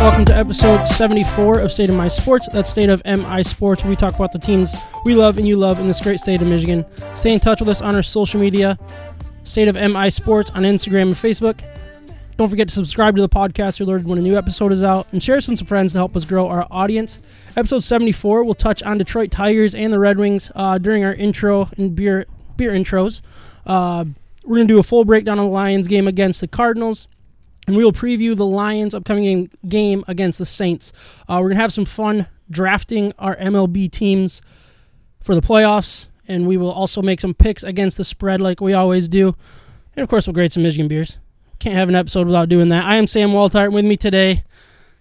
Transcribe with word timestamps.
Welcome 0.00 0.24
to 0.24 0.34
episode 0.34 0.86
74 0.86 1.60
of 1.60 1.70
State 1.70 1.90
of 1.90 1.94
My 1.94 2.08
Sports. 2.08 2.48
That's 2.50 2.70
State 2.70 2.88
of 2.88 3.02
MI 3.04 3.42
Sports, 3.42 3.84
we 3.84 3.94
talk 3.94 4.14
about 4.14 4.32
the 4.32 4.38
teams 4.38 4.74
we 5.04 5.14
love 5.14 5.36
and 5.36 5.46
you 5.46 5.56
love 5.56 5.78
in 5.78 5.88
this 5.88 6.00
great 6.00 6.18
state 6.18 6.40
of 6.40 6.48
Michigan. 6.48 6.86
Stay 7.16 7.34
in 7.34 7.38
touch 7.38 7.60
with 7.60 7.68
us 7.68 7.82
on 7.82 7.94
our 7.94 8.02
social 8.02 8.40
media, 8.40 8.78
State 9.44 9.68
of 9.68 9.74
MI 9.74 10.08
Sports 10.08 10.48
on 10.52 10.62
Instagram 10.62 11.02
and 11.02 11.14
Facebook. 11.14 11.62
Don't 12.38 12.48
forget 12.48 12.66
to 12.68 12.74
subscribe 12.74 13.14
to 13.16 13.20
the 13.20 13.28
podcast. 13.28 13.78
You're 13.78 13.88
alerted 13.88 14.08
when 14.08 14.16
a 14.16 14.22
new 14.22 14.38
episode 14.38 14.72
is 14.72 14.82
out, 14.82 15.06
and 15.12 15.22
share 15.22 15.38
some 15.42 15.52
with 15.52 15.58
some 15.58 15.66
friends 15.66 15.92
to 15.92 15.98
help 15.98 16.16
us 16.16 16.24
grow 16.24 16.48
our 16.48 16.66
audience. 16.70 17.18
Episode 17.54 17.84
74, 17.84 18.42
we'll 18.42 18.54
touch 18.54 18.82
on 18.82 18.96
Detroit 18.96 19.30
Tigers 19.30 19.74
and 19.74 19.92
the 19.92 19.98
Red 19.98 20.16
Wings 20.16 20.50
uh, 20.54 20.78
during 20.78 21.04
our 21.04 21.12
intro 21.12 21.68
and 21.76 21.94
beer 21.94 22.24
beer 22.56 22.72
intros. 22.72 23.20
Uh, 23.66 24.06
we're 24.44 24.56
going 24.56 24.66
to 24.66 24.74
do 24.74 24.80
a 24.80 24.82
full 24.82 25.04
breakdown 25.04 25.38
of 25.38 25.44
the 25.44 25.50
Lions 25.50 25.88
game 25.88 26.08
against 26.08 26.40
the 26.40 26.48
Cardinals 26.48 27.06
and 27.70 27.76
we 27.76 27.84
will 27.84 27.92
preview 27.92 28.36
the 28.36 28.44
Lions' 28.44 28.96
upcoming 28.96 29.48
game 29.68 30.04
against 30.08 30.40
the 30.40 30.44
Saints. 30.44 30.92
Uh, 31.28 31.38
we're 31.40 31.50
gonna 31.50 31.60
have 31.60 31.72
some 31.72 31.84
fun 31.84 32.26
drafting 32.50 33.12
our 33.16 33.36
MLB 33.36 33.88
teams 33.88 34.42
for 35.20 35.36
the 35.36 35.40
playoffs, 35.40 36.08
and 36.26 36.48
we 36.48 36.56
will 36.56 36.72
also 36.72 37.00
make 37.00 37.20
some 37.20 37.32
picks 37.32 37.62
against 37.62 37.96
the 37.96 38.02
spread 38.02 38.40
like 38.40 38.60
we 38.60 38.72
always 38.72 39.06
do. 39.06 39.36
And 39.94 40.02
of 40.02 40.08
course, 40.08 40.26
we'll 40.26 40.34
grade 40.34 40.52
some 40.52 40.64
Michigan 40.64 40.88
beers. 40.88 41.18
Can't 41.60 41.76
have 41.76 41.88
an 41.88 41.94
episode 41.94 42.26
without 42.26 42.48
doing 42.48 42.70
that. 42.70 42.84
I 42.84 42.96
am 42.96 43.06
Sam 43.06 43.30
Waltart. 43.30 43.70
With 43.72 43.84
me 43.84 43.96
today 43.96 44.42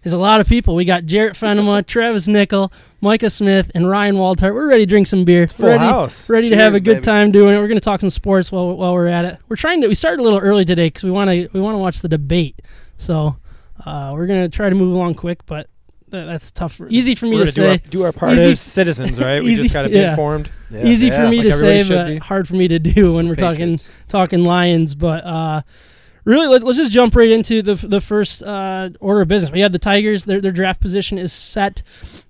is 0.04 0.14
a 0.14 0.18
lot 0.18 0.40
of 0.42 0.48
people. 0.48 0.76
We 0.76 0.86
got 0.86 1.06
Jarrett 1.06 1.34
Fenema, 1.34 1.86
Travis 1.88 2.28
Nickel, 2.28 2.72
Micah 3.02 3.30
Smith, 3.30 3.70
and 3.76 3.90
Ryan 3.90 4.16
Waltart. 4.16 4.54
We're 4.54 4.68
ready 4.68 4.84
to 4.84 4.90
drink 4.90 5.08
some 5.08 5.26
beer. 5.26 5.48
Full 5.48 5.68
ready, 5.68 5.80
house. 5.80 6.30
ready 6.30 6.50
to 6.50 6.56
have 6.56 6.74
a 6.76 6.80
good 6.80 6.96
baby. 6.96 7.06
time 7.06 7.32
doing 7.32 7.56
it. 7.56 7.60
We're 7.60 7.68
going 7.68 7.80
to 7.80 7.84
talk 7.84 8.00
some 8.00 8.10
sports 8.10 8.52
while 8.52 8.76
while 8.78 8.94
we're 8.94 9.08
at 9.08 9.26
it. 9.26 9.38
We're 9.50 9.56
trying 9.56 9.82
to. 9.82 9.88
We 9.88 9.96
started 9.96 10.20
a 10.20 10.24
little 10.24 10.40
early 10.40 10.66
today 10.66 10.88
because 10.88 11.04
we 11.04 11.12
want 11.12 11.30
to 11.30 11.50
we 11.54 11.60
want 11.60 11.76
to 11.76 11.80
watch 11.80 12.00
the 12.00 12.10
debate. 12.10 12.62
So 12.98 13.38
uh, 13.86 14.12
we're 14.14 14.28
going 14.28 14.50
to 14.50 14.56
try 14.56 14.70
to 14.70 14.76
move 14.76 14.94
along 14.94 15.16
quick, 15.16 15.46
but 15.46 15.70
th- 16.12 16.26
that's 16.26 16.52
tough. 16.52 16.76
For, 16.76 16.88
easy 16.90 17.16
for 17.16 17.26
me 17.26 17.36
We're 17.38 17.46
to 17.46 17.52
gonna 17.52 17.68
do 17.68 17.72
our, 17.72 17.78
say. 17.78 17.84
do 17.90 18.04
our 18.04 18.12
part 18.12 18.34
Easy- 18.34 18.52
as 18.52 18.60
citizens, 18.62 19.18
right? 19.20 19.42
we 19.44 19.52
easy- 19.52 19.64
just 19.64 19.74
got 19.74 19.84
to 19.84 19.90
be 19.90 19.96
yeah. 19.96 20.10
informed. 20.12 20.50
Yeah. 20.72 20.86
easy 20.86 21.10
for 21.10 21.28
me 21.28 21.38
like 21.38 21.48
to 21.48 21.54
say, 21.54 21.88
but 21.88 22.20
hard 22.20 22.48
for 22.48 22.54
me 22.56 22.68
to 22.68 22.78
do 22.78 23.14
when 23.14 23.28
we're 23.28 23.36
Patriots. 23.36 23.84
talking 24.08 24.40
talking 24.40 24.44
Lions. 24.44 24.96
But 24.96 25.24
uh, 25.26 25.62
really, 26.26 26.48
let, 26.48 26.64
let's 26.64 26.78
just 26.78 26.92
jump 26.92 27.16
right 27.16 27.30
into 27.30 27.62
the 27.62 27.76
the 27.76 28.02
first 28.02 28.44
uh, 28.44 28.90
order 29.00 29.22
of 29.22 29.28
business. 29.28 29.52
We 29.52 29.62
have 29.62 29.72
the 29.72 29.80
Tigers. 29.80 30.26
Their 30.26 30.42
their 30.42 30.52
draft 30.52 30.82
position 30.82 31.18
is 31.18 31.34
set. 31.34 31.82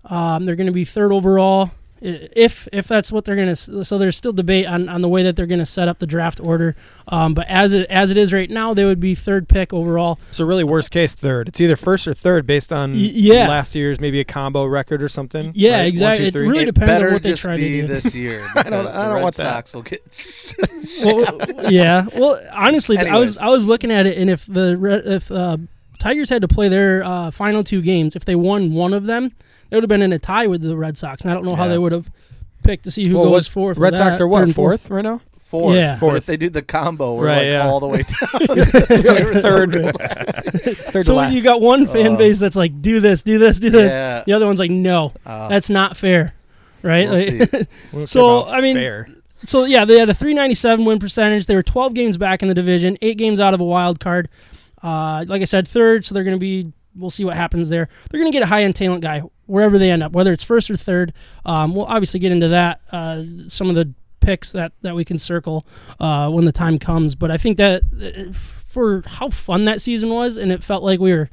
Um, 0.05 0.45
they're 0.45 0.55
going 0.55 0.67
to 0.67 0.73
be 0.73 0.85
third 0.85 1.11
overall. 1.11 1.71
I- 2.01 2.29
If 2.35 2.67
if 2.71 2.87
that's 2.87 3.11
what 3.11 3.25
they're 3.25 3.35
going 3.35 3.53
to, 3.55 3.83
so 3.85 3.97
there's 3.97 4.15
still 4.17 4.33
debate 4.33 4.65
on, 4.65 4.87
on 4.89 5.01
the 5.01 5.09
way 5.09 5.23
that 5.23 5.35
they're 5.35 5.45
going 5.47 5.59
to 5.59 5.65
set 5.65 5.87
up 5.87 5.99
the 5.99 6.07
draft 6.07 6.39
order. 6.39 6.75
Um, 7.07 7.33
but 7.33 7.47
as 7.47 7.73
it 7.73 7.89
as 7.89 8.11
it 8.11 8.17
is 8.17 8.31
right 8.33 8.49
now, 8.49 8.73
they 8.73 8.85
would 8.85 8.99
be 8.99 9.15
third 9.15 9.47
pick 9.47 9.73
overall. 9.73 10.19
So 10.31 10.45
really, 10.45 10.63
worst 10.63 10.91
case, 10.91 11.13
third. 11.13 11.47
It's 11.49 11.59
either 11.61 11.75
first 11.75 12.07
or 12.07 12.13
third 12.13 12.45
based 12.47 12.71
on 12.71 12.91
Y- 12.93 12.97
yeah. 13.13 13.47
last 13.47 13.75
year's 13.75 13.99
maybe 13.99 14.19
a 14.19 14.23
combo 14.25 14.65
record 14.65 15.01
or 15.03 15.09
something. 15.09 15.51
Yeah, 15.55 15.71
right? 15.71 15.77
One, 15.79 15.85
exactly. 15.87 16.23
two, 16.25 16.27
It 16.27 16.31
three. 16.33 16.47
really 16.47 16.63
it 16.63 16.73
depends 16.73 17.05
on 17.05 17.13
what 17.13 17.23
they 17.23 17.29
just 17.31 17.41
try 17.41 17.55
to 17.57 17.61
be 17.61 17.81
do. 17.81 17.87
this 17.87 18.13
year 18.15 18.45
I 18.55 18.63
don't- 18.63 18.73
I 18.87 18.91
the 18.91 18.97
don't 19.05 19.13
Red 19.15 19.23
want 19.23 19.35
that. 19.35 19.67
Sox 19.67 19.73
will 19.73 19.81
get. 19.83 20.01
well, 21.03 21.71
yeah. 21.71 22.05
Well, 22.15 22.39
honestly, 22.51 22.97
I 22.97 23.17
was 23.17 23.37
I 23.37 23.47
was 23.47 23.67
looking 23.67 23.91
at 23.91 24.05
it, 24.05 24.17
and 24.17 24.29
if 24.29 24.45
the 24.45 25.01
if 25.05 25.31
uh, 25.31 25.57
Tigers 25.99 26.29
had 26.29 26.41
to 26.43 26.47
play 26.47 26.69
their 26.69 27.03
uh, 27.03 27.31
final 27.31 27.63
two 27.63 27.81
games, 27.81 28.15
if 28.15 28.25
they 28.25 28.35
won 28.35 28.73
one 28.73 28.93
of 28.93 29.05
them, 29.05 29.31
they 29.69 29.77
would 29.77 29.83
have 29.83 29.89
been 29.89 30.01
in 30.01 30.13
a 30.13 30.19
tie 30.19 30.47
with 30.47 30.61
the 30.61 30.75
Red 30.77 30.97
Sox. 30.97 31.21
And 31.23 31.31
I 31.31 31.33
don't 31.33 31.45
know 31.45 31.55
how 31.55 31.67
they 31.67 31.77
would 31.77 31.91
have 31.91 32.09
picked 32.63 32.83
to 32.85 32.91
see 32.91 33.07
who 33.07 33.15
Well, 33.17 33.29
goes 33.29 33.47
fourth. 33.47 33.77
Red 33.77 33.95
Sox 33.95 34.17
that, 34.17 34.23
are 34.23 34.27
what 34.27 34.39
third 34.39 34.43
and 34.47 34.55
fourth 34.55 34.89
right 34.89 35.03
now. 35.03 35.21
Fourth. 35.45 35.75
Yeah. 35.75 35.93
But 35.95 35.99
Fourth. 35.99 36.17
if 36.17 36.25
they 36.27 36.37
do 36.37 36.49
the 36.51 36.61
combo, 36.61 37.15
we're 37.15 37.25
Right, 37.25 37.37
like 37.37 37.45
yeah. 37.47 37.67
all 37.67 37.79
the 37.79 37.87
way 37.87 38.03
down. 38.03 38.57
Third. 39.41 39.71
Third 40.91 41.03
So 41.05 41.13
to 41.13 41.13
last. 41.13 41.33
you 41.33 41.41
got 41.41 41.59
one 41.61 41.87
fan 41.87 42.13
Oh. 42.13 42.17
base 42.17 42.39
that's 42.39 42.55
like, 42.55 42.81
do 42.81 42.99
this, 42.99 43.23
do 43.23 43.39
this, 43.39 43.59
do 43.59 43.69
this. 43.71 43.93
Yeah. 43.93 44.23
The 44.25 44.33
other 44.33 44.45
one's 44.45 44.59
like, 44.59 44.69
no, 44.71 45.13
Uh, 45.25 45.47
that's 45.47 45.69
not 45.69 45.97
fair, 45.97 46.33
right? 46.83 47.09
We'll 47.09 47.17
Like- 47.39 47.51
see. 47.51 47.67
We 47.91 47.97
don't 47.99 48.07
so, 48.07 48.45
I 48.45 48.61
mean, 48.61 48.75
fair. 48.75 49.07
So 49.45 49.63
yeah, 49.65 49.85
they 49.85 49.97
had 49.97 50.09
a 50.09 50.13
397 50.13 50.85
win 50.85 50.99
percentage. 50.99 51.45
They 51.47 51.55
were 51.55 51.63
12 51.63 51.93
games 51.93 52.17
back 52.17 52.41
in 52.41 52.47
the 52.47 52.53
division, 52.53 52.97
eight 53.01 53.17
games 53.17 53.39
out 53.39 53.53
of 53.55 53.61
a 53.61 53.65
wild 53.65 53.99
card. 53.99 54.29
Uh, 54.83 55.23
like 55.27 55.41
I 55.41 55.45
said, 55.45 55.67
third. 55.67 56.05
So 56.05 56.13
they're 56.13 56.23
going 56.23 56.35
to 56.35 56.39
be. 56.39 56.71
We'll 56.95 57.09
see 57.09 57.23
what 57.23 57.35
happens 57.37 57.69
there. 57.69 57.87
They're 58.11 58.19
going 58.19 58.31
to 58.31 58.35
get 58.35 58.43
a 58.43 58.47
high 58.47 58.63
end 58.63 58.75
talent 58.75 59.01
guy 59.01 59.21
wherever 59.49 59.77
they 59.77 59.89
end 59.91 60.03
up, 60.03 60.11
whether 60.11 60.31
it's 60.31 60.43
first 60.43 60.69
or 60.69 60.77
third. 60.77 61.13
Um, 61.45 61.75
we'll 61.75 61.85
obviously 61.85 62.19
get 62.19 62.31
into 62.31 62.47
that. 62.49 62.81
Uh, 62.91 63.23
some 63.47 63.69
of 63.69 63.75
the 63.75 63.91
picks 64.19 64.51
that 64.51 64.71
that 64.81 64.95
we 64.95 65.03
can 65.05 65.17
circle 65.17 65.65
uh, 65.99 66.29
when 66.29 66.45
the 66.45 66.51
time 66.51 66.77
comes. 66.79 67.15
But 67.15 67.31
I 67.31 67.37
think 67.37 67.57
that 67.57 67.83
uh, 68.01 68.31
for 68.33 69.03
how 69.05 69.29
fun 69.29 69.65
that 69.65 69.81
season 69.81 70.09
was, 70.09 70.37
and 70.37 70.51
it 70.51 70.63
felt 70.63 70.83
like 70.83 70.99
we 70.99 71.11
were 71.11 71.29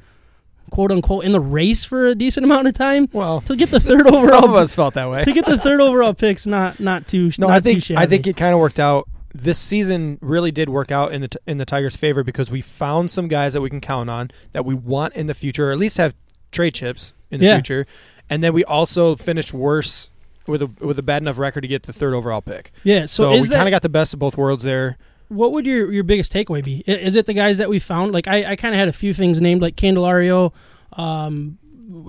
quote 0.71 0.91
unquote 0.91 1.23
in 1.23 1.31
the 1.31 1.39
race 1.39 1.83
for 1.85 2.07
a 2.07 2.15
decent 2.15 2.43
amount 2.43 2.67
of 2.67 2.73
time 2.73 3.07
Well, 3.13 3.39
to 3.41 3.55
get 3.55 3.71
the 3.71 3.79
third 3.79 4.05
overall. 4.07 4.27
some 4.27 4.43
of 4.43 4.55
us 4.55 4.75
felt 4.75 4.95
that 4.95 5.09
way. 5.09 5.23
to 5.23 5.31
get 5.31 5.45
the 5.45 5.57
third 5.57 5.79
overall 5.79 6.13
picks, 6.13 6.45
not 6.45 6.79
not 6.79 7.07
too. 7.07 7.31
No, 7.37 7.47
not 7.47 7.53
I 7.55 7.59
think 7.61 7.91
I 7.91 8.05
think 8.05 8.27
it 8.27 8.35
kind 8.35 8.53
of 8.53 8.59
worked 8.59 8.79
out. 8.79 9.07
This 9.33 9.59
season 9.59 10.17
really 10.19 10.51
did 10.51 10.67
work 10.67 10.91
out 10.91 11.13
in 11.13 11.21
the 11.21 11.27
t- 11.27 11.39
in 11.45 11.57
the 11.57 11.65
Tigers' 11.65 11.95
favor 11.95 12.23
because 12.23 12.49
we 12.49 12.59
found 12.61 13.11
some 13.11 13.27
guys 13.27 13.53
that 13.53 13.61
we 13.61 13.69
can 13.69 13.81
count 13.81 14.09
on 14.09 14.31
that 14.53 14.65
we 14.65 14.73
want 14.73 15.13
in 15.13 15.27
the 15.27 15.33
future, 15.35 15.69
or 15.69 15.71
at 15.71 15.77
least 15.77 15.97
have 15.97 16.15
trade 16.51 16.73
chips 16.73 17.13
in 17.31 17.39
the 17.39 17.45
Yeah. 17.47 17.55
future. 17.57 17.85
And 18.29 18.43
then 18.43 18.53
we 18.53 18.63
also 18.65 19.15
finished 19.15 19.53
worse 19.53 20.09
with 20.47 20.61
a 20.61 20.69
with 20.79 20.97
a 20.99 21.01
bad 21.03 21.21
enough 21.21 21.37
record 21.37 21.61
to 21.61 21.67
get 21.67 21.83
the 21.83 21.93
third 21.93 22.13
overall 22.13 22.41
pick. 22.41 22.71
Yeah. 22.83 23.05
So, 23.05 23.35
So, 23.35 23.41
we 23.41 23.47
kind 23.49 23.67
of 23.67 23.71
got 23.71 23.81
the 23.81 23.89
best 23.89 24.13
of 24.13 24.19
both 24.19 24.37
worlds 24.37 24.63
there. 24.63 24.97
what 25.29 25.51
would 25.51 25.65
your 25.65 25.91
your 25.91 26.03
biggest 26.03 26.31
takeaway 26.31 26.63
be? 26.63 26.83
Is 26.87 27.15
it 27.15 27.25
the 27.25 27.33
guys 27.33 27.57
that 27.57 27.69
we 27.69 27.79
found? 27.79 28.11
Like 28.13 28.27
I, 28.27 28.51
I 28.51 28.55
kind 28.55 28.73
of 28.73 28.79
had 28.79 28.87
a 28.87 28.93
few 28.93 29.13
things 29.13 29.41
named 29.41 29.61
like 29.61 29.75
Candelario, 29.75 30.53
um, 30.93 31.57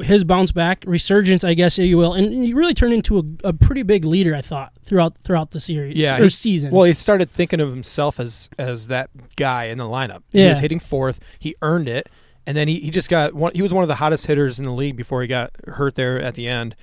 his 0.02 0.24
bounce 0.24 0.52
back, 0.52 0.82
resurgence, 0.86 1.44
I 1.44 1.54
guess 1.54 1.78
you 1.78 1.96
will, 1.96 2.14
and 2.14 2.44
he 2.44 2.52
really 2.54 2.74
turned 2.74 2.94
into 2.94 3.18
a, 3.18 3.48
a 3.48 3.52
pretty 3.52 3.82
big 3.82 4.04
leader. 4.04 4.34
I 4.34 4.40
thought 4.40 4.72
throughout 4.84 5.14
throughout 5.24 5.50
the 5.52 5.60
series, 5.60 5.96
Yeah, 5.96 6.18
or 6.18 6.24
he- 6.24 6.30
season. 6.30 6.70
Well, 6.70 6.84
he 6.84 6.94
started 6.94 7.32
thinking 7.32 7.60
of 7.60 7.70
himself 7.70 8.18
as 8.20 8.48
as 8.58 8.86
that 8.88 9.10
guy 9.36 9.64
in 9.66 9.78
the 9.78 9.84
lineup. 9.84 10.22
Yeah. 10.32 10.44
He 10.44 10.48
was 10.50 10.60
hitting 10.60 10.80
fourth. 10.80 11.20
He 11.38 11.54
earned 11.62 11.88
it, 11.88 12.08
and 12.48 12.56
then 12.56 12.66
he, 12.66 12.80
he 12.80 12.88
just 12.88 13.10
got 13.10 13.34
one. 13.34 13.52
He 13.54 13.60
was 13.60 13.74
one 13.74 13.84
of 13.84 13.88
the 13.88 13.96
hottest 13.96 14.24
hitters 14.24 14.58
in 14.58 14.64
the 14.64 14.72
league 14.72 14.96
before 14.96 15.20
he 15.20 15.28
got 15.28 15.50
hurt 15.66 15.96
there 15.96 16.18
at 16.18 16.34
the 16.34 16.48
end. 16.48 16.74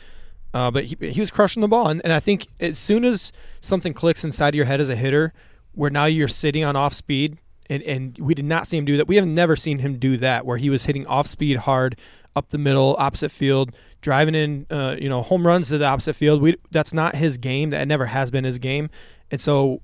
Uh, 0.54 0.70
but 0.70 0.86
he 0.86 0.96
he 1.10 1.20
was 1.20 1.32
crushing 1.32 1.62
the 1.62 1.68
ball, 1.68 1.88
and, 1.88 2.02
and 2.04 2.14
I 2.14 2.20
think 2.20 2.46
as 2.60 2.78
soon 2.78 3.04
as 3.04 3.34
something 3.62 3.92
clicks 3.92 4.24
inside 4.24 4.50
of 4.50 4.56
your 4.56 4.66
head 4.66 4.80
as 4.80 4.90
a 4.90 4.96
hitter, 4.96 5.34
where 5.72 5.90
now 5.90 6.06
you're 6.06 6.28
sitting 6.28 6.64
on 6.64 6.76
off 6.76 6.94
speed, 6.94 7.40
and 7.68 7.82
and 7.82 8.16
we 8.20 8.36
did 8.36 8.46
not 8.46 8.68
see 8.68 8.78
him 8.78 8.86
do 8.86 8.96
that. 8.98 9.08
We 9.08 9.16
have 9.16 9.26
never 9.26 9.56
seen 9.56 9.80
him 9.80 9.98
do 9.98 10.18
that, 10.18 10.46
where 10.46 10.58
he 10.58 10.70
was 10.70 10.86
hitting 10.86 11.08
off 11.08 11.26
speed 11.26 11.58
hard 11.58 11.98
up 12.36 12.50
the 12.50 12.60
middle, 12.60 12.96
opposite 13.00 13.32
field, 13.32 13.76
driving 14.02 14.36
in, 14.36 14.68
uh, 14.70 14.98
you 15.00 15.10
know, 15.10 15.24
home 15.24 15.48
runs 15.48 15.70
to 15.70 15.80
the 15.80 15.86
opposite 15.86 16.14
field. 16.14 16.44
We 16.44 16.58
that's 16.70 16.94
not 16.94 17.16
his 17.16 17.40
game. 17.40 17.72
That 17.72 17.88
never 17.88 18.06
has 18.06 18.30
been 18.30 18.44
his 18.44 18.60
game, 18.60 18.92
and 19.32 19.42
so 19.42 19.82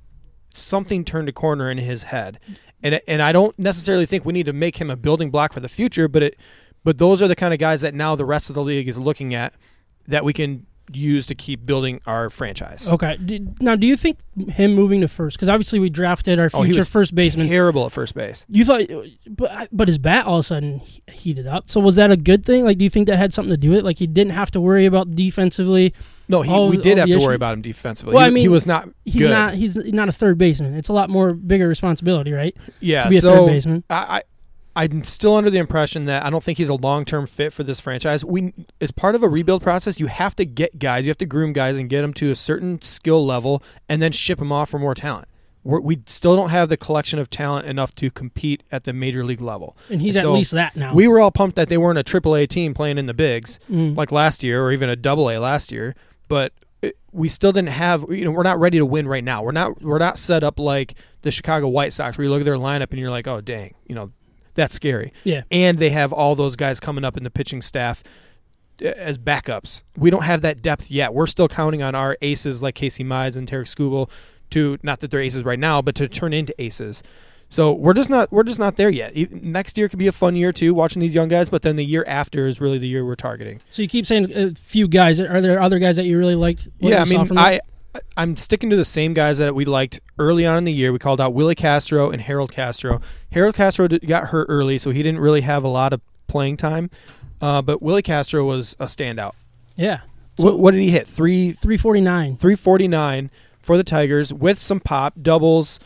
something 0.53 1.03
turned 1.03 1.27
a 1.27 1.31
corner 1.31 1.71
in 1.71 1.79
his 1.79 2.03
head. 2.03 2.39
And 2.83 3.01
and 3.07 3.21
I 3.21 3.31
don't 3.31 3.57
necessarily 3.59 4.05
think 4.05 4.25
we 4.25 4.33
need 4.33 4.45
to 4.45 4.53
make 4.53 4.77
him 4.77 4.89
a 4.89 4.95
building 4.95 5.29
block 5.29 5.53
for 5.53 5.59
the 5.59 5.69
future, 5.69 6.07
but 6.07 6.23
it 6.23 6.37
but 6.83 6.97
those 6.97 7.21
are 7.21 7.27
the 7.27 7.35
kind 7.35 7.53
of 7.53 7.59
guys 7.59 7.81
that 7.81 7.93
now 7.93 8.15
the 8.15 8.25
rest 8.25 8.49
of 8.49 8.55
the 8.55 8.63
league 8.63 8.87
is 8.87 8.97
looking 8.97 9.33
at 9.33 9.53
that 10.07 10.25
we 10.25 10.33
can 10.33 10.65
use 10.95 11.25
to 11.27 11.35
keep 11.35 11.65
building 11.65 12.01
our 12.05 12.29
franchise. 12.29 12.87
okay. 12.87 13.17
D- 13.17 13.47
now, 13.59 13.75
do 13.75 13.85
you 13.87 13.95
think 13.97 14.17
him 14.49 14.73
moving 14.73 15.01
to 15.01 15.07
first? 15.07 15.37
Because 15.37 15.49
obviously 15.49 15.79
we 15.79 15.89
drafted 15.89 16.39
our 16.39 16.49
Oh, 16.53 16.63
future 16.63 16.79
was 16.79 16.89
first 16.89 17.13
baseman. 17.15 17.47
Terrible 17.47 17.85
at 17.85 17.91
first 17.91 18.13
base. 18.15 18.45
You 18.49 18.65
thought, 18.65 18.83
but 19.27 19.69
but 19.71 19.87
his 19.87 19.97
bat 19.97 20.25
all 20.25 20.35
of 20.37 20.39
a 20.41 20.43
sudden 20.43 20.81
heated 21.11 21.47
up. 21.47 21.69
So 21.69 21.79
was 21.79 21.95
that 21.95 22.11
a 22.11 22.17
good 22.17 22.45
thing? 22.45 22.63
Like, 22.65 22.77
do 22.77 22.83
you 22.83 22.89
think 22.89 23.07
that 23.07 23.17
had 23.17 23.33
something 23.33 23.51
to 23.51 23.57
do 23.57 23.69
with 23.69 23.79
it? 23.79 23.85
Like 23.85 23.97
he 23.99 24.07
didn't 24.07 24.33
have 24.33 24.51
to 24.51 24.61
worry 24.61 24.85
about 24.85 25.15
defensively. 25.15 25.93
No, 26.27 26.41
he, 26.43 26.51
All- 26.51 26.69
we 26.69 26.77
did 26.77 26.97
have 26.97 27.07
to 27.07 27.15
issue- 27.15 27.21
worry 27.25 27.35
about 27.35 27.53
him 27.53 27.61
defensively. 27.61 28.13
Well, 28.13 28.23
he, 28.23 28.27
I 28.27 28.29
mean, 28.31 28.41
he 28.41 28.47
was 28.47 28.65
not. 28.65 28.87
He's 29.05 29.23
good. 29.23 29.29
not. 29.29 29.55
He's 29.55 29.75
not 29.75 30.07
a 30.09 30.13
third 30.13 30.37
baseman. 30.37 30.75
It's 30.75 30.87
a 30.89 30.93
lot 30.93 31.09
more 31.09 31.33
bigger 31.33 31.67
responsibility, 31.67 32.31
right? 32.31 32.55
Yeah, 32.79 33.03
to 33.03 33.09
be 33.09 33.17
a 33.17 33.21
so 33.21 33.33
third 33.35 33.47
baseman. 33.47 33.83
I, 33.89 33.95
I 33.95 34.21
I'm 34.75 35.03
still 35.03 35.35
under 35.35 35.49
the 35.49 35.57
impression 35.57 36.05
that 36.05 36.23
I 36.23 36.29
don't 36.29 36.43
think 36.43 36.57
he's 36.57 36.69
a 36.69 36.73
long 36.75 37.03
term 37.05 37.27
fit 37.27 37.51
for 37.53 37.63
this 37.63 37.79
franchise. 37.79 38.23
We, 38.23 38.53
as 38.79 38.91
part 38.91 39.15
of 39.15 39.23
a 39.23 39.27
rebuild 39.29 39.61
process, 39.61 39.99
you 39.99 40.07
have 40.07 40.35
to 40.37 40.45
get 40.45 40.79
guys, 40.79 41.05
you 41.05 41.09
have 41.09 41.17
to 41.17 41.25
groom 41.25 41.51
guys 41.53 41.77
and 41.77 41.89
get 41.89 42.01
them 42.01 42.13
to 42.15 42.31
a 42.31 42.35
certain 42.35 42.81
skill 42.81 43.25
level, 43.25 43.61
and 43.89 44.01
then 44.01 44.11
ship 44.11 44.39
them 44.39 44.51
off 44.51 44.69
for 44.69 44.79
more 44.79 44.95
talent. 44.95 45.27
We're, 45.63 45.79
we 45.79 46.01
still 46.07 46.35
don't 46.35 46.49
have 46.49 46.69
the 46.69 46.77
collection 46.77 47.19
of 47.19 47.29
talent 47.29 47.67
enough 47.67 47.93
to 47.95 48.09
compete 48.09 48.63
at 48.71 48.85
the 48.85 48.93
major 48.93 49.23
league 49.23 49.41
level. 49.41 49.77
And 49.89 50.01
he's 50.01 50.15
And 50.15 50.25
at 50.25 50.31
least 50.31 50.51
that 50.51 50.75
now. 50.75 50.93
We 50.93 51.07
were 51.07 51.19
all 51.19 51.31
pumped 51.31 51.55
that 51.57 51.69
they 51.69 51.77
weren't 51.77 51.99
a 51.99 52.03
triple 52.03 52.35
A 52.35 52.47
team 52.47 52.73
playing 52.73 52.97
in 52.97 53.05
the 53.05 53.13
bigs 53.13 53.59
Mm. 53.69 53.95
like 53.95 54.11
last 54.11 54.43
year, 54.43 54.63
or 54.63 54.71
even 54.71 54.89
a 54.89 54.95
double 54.95 55.29
A 55.29 55.37
last 55.37 55.71
year, 55.71 55.95
but. 56.27 56.53
We 57.13 57.27
still 57.27 57.51
didn't 57.51 57.69
have, 57.71 58.05
you 58.09 58.23
know, 58.23 58.31
we're 58.31 58.41
not 58.41 58.57
ready 58.57 58.77
to 58.77 58.85
win 58.85 59.05
right 59.05 59.23
now. 59.23 59.43
We're 59.43 59.51
not, 59.51 59.81
we're 59.83 59.99
not 59.99 60.17
set 60.17 60.43
up 60.45 60.57
like 60.59 60.95
the 61.23 61.29
Chicago 61.29 61.67
White 61.67 61.91
Sox, 61.91 62.17
where 62.17 62.23
you 62.23 62.31
look 62.31 62.39
at 62.39 62.45
their 62.45 62.55
lineup 62.55 62.89
and 62.91 62.99
you're 62.99 63.11
like, 63.11 63.27
oh 63.27 63.41
dang, 63.41 63.75
you 63.85 63.93
know, 63.93 64.11
that's 64.53 64.73
scary 64.73 65.13
yeah. 65.23 65.43
and 65.51 65.79
they 65.79 65.89
have 65.89 66.11
all 66.11 66.35
those 66.35 66.55
guys 66.55 66.79
coming 66.79 67.03
up 67.03 67.17
in 67.17 67.23
the 67.23 67.29
pitching 67.29 67.61
staff 67.61 68.03
uh, 68.81 68.85
as 68.85 69.17
backups. 69.17 69.83
We 69.97 70.09
don't 70.09 70.23
have 70.23 70.41
that 70.41 70.61
depth 70.61 70.91
yet. 70.91 71.13
We're 71.13 71.27
still 71.27 71.47
counting 71.47 71.81
on 71.81 71.95
our 71.95 72.17
aces 72.21 72.61
like 72.61 72.75
Casey 72.75 73.03
Mize 73.03 73.35
and 73.35 73.47
Tarik 73.47 73.67
Skubal 73.67 74.09
to 74.51 74.77
not 74.83 74.99
that 74.99 75.11
they're 75.11 75.21
aces 75.21 75.43
right 75.43 75.59
now, 75.59 75.81
but 75.81 75.95
to 75.95 76.07
turn 76.07 76.33
into 76.33 76.59
aces. 76.61 77.03
So 77.51 77.73
we're 77.73 77.93
just 77.93 78.09
not 78.09 78.31
we're 78.31 78.43
just 78.43 78.59
not 78.59 78.77
there 78.77 78.89
yet. 78.89 79.13
Next 79.43 79.77
year 79.77 79.89
could 79.89 79.99
be 79.99 80.07
a 80.07 80.13
fun 80.13 80.37
year 80.37 80.53
too, 80.53 80.73
watching 80.73 81.01
these 81.01 81.13
young 81.13 81.27
guys. 81.27 81.49
But 81.49 81.63
then 81.63 81.75
the 81.75 81.83
year 81.83 82.05
after 82.07 82.47
is 82.47 82.61
really 82.61 82.77
the 82.77 82.87
year 82.87 83.05
we're 83.05 83.15
targeting. 83.15 83.59
So 83.71 83.81
you 83.81 83.89
keep 83.89 84.07
saying 84.07 84.31
a 84.33 84.55
few 84.55 84.87
guys. 84.87 85.19
Are 85.19 85.41
there 85.41 85.61
other 85.61 85.77
guys 85.77 85.97
that 85.97 86.05
you 86.05 86.17
really 86.17 86.35
liked? 86.35 86.69
yeah, 86.79 87.01
I 87.01 87.05
mean. 87.05 87.37
I 87.37 87.59
I'm 88.15 88.37
sticking 88.37 88.69
to 88.69 88.75
the 88.75 88.85
same 88.85 89.13
guys 89.13 89.37
that 89.39 89.53
we 89.55 89.65
liked 89.65 89.99
early 90.17 90.45
on 90.45 90.57
in 90.59 90.63
the 90.63 90.71
year. 90.71 90.93
We 90.93 90.99
called 90.99 91.19
out 91.19 91.33
Willi 91.33 91.55
Castro 91.55 92.09
and 92.09 92.21
Harold 92.21 92.51
Castro. 92.51 93.01
Harold 93.31 93.55
Castro 93.55 93.87
did, 93.87 94.07
got 94.07 94.27
hurt 94.29 94.45
early, 94.49 94.77
so 94.79 94.91
he 94.91 95.03
didn't 95.03 95.19
really 95.19 95.41
have 95.41 95.63
a 95.63 95.67
lot 95.67 95.91
of 95.91 96.01
playing 96.27 96.57
time. 96.57 96.89
Uh, 97.41 97.61
but 97.61 97.81
Willi 97.81 98.01
Castro 98.01 98.45
was 98.45 98.75
a 98.79 98.85
standout. 98.85 99.31
yeah, 99.75 100.01
what, 100.37 100.57
what 100.59 100.71
did 100.71 100.81
he 100.81 100.91
hit? 100.91 101.07
Three 101.07 101.51
three 101.51 101.77
forty 101.77 101.99
nine. 102.01 102.37
349 102.37 103.29
for 103.59 103.77
the 103.77 103.83
Tigers 103.83 104.33
with 104.33 104.61
some 104.61 104.79
pop 104.79 105.15
doubles. 105.21 105.79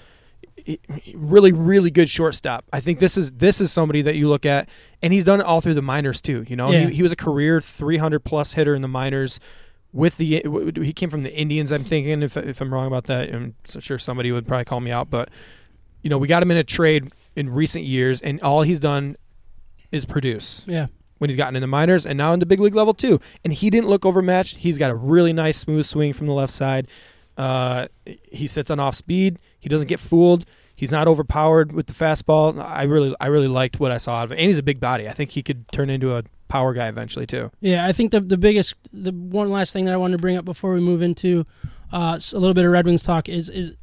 He- 0.55 0.79
he- 1.01 1.15
Really, 1.17 1.51
really 1.51 1.91
good 1.91 2.09
shortstop. 2.09 2.65
I 2.73 2.79
think 2.79 2.99
this 2.99 3.17
is 3.17 3.31
this 3.33 3.59
is 3.61 3.71
somebody 3.71 4.01
that 4.03 4.15
you 4.15 4.27
look 4.29 4.45
at, 4.45 4.67
and 5.01 5.13
he's 5.13 5.23
done 5.23 5.39
it 5.39 5.45
all 5.45 5.61
through 5.61 5.73
the 5.75 5.81
minors 5.81 6.21
too. 6.21 6.45
You 6.47 6.55
know, 6.55 6.71
Yeah. 6.71 6.87
he, 6.89 6.95
he 6.95 7.03
was 7.03 7.11
a 7.11 7.15
career 7.15 7.61
300 7.61 8.19
plus 8.19 8.53
hitter 8.53 8.75
in 8.75 8.81
the 8.81 8.87
minors. 8.87 9.39
With 9.95 10.17
the 10.17 10.43
he 10.81 10.91
came 10.91 11.09
from 11.09 11.23
the 11.23 11.33
Indians. 11.33 11.71
I'm 11.71 11.85
thinking 11.85 12.21
if 12.21 12.35
if 12.35 12.59
I'm 12.59 12.73
wrong 12.73 12.85
about 12.85 13.05
that, 13.05 13.33
I'm 13.33 13.55
so 13.63 13.79
sure 13.79 13.97
somebody 13.97 14.29
would 14.29 14.45
probably 14.45 14.65
call 14.65 14.81
me 14.81 14.91
out. 14.91 15.09
But 15.09 15.29
you 16.01 16.09
know, 16.09 16.17
we 16.17 16.27
got 16.27 16.43
him 16.43 16.51
in 16.51 16.57
a 16.57 16.65
trade 16.65 17.13
in 17.33 17.49
recent 17.49 17.85
years, 17.85 18.21
and 18.21 18.41
all 18.43 18.63
he's 18.63 18.79
done 18.79 19.15
is 19.93 20.05
produce 20.05 20.65
Yeah, 20.67 20.87
when 21.19 21.29
he's 21.29 21.37
gotten 21.37 21.55
in 21.55 21.61
the 21.61 21.67
minors 21.67 22.05
and 22.05 22.17
now 22.17 22.33
in 22.33 22.39
the 22.41 22.45
big 22.45 22.59
league 22.59 22.75
level 22.75 22.93
too. 22.93 23.21
And 23.45 23.53
he 23.53 23.69
didn't 23.69 23.87
look 23.87 24.05
overmatched. 24.05 24.57
He's 24.57 24.77
got 24.77 24.91
a 24.91 24.95
really 24.95 25.31
nice 25.31 25.57
smooth 25.57 25.85
swing 25.85 26.11
from 26.11 26.27
the 26.27 26.33
left 26.33 26.51
side. 26.51 26.89
Uh, 27.37 27.87
he 28.05 28.47
sits 28.47 28.69
on 28.69 28.81
off 28.81 28.95
speed. 28.95 29.39
He 29.59 29.69
doesn't 29.69 29.87
get 29.87 30.01
fooled. 30.01 30.45
He's 30.75 30.91
not 30.91 31.07
overpowered 31.07 31.71
with 31.71 31.87
the 31.87 31.93
fastball. 31.93 32.61
I 32.61 32.83
really, 32.83 33.15
I 33.21 33.27
really 33.27 33.47
liked 33.47 33.79
what 33.79 33.93
I 33.93 33.97
saw 33.97 34.17
out 34.17 34.25
of 34.25 34.31
it. 34.33 34.39
And 34.39 34.47
he's 34.47 34.57
a 34.57 34.63
big 34.63 34.81
body. 34.81 35.07
I 35.07 35.13
think 35.13 35.31
he 35.31 35.41
could 35.41 35.71
turn 35.71 35.89
into 35.89 36.13
a 36.15 36.23
power 36.55 36.73
guy 36.73 36.87
eventually 36.87 37.25
too. 37.27 37.51
yeah. 37.59 37.85
I 37.85 37.91
think 37.91 38.11
the 38.11 38.21
the 38.21 38.37
biggest, 38.37 38.75
the 38.93 39.11
one 39.11 39.49
last 39.49 39.73
thing 39.73 39.85
that 39.85 39.93
I 39.93 39.97
wanted 39.97 40.17
to 40.17 40.21
bring 40.21 40.37
up 40.37 40.45
before 40.45 40.73
we 40.73 40.79
move 40.79 41.01
into 41.01 41.45
uh, 41.91 42.19
a 42.33 42.39
little 42.39 42.53
bit 42.53 42.65
of 42.65 42.71
Red 42.71 42.85
Wings 42.85 43.03
talk 43.03 43.27
is 43.29 43.49
is 43.49 43.73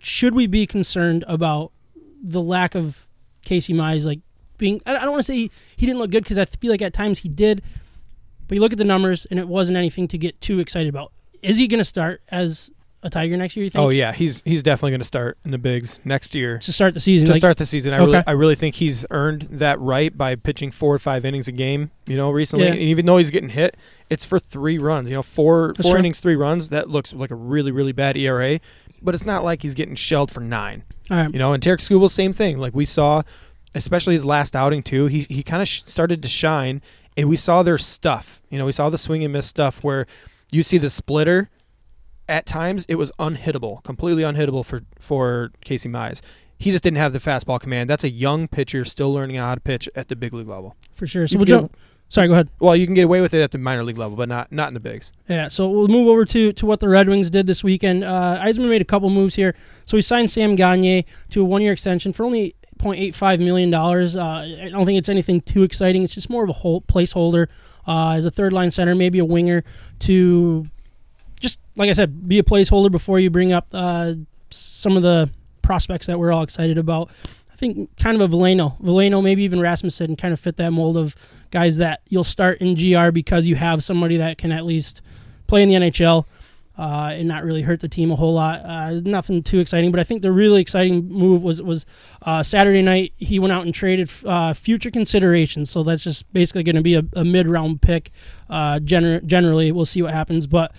should 0.00 0.34
we 0.34 0.46
be 0.46 0.66
concerned 0.66 1.24
about 1.26 1.72
the 2.22 2.40
lack 2.40 2.74
of 2.74 3.06
Casey 3.42 3.74
Mize 3.74 4.04
like 4.04 4.20
being? 4.58 4.80
I 4.86 4.96
I 4.96 5.00
don't 5.00 5.10
want 5.10 5.22
to 5.26 5.32
say 5.32 5.36
he, 5.36 5.50
he 5.76 5.86
didn't 5.86 5.98
look 5.98 6.10
good 6.10 6.22
because 6.22 6.38
I 6.38 6.44
feel 6.44 6.70
like 6.70 6.82
at 6.82 6.92
times 6.92 7.18
he 7.20 7.28
did, 7.28 7.62
but 8.46 8.54
you 8.54 8.60
look 8.60 8.72
at 8.72 8.78
the 8.78 8.84
numbers 8.84 9.26
and 9.30 9.38
it 9.40 9.48
wasn't 9.48 9.76
anything 9.76 10.06
to 10.08 10.18
get 10.18 10.40
too 10.40 10.60
excited 10.60 10.88
about. 10.88 11.12
Is 11.42 11.58
he 11.58 11.66
going 11.66 11.78
to 11.78 11.84
start 11.84 12.22
as 12.30 12.70
a 13.02 13.10
Tiger 13.10 13.36
next 13.36 13.56
year? 13.56 13.64
You 13.64 13.70
oh, 13.70 13.72
think? 13.72 13.84
Oh 13.86 13.88
yeah, 13.90 14.12
he's 14.12 14.42
he's 14.44 14.62
definitely 14.62 14.90
going 14.92 15.00
to 15.00 15.06
start 15.06 15.38
in 15.44 15.50
the 15.50 15.58
bigs 15.58 16.00
next 16.04 16.34
year. 16.34 16.58
to 16.58 16.72
start 16.72 16.94
the 16.94 17.00
season. 17.00 17.26
to 17.26 17.32
like- 17.32 17.40
start 17.40 17.56
the 17.56 17.66
season. 17.66 17.92
I 17.92 17.98
really, 17.98 18.22
I 18.26 18.32
really 18.32 18.54
think 18.54 18.76
he's 18.76 19.06
earned 19.10 19.46
that 19.50 19.78
right 19.80 20.16
by 20.16 20.34
pitching 20.36 20.70
four 20.70 20.94
or 20.94 20.98
five 20.98 21.24
innings 21.24 21.48
a 21.48 21.52
game. 21.52 21.90
You 22.06 22.16
know, 22.16 22.30
recently, 22.30 22.66
Yeah. 22.66 22.72
and 22.72 22.80
even 22.80 23.06
though 23.06 23.18
he's 23.18 23.30
getting 23.30 23.50
hit, 23.50 23.76
it's 24.10 24.24
for 24.24 24.38
three 24.38 24.78
runs. 24.78 25.10
You 25.10 25.16
know, 25.16 25.22
four 25.22 25.68
That's 25.76 25.82
four 25.82 25.92
true. 25.92 25.98
innings, 26.00 26.20
three 26.20 26.36
runs. 26.36 26.70
That 26.70 26.88
looks 26.88 27.12
like 27.12 27.30
a 27.30 27.36
really, 27.36 27.70
really 27.70 27.92
bad 27.92 28.16
ERA. 28.16 28.60
But 29.00 29.14
it's 29.14 29.24
not 29.24 29.44
like 29.44 29.62
he's 29.62 29.74
getting 29.74 29.94
shelled 29.94 30.32
for 30.32 30.40
nine. 30.40 30.82
Right. 31.08 31.32
You 31.32 31.38
know, 31.38 31.52
and 31.52 31.62
Tarik 31.62 31.80
Skubal, 31.80 32.10
same 32.10 32.32
thing. 32.32 32.58
Like 32.58 32.74
we 32.74 32.84
saw, 32.84 33.22
especially 33.74 34.14
his 34.14 34.24
last 34.24 34.56
outing 34.56 34.82
too. 34.82 35.06
He 35.06 35.22
he 35.22 35.42
kind 35.42 35.62
of 35.62 35.68
sh- 35.68 35.82
started 35.86 36.20
to 36.22 36.28
shine, 36.28 36.82
and 37.16 37.28
we 37.28 37.36
saw 37.36 37.62
their 37.62 37.78
stuff. 37.78 38.42
You 38.50 38.58
know, 38.58 38.66
we 38.66 38.72
saw 38.72 38.90
the 38.90 38.98
swing 38.98 39.22
and 39.22 39.32
miss 39.32 39.46
stuff 39.46 39.84
where 39.84 40.06
you 40.50 40.62
see 40.64 40.78
the 40.78 40.90
splitter. 40.90 41.48
At 42.28 42.44
times, 42.46 42.84
it 42.88 42.96
was 42.96 43.10
unhittable, 43.18 43.82
completely 43.84 44.22
unhittable 44.22 44.64
for 44.64 44.82
for 44.98 45.50
Casey 45.64 45.88
Mize. 45.88 46.20
He 46.58 46.70
just 46.72 46.82
didn't 46.82 46.98
have 46.98 47.12
the 47.12 47.20
fastball 47.20 47.60
command. 47.60 47.88
That's 47.88 48.04
a 48.04 48.10
young 48.10 48.48
pitcher 48.48 48.84
still 48.84 49.12
learning 49.12 49.36
how 49.36 49.54
to 49.54 49.60
pitch 49.60 49.88
at 49.94 50.08
the 50.08 50.16
big 50.16 50.32
league 50.34 50.48
level. 50.48 50.74
for 50.94 51.06
sure. 51.06 51.26
So 51.26 51.34
You 51.34 51.38
we'll 51.38 51.46
jump. 51.46 51.76
Sorry, 52.10 52.26
go 52.26 52.32
ahead. 52.32 52.48
Well, 52.58 52.74
you 52.74 52.86
can 52.86 52.94
get 52.94 53.02
away 53.04 53.20
with 53.20 53.34
it 53.34 53.42
at 53.42 53.50
the 53.50 53.58
minor 53.58 53.84
league 53.84 53.98
level, 53.98 54.16
but 54.16 54.28
not 54.28 54.50
not 54.50 54.68
in 54.68 54.74
the 54.74 54.80
bigs. 54.80 55.12
Yeah, 55.28 55.48
so 55.48 55.68
we'll 55.68 55.88
move 55.88 56.08
over 56.08 56.24
to, 56.24 56.52
to 56.54 56.66
what 56.66 56.80
the 56.80 56.88
Red 56.88 57.08
Wings 57.08 57.28
did 57.30 57.46
this 57.46 57.62
weekend. 57.62 58.02
Uh, 58.02 58.38
Yzerman 58.40 58.68
made 58.70 58.80
a 58.80 58.86
couple 58.86 59.10
moves 59.10 59.34
here. 59.34 59.54
So 59.84 59.96
he 59.96 60.02
signed 60.02 60.30
Sam 60.30 60.56
Gagner 60.56 61.04
to 61.30 61.42
a 61.42 61.44
one 61.44 61.62
year 61.62 61.72
extension 61.72 62.12
for 62.12 62.24
only 62.24 62.54
$0.85 62.78 63.40
million. 63.40 63.74
Uh, 63.74 64.64
I 64.64 64.70
don't 64.70 64.86
think 64.86 64.98
it's 64.98 65.08
anything 65.08 65.40
too 65.42 65.62
exciting. 65.62 66.02
It's 66.02 66.14
just 66.14 66.30
more 66.30 66.44
of 66.44 66.48
a 66.50 66.54
whole 66.54 66.80
placeholder 66.80 67.48
uh, 67.86 68.12
as 68.12 68.24
a 68.24 68.30
third 68.30 68.52
line 68.52 68.70
center, 68.70 68.94
maybe 68.94 69.18
a 69.18 69.24
winger 69.24 69.64
to 70.00 70.66
like 71.78 71.88
I 71.88 71.92
said, 71.92 72.28
be 72.28 72.38
a 72.38 72.42
placeholder 72.42 72.90
before 72.90 73.20
you 73.20 73.30
bring 73.30 73.52
up 73.52 73.68
uh, 73.72 74.14
some 74.50 74.96
of 74.96 75.02
the 75.02 75.30
prospects 75.62 76.06
that 76.06 76.18
we're 76.18 76.32
all 76.32 76.42
excited 76.42 76.76
about. 76.76 77.10
I 77.52 77.56
think 77.56 77.96
kind 77.96 78.20
of 78.20 78.32
a 78.32 78.36
Veleno. 78.36 78.80
Veleno, 78.80 79.22
maybe 79.22 79.42
even 79.44 79.60
Rasmussen 79.60 80.16
kind 80.16 80.32
of 80.34 80.40
fit 80.40 80.56
that 80.56 80.72
mold 80.72 80.96
of 80.96 81.16
guys 81.50 81.76
that 81.78 82.00
you'll 82.08 82.24
start 82.24 82.60
in 82.60 82.74
GR 82.74 83.10
because 83.10 83.46
you 83.46 83.56
have 83.56 83.82
somebody 83.82 84.16
that 84.16 84.38
can 84.38 84.52
at 84.52 84.64
least 84.64 85.02
play 85.46 85.62
in 85.62 85.68
the 85.68 85.74
NHL 85.76 86.26
uh, 86.78 87.10
and 87.12 87.26
not 87.26 87.42
really 87.42 87.62
hurt 87.62 87.80
the 87.80 87.88
team 87.88 88.12
a 88.12 88.16
whole 88.16 88.34
lot. 88.34 88.64
Uh, 88.64 89.00
nothing 89.00 89.42
too 89.42 89.58
exciting, 89.58 89.90
but 89.90 89.98
I 89.98 90.04
think 90.04 90.22
the 90.22 90.30
really 90.30 90.60
exciting 90.60 91.08
move 91.08 91.42
was 91.42 91.60
was 91.60 91.84
uh, 92.22 92.42
Saturday 92.42 92.82
night. 92.82 93.12
He 93.16 93.40
went 93.40 93.52
out 93.52 93.64
and 93.64 93.74
traded 93.74 94.08
uh, 94.24 94.54
future 94.54 94.90
considerations, 94.90 95.70
so 95.70 95.82
that's 95.82 96.02
just 96.04 96.32
basically 96.32 96.62
going 96.62 96.76
to 96.76 96.82
be 96.82 96.94
a, 96.94 97.02
a 97.14 97.24
mid 97.24 97.48
round 97.48 97.82
pick. 97.82 98.12
Uh, 98.48 98.78
gener- 98.78 99.24
generally, 99.26 99.72
we'll 99.72 99.86
see 99.86 100.02
what 100.02 100.14
happens, 100.14 100.46
but 100.46 100.72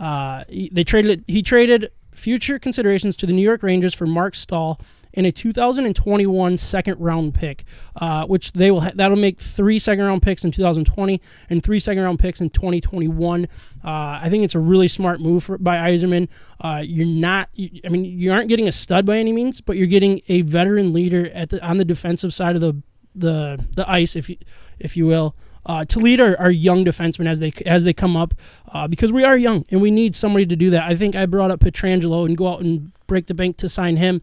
uh, 0.00 0.44
he- 0.48 0.70
they 0.72 0.82
traded. 0.82 1.24
He 1.28 1.42
traded 1.42 1.92
future 2.12 2.58
considerations 2.58 3.16
to 3.16 3.26
the 3.26 3.32
New 3.32 3.42
York 3.42 3.62
Rangers 3.62 3.94
for 3.94 4.06
Marc 4.06 4.34
Staal 4.34 4.80
and 5.14 5.26
a 5.26 5.32
2021 5.32 6.56
second 6.56 6.96
round 7.00 7.34
pick, 7.34 7.64
uh, 7.96 8.24
which 8.26 8.52
they 8.52 8.70
will 8.70 8.82
ha- 8.82 8.92
that'll 8.94 9.16
make 9.16 9.40
three 9.40 9.78
second 9.78 10.04
round 10.04 10.22
picks 10.22 10.44
in 10.44 10.52
2020 10.52 11.20
and 11.48 11.62
three 11.62 11.80
second 11.80 12.02
round 12.02 12.18
picks 12.20 12.40
in 12.40 12.48
2021. 12.50 13.44
Uh, 13.44 13.48
I 13.88 14.28
think 14.30 14.44
it's 14.44 14.54
a 14.54 14.58
really 14.60 14.86
smart 14.88 15.20
move 15.20 15.44
for, 15.44 15.58
by 15.58 15.76
Yzerman. 15.90 16.28
Uh, 16.60 16.82
you're 16.84 17.06
not, 17.06 17.48
you, 17.54 17.80
I 17.84 17.88
mean, 17.88 18.04
you 18.04 18.32
aren't 18.32 18.48
getting 18.48 18.68
a 18.68 18.72
stud 18.72 19.04
by 19.06 19.18
any 19.18 19.32
means, 19.32 19.60
but 19.60 19.76
you're 19.76 19.86
getting 19.88 20.20
a 20.28 20.42
veteran 20.42 20.92
leader 20.92 21.28
at 21.34 21.48
the 21.50 21.64
on 21.66 21.76
the 21.78 21.84
defensive 21.84 22.32
side 22.34 22.54
of 22.54 22.60
the 22.60 22.74
the 23.14 23.64
the 23.74 23.90
ice, 23.90 24.14
if 24.14 24.28
you 24.30 24.36
if 24.78 24.96
you 24.96 25.06
will. 25.06 25.34
Uh, 25.66 25.84
to 25.84 25.98
lead 25.98 26.20
our, 26.20 26.38
our 26.38 26.50
young 26.50 26.86
defensemen 26.86 27.28
as 27.28 27.38
they 27.38 27.52
as 27.66 27.84
they 27.84 27.92
come 27.92 28.16
up, 28.16 28.32
uh, 28.72 28.88
because 28.88 29.12
we 29.12 29.24
are 29.24 29.36
young 29.36 29.64
and 29.70 29.82
we 29.82 29.90
need 29.90 30.16
somebody 30.16 30.46
to 30.46 30.56
do 30.56 30.70
that. 30.70 30.84
I 30.84 30.96
think 30.96 31.14
I 31.14 31.26
brought 31.26 31.50
up 31.50 31.60
Pietrangelo 31.60 32.24
and 32.24 32.34
go 32.34 32.48
out 32.48 32.62
and 32.62 32.92
break 33.06 33.26
the 33.26 33.34
bank 33.34 33.58
to 33.58 33.68
sign 33.68 33.96
him. 33.96 34.22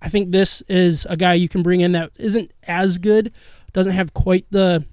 I 0.00 0.08
think 0.08 0.30
this 0.30 0.62
is 0.66 1.06
a 1.10 1.16
guy 1.16 1.34
you 1.34 1.48
can 1.48 1.62
bring 1.62 1.82
in 1.82 1.92
that 1.92 2.12
isn't 2.18 2.52
as 2.62 2.96
good, 2.96 3.32
doesn't 3.74 3.92
have 3.92 4.14
quite 4.14 4.46
the 4.50 4.86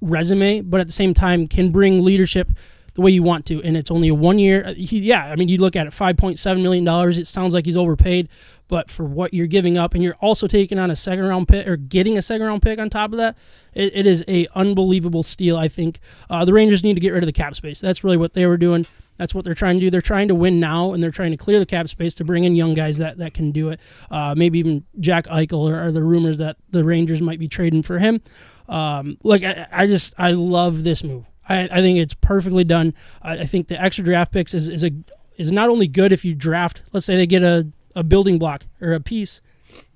resume, 0.00 0.60
but 0.60 0.80
at 0.80 0.86
the 0.86 0.92
same 0.92 1.12
time 1.12 1.48
can 1.48 1.72
bring 1.72 2.04
leadership 2.04 2.50
the 2.94 3.00
way 3.00 3.10
you 3.10 3.24
want 3.24 3.46
to. 3.46 3.60
And 3.62 3.76
it's 3.76 3.90
only 3.90 4.08
a 4.08 4.14
one 4.14 4.38
year. 4.38 4.64
uh, 4.64 4.74
He, 4.74 5.00
yeah, 5.00 5.24
I 5.24 5.36
mean, 5.36 5.48
you 5.48 5.58
look 5.58 5.74
at 5.74 5.86
it, 5.88 5.92
five 5.92 6.16
point 6.16 6.38
seven 6.38 6.62
million 6.62 6.84
dollars. 6.84 7.18
It 7.18 7.26
sounds 7.26 7.52
like 7.52 7.64
he's 7.64 7.76
overpaid, 7.76 8.28
but 8.68 8.90
for 8.90 9.04
what 9.04 9.32
you're 9.32 9.46
giving 9.46 9.78
up, 9.78 9.94
and 9.94 10.02
you're 10.02 10.16
also 10.16 10.46
taking 10.46 10.78
on 10.78 10.90
a 10.90 10.96
second 10.96 11.24
round 11.24 11.48
pick 11.48 11.66
or 11.66 11.76
getting 11.76 12.18
a 12.18 12.22
second 12.22 12.46
round 12.46 12.62
pick 12.62 12.78
on 12.78 12.90
top 12.90 13.12
of 13.12 13.18
that, 13.18 13.36
it, 13.74 13.92
it 13.94 14.06
is 14.06 14.24
a 14.28 14.46
unbelievable 14.54 15.22
steal. 15.22 15.56
I 15.56 15.68
think 15.68 16.00
uh, 16.30 16.44
the 16.44 16.52
Rangers 16.52 16.82
need 16.82 16.94
to 16.94 17.00
get 17.00 17.10
rid 17.10 17.22
of 17.22 17.26
the 17.26 17.32
cap 17.32 17.54
space. 17.54 17.80
That's 17.80 18.02
really 18.02 18.16
what 18.16 18.32
they 18.32 18.46
were 18.46 18.56
doing. 18.56 18.86
That's 19.18 19.34
what 19.34 19.44
they're 19.44 19.54
trying 19.54 19.76
to 19.76 19.80
do. 19.80 19.90
They're 19.90 20.00
trying 20.00 20.28
to 20.28 20.34
win 20.34 20.60
now, 20.60 20.92
and 20.92 21.02
they're 21.02 21.10
trying 21.10 21.30
to 21.30 21.36
clear 21.36 21.58
the 21.58 21.66
cap 21.66 21.88
space 21.88 22.14
to 22.16 22.24
bring 22.24 22.44
in 22.44 22.54
young 22.54 22.74
guys 22.74 22.98
that, 22.98 23.18
that 23.18 23.32
can 23.34 23.50
do 23.50 23.70
it. 23.70 23.80
Uh, 24.10 24.34
maybe 24.36 24.58
even 24.58 24.84
Jack 25.00 25.26
Eichel, 25.26 25.70
or, 25.70 25.86
or 25.86 25.92
the 25.92 26.02
rumors 26.02 26.38
that 26.38 26.56
the 26.70 26.84
Rangers 26.84 27.22
might 27.22 27.38
be 27.38 27.48
trading 27.48 27.82
for 27.82 27.98
him. 27.98 28.20
Um, 28.68 29.16
look, 29.22 29.42
I, 29.42 29.66
I 29.72 29.86
just 29.86 30.12
I 30.18 30.32
love 30.32 30.84
this 30.84 31.02
move. 31.02 31.24
I, 31.48 31.62
I 31.62 31.80
think 31.80 31.98
it's 31.98 32.14
perfectly 32.14 32.64
done. 32.64 32.94
I, 33.22 33.38
I 33.38 33.46
think 33.46 33.68
the 33.68 33.80
extra 33.80 34.04
draft 34.04 34.32
picks 34.32 34.52
is, 34.52 34.68
is 34.68 34.84
a 34.84 34.90
is 35.36 35.52
not 35.52 35.68
only 35.68 35.86
good 35.86 36.12
if 36.12 36.24
you 36.24 36.34
draft. 36.34 36.82
Let's 36.92 37.06
say 37.06 37.16
they 37.16 37.26
get 37.26 37.42
a, 37.42 37.68
a 37.96 38.04
building 38.04 38.38
block 38.38 38.66
or 38.80 38.92
a 38.92 39.00
piece, 39.00 39.40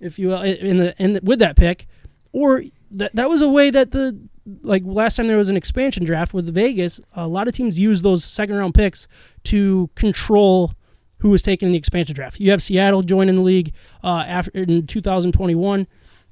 if 0.00 0.18
you 0.18 0.28
will, 0.28 0.42
in 0.42 0.78
the 0.78 1.00
in 1.00 1.12
the, 1.12 1.20
with 1.22 1.38
that 1.38 1.54
pick, 1.54 1.86
or 2.32 2.64
that 2.90 3.14
that 3.14 3.28
was 3.28 3.42
a 3.42 3.48
way 3.48 3.70
that 3.70 3.92
the 3.92 4.18
like 4.62 4.82
last 4.84 5.16
time 5.16 5.28
there 5.28 5.36
was 5.36 5.48
an 5.48 5.56
expansion 5.56 6.04
draft 6.04 6.34
with 6.34 6.52
Vegas, 6.52 7.00
a 7.14 7.28
lot 7.28 7.46
of 7.46 7.54
teams 7.54 7.78
use 7.78 8.02
those 8.02 8.24
second 8.24 8.56
round 8.56 8.74
picks 8.74 9.06
to 9.44 9.90
control 9.94 10.74
who 11.18 11.28
was 11.28 11.42
taken 11.42 11.66
in 11.66 11.72
the 11.72 11.78
expansion 11.78 12.14
draft. 12.14 12.40
You 12.40 12.50
have 12.50 12.62
Seattle 12.62 13.02
joining 13.02 13.36
the 13.36 13.42
league 13.42 13.72
uh, 14.02 14.24
after 14.26 14.50
in 14.52 14.86
2021. 14.86 15.86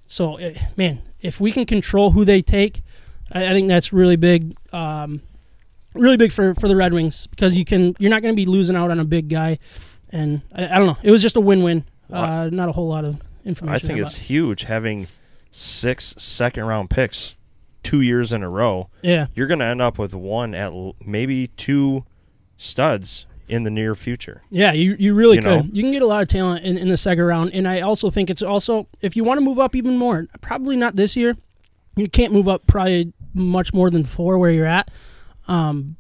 So 0.07 0.37
eh, 0.37 0.59
man, 0.77 1.03
if 1.21 1.41
we 1.41 1.53
can 1.53 1.67
control 1.67 2.13
who 2.13 2.25
they 2.25 2.43
take, 2.43 2.83
I, 3.31 3.49
I 3.49 3.51
think 3.51 3.69
that's 3.69 3.93
really 3.93 4.17
big. 4.17 4.57
Um, 4.73 5.21
really 5.95 6.17
big 6.17 6.33
for, 6.33 6.55
for 6.55 6.69
the 6.69 6.77
Red 6.77 6.93
Wings 6.93 7.27
because 7.27 7.57
you 7.57 7.65
can 7.65 7.95
you're 7.99 8.11
not 8.11 8.23
going 8.23 8.35
to 8.35 8.37
be 8.37 8.47
losing 8.47 8.77
out 8.77 8.91
on 8.91 9.01
a 9.01 9.05
big 9.05 9.29
guy, 9.29 9.59
and 10.11 10.43
I, 10.55 10.65
I 10.67 10.79
don't 10.79 10.87
know. 10.87 10.97
It 11.03 11.11
was 11.11 11.23
just 11.23 11.37
a 11.37 11.41
win 11.41 11.63
win. 11.63 11.85
Uh, 12.13 12.49
not 12.53 12.69
a 12.69 12.73
whole 12.73 12.89
lot 12.89 13.05
of 13.05 13.21
information. 13.45 13.75
I 13.75 13.79
think 13.79 13.99
about- 14.01 14.09
it's 14.13 14.17
huge 14.17 14.63
having 14.63 15.07
six 15.51 16.15
second 16.19 16.65
round 16.65 16.91
picks 16.91 17.35
two 17.83 18.01
years 18.01 18.33
in 18.33 18.43
a 18.43 18.49
row. 18.49 18.89
yeah. 19.03 19.27
You're 19.35 19.47
going 19.47 19.61
to 19.61 19.65
end 19.65 19.81
up 19.81 19.99
with 19.99 20.13
one 20.15 20.55
at 20.55 20.73
l- 20.73 20.95
maybe 21.05 21.47
two 21.49 22.05
studs 22.57 23.27
in 23.49 23.63
the 23.63 23.71
near 23.71 23.95
future. 23.95 24.43
Yeah, 24.51 24.73
you, 24.73 24.95
you 24.99 25.15
really 25.15 25.37
You 25.37 25.43
could. 25.43 25.65
know? 25.65 25.69
You 25.73 25.83
can 25.83 25.93
get 25.93 26.03
a 26.03 26.07
lot 26.07 26.21
of 26.23 26.29
talent 26.29 26.65
in, 26.65 26.77
in 26.77 26.89
the 26.89 26.97
second 26.99 27.25
round, 27.25 27.53
and 27.55 27.67
I 27.67 27.81
also 27.81 28.11
think 28.11 28.29
it's 28.31 28.43
also 28.43 28.89
if 29.01 29.17
you 29.17 29.25
want 29.25 29.39
to 29.39 29.45
move 29.45 29.59
up 29.59 29.75
even 29.75 29.97
more, 29.97 30.27
probably 30.43 30.77
not 30.77 30.97
this 30.97 31.17
year. 31.17 31.37
You 31.97 32.09
can't 32.09 32.33
move 32.33 32.47
up 32.47 32.67
probably 32.67 33.13
much 33.35 33.73
more 33.73 33.91
than 33.91 34.05
four 34.05 34.39
where 34.39 34.51
you're 34.51 34.67
at. 34.67 34.91
Um, 35.47 35.97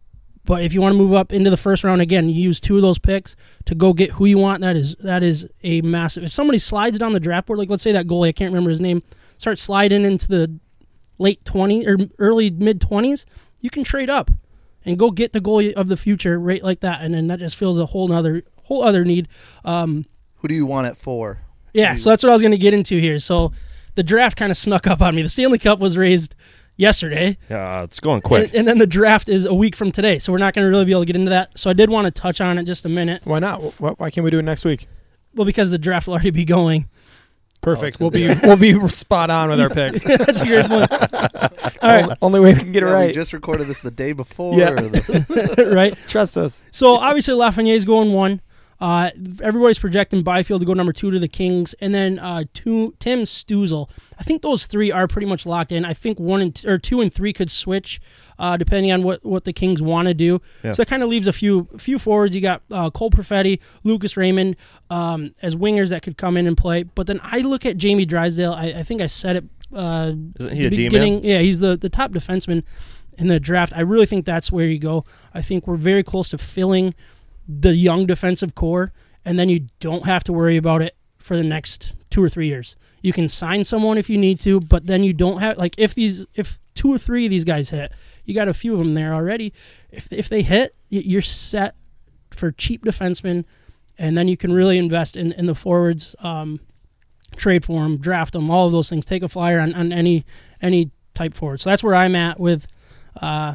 but 0.48 0.62
if 0.64 0.72
you 0.72 0.80
want 0.80 0.94
to 0.94 0.96
move 0.98 1.12
up 1.12 1.30
into 1.30 1.50
the 1.50 1.58
first 1.58 1.84
round 1.84 2.00
again, 2.00 2.30
you 2.30 2.42
use 2.42 2.58
two 2.58 2.76
of 2.76 2.80
those 2.80 2.98
picks 2.98 3.36
to 3.66 3.74
go 3.74 3.92
get 3.92 4.12
who 4.12 4.24
you 4.24 4.38
want. 4.38 4.62
That 4.62 4.76
is 4.76 4.96
that 5.00 5.22
is 5.22 5.46
a 5.62 5.82
massive. 5.82 6.24
If 6.24 6.32
somebody 6.32 6.58
slides 6.58 6.98
down 6.98 7.12
the 7.12 7.20
draft 7.20 7.46
board, 7.46 7.58
like 7.58 7.68
let's 7.68 7.82
say 7.82 7.92
that 7.92 8.06
goalie, 8.06 8.28
I 8.28 8.32
can't 8.32 8.50
remember 8.50 8.70
his 8.70 8.80
name, 8.80 9.02
starts 9.36 9.60
sliding 9.60 10.06
into 10.06 10.26
the 10.26 10.58
late 11.18 11.44
20s 11.44 11.86
or 11.86 12.08
early 12.18 12.48
mid 12.48 12.80
20s, 12.80 13.26
you 13.60 13.68
can 13.68 13.84
trade 13.84 14.08
up 14.08 14.30
and 14.86 14.98
go 14.98 15.10
get 15.10 15.34
the 15.34 15.40
goalie 15.42 15.74
of 15.74 15.88
the 15.88 15.98
future 15.98 16.40
right 16.40 16.64
like 16.64 16.80
that, 16.80 17.02
and 17.02 17.12
then 17.12 17.26
that 17.26 17.40
just 17.40 17.56
fills 17.56 17.76
a 17.76 17.84
whole 17.84 18.10
other 18.10 18.42
whole 18.64 18.82
other 18.82 19.04
need. 19.04 19.28
Um, 19.66 20.06
Who 20.36 20.48
do 20.48 20.54
you 20.54 20.64
want 20.64 20.86
at 20.86 20.96
four? 20.96 21.42
yeah, 21.74 21.94
so 21.94 22.08
that's 22.08 22.22
what 22.22 22.30
I 22.30 22.32
was 22.32 22.40
going 22.40 22.52
to 22.52 22.58
get 22.58 22.72
into 22.72 22.98
here. 22.98 23.18
So 23.18 23.52
the 23.96 24.02
draft 24.02 24.38
kind 24.38 24.50
of 24.50 24.56
snuck 24.56 24.86
up 24.86 25.02
on 25.02 25.14
me. 25.14 25.20
The 25.20 25.28
Stanley 25.28 25.58
Cup 25.58 25.78
was 25.78 25.98
raised 25.98 26.34
yesterday, 26.78 27.36
Yeah, 27.50 27.82
it's 27.82 28.00
going 28.00 28.22
quick. 28.22 28.46
and, 28.48 28.60
and 28.60 28.68
then 28.68 28.78
the 28.78 28.86
draft 28.86 29.28
is 29.28 29.44
a 29.44 29.52
week 29.52 29.76
from 29.76 29.92
today. 29.92 30.18
So 30.18 30.32
we're 30.32 30.38
not 30.38 30.54
going 30.54 30.64
to 30.64 30.70
really 30.70 30.86
be 30.86 30.92
able 30.92 31.02
to 31.02 31.06
get 31.06 31.16
into 31.16 31.28
that. 31.30 31.50
So 31.58 31.68
I 31.68 31.74
did 31.74 31.90
want 31.90 32.06
to 32.06 32.10
touch 32.10 32.40
on 32.40 32.56
it 32.56 32.64
just 32.64 32.86
a 32.86 32.88
minute. 32.88 33.20
Why 33.24 33.38
not? 33.40 33.60
Wh- 33.74 34.00
Why 34.00 34.10
can't 34.10 34.24
we 34.24 34.30
do 34.30 34.38
it 34.38 34.42
next 34.42 34.64
week? 34.64 34.88
Well, 35.34 35.44
because 35.44 35.70
the 35.70 35.76
draft 35.78 36.06
will 36.06 36.14
already 36.14 36.30
be 36.30 36.46
going. 36.46 36.88
Perfect. 37.60 37.96
Oh, 38.00 38.04
we'll 38.04 38.10
be 38.12 38.28
we'll 38.44 38.56
be 38.56 38.88
spot 38.90 39.30
on 39.30 39.50
with 39.50 39.60
our 39.60 39.68
picks. 39.74 40.04
That's 40.04 40.38
a 40.40 40.46
great 40.46 40.66
point. 40.66 40.92
All 41.82 41.90
right, 41.90 42.16
Only 42.22 42.38
way 42.38 42.54
we 42.54 42.60
can 42.60 42.70
get 42.70 42.84
it 42.84 42.86
right. 42.86 43.08
We 43.08 43.12
just 43.12 43.32
recorded 43.32 43.66
this 43.66 43.82
the 43.82 43.90
day 43.90 44.12
before. 44.12 44.56
Yeah. 44.56 44.70
the- 44.74 45.72
right. 45.74 45.98
Trust 46.06 46.36
us. 46.36 46.64
So 46.70 46.94
obviously 46.94 47.34
Lafreniere's 47.34 47.84
going 47.84 48.12
one. 48.12 48.40
Uh, 48.80 49.10
everybody's 49.42 49.78
projecting 49.78 50.22
Byfield 50.22 50.60
to 50.60 50.66
go 50.66 50.72
number 50.72 50.92
two 50.92 51.10
to 51.10 51.18
the 51.18 51.26
Kings, 51.26 51.74
and 51.80 51.92
then 51.92 52.18
uh, 52.20 52.44
two 52.54 52.94
Tim 53.00 53.20
Stützle. 53.20 53.90
I 54.18 54.22
think 54.22 54.42
those 54.42 54.66
three 54.66 54.92
are 54.92 55.08
pretty 55.08 55.26
much 55.26 55.44
locked 55.46 55.72
in. 55.72 55.84
I 55.84 55.94
think 55.94 56.20
one 56.20 56.40
and 56.40 56.64
or 56.64 56.78
two 56.78 57.00
and 57.00 57.12
three 57.12 57.32
could 57.32 57.50
switch 57.50 58.00
uh, 58.38 58.56
depending 58.56 58.92
on 58.92 59.02
what, 59.02 59.24
what 59.24 59.44
the 59.44 59.52
Kings 59.52 59.82
want 59.82 60.06
to 60.06 60.14
do. 60.14 60.40
Yeah. 60.62 60.72
So 60.72 60.82
that 60.82 60.88
kind 60.88 61.02
of 61.02 61.08
leaves 61.08 61.26
a 61.26 61.32
few 61.32 61.68
few 61.76 61.98
forwards. 61.98 62.36
You 62.36 62.40
got 62.40 62.62
uh, 62.70 62.90
Cole 62.90 63.10
Perfetti, 63.10 63.58
Lucas 63.82 64.16
Raymond 64.16 64.54
um, 64.90 65.34
as 65.42 65.56
wingers 65.56 65.88
that 65.88 66.02
could 66.02 66.16
come 66.16 66.36
in 66.36 66.46
and 66.46 66.56
play. 66.56 66.84
But 66.84 67.08
then 67.08 67.20
I 67.22 67.38
look 67.38 67.66
at 67.66 67.78
Jamie 67.78 68.04
Drysdale. 68.06 68.52
I, 68.52 68.66
I 68.66 68.82
think 68.84 69.00
I 69.00 69.06
said 69.08 69.36
it. 69.36 69.44
Uh, 69.74 70.12
Isn't 70.38 70.52
he 70.52 70.60
the 70.60 70.66
a 70.66 70.70
D-man? 70.70 70.90
beginning. 70.90 71.24
Yeah, 71.24 71.40
he's 71.40 71.58
the 71.60 71.76
the 71.76 71.88
top 71.88 72.12
defenseman 72.12 72.62
in 73.18 73.26
the 73.26 73.40
draft. 73.40 73.72
I 73.74 73.80
really 73.80 74.06
think 74.06 74.24
that's 74.24 74.52
where 74.52 74.66
you 74.66 74.78
go. 74.78 75.04
I 75.34 75.42
think 75.42 75.66
we're 75.66 75.76
very 75.76 76.04
close 76.04 76.28
to 76.30 76.38
filling 76.38 76.94
the 77.48 77.74
young 77.74 78.06
defensive 78.06 78.54
core, 78.54 78.92
and 79.24 79.38
then 79.38 79.48
you 79.48 79.66
don't 79.80 80.04
have 80.04 80.22
to 80.24 80.32
worry 80.32 80.56
about 80.56 80.82
it 80.82 80.94
for 81.18 81.36
the 81.36 81.42
next 81.42 81.94
two 82.10 82.22
or 82.22 82.28
three 82.28 82.46
years. 82.46 82.76
You 83.02 83.12
can 83.12 83.28
sign 83.28 83.64
someone 83.64 83.96
if 83.96 84.10
you 84.10 84.18
need 84.18 84.40
to, 84.40 84.60
but 84.60 84.86
then 84.86 85.02
you 85.02 85.12
don't 85.12 85.40
have 85.40 85.56
like 85.56 85.74
if 85.78 85.94
these 85.94 86.26
if 86.34 86.58
two 86.74 86.92
or 86.92 86.98
three 86.98 87.26
of 87.26 87.30
these 87.30 87.44
guys 87.44 87.70
hit, 87.70 87.92
you 88.24 88.34
got 88.34 88.48
a 88.48 88.54
few 88.54 88.72
of 88.72 88.78
them 88.78 88.94
there 88.94 89.14
already. 89.14 89.52
If 89.90 90.08
if 90.10 90.28
they 90.28 90.42
hit, 90.42 90.74
you're 90.88 91.22
set 91.22 91.74
for 92.30 92.52
cheap 92.52 92.84
defensemen, 92.84 93.44
and 93.96 94.16
then 94.16 94.28
you 94.28 94.36
can 94.36 94.52
really 94.52 94.78
invest 94.78 95.16
in 95.16 95.32
in 95.32 95.46
the 95.46 95.54
forwards. 95.54 96.14
Um, 96.20 96.60
trade 97.36 97.64
for 97.64 97.82
them, 97.82 97.98
draft 97.98 98.32
them, 98.32 98.50
all 98.50 98.66
of 98.66 98.72
those 98.72 98.88
things. 98.88 99.04
Take 99.04 99.22
a 99.22 99.28
flyer 99.28 99.60
on, 99.60 99.74
on 99.74 99.92
any 99.92 100.24
any 100.60 100.90
type 101.14 101.34
forward. 101.34 101.60
So 101.60 101.70
that's 101.70 101.82
where 101.82 101.94
I'm 101.94 102.14
at 102.14 102.40
with 102.40 102.66
uh, 103.20 103.54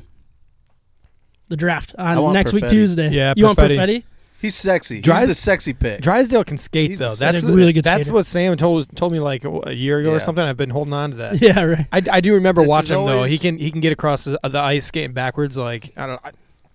the 1.53 1.57
draft 1.57 1.93
on 1.97 2.19
want 2.21 2.33
next 2.33 2.51
week 2.53 2.63
Perfetti. 2.65 2.69
Tuesday. 2.69 3.09
Yeah, 3.09 3.33
you 3.37 3.45
want 3.45 3.57
Perfetti. 3.57 3.77
Perfetti? 3.77 4.03
He's 4.41 4.55
sexy. 4.55 4.99
Dries- 4.99 5.21
He's 5.21 5.29
the 5.29 5.35
sexy 5.35 5.71
pick. 5.71 6.01
Drysdale 6.01 6.43
can 6.43 6.57
skate 6.57 6.89
He's 6.89 6.99
though. 6.99 7.15
That's 7.15 7.35
He's 7.41 7.43
a 7.45 7.53
really 7.53 7.71
good 7.71 7.85
That's 7.85 8.07
skater. 8.07 8.13
what 8.13 8.25
Sam 8.25 8.57
told 8.57 8.93
told 8.95 9.13
me 9.13 9.19
like 9.21 9.45
a 9.45 9.49
a 9.67 9.71
year 9.71 9.99
ago 9.99 10.09
or 10.09 10.13
Yeah. 10.17 10.19
something. 10.23 10.43
I've 10.43 10.57
been 10.57 10.69
holding 10.71 10.93
on 10.93 11.11
to 11.11 11.15
that. 11.17 11.41
Yeah, 11.41 11.61
right. 11.61 11.87
I, 11.93 12.01
I 12.11 12.19
do 12.19 12.33
remember 12.33 12.59
This 12.61 12.67
is 12.67 12.71
watching 12.71 12.97
him 12.99 13.05
though. 13.05 13.15
always- 13.17 13.31
He 13.31 13.37
can 13.37 13.57
he 13.57 13.71
can 13.71 13.79
get 13.79 13.93
across 13.93 14.25
the, 14.25 14.37
the 14.43 14.59
ice 14.59 14.85
skating 14.87 15.13
backwards. 15.13 15.57
Like 15.57 15.93
I 15.95 16.07
don't. 16.07 16.19
I, 16.25 16.31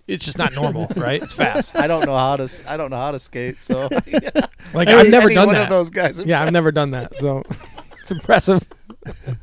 it's 0.07 0.25
just 0.25 0.39
not 0.39 0.55
normal, 0.55 0.87
right? 0.97 1.23
It's 1.23 1.35
fast. 1.35 1.77
I 1.77 1.87
don't 1.87 2.07
know 2.07 2.17
how 2.17 2.37
to. 2.37 2.45
s- 2.45 2.63
I 2.67 2.79
don't 2.79 2.91
know 2.91 2.97
how 2.97 3.11
to 3.11 3.19
skate. 3.19 3.63
So 3.63 3.91
Like 4.73 4.89
I've 4.89 5.11
never 5.11 5.27
any 5.27 5.35
done 5.35 5.49
one 5.49 5.55
that. 5.57 5.65
of 5.65 5.69
those 5.69 5.91
guys. 5.91 6.19
Yeah, 6.21 6.41
I've 6.43 6.53
never 6.53 6.73
done 6.73 6.93
that. 6.93 7.19
So 7.19 7.43
it's 8.01 8.11
impressive. 8.11 8.63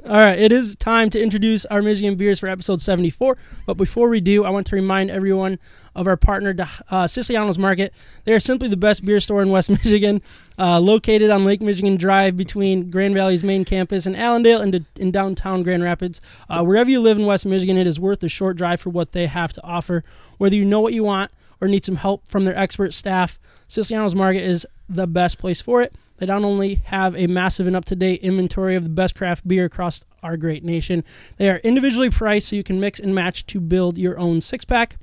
All 0.06 0.18
right, 0.18 0.38
it 0.38 0.52
is 0.52 0.76
time 0.76 1.10
to 1.12 1.22
introduce 1.22 1.66
our 1.66 1.82
Michigan 1.82 2.16
beers 2.16 2.40
for 2.40 2.48
episode 2.48 2.82
74. 2.82 3.38
But 3.66 3.76
before 3.76 4.10
we 4.10 4.22
do, 4.22 4.46
I 4.46 4.50
want 4.50 4.68
to 4.68 4.76
remind 4.76 5.10
everyone 5.10 5.60
of 5.96 6.08
our 6.08 6.18
partner, 6.18 6.54
uh, 6.90 7.08
Siciliano's 7.08 7.58
Market. 7.58 7.94
They 8.26 8.34
are 8.34 8.40
simply 8.40 8.68
the 8.68 8.78
best 8.78 9.06
beer 9.06 9.20
store 9.20 9.42
in 9.42 9.50
West 9.50 9.70
Michigan, 9.84 10.22
uh, 10.60 10.80
located 10.80 11.30
on 11.30 11.46
Lake 11.46 11.62
Michigan 11.62 11.96
Drive 11.96 12.36
between 12.38 12.90
Grand 12.90 13.16
Valley's 13.16 13.44
main 13.44 13.66
campus 13.66 14.06
and 14.06 14.16
Allendale 14.16 14.62
and 14.62 14.86
in 14.98 15.12
downtown 15.12 15.64
Grand 15.64 15.84
Rapids. 15.84 16.22
Uh, 16.50 16.64
wherever 16.64 16.90
you 16.90 17.00
live 17.00 17.18
in 17.18 17.26
West 17.26 17.46
Michigan, 17.46 17.78
it 17.78 17.88
is 17.88 18.00
worth 18.00 18.20
the 18.20 18.30
short 18.30 18.58
drive 18.58 18.82
for 18.82 18.90
what 18.90 19.14
they 19.14 19.28
have 19.28 19.54
to 19.54 19.64
offer. 19.64 20.04
Whether 20.38 20.56
you 20.56 20.66
know 20.66 20.82
what 20.82 20.94
you 20.94 21.04
want 21.04 21.32
or 21.62 21.68
need 21.68 21.86
some 21.86 21.96
help 21.96 22.28
from 22.28 22.44
their 22.44 22.58
expert 22.58 22.94
staff, 22.94 23.40
Siciliano's 23.68 24.16
Market 24.16 24.44
is 24.44 24.68
the 24.90 25.08
best 25.08 25.38
place 25.38 25.62
for 25.62 25.82
it. 25.82 25.96
They 26.18 26.26
not 26.26 26.44
only 26.44 26.76
have 26.86 27.16
a 27.16 27.28
massive 27.28 27.68
and 27.68 27.76
up 27.76 27.86
to 27.86 27.96
date 27.96 28.22
inventory 28.22 28.76
of 28.76 28.84
the 28.84 28.90
best 28.90 29.16
craft 29.16 29.48
beer 29.48 29.66
across 29.66 30.04
our 30.24 30.38
great 30.38 30.64
nation, 30.64 31.04
they 31.38 31.50
are 31.50 31.58
individually 31.58 32.10
priced 32.10 32.50
so 32.50 32.56
you 32.56 32.64
can 32.64 32.80
mix 32.80 33.00
and 33.00 33.14
match 33.14 33.46
to 33.48 33.60
build 33.60 33.98
your 33.98 34.18
own 34.18 34.42
six 34.42 34.64
pack. 34.66 34.98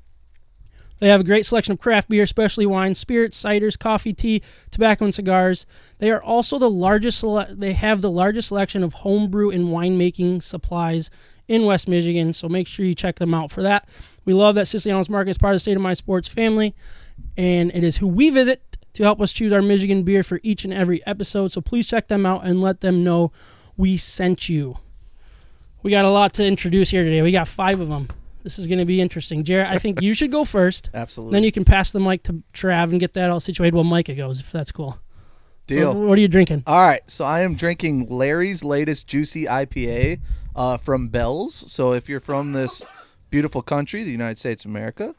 They 1.02 1.09
have 1.09 1.21
a 1.21 1.25
great 1.25 1.45
selection 1.45 1.73
of 1.73 1.81
craft 1.81 2.09
beer, 2.09 2.26
specialty 2.26 2.64
wines, 2.64 2.97
spirits, 2.97 3.42
ciders, 3.42 3.76
coffee, 3.76 4.12
tea, 4.12 4.40
tobacco, 4.71 5.07
and 5.07 5.12
cigars. 5.12 5.66
They 5.99 6.12
are 6.12 6.23
also 6.23 6.61
the 6.61 6.71
largest. 6.71 7.19
Sele- 7.19 7.49
they 7.50 7.73
have 7.73 8.02
the 8.02 8.11
largest 8.11 8.49
selection 8.49 8.85
of 8.85 8.95
homebrew 8.95 9.50
and 9.50 9.66
winemaking 9.66 10.45
supplies 10.45 11.11
in 11.49 11.64
West 11.64 11.88
Michigan. 11.88 12.33
So 12.33 12.49
make 12.49 12.69
sure 12.69 12.87
you 12.87 12.95
check 12.95 13.16
them 13.16 13.35
out 13.35 13.50
for 13.50 13.62
that. 13.62 13.88
We 14.25 14.33
love 14.33 14.54
that 14.54 14.69
Siciliano's 14.69 15.09
Market 15.09 15.33
is 15.33 15.38
part 15.38 15.54
of 15.54 15.57
the 15.57 15.61
State 15.61 15.76
of 15.76 15.83
MI 15.83 15.97
Sports 15.97 16.28
family, 16.28 16.73
and 17.37 17.73
it 17.75 17.83
is 17.83 17.97
who 17.97 18.07
we 18.07 18.31
visit 18.31 18.71
to 18.94 19.02
help 19.02 19.20
us 19.20 19.32
choose 19.32 19.52
our 19.52 19.62
Michigan 19.62 20.02
beer 20.02 20.22
for 20.22 20.40
each 20.42 20.64
and 20.64 20.72
every 20.72 21.04
episode. 21.06 21.52
So 21.52 21.61
please 21.61 21.87
check 21.87 22.08
them 22.08 22.26
out 22.26 22.44
and 22.44 22.61
let 22.61 22.80
them 22.80 23.04
know 23.04 23.32
we 23.76 23.96
sent 23.96 24.49
you. 24.49 24.78
We 25.82 25.90
got 25.90 26.04
a 26.04 26.11
lot 26.11 26.32
to 26.34 26.44
introduce 26.44 26.90
here 26.90 27.04
today. 27.04 27.22
We 27.22 27.32
got 27.32 27.49
five 27.49 27.80
of 27.80 27.88
them. 27.88 28.08
This 28.42 28.58
is 28.58 28.66
going 28.66 28.78
to 28.78 28.84
be 28.84 29.00
interesting. 29.00 29.44
Jared, 29.44 29.68
I 29.68 29.78
think 29.78 30.02
you 30.02 30.14
should 30.14 30.32
go 30.32 30.44
first. 30.44 30.90
Absolutely. 30.94 31.32
Then 31.32 31.44
you 31.44 31.52
can 31.52 31.64
pass 31.64 31.90
the 31.92 32.00
mic 32.00 32.22
to 32.25 32.42
Trav 32.52 32.90
and 32.90 33.00
get 33.00 33.14
that 33.14 33.30
all 33.30 33.40
situated 33.40 33.75
while 33.75 33.84
Micah 33.84 34.14
goes, 34.14 34.40
if 34.40 34.50
that's 34.50 34.72
cool. 34.72 34.99
So 35.68 35.76
Deal. 35.76 35.94
what 35.94 36.18
are 36.18 36.20
you 36.20 36.28
drinking? 36.28 36.64
All 36.66 36.87
right, 36.87 37.08
so 37.08 37.25
I 37.25 37.40
am 37.40 37.54
drinking 37.54 38.08
Larry's 38.08 38.64
latest 38.64 39.06
juicy 39.06 39.44
IPA 39.44 40.20
uh, 40.56 40.76
from 40.76 41.08
Bell's. 41.08 41.54
So 41.72 41.92
if 41.92 42.08
you're 42.08 42.20
from 42.20 42.52
this 42.52 42.82
beautiful 43.30 43.62
country, 43.62 44.02
the 44.02 44.11
United 44.11 44.38
States 44.38 44.64
of 44.64 44.70
America, 44.70 45.14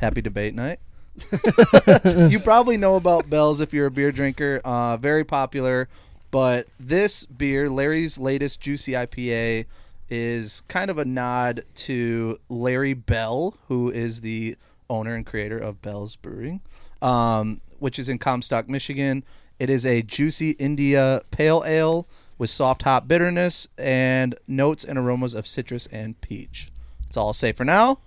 happy 0.00 0.20
debate 0.20 0.54
night. 0.54 0.80
you 2.30 2.40
probably 2.40 2.76
know 2.76 2.96
about 2.96 3.30
Bell's 3.30 3.60
if 3.60 3.72
you're 3.72 3.86
a 3.86 3.90
beer 3.90 4.12
drinker. 4.12 4.60
Uh, 4.64 4.96
very 4.96 5.24
popular, 5.24 5.88
but 6.30 6.66
this 6.78 7.26
beer, 7.26 7.68
Larry's 7.68 8.18
latest 8.18 8.60
juicy 8.60 8.92
IPA, 8.92 9.66
is 10.08 10.62
kind 10.68 10.90
of 10.90 10.98
a 10.98 11.04
nod 11.04 11.64
to 11.74 12.38
Larry 12.48 12.94
Bell, 12.94 13.54
who 13.68 13.90
is 13.90 14.20
the 14.20 14.56
owner 14.88 15.14
and 15.14 15.24
creator 15.24 15.58
of 15.58 15.80
Bell's 15.80 16.16
Brewing, 16.16 16.60
um, 17.00 17.60
which 17.78 17.98
is 17.98 18.08
in 18.08 18.18
Comstock, 18.18 18.68
Michigan. 18.68 19.24
It 19.58 19.70
is 19.70 19.86
a 19.86 20.02
juicy 20.02 20.50
India 20.52 21.22
pale 21.30 21.62
ale 21.66 22.06
with 22.38 22.50
soft 22.50 22.82
hop 22.82 23.06
bitterness 23.06 23.68
and 23.78 24.34
notes 24.48 24.82
and 24.82 24.98
aromas 24.98 25.34
of 25.34 25.46
citrus 25.46 25.86
and 25.92 26.20
peach. 26.20 26.72
That's 27.02 27.16
all 27.16 27.28
I'll 27.28 27.32
say 27.32 27.52
for 27.52 27.64
now. 27.64 27.98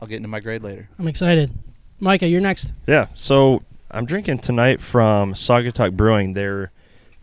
I'll 0.00 0.08
get 0.08 0.16
into 0.16 0.28
my 0.28 0.40
grade 0.40 0.62
later. 0.62 0.88
I'm 0.98 1.08
excited. 1.08 1.52
Micah, 2.00 2.26
you're 2.26 2.40
next. 2.40 2.72
Yeah, 2.86 3.06
so 3.14 3.62
I'm 3.90 4.06
drinking 4.06 4.40
tonight 4.40 4.80
from 4.80 5.34
Saugatuck 5.34 5.96
Brewing 5.96 6.34
their 6.34 6.72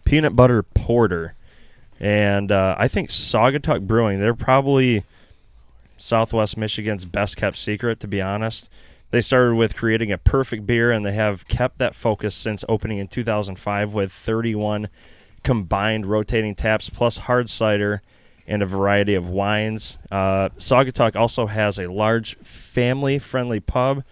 peanut 0.06 0.36
butter 0.36 0.64
porter, 0.64 1.36
and 2.00 2.52
uh, 2.52 2.76
I 2.78 2.88
think 2.88 3.10
Saugatuck 3.10 3.86
Brewing 3.86 4.20
they're 4.20 4.34
probably 4.34 5.04
Southwest 5.98 6.58
Michigan's 6.58 7.06
best 7.06 7.38
kept 7.38 7.58
secret. 7.58 8.00
To 8.00 8.08
be 8.08 8.22
honest, 8.22 8.70
they 9.12 9.22
started 9.22 9.56
with 9.56 9.76
creating 9.76 10.12
a 10.12 10.18
perfect 10.18 10.66
beer, 10.66 10.92
and 10.92 11.06
they 11.06 11.14
have 11.14 11.48
kept 11.48 11.78
that 11.80 11.94
focus 11.94 12.34
since 12.34 12.64
opening 12.70 12.98
in 12.98 13.08
2005 13.08 13.94
with 13.94 14.12
31 14.12 14.88
combined 15.44 16.06
rotating 16.06 16.56
taps 16.56 16.90
plus 16.90 17.18
hard 17.18 17.50
cider 17.50 18.02
and 18.48 18.62
a 18.62 18.66
variety 18.66 19.14
of 19.14 19.28
wines. 19.28 19.98
Uh, 20.10 20.50
Saugatuck 20.58 21.16
also 21.16 21.48
has 21.48 21.78
a 21.78 21.92
large 21.92 22.38
family-friendly 22.40 23.60
pub 23.62 24.04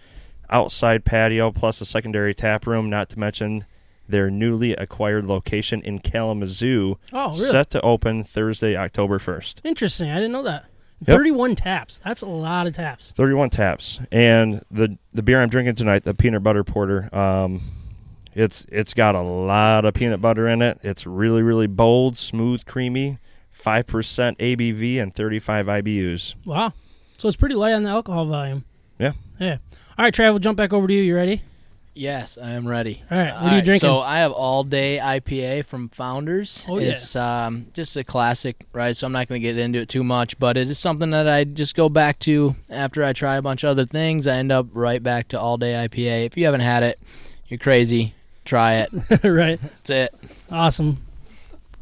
outside 0.50 1.04
patio 1.04 1.50
plus 1.50 1.80
a 1.80 1.86
secondary 1.86 2.34
tap 2.34 2.66
room, 2.66 2.90
not 2.90 3.08
to 3.10 3.18
mention 3.18 3.64
their 4.08 4.28
newly 4.30 4.72
acquired 4.72 5.24
location 5.24 5.80
in 5.82 6.00
Kalamazoo, 6.00 6.96
Oh, 7.12 7.30
really? 7.30 7.44
set 7.48 7.70
to 7.70 7.80
open 7.82 8.24
Thursday, 8.24 8.76
October 8.76 9.18
1st. 9.20 9.60
Interesting. 9.64 10.10
I 10.10 10.16
didn't 10.16 10.32
know 10.32 10.42
that. 10.42 10.64
Yep. 11.06 11.16
31 11.16 11.54
taps. 11.54 12.00
That's 12.04 12.20
a 12.22 12.26
lot 12.26 12.66
of 12.66 12.74
taps. 12.74 13.12
31 13.12 13.50
taps. 13.50 14.00
And 14.12 14.62
the 14.70 14.98
the 15.14 15.22
beer 15.22 15.40
I'm 15.40 15.48
drinking 15.48 15.76
tonight, 15.76 16.04
the 16.04 16.12
peanut 16.12 16.42
butter 16.42 16.62
porter, 16.64 17.08
um, 17.16 17.62
it's 18.34 18.66
it's 18.70 18.92
got 18.92 19.14
a 19.14 19.22
lot 19.22 19.84
of 19.86 19.94
peanut 19.94 20.20
butter 20.20 20.46
in 20.48 20.60
it. 20.60 20.78
It's 20.82 21.06
really 21.06 21.42
really 21.42 21.66
bold, 21.68 22.18
smooth, 22.18 22.66
creamy, 22.66 23.18
five 23.50 23.86
percent 23.86 24.36
ABV 24.38 25.00
and 25.00 25.14
35 25.14 25.66
IBUs. 25.66 26.34
Wow. 26.44 26.74
So 27.16 27.28
it's 27.28 27.36
pretty 27.36 27.54
light 27.54 27.72
on 27.72 27.82
the 27.84 27.90
alcohol 27.90 28.26
volume. 28.26 28.64
Yeah. 29.00 29.12
Yeah. 29.38 29.56
All 29.98 30.04
right, 30.04 30.14
Trav, 30.14 30.30
we'll 30.30 30.38
jump 30.38 30.58
back 30.58 30.72
over 30.72 30.86
to 30.86 30.92
you. 30.92 31.00
You 31.00 31.16
ready? 31.16 31.42
Yes, 31.94 32.38
I 32.40 32.52
am 32.52 32.68
ready. 32.68 33.02
All 33.10 33.18
right, 33.18 33.32
what 33.32 33.52
are 33.52 33.56
you 33.56 33.62
drinking? 33.62 33.80
So 33.80 34.00
I 34.00 34.18
have 34.18 34.30
all 34.30 34.62
day 34.62 34.98
IPA 35.02 35.64
from 35.64 35.88
Founders. 35.88 36.64
Oh, 36.68 36.78
yeah. 36.78 36.90
it's 36.90 37.16
um, 37.16 37.66
just 37.72 37.96
a 37.96 38.04
classic, 38.04 38.64
right? 38.72 38.94
So 38.94 39.06
I'm 39.06 39.12
not 39.12 39.26
going 39.28 39.40
to 39.40 39.46
get 39.46 39.58
into 39.58 39.80
it 39.80 39.88
too 39.88 40.04
much, 40.04 40.38
but 40.38 40.56
it 40.56 40.68
is 40.68 40.78
something 40.78 41.10
that 41.10 41.26
I 41.26 41.44
just 41.44 41.74
go 41.74 41.88
back 41.88 42.18
to 42.20 42.54
after 42.68 43.02
I 43.02 43.12
try 43.12 43.36
a 43.36 43.42
bunch 43.42 43.64
of 43.64 43.70
other 43.70 43.86
things. 43.86 44.26
I 44.26 44.36
end 44.36 44.52
up 44.52 44.68
right 44.72 45.02
back 45.02 45.28
to 45.28 45.40
all 45.40 45.56
day 45.58 45.72
IPA. 45.72 46.26
If 46.26 46.36
you 46.36 46.44
haven't 46.44 46.60
had 46.60 46.82
it, 46.82 47.00
you're 47.48 47.58
crazy. 47.58 48.14
Try 48.44 48.86
it. 48.86 48.90
right. 49.24 49.60
That's 49.60 49.90
it. 49.90 50.14
Awesome. 50.50 50.98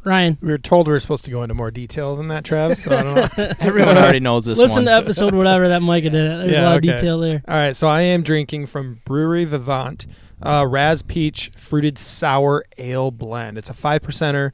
Ryan, 0.03 0.37
We 0.41 0.49
were 0.49 0.57
told 0.57 0.87
we 0.87 0.93
were 0.93 0.99
supposed 0.99 1.25
to 1.25 1.31
go 1.31 1.43
into 1.43 1.53
more 1.53 1.71
detail 1.71 2.15
than 2.15 2.27
that, 2.29 2.43
Trav. 2.43 2.77
So 2.77 2.97
I 2.97 3.03
don't 3.03 3.15
know. 3.15 3.53
Everyone 3.59 3.97
already 3.97 4.19
knows 4.19 4.45
this 4.45 4.57
listen 4.57 4.85
one. 4.85 4.85
to 4.85 4.91
episode 4.93 5.33
whatever 5.33 5.67
that 5.69 5.81
Micah 5.81 6.09
did. 6.09 6.25
It. 6.25 6.47
There's 6.47 6.57
a 6.57 6.61
lot 6.61 6.77
okay. 6.77 6.89
of 6.89 6.97
detail 6.97 7.19
there. 7.19 7.43
All 7.47 7.55
right, 7.55 7.75
so 7.75 7.87
I 7.87 8.01
am 8.01 8.23
drinking 8.23 8.67
from 8.67 9.01
Brewery 9.05 9.45
Vivant, 9.45 10.05
uh, 10.41 10.65
Raz 10.67 11.01
Peach 11.01 11.51
Fruited 11.57 11.99
Sour 11.99 12.65
Ale 12.77 13.11
Blend. 13.11 13.57
It's 13.57 13.69
a 13.69 13.73
five 13.73 14.01
percenter. 14.01 14.51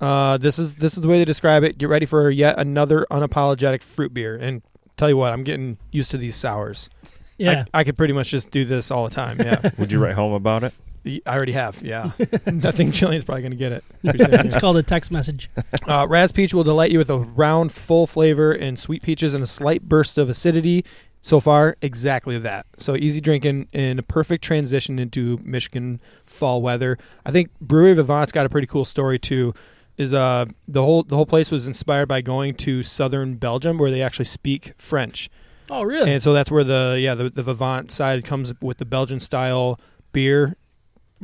Uh, 0.00 0.38
this 0.38 0.58
is 0.58 0.76
this 0.76 0.94
is 0.94 1.00
the 1.00 1.08
way 1.08 1.18
they 1.18 1.24
describe 1.24 1.64
it. 1.64 1.78
Get 1.78 1.88
ready 1.88 2.06
for 2.06 2.30
yet 2.30 2.58
another 2.58 3.06
unapologetic 3.10 3.82
fruit 3.82 4.14
beer. 4.14 4.36
And 4.36 4.62
tell 4.96 5.08
you 5.08 5.16
what, 5.16 5.32
I'm 5.32 5.44
getting 5.44 5.78
used 5.90 6.10
to 6.12 6.18
these 6.18 6.36
sours. 6.36 6.90
Yeah. 7.38 7.64
I, 7.74 7.80
I 7.80 7.84
could 7.84 7.96
pretty 7.96 8.12
much 8.12 8.30
just 8.30 8.50
do 8.50 8.64
this 8.64 8.90
all 8.90 9.04
the 9.04 9.14
time. 9.14 9.40
Yeah, 9.40 9.70
Would 9.78 9.90
you 9.90 9.98
write 9.98 10.14
home 10.14 10.32
about 10.32 10.62
it? 10.62 10.74
I 11.06 11.20
already 11.26 11.52
have. 11.52 11.82
Yeah, 11.82 12.12
Nothing 12.46 12.90
Jillian's 12.90 13.24
probably 13.24 13.42
going 13.42 13.52
to 13.52 13.56
get 13.56 13.72
it. 13.72 13.84
it's 14.04 14.56
called 14.56 14.76
a 14.76 14.82
text 14.82 15.10
message. 15.10 15.50
Uh, 15.86 16.06
Raz 16.08 16.32
Peach 16.32 16.54
will 16.54 16.64
delight 16.64 16.90
you 16.90 16.98
with 16.98 17.10
a 17.10 17.18
round, 17.18 17.72
full 17.72 18.06
flavor 18.06 18.52
and 18.52 18.78
sweet 18.78 19.02
peaches 19.02 19.34
and 19.34 19.42
a 19.42 19.46
slight 19.46 19.82
burst 19.82 20.16
of 20.18 20.28
acidity. 20.28 20.84
So 21.22 21.40
far, 21.40 21.76
exactly 21.80 22.38
that. 22.38 22.66
So 22.78 22.96
easy 22.96 23.20
drinking 23.20 23.68
and 23.72 23.98
a 23.98 24.02
perfect 24.02 24.44
transition 24.44 24.98
into 24.98 25.40
Michigan 25.42 26.00
fall 26.26 26.60
weather. 26.60 26.98
I 27.24 27.30
think 27.32 27.48
Brewery 27.62 27.94
Vivant's 27.94 28.30
got 28.30 28.44
a 28.44 28.50
pretty 28.50 28.66
cool 28.66 28.84
story 28.84 29.18
too. 29.18 29.54
Is 29.96 30.12
uh 30.12 30.44
the 30.68 30.82
whole 30.82 31.02
the 31.02 31.16
whole 31.16 31.24
place 31.24 31.50
was 31.50 31.66
inspired 31.66 32.08
by 32.08 32.20
going 32.20 32.56
to 32.56 32.82
southern 32.82 33.36
Belgium 33.36 33.78
where 33.78 33.90
they 33.90 34.02
actually 34.02 34.24
speak 34.26 34.72
French. 34.76 35.30
Oh, 35.70 35.82
really? 35.82 36.12
And 36.12 36.22
so 36.22 36.34
that's 36.34 36.50
where 36.50 36.64
the 36.64 36.98
yeah 37.00 37.14
the, 37.14 37.30
the 37.30 37.42
Vivant 37.42 37.90
side 37.90 38.22
comes 38.24 38.52
with 38.60 38.76
the 38.78 38.84
Belgian 38.84 39.18
style 39.20 39.80
beer. 40.12 40.56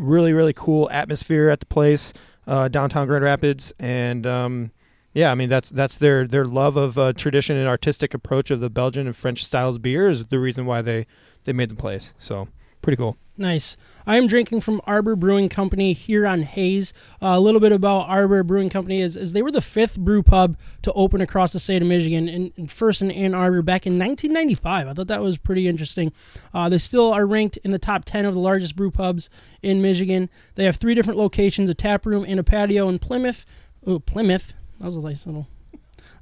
Really 0.01 0.33
really 0.33 0.53
cool 0.53 0.89
atmosphere 0.91 1.51
at 1.51 1.61
the 1.61 1.67
place, 1.67 2.13
uh, 2.47 2.69
downtown 2.69 3.07
Grand 3.07 3.23
Rapids, 3.23 3.73
and 3.79 4.27
um, 4.27 4.71
yeah, 5.13 5.31
I 5.31 5.35
mean 5.35 5.49
that's 5.49 5.69
that's 5.71 5.99
their 5.99 6.27
their 6.27 6.45
love 6.45 6.77
of 6.77 6.99
uh, 6.99 7.13
tradition 7.13 7.57
and 7.57 7.69
artistic 7.69 8.15
approach 8.15 8.51
of 8.51 8.61
the 8.61 8.71
Belgian 8.71 9.07
and 9.07 9.15
French 9.15 9.45
styles 9.45 9.79
beer 9.79 10.09
is 10.09 10.25
the 10.27 10.39
reason 10.39 10.67
why 10.67 10.81
they 10.83 11.07
they 11.45 11.53
made 11.53 11.69
the 11.69 11.77
place. 11.77 12.15
So 12.17 12.49
pretty 12.81 12.97
cool. 12.97 13.17
Nice. 13.41 13.79
I 14.07 14.19
am 14.19 14.27
drinking 14.27 14.61
from 14.61 14.83
Arbor 14.85 15.17
Brewing 15.17 15.49
Company 15.49 15.95
here 15.95 16.27
on 16.27 16.43
Hayes. 16.43 16.93
Uh, 17.23 17.29
a 17.29 17.41
little 17.41 17.59
bit 17.59 17.73
about 17.73 18.07
Arbor 18.07 18.43
Brewing 18.43 18.69
Company 18.69 19.01
is, 19.01 19.17
is 19.17 19.33
they 19.33 19.41
were 19.41 19.51
the 19.51 19.63
fifth 19.63 19.99
brew 19.99 20.23
pub 20.23 20.59
to 20.83 20.93
open 20.93 21.23
across 21.23 21.55
the 21.55 21.59
state 21.59 21.81
of 21.81 21.89
Michigan, 21.89 22.29
and, 22.29 22.53
and 22.59 22.71
first 22.71 23.01
in 23.01 23.11
Ann 23.11 23.35
Arbor 23.35 23.63
back 23.63 23.87
in 23.87 23.99
1995. 23.99 24.89
I 24.89 24.93
thought 24.93 25.07
that 25.07 25.23
was 25.23 25.39
pretty 25.39 25.69
interesting. 25.69 26.13
Uh, 26.53 26.69
they 26.69 26.77
still 26.77 27.15
are 27.15 27.25
ranked 27.25 27.57
in 27.65 27.71
the 27.71 27.79
top 27.79 28.05
10 28.05 28.27
of 28.27 28.35
the 28.35 28.41
largest 28.41 28.77
brew 28.77 28.91
pubs 28.91 29.31
in 29.63 29.81
Michigan. 29.81 30.29
They 30.57 30.65
have 30.65 30.77
three 30.77 30.95
different 30.95 31.19
locations: 31.19 31.71
a 31.71 31.75
tap 31.75 32.05
room 32.05 32.27
and 32.29 32.39
a 32.39 32.45
patio 32.45 32.91
in 32.91 32.99
Plymouth. 32.99 33.47
Oh, 33.87 34.01
Plymouth. 34.01 34.53
That 34.81 34.85
was 34.85 34.97
a 34.99 35.01
nice 35.01 35.25
little. 35.25 35.49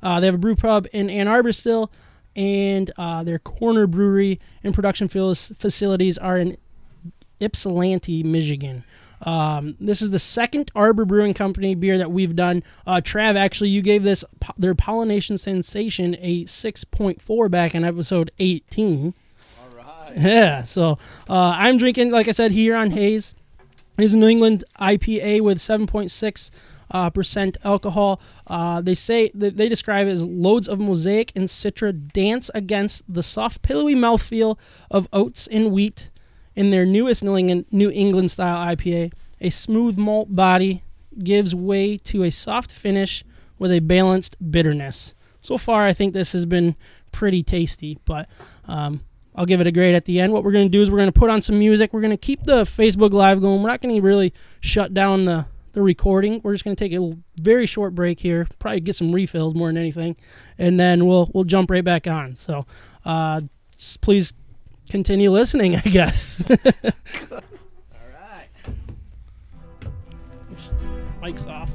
Uh, 0.00 0.20
they 0.20 0.26
have 0.26 0.36
a 0.36 0.38
brew 0.38 0.54
pub 0.54 0.86
in 0.92 1.10
Ann 1.10 1.26
Arbor 1.26 1.50
still, 1.50 1.90
and 2.36 2.92
uh, 2.96 3.24
their 3.24 3.40
corner 3.40 3.88
brewery 3.88 4.38
and 4.62 4.72
production 4.72 5.08
facilities 5.08 6.16
are 6.16 6.38
in 6.38 6.56
Ypsilanti, 7.40 8.22
Michigan. 8.22 8.84
Um, 9.22 9.76
this 9.80 10.00
is 10.00 10.10
the 10.10 10.18
second 10.18 10.70
Arbor 10.74 11.04
Brewing 11.04 11.34
Company 11.34 11.74
beer 11.74 11.98
that 11.98 12.12
we've 12.12 12.36
done. 12.36 12.62
Uh, 12.86 13.00
Trav, 13.02 13.36
actually, 13.36 13.70
you 13.70 13.82
gave 13.82 14.02
this 14.02 14.24
po- 14.40 14.54
their 14.56 14.74
Pollination 14.74 15.38
Sensation 15.38 16.16
a 16.20 16.44
6.4 16.44 17.50
back 17.50 17.74
in 17.74 17.84
episode 17.84 18.30
18. 18.38 19.14
All 19.60 19.76
right. 19.76 20.16
Yeah, 20.16 20.62
so 20.62 20.98
uh, 21.28 21.34
I'm 21.56 21.78
drinking, 21.78 22.10
like 22.10 22.28
I 22.28 22.32
said, 22.32 22.52
here 22.52 22.76
on 22.76 22.92
Hayes. 22.92 23.34
It 23.98 24.04
is 24.04 24.14
a 24.14 24.18
New 24.18 24.28
England 24.28 24.64
IPA 24.80 25.40
with 25.42 25.58
7.6 25.58 26.50
uh, 26.90 27.10
percent 27.10 27.58
alcohol. 27.64 28.20
Uh, 28.46 28.80
they 28.80 28.94
say 28.94 29.30
that 29.34 29.56
they 29.56 29.68
describe 29.68 30.06
it 30.06 30.12
as 30.12 30.24
loads 30.24 30.68
of 30.68 30.78
mosaic 30.78 31.32
and 31.34 31.48
citra 31.48 32.12
dance 32.12 32.50
against 32.54 33.02
the 33.12 33.22
soft, 33.22 33.62
pillowy 33.62 33.94
mouthfeel 33.94 34.56
of 34.90 35.08
oats 35.12 35.48
and 35.48 35.72
wheat 35.72 36.08
in 36.58 36.70
their 36.70 36.84
newest 36.84 37.22
New 37.22 37.90
England, 37.90 38.32
style 38.32 38.74
IPA. 38.74 39.12
A 39.40 39.48
smooth 39.48 39.96
malt 39.96 40.34
body 40.34 40.82
gives 41.22 41.54
way 41.54 41.96
to 41.98 42.24
a 42.24 42.30
soft 42.30 42.72
finish 42.72 43.24
with 43.60 43.70
a 43.70 43.78
balanced 43.78 44.34
bitterness. 44.50 45.14
So 45.40 45.56
far, 45.56 45.86
I 45.86 45.92
think 45.92 46.14
this 46.14 46.32
has 46.32 46.46
been 46.46 46.74
pretty 47.12 47.44
tasty, 47.44 48.00
but 48.04 48.28
um, 48.64 49.02
I'll 49.36 49.46
give 49.46 49.60
it 49.60 49.68
a 49.68 49.70
grade 49.70 49.94
at 49.94 50.06
the 50.06 50.18
end. 50.18 50.32
What 50.32 50.42
we're 50.42 50.50
going 50.50 50.66
to 50.66 50.68
do 50.68 50.82
is 50.82 50.90
we're 50.90 50.98
going 50.98 51.12
to 51.12 51.18
put 51.18 51.30
on 51.30 51.42
some 51.42 51.60
music. 51.60 51.92
We're 51.92 52.00
going 52.00 52.10
to 52.10 52.16
keep 52.16 52.42
the 52.42 52.64
Facebook 52.64 53.12
Live 53.12 53.40
going. 53.40 53.62
We're 53.62 53.70
not 53.70 53.80
going 53.80 53.94
to 53.94 54.02
really 54.02 54.34
shut 54.58 54.92
down 54.92 55.26
the, 55.26 55.46
the 55.74 55.82
recording. 55.82 56.40
We're 56.42 56.54
just 56.54 56.64
going 56.64 56.74
to 56.74 56.88
take 56.88 56.92
a 56.92 57.12
very 57.40 57.66
short 57.66 57.94
break 57.94 58.18
here, 58.18 58.48
probably 58.58 58.80
get 58.80 58.96
some 58.96 59.12
refills 59.12 59.54
more 59.54 59.68
than 59.68 59.76
anything, 59.76 60.16
and 60.58 60.80
then 60.80 61.06
we'll 61.06 61.30
we'll 61.32 61.44
jump 61.44 61.70
right 61.70 61.84
back 61.84 62.08
on. 62.08 62.34
So 62.34 62.66
uh, 63.04 63.42
please 64.00 64.32
continue 64.88 65.30
listening, 65.30 65.76
I 65.76 65.80
guess. 65.80 66.42
All 66.50 67.40
right. 68.12 68.48
Mike's 71.20 71.46
off. 71.46 71.70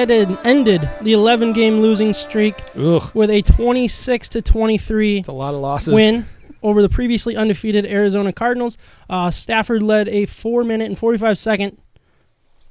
Ended, 0.00 0.38
ended 0.44 0.88
the 1.02 1.12
11 1.12 1.52
game 1.52 1.80
losing 1.80 2.12
streak 2.12 2.54
Ugh, 2.76 3.10
with 3.14 3.30
a 3.30 3.42
26 3.42 4.28
to 4.30 4.42
23 4.42 5.18
it's 5.18 5.28
a 5.28 5.32
lot 5.32 5.54
of 5.54 5.60
losses. 5.60 5.92
win 5.94 6.26
over 6.62 6.82
the 6.82 6.88
previously 6.88 7.36
undefeated 7.36 7.86
Arizona 7.86 8.32
Cardinals. 8.32 8.76
Uh, 9.08 9.30
Stafford 9.30 9.82
led 9.82 10.08
a 10.08 10.26
4 10.26 10.64
minute 10.64 10.86
and 10.86 10.98
45 10.98 11.38
second 11.38 11.78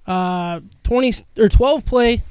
uh, 0.05 0.59
20 0.83 1.13
or 1.37 1.49
12 1.49 1.85
play 1.85 2.23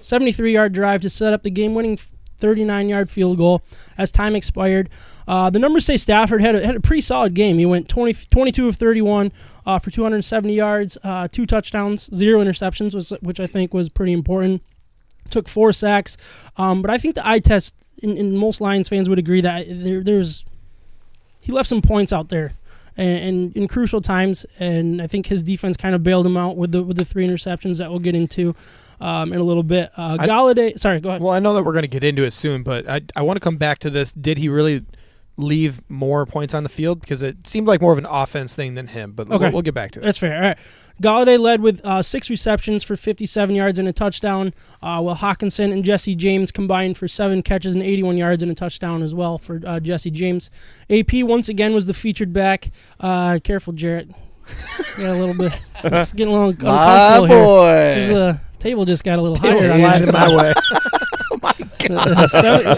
73 0.00 0.52
yard 0.52 0.72
drive 0.72 1.00
to 1.02 1.10
set 1.10 1.32
up 1.32 1.42
the 1.42 1.50
game 1.50 1.74
winning 1.74 1.98
39 2.40 2.88
yard 2.88 3.10
field 3.10 3.38
goal 3.38 3.62
as 3.98 4.10
time 4.10 4.34
expired. 4.34 4.88
Uh, 5.28 5.48
the 5.50 5.58
numbers 5.58 5.84
say 5.84 5.96
Stafford 5.96 6.40
had 6.40 6.56
a, 6.56 6.66
had 6.66 6.74
a 6.74 6.80
pretty 6.80 7.02
solid 7.02 7.34
game. 7.34 7.58
He 7.58 7.66
went 7.66 7.88
20, 7.88 8.14
22 8.14 8.66
of 8.66 8.76
31 8.76 9.32
uh, 9.64 9.78
for 9.78 9.90
270 9.90 10.52
yards, 10.52 10.98
uh, 11.04 11.28
two 11.30 11.46
touchdowns, 11.46 12.10
zero 12.14 12.42
interceptions, 12.42 12.94
which, 12.94 13.20
which 13.22 13.40
I 13.40 13.46
think 13.46 13.72
was 13.72 13.88
pretty 13.88 14.12
important. 14.12 14.62
Took 15.30 15.48
four 15.48 15.72
sacks. 15.72 16.16
Um, 16.56 16.82
but 16.82 16.90
I 16.90 16.98
think 16.98 17.14
the 17.14 17.26
eye 17.26 17.38
test, 17.38 17.74
in, 17.98 18.16
and 18.16 18.36
most 18.36 18.60
Lions 18.60 18.88
fans 18.88 19.08
would 19.08 19.18
agree 19.18 19.40
that 19.42 19.66
there, 19.68 20.02
there's 20.02 20.44
he 21.40 21.52
left 21.52 21.68
some 21.68 21.82
points 21.82 22.12
out 22.12 22.28
there. 22.28 22.52
And 22.96 23.56
in 23.56 23.66
crucial 23.66 24.02
times, 24.02 24.44
and 24.58 25.00
I 25.00 25.06
think 25.06 25.26
his 25.26 25.42
defense 25.42 25.76
kind 25.76 25.94
of 25.94 26.02
bailed 26.02 26.26
him 26.26 26.36
out 26.36 26.56
with 26.56 26.72
the 26.72 26.82
with 26.82 26.98
the 26.98 27.04
three 27.04 27.26
interceptions 27.26 27.78
that 27.78 27.88
we'll 27.88 28.00
get 28.00 28.14
into 28.14 28.54
um, 29.00 29.32
in 29.32 29.40
a 29.40 29.44
little 29.44 29.62
bit. 29.62 29.90
Uh, 29.96 30.16
I- 30.20 30.26
Golladay, 30.26 30.78
sorry, 30.78 31.00
go 31.00 31.08
ahead. 31.10 31.22
Well, 31.22 31.32
I 31.32 31.38
know 31.38 31.54
that 31.54 31.62
we're 31.64 31.72
going 31.72 31.82
to 31.82 31.88
get 31.88 32.04
into 32.04 32.24
it 32.24 32.32
soon, 32.32 32.62
but 32.62 32.88
I 32.88 33.00
I 33.16 33.22
want 33.22 33.36
to 33.36 33.40
come 33.40 33.56
back 33.56 33.78
to 33.80 33.90
this. 33.90 34.12
Did 34.12 34.38
he 34.38 34.48
really 34.48 34.84
leave 35.36 35.80
more 35.88 36.26
points 36.26 36.52
on 36.52 36.62
the 36.64 36.68
field? 36.68 37.00
Because 37.00 37.22
it 37.22 37.46
seemed 37.46 37.66
like 37.66 37.80
more 37.80 37.92
of 37.92 37.98
an 37.98 38.04
offense 38.06 38.54
thing 38.54 38.74
than 38.74 38.88
him. 38.88 39.12
But 39.12 39.28
Okay. 39.30 39.44
we'll, 39.44 39.52
we'll 39.52 39.62
get 39.62 39.72
back 39.74 39.92
to 39.92 40.00
it. 40.00 40.02
That's 40.02 40.18
fair. 40.18 40.34
All 40.36 40.40
right. 40.42 40.58
Golladay 41.02 41.38
led 41.38 41.62
with 41.62 41.80
uh, 41.82 42.02
six 42.02 42.28
receptions 42.28 42.84
for 42.84 42.94
57 42.94 43.54
yards 43.56 43.78
and 43.78 43.88
a 43.88 43.92
touchdown, 43.92 44.52
uh, 44.82 45.00
while 45.00 45.16
Hockenson 45.16 45.72
and 45.72 45.82
Jesse 45.82 46.14
James 46.14 46.52
combined 46.52 46.98
for 46.98 47.08
seven 47.08 47.42
catches 47.42 47.74
and 47.74 47.82
81 47.82 48.18
yards 48.18 48.42
and 48.42 48.52
a 48.52 48.54
touchdown 48.54 49.02
as 49.02 49.14
well 49.14 49.38
for 49.38 49.62
uh, 49.66 49.80
Jesse 49.80 50.10
James. 50.10 50.50
AP 50.90 51.14
once 51.22 51.48
again 51.48 51.72
was 51.72 51.86
the 51.86 51.94
featured 51.94 52.34
back. 52.34 52.70
Uh, 52.98 53.38
careful, 53.42 53.72
Jarrett. 53.72 54.10
got 54.98 55.06
a 55.06 55.14
little 55.14 55.34
bit. 55.38 55.58
It's 55.84 56.12
getting 56.12 56.34
a 56.34 56.36
little 56.46 56.66
My 56.66 57.14
uncomfortable 57.16 57.62
here. 57.64 57.94
This, 57.94 58.10
boy. 58.34 58.40
Uh, 58.60 58.62
table 58.62 58.84
just 58.84 59.04
got 59.04 59.18
a 59.18 59.22
little 59.22 59.36
Table 59.36 59.60
higher. 59.62 59.78
sliding 59.78 60.14
on 60.14 60.36
my 60.36 60.36
way. 60.42 60.54
Seven- 62.28 62.76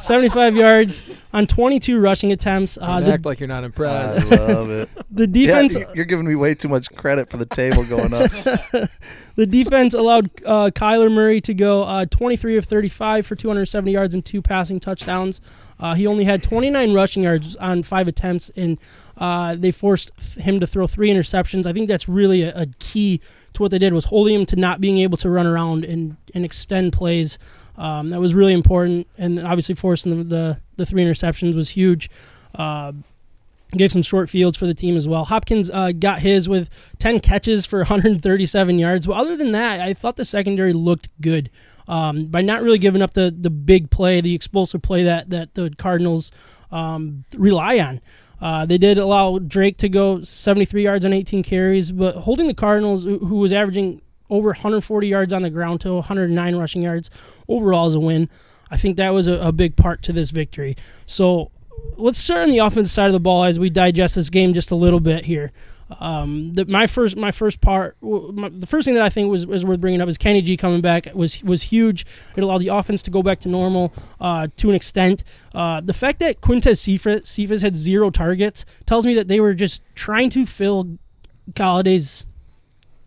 75 0.00 0.56
yards 0.56 1.02
on 1.32 1.46
22 1.46 1.98
rushing 1.98 2.32
attempts. 2.32 2.78
Uh, 2.80 2.86
Don't 3.00 3.04
the, 3.04 3.12
act 3.12 3.26
like 3.26 3.40
you're 3.40 3.48
not 3.48 3.62
I 3.62 3.66
impressed. 3.66 4.30
love 4.30 4.70
it. 4.70 4.88
the 5.10 5.26
defense 5.26 5.76
y- 5.76 5.86
you're 5.94 6.04
giving 6.06 6.26
me 6.26 6.34
way 6.34 6.54
too 6.54 6.68
much 6.68 6.90
credit 6.92 7.28
for 7.30 7.36
the 7.36 7.46
table 7.46 7.84
going 7.84 8.12
up. 8.14 8.90
The 9.36 9.46
defense 9.46 9.94
allowed 9.94 10.30
uh, 10.44 10.70
Kyler 10.74 11.12
Murray 11.12 11.40
to 11.42 11.54
go 11.54 11.84
uh, 11.84 12.06
23 12.06 12.56
of 12.56 12.64
35 12.64 13.24
for 13.24 13.36
270 13.36 13.92
yards 13.92 14.12
and 14.12 14.24
two 14.24 14.42
passing 14.42 14.80
touchdowns. 14.80 15.40
Uh, 15.78 15.94
he 15.94 16.08
only 16.08 16.24
had 16.24 16.42
29 16.42 16.92
rushing 16.92 17.22
yards 17.22 17.54
on 17.54 17.84
five 17.84 18.08
attempts, 18.08 18.50
and 18.56 18.78
uh, 19.16 19.54
they 19.54 19.70
forced 19.70 20.10
th- 20.18 20.44
him 20.44 20.58
to 20.58 20.66
throw 20.66 20.88
three 20.88 21.08
interceptions. 21.08 21.66
I 21.68 21.72
think 21.72 21.86
that's 21.86 22.08
really 22.08 22.42
a, 22.42 22.62
a 22.62 22.66
key 22.80 23.20
to 23.58 23.62
what 23.62 23.70
they 23.70 23.78
did 23.78 23.92
was 23.92 24.06
holding 24.06 24.34
him 24.34 24.46
to 24.46 24.56
not 24.56 24.80
being 24.80 24.98
able 24.98 25.18
to 25.18 25.30
run 25.30 25.46
around 25.46 25.84
and, 25.84 26.16
and 26.34 26.44
extend 26.44 26.92
plays. 26.92 27.38
Um, 27.76 28.10
that 28.10 28.20
was 28.20 28.34
really 28.34 28.54
important, 28.54 29.06
and 29.18 29.38
obviously 29.38 29.74
forcing 29.76 30.16
the 30.16 30.24
the, 30.24 30.60
the 30.76 30.86
three 30.86 31.04
interceptions 31.04 31.54
was 31.54 31.70
huge. 31.70 32.10
Uh, 32.54 32.92
gave 33.76 33.92
some 33.92 34.02
short 34.02 34.30
fields 34.30 34.56
for 34.56 34.66
the 34.66 34.74
team 34.74 34.96
as 34.96 35.06
well. 35.06 35.24
Hopkins 35.26 35.70
uh, 35.70 35.92
got 35.92 36.20
his 36.20 36.48
with 36.48 36.70
10 36.98 37.20
catches 37.20 37.66
for 37.66 37.78
137 37.80 38.78
yards. 38.78 39.06
But 39.06 39.18
other 39.18 39.36
than 39.36 39.52
that, 39.52 39.80
I 39.80 39.92
thought 39.92 40.16
the 40.16 40.24
secondary 40.24 40.72
looked 40.72 41.08
good 41.20 41.50
um, 41.86 42.26
by 42.26 42.40
not 42.40 42.62
really 42.62 42.78
giving 42.78 43.02
up 43.02 43.12
the, 43.12 43.34
the 43.36 43.50
big 43.50 43.90
play, 43.90 44.20
the 44.20 44.34
explosive 44.34 44.80
play 44.80 45.04
that, 45.04 45.30
that 45.30 45.54
the 45.54 45.70
Cardinals 45.76 46.32
um, 46.70 47.24
rely 47.36 47.78
on. 47.78 48.00
Uh, 48.40 48.64
they 48.64 48.78
did 48.78 48.98
allow 48.98 49.38
Drake 49.38 49.78
to 49.78 49.88
go 49.88 50.22
73 50.22 50.82
yards 50.82 51.04
on 51.04 51.12
18 51.12 51.42
carries, 51.42 51.90
but 51.90 52.16
holding 52.16 52.46
the 52.46 52.54
Cardinals, 52.54 53.04
who 53.04 53.36
was 53.36 53.52
averaging 53.52 54.00
over 54.30 54.48
140 54.48 55.08
yards 55.08 55.32
on 55.32 55.42
the 55.42 55.50
ground 55.50 55.80
to 55.80 55.94
109 55.94 56.56
rushing 56.56 56.82
yards 56.82 57.10
overall 57.48 57.86
is 57.86 57.94
a 57.94 58.00
win. 58.00 58.28
I 58.70 58.76
think 58.76 58.96
that 58.96 59.10
was 59.10 59.26
a, 59.26 59.34
a 59.34 59.52
big 59.52 59.76
part 59.76 60.02
to 60.02 60.12
this 60.12 60.30
victory. 60.30 60.76
So 61.06 61.50
let's 61.96 62.18
start 62.18 62.42
on 62.42 62.50
the 62.50 62.58
offensive 62.58 62.92
side 62.92 63.06
of 63.06 63.12
the 63.12 63.20
ball 63.20 63.44
as 63.44 63.58
we 63.58 63.70
digest 63.70 64.14
this 64.14 64.30
game 64.30 64.52
just 64.52 64.70
a 64.70 64.76
little 64.76 65.00
bit 65.00 65.24
here. 65.24 65.52
Um, 66.00 66.52
the, 66.52 66.66
my 66.66 66.86
first, 66.86 67.16
my 67.16 67.30
first 67.30 67.60
part, 67.62 67.96
my, 68.02 68.50
the 68.50 68.66
first 68.66 68.84
thing 68.84 68.94
that 68.94 69.02
I 69.02 69.08
think 69.08 69.30
was, 69.30 69.46
was 69.46 69.64
worth 69.64 69.80
bringing 69.80 70.00
up 70.02 70.08
is 70.08 70.18
Kenny 70.18 70.42
G 70.42 70.56
coming 70.56 70.80
back 70.82 71.08
was 71.14 71.42
was 71.42 71.62
huge. 71.62 72.04
It 72.36 72.42
allowed 72.42 72.58
the 72.58 72.68
offense 72.68 73.02
to 73.04 73.10
go 73.10 73.22
back 73.22 73.40
to 73.40 73.48
normal 73.48 73.92
uh, 74.20 74.48
to 74.58 74.68
an 74.68 74.74
extent. 74.74 75.24
Uh, 75.54 75.80
the 75.80 75.94
fact 75.94 76.18
that 76.18 76.40
Quintez 76.42 76.78
Cephus, 76.78 77.28
Cephus 77.28 77.62
had 77.62 77.74
zero 77.74 78.10
targets 78.10 78.66
tells 78.84 79.06
me 79.06 79.14
that 79.14 79.28
they 79.28 79.40
were 79.40 79.54
just 79.54 79.80
trying 79.94 80.28
to 80.30 80.44
fill 80.44 80.98
Golladay's 81.52 82.26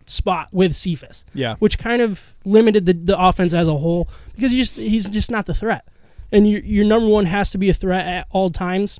spot 0.06 0.48
with 0.52 0.74
Cephus 0.74 1.24
Yeah. 1.32 1.54
which 1.60 1.78
kind 1.78 2.02
of 2.02 2.34
limited 2.44 2.86
the, 2.86 2.92
the 2.92 3.18
offense 3.18 3.54
as 3.54 3.68
a 3.68 3.76
whole 3.78 4.08
because 4.34 4.50
he 4.50 4.58
just 4.58 4.74
he's 4.74 5.08
just 5.08 5.30
not 5.30 5.46
the 5.46 5.54
threat. 5.54 5.86
And 6.32 6.50
your 6.50 6.60
your 6.60 6.84
number 6.84 7.06
one 7.06 7.26
has 7.26 7.50
to 7.50 7.58
be 7.58 7.70
a 7.70 7.74
threat 7.74 8.06
at 8.06 8.26
all 8.30 8.50
times 8.50 8.98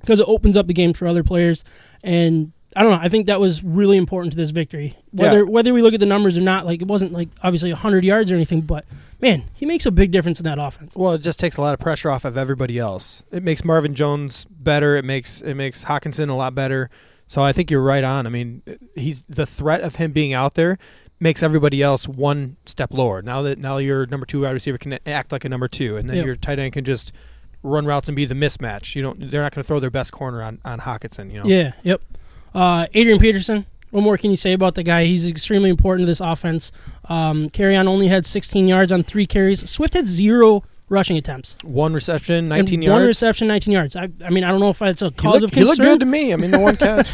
because 0.00 0.18
it 0.18 0.26
opens 0.26 0.56
up 0.56 0.66
the 0.66 0.74
game 0.74 0.92
for 0.92 1.06
other 1.06 1.22
players. 1.22 1.64
And 2.02 2.52
I 2.74 2.82
don't 2.82 2.90
know. 2.92 2.98
I 3.00 3.08
think 3.08 3.26
that 3.26 3.38
was 3.40 3.62
really 3.62 3.96
important 3.96 4.32
to 4.32 4.36
this 4.36 4.50
victory. 4.50 4.96
Whether 5.12 5.38
Yeah. 5.38 5.44
whether 5.44 5.72
we 5.74 5.82
look 5.82 5.94
at 5.94 6.00
the 6.00 6.06
numbers 6.06 6.38
or 6.38 6.40
not, 6.40 6.64
like 6.66 6.80
it 6.82 6.88
wasn't 6.88 7.12
like 7.12 7.28
obviously 7.42 7.70
hundred 7.72 8.04
yards 8.04 8.30
or 8.32 8.34
anything, 8.34 8.62
but 8.62 8.84
man, 9.20 9.44
he 9.54 9.66
makes 9.66 9.84
a 9.86 9.90
big 9.90 10.10
difference 10.10 10.40
in 10.40 10.44
that 10.44 10.58
offense. 10.58 10.94
Well, 10.96 11.12
it 11.12 11.18
just 11.18 11.38
takes 11.38 11.56
a 11.56 11.60
lot 11.60 11.74
of 11.74 11.80
pressure 11.80 12.10
off 12.10 12.24
of 12.24 12.36
everybody 12.36 12.78
else. 12.78 13.24
It 13.30 13.42
makes 13.42 13.64
Marvin 13.64 13.94
Jones 13.94 14.46
better. 14.50 14.96
It 14.96 15.04
makes 15.04 15.40
it 15.40 15.54
makes 15.54 15.84
Hockenson 15.84 16.28
a 16.30 16.34
lot 16.34 16.54
better. 16.54 16.88
So 17.26 17.42
I 17.42 17.52
think 17.52 17.70
you're 17.70 17.82
right 17.82 18.04
on. 18.04 18.26
I 18.26 18.30
mean, 18.30 18.62
he's 18.94 19.24
the 19.28 19.46
threat 19.46 19.80
of 19.80 19.96
him 19.96 20.12
being 20.12 20.32
out 20.32 20.54
there 20.54 20.78
makes 21.20 21.42
everybody 21.42 21.80
else 21.82 22.08
one 22.08 22.56
step 22.66 22.92
lower. 22.92 23.22
Now 23.22 23.42
that 23.42 23.58
now 23.58 23.78
your 23.78 24.06
number 24.06 24.26
two 24.26 24.40
wide 24.42 24.50
receiver 24.50 24.76
can 24.76 24.98
act 25.06 25.30
like 25.32 25.44
a 25.44 25.48
number 25.48 25.68
two, 25.68 25.96
and 25.96 26.08
then 26.08 26.16
Yep. 26.16 26.26
your 26.26 26.34
tight 26.36 26.58
end 26.58 26.72
can 26.72 26.84
just 26.84 27.12
run 27.62 27.86
routes 27.86 28.08
and 28.08 28.16
be 28.16 28.24
the 28.24 28.34
mismatch. 28.34 28.96
You 28.96 29.02
don't. 29.02 29.30
They're 29.30 29.40
not 29.42 29.54
going 29.54 29.62
to 29.62 29.66
throw 29.68 29.78
their 29.78 29.88
best 29.90 30.10
corner 30.12 30.42
on 30.42 30.58
on 30.64 30.80
Hockenson. 30.80 31.30
You 31.32 31.38
know. 31.42 31.46
Yeah. 31.46 31.72
Yep. 31.84 32.02
Uh, 32.54 32.86
Adrian 32.94 33.18
Peterson. 33.18 33.66
What 33.90 34.02
more 34.02 34.16
can 34.16 34.30
you 34.30 34.38
say 34.38 34.54
about 34.54 34.74
the 34.74 34.82
guy? 34.82 35.04
He's 35.04 35.28
extremely 35.28 35.68
important 35.68 36.06
to 36.06 36.10
this 36.10 36.20
offense. 36.20 36.72
Um, 37.10 37.50
Kerryon 37.50 37.86
only 37.86 38.08
had 38.08 38.24
16 38.24 38.66
yards 38.66 38.90
on 38.90 39.02
three 39.02 39.26
carries. 39.26 39.68
Swift 39.68 39.92
had 39.92 40.08
zero 40.08 40.64
rushing 40.88 41.18
attempts. 41.18 41.56
One 41.62 41.92
reception, 41.92 42.48
19 42.48 42.74
and 42.76 42.84
yards. 42.84 43.00
One 43.00 43.06
reception, 43.06 43.48
19 43.48 43.72
yards. 43.72 43.94
I, 43.96 44.08
I 44.24 44.30
mean, 44.30 44.44
I 44.44 44.50
don't 44.50 44.60
know 44.60 44.70
if 44.70 44.78
that's 44.78 45.02
a 45.02 45.10
cause 45.10 45.42
looked, 45.42 45.52
of 45.52 45.58
he 45.58 45.64
looked 45.64 45.76
concern. 45.78 45.94
good 45.94 46.00
to 46.00 46.06
me. 46.06 46.32
I 46.32 46.36
mean, 46.36 46.52
the 46.52 46.58
one 46.58 46.76
catch. 46.78 47.10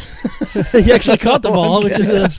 he 0.71 0.91
actually 0.93 1.17
caught 1.17 1.41
the 1.41 1.51
ball, 1.51 1.83
which 1.83 1.99
is 1.99 2.07
a, 2.07 2.29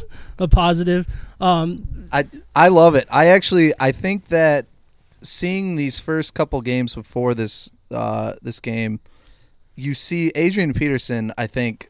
a 0.42 0.48
positive. 0.48 1.06
Um, 1.38 2.08
I 2.12 2.26
I 2.56 2.68
love 2.68 2.94
it. 2.94 3.08
I 3.10 3.26
actually 3.26 3.72
I 3.78 3.92
think 3.92 4.28
that 4.28 4.66
seeing 5.22 5.76
these 5.76 5.98
first 6.00 6.32
couple 6.34 6.60
games 6.62 6.94
before 6.94 7.34
this 7.34 7.70
uh, 7.90 8.34
this 8.42 8.60
game, 8.60 9.00
you 9.76 9.94
see 9.94 10.32
Adrian 10.34 10.72
Peterson. 10.72 11.32
I 11.36 11.46
think 11.46 11.89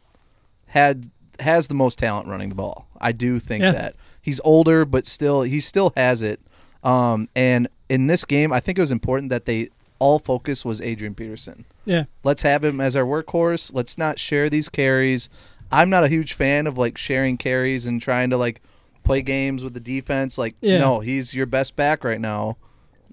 had 0.71 1.09
has 1.39 1.69
the 1.69 1.75
most 1.75 1.99
talent 1.99 2.27
running 2.29 2.49
the 2.49 2.55
ball. 2.55 2.87
I 3.01 3.13
do 3.13 3.39
think 3.39 3.63
Yeah. 3.63 3.73
that 3.73 3.95
he's 4.21 4.41
older, 4.45 4.85
but 4.85 5.07
still 5.07 5.43
he 5.43 5.61
still 5.61 5.93
has 5.97 6.21
it. 6.23 6.41
Um, 6.83 7.29
and 7.37 7.69
in 7.89 8.07
this 8.09 8.25
game, 8.25 8.53
I 8.53 8.61
think 8.61 8.79
it 8.79 8.83
was 8.83 8.91
important 8.93 9.31
that 9.31 9.45
they 9.47 9.69
all 9.99 10.19
focus 10.19 10.65
was 10.65 10.81
Adrian 10.81 11.15
Peterson. 11.15 11.65
yeah, 11.85 12.05
Let's 12.25 12.43
have 12.43 12.65
him 12.65 12.81
as 12.81 12.97
our 12.97 13.05
workhorse. 13.05 13.73
Let's 13.75 13.99
not 13.99 14.19
share 14.19 14.49
these 14.49 14.69
carries. 14.69 15.29
I'm 15.73 15.91
not 15.91 16.05
a 16.05 16.09
huge 16.09 16.33
fan 16.35 16.67
of 16.67 16.79
like 16.79 16.97
sharing 16.99 17.37
carries 17.37 17.87
and 17.87 18.01
trying 18.01 18.31
to 18.31 18.37
like 18.37 18.61
play 19.05 19.23
games 19.23 19.63
with 19.65 19.75
the 19.75 19.81
defense. 19.81 20.39
Like, 20.39 20.55
Yeah. 20.61 20.79
no, 20.79 21.01
he's 21.01 21.35
your 21.35 21.47
best 21.47 21.77
back 21.77 22.03
right 22.05 22.21
now. 22.21 22.57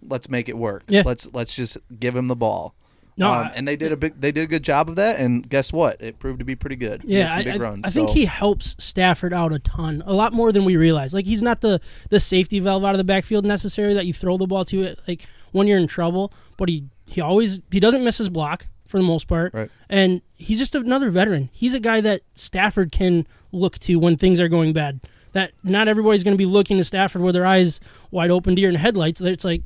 Let's 0.01 0.29
make 0.29 0.47
it 0.47 0.57
work. 0.57 0.83
Yeah. 0.87 1.03
Let's 1.05 1.27
let's 1.33 1.53
just 1.55 1.77
give 1.99 2.15
him 2.15 2.27
the 2.27 2.35
ball. 2.35 2.73
No, 3.17 3.31
Um, 3.33 3.47
I- 3.47 3.51
and 3.55 3.67
they 3.67 3.75
did 3.75 3.91
a 3.91 3.97
big 3.97 4.21
they 4.21 4.31
did 4.31 4.43
a 4.43 4.47
good 4.47 4.63
job 4.63 4.89
of 4.89 4.95
that. 4.97 5.19
And 5.19 5.49
guess 5.49 5.73
what? 5.73 5.99
It 6.01 6.19
proved 6.19 6.39
to 6.39 6.45
be 6.45 6.55
pretty 6.55 6.75
good. 6.75 7.01
Yeah, 7.05 7.33
I, 7.33 7.43
I- 7.49 7.57
runs. 7.57 7.85
I 7.85 7.89
think 7.89 8.11
he 8.11 8.25
helps 8.25 8.75
Stafford 8.77 9.33
out 9.33 9.51
a 9.53 9.59
ton, 9.59 10.03
a 10.05 10.13
lot 10.13 10.33
more 10.33 10.51
than 10.51 10.65
we 10.65 10.75
realize. 10.77 11.13
Like 11.13 11.25
he's 11.25 11.41
not 11.41 11.61
the 11.61 11.81
the 12.09 12.19
safety 12.19 12.59
valve 12.59 12.85
out 12.85 12.93
of 12.93 12.99
the 12.99 13.03
backfield 13.03 13.45
necessarily 13.45 13.93
that 13.95 14.05
you 14.05 14.13
throw 14.13 14.37
the 14.37 14.45
ball 14.47 14.65
to 14.65 14.83
it 14.83 14.99
like 15.07 15.25
when 15.51 15.65
you're 15.67 15.79
in 15.79 15.87
trouble, 15.87 16.31
but 16.57 16.69
he 16.69 16.85
he 17.05 17.19
always 17.21 17.59
he 17.71 17.79
doesn't 17.79 18.03
miss 18.03 18.17
his 18.19 18.29
block 18.29 18.67
for 18.85 18.97
the 18.97 19.03
most 19.03 19.27
part. 19.27 19.53
Right. 19.53 19.69
And 19.89 20.21
he's 20.35 20.59
just 20.59 20.75
another 20.75 21.09
veteran. 21.09 21.49
He's 21.51 21.73
a 21.73 21.79
guy 21.79 21.99
that 22.01 22.21
Stafford 22.35 22.91
can 22.91 23.25
look 23.51 23.79
to 23.79 23.97
when 23.97 24.15
things 24.15 24.39
are 24.39 24.47
going 24.47 24.73
bad. 24.73 24.99
That 25.33 25.51
not 25.63 25.87
everybody's 25.87 26.23
going 26.23 26.33
to 26.35 26.37
be 26.37 26.45
looking 26.45 26.77
to 26.77 26.83
Stafford 26.83 27.21
with 27.21 27.33
their 27.35 27.45
eyes 27.45 27.79
wide 28.11 28.31
open, 28.31 28.55
deer 28.55 28.69
in 28.69 28.75
headlights. 28.75 29.19
It's 29.21 29.43
like 29.43 29.61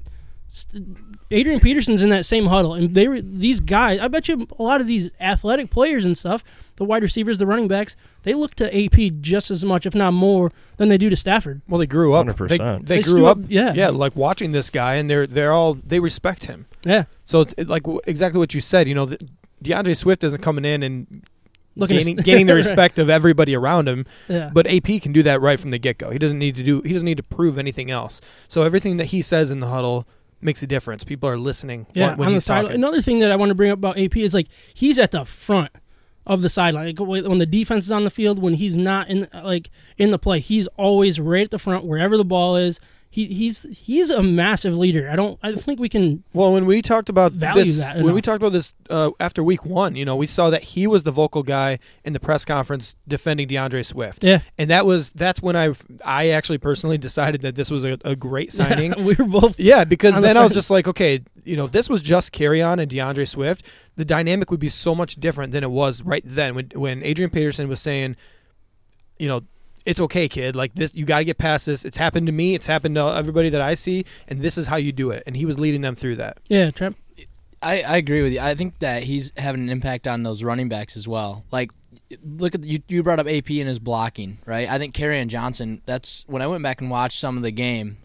Adrian 1.32 1.60
Peterson's 1.60 2.04
in 2.04 2.10
that 2.10 2.26
same 2.26 2.48
huddle, 2.48 2.74
and 2.74 2.94
they 2.94 3.08
were 3.08 3.22
these 3.22 3.60
guys. 3.60 4.00
I 4.00 4.08
bet 4.08 4.28
you 4.28 4.48
a 4.60 4.64
lot 4.64 4.82
of 4.82 4.88
these 4.88 5.10
athletic 5.20 5.70
players 5.70 6.04
and 6.04 6.18
stuff, 6.18 6.44
the 6.76 6.84
wide 6.84 7.04
receivers, 7.04 7.38
the 7.38 7.46
running 7.46 7.68
backs, 7.70 7.96
they 8.24 8.34
look 8.34 8.56
to 8.56 8.86
AP 8.86 9.14
just 9.22 9.50
as 9.50 9.64
much, 9.64 9.86
if 9.86 9.96
not 9.96 10.14
more, 10.14 10.52
than 10.78 10.90
they 10.90 10.98
do 10.98 11.10
to 11.10 11.16
Stafford. 11.16 11.62
Well, 11.70 11.80
they 11.80 11.88
grew 11.88 12.14
up. 12.14 12.26
They, 12.28 12.34
100%. 12.58 12.86
they 12.88 12.98
They 12.98 13.02
grew 13.02 13.14
grew 13.14 13.26
up. 13.28 13.38
up- 13.38 13.44
yeah. 13.48 13.74
yeah, 13.74 13.90
like 13.90 14.16
watching 14.16 14.52
this 14.52 14.70
guy, 14.70 14.96
and 14.96 15.10
they're 15.10 15.26
they're 15.28 15.54
all 15.54 15.76
they 15.76 16.00
respect 16.00 16.46
him. 16.46 16.66
Yeah, 16.84 17.04
So 17.26 17.42
it's 17.42 17.54
like 17.70 17.84
exactly 18.06 18.40
what 18.40 18.54
you 18.54 18.62
said. 18.62 18.88
You 18.88 18.96
know, 18.96 19.08
DeAndre 19.64 19.96
Swift 19.96 20.24
isn't 20.24 20.42
coming 20.42 20.66
in 20.66 20.82
and 20.84 21.24
looking 21.76 21.98
gaining, 22.00 22.16
gaining 22.18 22.46
the 22.48 22.56
respect 22.64 22.98
of 23.00 23.10
everybody 23.10 23.56
around 23.56 23.88
him. 23.88 24.06
yeah. 24.28 24.50
But 24.52 24.66
AP 24.68 25.02
can 25.02 25.14
do 25.14 25.22
that 25.24 25.40
right 25.40 25.60
from 25.60 25.70
the 25.72 25.78
get 25.78 25.98
go. 26.00 26.10
He 26.10 26.18
doesn't 26.20 26.40
need 26.40 26.56
to 26.58 26.64
do. 26.64 26.82
He 26.82 26.92
doesn't 26.92 27.06
need 27.06 27.18
to 27.18 27.24
prove 27.24 27.58
anything 27.60 27.90
else. 27.92 28.20
So 28.50 28.64
everything 28.64 28.98
that 28.98 29.06
he 29.06 29.22
says 29.22 29.52
in 29.52 29.60
the 29.62 29.68
huddle 29.68 30.08
makes 30.41 30.63
a 30.63 30.67
difference. 30.67 31.04
People 31.04 31.30
are 31.30 31.38
listening. 31.38 31.88
Yeah, 31.93 32.15
when, 32.15 32.27
on 32.27 32.34
the 32.34 32.38
he's 32.38 32.45
sideline. 32.45 32.75
Another 32.75 33.01
thing 33.01 33.19
that 33.19 33.32
I 33.32 33.36
want 33.36 33.49
to 33.49 33.56
bring 33.56 33.71
up 33.71 33.77
about 33.77 33.99
AP 33.99 34.17
is 34.17 34.34
like 34.34 34.47
he's 34.73 34.99
at 34.99 35.12
the 35.12 35.25
front 35.25 35.71
of 36.25 36.41
the 36.41 36.49
sideline. 36.49 36.95
Like, 36.95 36.99
when 36.99 37.38
the 37.38 37.45
defense 37.45 37.86
is 37.86 37.91
on 37.91 38.04
the 38.04 38.10
field, 38.10 38.39
when 38.39 38.54
he's 38.56 38.77
not 38.77 39.10
in 39.10 39.27
like 39.34 39.69
in 39.97 40.12
the 40.12 40.19
play, 40.19 40.39
he's 40.39 40.67
always 40.77 41.19
right 41.19 41.43
at 41.43 41.51
the 41.51 41.60
front 41.60 41.86
wherever 41.86 42.17
the 42.17 42.25
ball 42.25 42.56
is. 42.56 42.80
He, 43.13 43.26
he's 43.26 43.63
he's 43.78 44.10
a 44.10 44.24
massive 44.24 44.74
leader. 44.78 45.10
I 45.10 45.17
don't 45.17 45.38
I 45.43 45.54
think 45.54 45.82
we 45.82 45.89
can 45.89 46.24
Well, 46.32 46.54
when 46.54 46.65
we 46.65 46.82
talked 46.82 47.10
about 47.10 47.34
Value 47.34 47.65
this, 47.65 47.80
that 47.80 47.97
when 47.97 48.13
we 48.13 48.21
talked 48.21 48.41
about 48.41 48.54
this 48.54 48.74
uh, 48.89 49.12
after 49.19 49.43
week 49.43 49.65
one, 49.65 49.97
you 49.97 50.06
know, 50.06 50.15
we 50.15 50.28
saw 50.28 50.50
that 50.50 50.63
he 50.63 50.88
was 50.88 51.04
the 51.04 51.12
vocal 51.12 51.43
guy 51.43 51.78
in 52.06 52.13
the 52.13 52.21
press 52.21 52.45
conference 52.45 52.95
defending 53.06 53.50
DeAndre 53.50 53.86
Swift, 53.86 54.24
yeah. 54.24 54.39
and 54.58 54.69
that 54.69 54.86
was 54.86 55.10
that's 55.10 55.41
when 55.41 55.58
I 55.58 55.74
I 56.06 56.30
actually 56.30 56.58
personally 56.58 56.97
decided 56.97 57.41
that 57.41 57.56
this 57.56 57.69
was 57.69 57.84
a, 57.84 57.97
a 58.06 58.15
great 58.15 58.54
signing. 58.62 58.93
we 59.04 59.15
were 59.15 59.26
both 59.26 59.60
Yeah, 59.60 59.84
because 59.84 60.15
On 60.15 60.21
the 60.21 60.30
then 60.30 60.38
I 60.38 60.43
was 60.43 60.54
just 60.54 60.69
like, 60.69 60.88
okay, 60.88 61.21
you 61.43 61.58
know, 61.58 61.65
if 61.65 61.71
this 61.74 61.89
was 61.89 62.02
just 62.02 62.32
Kerryon 62.32 62.82
and 62.82 62.89
DeAndre 62.89 63.28
Swift, 63.28 63.65
the 63.97 64.06
dynamic 64.06 64.52
would 64.52 64.62
be 64.62 64.69
so 64.69 64.95
much 64.95 65.15
different 65.15 65.52
than 65.52 65.65
it 65.65 65.71
was 65.71 66.02
right 66.02 66.24
then 66.26 66.56
when 66.56 66.69
when 66.76 67.04
Adrian 67.04 67.30
Peterson 67.30 67.67
was 67.67 67.82
saying, 67.82 68.15
you 69.19 69.28
know, 69.28 69.41
it's 69.86 70.00
okay, 70.02 70.28
kid. 70.28 70.56
Like 70.56 70.74
this, 70.76 70.94
you 70.94 71.06
got 71.06 71.20
to 71.20 71.26
get 71.26 71.38
past 71.38 71.65
this. 71.65 71.86
It's 71.86 71.98
happened 71.98 72.28
to 72.28 72.32
me. 72.32 72.56
It's 72.56 72.67
happened 72.67 72.96
to 72.96 73.02
everybody 73.15 73.50
that 73.50 73.62
I 73.62 73.76
see, 73.76 74.06
and 74.28 74.41
this 74.41 74.58
is 74.58 74.67
how 74.67 74.76
you 74.78 74.91
do 74.91 75.12
it. 75.12 75.24
And 75.26 75.36
he 75.36 75.46
was 75.46 75.60
leading 75.60 75.82
them 75.82 75.96
through 75.96 76.17
that. 76.17 76.38
yeah. 76.48 76.72
Trap. 76.72 76.96
I, 77.63 77.82
I 77.82 77.98
agree 77.98 78.24
with 78.24 78.34
you. 78.34 78.39
I 78.39 78.56
think 78.56 78.80
that 78.80 79.04
he's 79.04 79.32
having 79.38 79.62
an 79.62 79.70
impact 79.70 80.08
on 80.08 80.24
those 80.24 80.44
running 80.44 80.67
backs 80.67 80.98
as 80.98 81.08
well. 81.08 81.46
Like, 81.52 81.70
look 82.24 82.56
at 82.56 82.63
you. 82.63 82.82
You 82.88 83.04
brought 83.04 83.20
up 83.20 83.28
AP 83.28 83.52
and 83.52 83.67
his 83.67 83.78
blocking, 83.78 84.39
right? 84.48 84.67
I 84.67 84.80
think 84.80 84.96
Kerryon 84.96 85.28
Johnson. 85.28 85.82
That's 85.86 86.24
when 86.28 86.41
I 86.41 86.48
went 86.48 86.63
back 86.63 86.82
and 86.82 86.89
watched 86.89 87.20
some 87.20 87.38
of 87.38 87.44
the 87.44 87.52
game. 87.52 87.98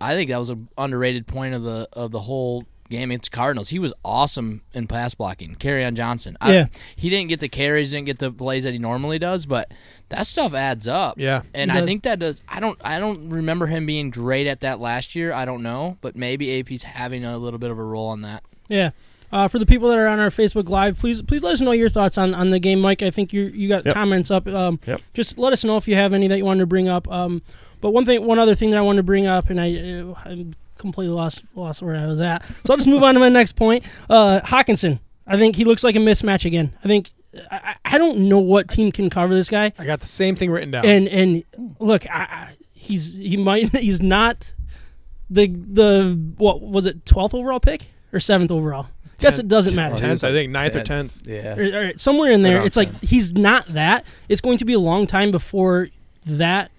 I 0.00 0.14
think 0.14 0.30
that 0.30 0.38
was 0.38 0.50
an 0.50 0.68
underrated 0.76 1.26
point 1.28 1.54
of 1.54 1.62
the 1.62 1.88
of 1.92 2.10
the 2.10 2.20
whole 2.20 2.64
game 2.90 3.10
against 3.10 3.32
Cardinals. 3.32 3.68
He 3.70 3.78
was 3.78 3.92
awesome 4.04 4.62
in 4.72 4.86
pass 4.86 5.14
blocking. 5.14 5.56
Kerryon 5.56 5.94
Johnson. 5.94 6.36
I- 6.40 6.52
Yeah. 6.52 6.66
he 6.96 7.10
didn't 7.10 7.28
get 7.28 7.40
the 7.40 7.48
carries, 7.48 7.90
didn't 7.90 8.06
get 8.06 8.18
the 8.18 8.30
plays 8.30 8.64
that 8.64 8.72
he 8.72 8.78
normally 8.78 9.18
does, 9.18 9.46
but 9.46 9.70
that 10.10 10.26
stuff 10.26 10.54
adds 10.54 10.86
up. 10.86 11.18
Yeah. 11.18 11.42
And 11.54 11.72
I 11.72 11.84
think 11.84 12.02
that 12.04 12.18
does. 12.18 12.40
I 12.48 12.60
don't. 12.60 12.78
I 12.84 12.98
don't 12.98 13.30
remember 13.30 13.66
him 13.66 13.86
being 13.86 14.10
great 14.10 14.46
at 14.46 14.60
that 14.60 14.80
last 14.80 15.14
year. 15.14 15.32
I 15.32 15.44
don't 15.44 15.62
know, 15.62 15.96
but 16.02 16.14
maybe 16.16 16.58
AP's 16.60 16.82
having 16.82 17.24
a 17.24 17.38
little 17.38 17.58
bit 17.58 17.70
of 17.70 17.78
a 17.78 17.84
role 17.84 18.08
on 18.08 18.22
that. 18.22 18.42
Yeah. 18.68 18.90
Uh, 19.32 19.48
for 19.48 19.58
the 19.58 19.66
people 19.66 19.88
that 19.88 19.98
are 19.98 20.06
on 20.06 20.20
our 20.20 20.30
Facebook 20.30 20.68
Live, 20.68 20.96
please 20.98 21.20
please 21.22 21.42
let 21.42 21.54
us 21.54 21.60
know 21.60 21.72
your 21.72 21.88
thoughts 21.88 22.16
on, 22.18 22.34
on 22.34 22.50
the 22.50 22.60
game, 22.60 22.80
Mike. 22.80 23.02
I 23.02 23.10
think 23.10 23.32
you 23.32 23.44
you 23.46 23.68
got 23.68 23.84
Yep. 23.84 23.94
comments 23.94 24.30
up. 24.30 24.46
Um, 24.46 24.78
Yep. 24.86 25.00
Just 25.12 25.38
let 25.38 25.52
us 25.52 25.64
know 25.64 25.76
if 25.76 25.88
you 25.88 25.96
have 25.96 26.12
any 26.12 26.28
that 26.28 26.38
you 26.38 26.44
wanted 26.44 26.60
to 26.60 26.66
bring 26.66 26.86
up. 26.88 27.10
Um, 27.10 27.42
but 27.80 27.90
one 27.90 28.04
thing, 28.06 28.24
one 28.24 28.38
other 28.38 28.54
thing 28.54 28.70
that 28.70 28.76
I 28.76 28.82
wanted 28.82 28.98
to 28.98 29.02
bring 29.02 29.26
up, 29.26 29.50
and 29.50 29.60
I, 29.60 29.74
uh, 29.76 30.14
I 30.24 30.46
completely 30.84 31.14
lost 31.14 31.42
lost 31.54 31.80
where 31.82 31.96
I 31.96 32.06
was 32.06 32.20
at. 32.20 32.42
So 32.64 32.72
I'll 32.74 32.76
just 32.76 32.88
move 32.88 33.02
on 33.02 33.14
to 33.14 33.20
my 33.20 33.30
next 33.30 33.56
point. 33.56 33.84
Uh, 34.10 34.40
Hockenson, 34.42 35.00
I 35.26 35.36
think 35.38 35.56
he 35.56 35.64
looks 35.64 35.82
like 35.82 35.96
a 35.96 35.98
mismatch 35.98 36.44
again. 36.44 36.76
I 36.84 36.88
think 36.88 37.10
I, 37.50 37.56
I 37.56 37.94
I 37.94 37.98
don't 37.98 38.28
know 38.28 38.38
what 38.38 38.68
team 38.70 38.92
can 38.92 39.08
cover 39.10 39.34
this 39.34 39.48
guy. 39.48 39.72
I 39.78 39.84
got 39.86 40.00
the 40.00 40.06
same 40.06 40.36
thing 40.36 40.50
written 40.50 40.70
down. 40.70 40.84
And 40.84 41.08
and 41.08 41.44
look, 41.80 42.06
I, 42.08 42.18
I, 42.20 42.48
he's 42.72 43.08
he 43.12 43.36
might 43.36 43.74
he's 43.76 44.02
not 44.02 44.52
the 45.30 45.46
the 45.48 46.20
what 46.36 46.60
was 46.60 46.86
it 46.86 47.06
twelfth 47.06 47.34
overall 47.34 47.60
pick 47.60 47.88
or 48.12 48.20
seventh 48.20 48.50
overall? 48.50 48.88
Guess 49.18 49.38
it 49.38 49.48
doesn't 49.48 49.74
matter. 49.74 49.94
Tenth, 49.94 50.22
I 50.24 50.32
think 50.32 50.50
ninth 50.50 50.74
or 50.74 50.80
10th. 50.80 50.84
tenth. 50.84 51.22
Yeah. 51.24 51.56
Or- 51.56 51.86
or 51.86 51.92
somewhere 51.96 52.30
in 52.32 52.42
there. 52.42 52.56
Around 52.56 52.66
It's 52.66 52.76
like 52.76 52.90
10. 52.90 53.00
he's 53.08 53.32
not 53.32 53.72
that. 53.72 54.04
It's 54.28 54.40
going 54.42 54.58
to 54.58 54.64
be 54.66 54.74
a 54.74 54.78
long 54.78 55.06
time 55.06 55.30
before 55.30 55.88
that 56.26 56.70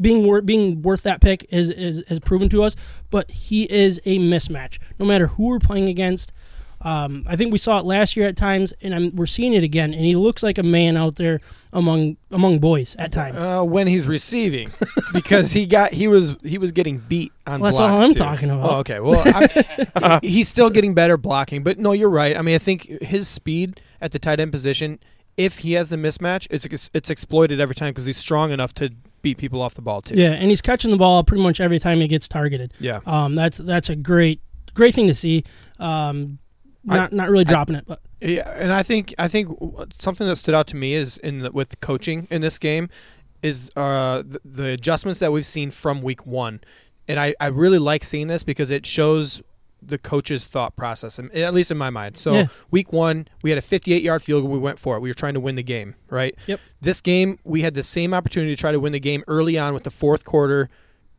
being 0.00 0.24
wor- 0.24 0.42
being 0.42 0.82
worth 0.82 1.02
that 1.02 1.20
pick 1.20 1.46
is, 1.50 1.70
is 1.70 2.00
is 2.08 2.20
proven 2.20 2.48
to 2.50 2.62
us. 2.62 2.76
But 3.10 3.30
he 3.30 3.64
is 3.64 4.00
a 4.04 4.18
mismatch, 4.18 4.78
no 4.98 5.06
matter 5.06 5.28
who 5.28 5.46
we're 5.48 5.58
playing 5.58 5.88
against. 5.88 6.32
Um, 6.80 7.24
I 7.26 7.34
think 7.34 7.50
we 7.50 7.58
saw 7.58 7.80
it 7.80 7.84
last 7.86 8.16
year 8.16 8.28
at 8.28 8.36
times, 8.36 8.72
and 8.80 8.94
I'm, 8.94 9.16
we're 9.16 9.26
seeing 9.26 9.52
it 9.52 9.64
again. 9.64 9.92
And 9.92 10.04
he 10.04 10.14
looks 10.14 10.44
like 10.44 10.58
a 10.58 10.62
man 10.62 10.96
out 10.96 11.16
there 11.16 11.40
among 11.72 12.16
among 12.30 12.60
boys 12.60 12.94
at 13.00 13.10
times. 13.10 13.42
Uh, 13.42 13.64
when 13.64 13.88
he's 13.88 14.06
receiving, 14.06 14.70
because 15.12 15.50
he 15.50 15.66
got 15.66 15.92
he 15.92 16.06
was 16.06 16.36
he 16.44 16.56
was 16.56 16.70
getting 16.70 16.98
beat 16.98 17.32
on 17.48 17.60
Well, 17.60 17.72
that's 17.72 17.80
blocks. 17.80 18.00
all 18.00 18.06
I'm 18.06 18.12
too. 18.14 18.18
talking 18.20 18.50
about. 18.50 18.70
Oh, 18.70 18.76
okay. 18.76 19.00
Well, 19.00 19.22
I, 19.26 20.20
he's 20.22 20.48
still 20.48 20.70
getting 20.70 20.94
better 20.94 21.16
blocking, 21.16 21.64
but 21.64 21.78
no, 21.80 21.90
you're 21.90 22.08
right. 22.10 22.36
I 22.36 22.42
mean, 22.42 22.54
I 22.54 22.58
think 22.58 22.82
his 23.02 23.26
speed 23.26 23.80
at 24.00 24.12
the 24.12 24.20
tight 24.20 24.38
end 24.38 24.52
position, 24.52 25.00
if 25.38 25.60
he 25.60 25.72
has 25.72 25.88
the 25.88 25.96
mismatch, 25.96 26.46
it's 26.50 26.90
it's 26.92 27.08
exploited 27.08 27.60
every 27.60 27.74
time 27.74 27.92
because 27.92 28.04
he's 28.04 28.18
strong 28.18 28.50
enough 28.50 28.74
to 28.74 28.90
beat 29.22 29.38
people 29.38 29.62
off 29.62 29.74
the 29.74 29.80
ball 29.80 30.02
too. 30.02 30.16
Yeah, 30.16 30.32
and 30.32 30.50
he's 30.50 30.60
catching 30.60 30.90
the 30.90 30.96
ball 30.98 31.24
pretty 31.24 31.42
much 31.42 31.60
every 31.60 31.78
time 31.78 32.00
he 32.00 32.08
gets 32.08 32.28
targeted. 32.28 32.74
Yeah. 32.80 33.00
Um, 33.06 33.34
that's 33.36 33.56
that's 33.58 33.88
a 33.88 33.96
great 33.96 34.42
great 34.74 34.94
thing 34.94 35.06
to 35.06 35.14
see. 35.14 35.44
Um, 35.78 36.38
I- 36.88 36.96
not 36.96 37.12
not 37.12 37.30
really 37.30 37.44
dropping 37.44 37.76
it, 37.76 37.84
but 37.86 38.00
Yeah, 38.20 38.50
and 38.56 38.72
I 38.72 38.82
think 38.82 39.14
I 39.18 39.28
think 39.28 39.48
something 39.98 40.26
that 40.26 40.36
stood 40.36 40.54
out 40.54 40.66
to 40.68 40.76
me 40.76 40.94
is 40.94 41.16
in 41.18 41.38
the, 41.40 41.52
with 41.52 41.78
coaching 41.80 42.26
in 42.30 42.40
this 42.42 42.58
game 42.58 42.90
is 43.40 43.70
uh, 43.76 44.22
the, 44.26 44.40
the 44.44 44.64
adjustments 44.70 45.20
that 45.20 45.30
we've 45.30 45.46
seen 45.46 45.70
from 45.70 46.02
week 46.02 46.26
one, 46.26 46.60
and 47.06 47.20
I, 47.20 47.36
I 47.38 47.46
really 47.46 47.78
like 47.78 48.02
seeing 48.02 48.26
this 48.26 48.42
because 48.42 48.70
it 48.72 48.84
shows 48.86 49.40
the 49.80 49.98
coach's 49.98 50.44
thought 50.46 50.74
process, 50.76 51.18
and- 51.18 51.32
at 51.32 51.54
least 51.54 51.70
in 51.70 51.76
my 51.78 51.90
mind. 51.90 52.16
So 52.18 52.32
Yeah. 52.34 52.46
week 52.70 52.92
one, 52.92 53.28
we 53.42 53.50
had 53.50 53.58
a 53.58 53.62
58 53.62 54.02
yard 54.02 54.22
field 54.22 54.42
goal. 54.42 54.50
We 54.50 54.58
went 54.58 54.78
for 54.78 54.96
it. 54.96 55.00
We 55.00 55.08
were 55.08 55.14
trying 55.14 55.34
to 55.34 55.40
win 55.40 55.54
the 55.54 55.62
game, 55.62 55.94
right? 56.10 56.34
Yep. 56.46 56.60
This 56.80 57.00
game, 57.00 57.38
we 57.44 57.62
had 57.62 57.74
the 57.74 57.82
same 57.82 58.12
opportunity 58.12 58.54
to 58.54 58.60
try 58.60 58.72
to 58.72 58.80
win 58.80 58.92
the 58.92 59.00
game 59.00 59.22
early 59.28 59.56
on 59.58 59.74
with 59.74 59.84
the 59.84 59.90
fourth 59.90 60.24
quarter 60.24 60.68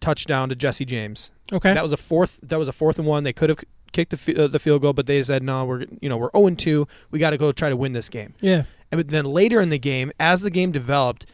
touchdown 0.01 0.49
to 0.49 0.55
Jesse 0.55 0.85
James. 0.85 1.31
okay. 1.51 1.73
That 1.73 1.83
was 1.83 1.93
a 1.93 1.97
fourth. 1.97 2.39
That 2.43 2.59
was 2.59 2.67
a 2.67 2.71
fourth 2.73 2.99
and 2.99 3.07
one. 3.07 3.23
They 3.23 3.33
could 3.33 3.49
have 3.49 3.59
kicked 3.91 4.11
the, 4.25 4.43
uh, 4.43 4.47
the 4.47 4.59
field 4.59 4.81
goal, 4.81 4.93
but 4.93 5.07
they 5.07 5.21
said 5.23 5.41
no. 5.41 5.65
We're 5.65 5.85
you 6.01 6.07
know 6.09 6.17
we're 6.17 6.29
zero 6.35 6.47
and 6.47 6.59
two. 6.59 6.87
We 7.11 7.17
got 7.19 7.31
to 7.31 7.37
go 7.37 7.51
try 7.51 7.69
to 7.69 7.75
win 7.77 7.93
this 7.93 8.07
game. 8.07 8.33
yeah, 8.39 8.63
And 8.91 9.01
then 9.09 9.25
later 9.25 9.59
in 9.61 9.69
the 9.69 9.79
game, 9.79 10.11
as 10.19 10.41
the 10.41 10.51
game 10.51 10.71
developed, 10.71 11.25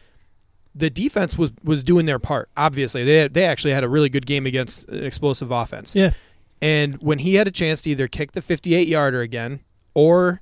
the 0.74 0.88
defense 0.90 1.36
was 1.38 1.50
was 1.62 1.84
doing 1.84 2.06
their 2.06 2.18
part. 2.18 2.48
Obviously, 2.56 3.04
they 3.04 3.16
had, 3.18 3.34
they 3.34 3.44
actually 3.44 3.72
had 3.74 3.84
a 3.84 3.88
really 3.88 4.08
good 4.08 4.26
game 4.26 4.46
against 4.46 4.88
an 4.88 5.04
explosive 5.04 5.50
offense. 5.50 5.94
yeah, 5.94 6.12
And 6.60 7.00
when 7.02 7.18
he 7.18 7.34
had 7.34 7.46
a 7.46 7.50
chance 7.50 7.82
to 7.82 7.90
either 7.90 8.08
kick 8.08 8.32
the 8.32 8.42
58 8.42 8.88
yarder 8.88 9.20
again 9.20 9.60
or 9.94 10.40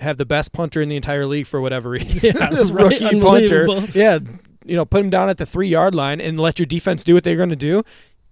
have 0.00 0.16
the 0.16 0.24
best 0.24 0.52
punter 0.52 0.80
in 0.80 0.88
the 0.88 0.96
entire 0.96 1.26
league 1.26 1.46
for 1.46 1.60
whatever 1.60 1.90
reason, 1.90 2.36
Yeah, 2.36 2.50
this 2.50 2.70
right, 2.70 3.00
rookie 3.00 3.20
punter, 3.20 3.66
yeah, 3.94 4.18
you 4.64 4.76
know, 4.76 4.84
put 4.84 5.00
him 5.00 5.10
down 5.10 5.28
at 5.28 5.38
the 5.38 5.46
three 5.46 5.68
yard 5.68 5.94
line 5.94 6.20
and 6.20 6.40
let 6.40 6.58
your 6.58 6.66
defense 6.66 7.04
do 7.04 7.14
what 7.14 7.24
they're 7.24 7.36
going 7.36 7.50
to 7.50 7.56
do. 7.56 7.82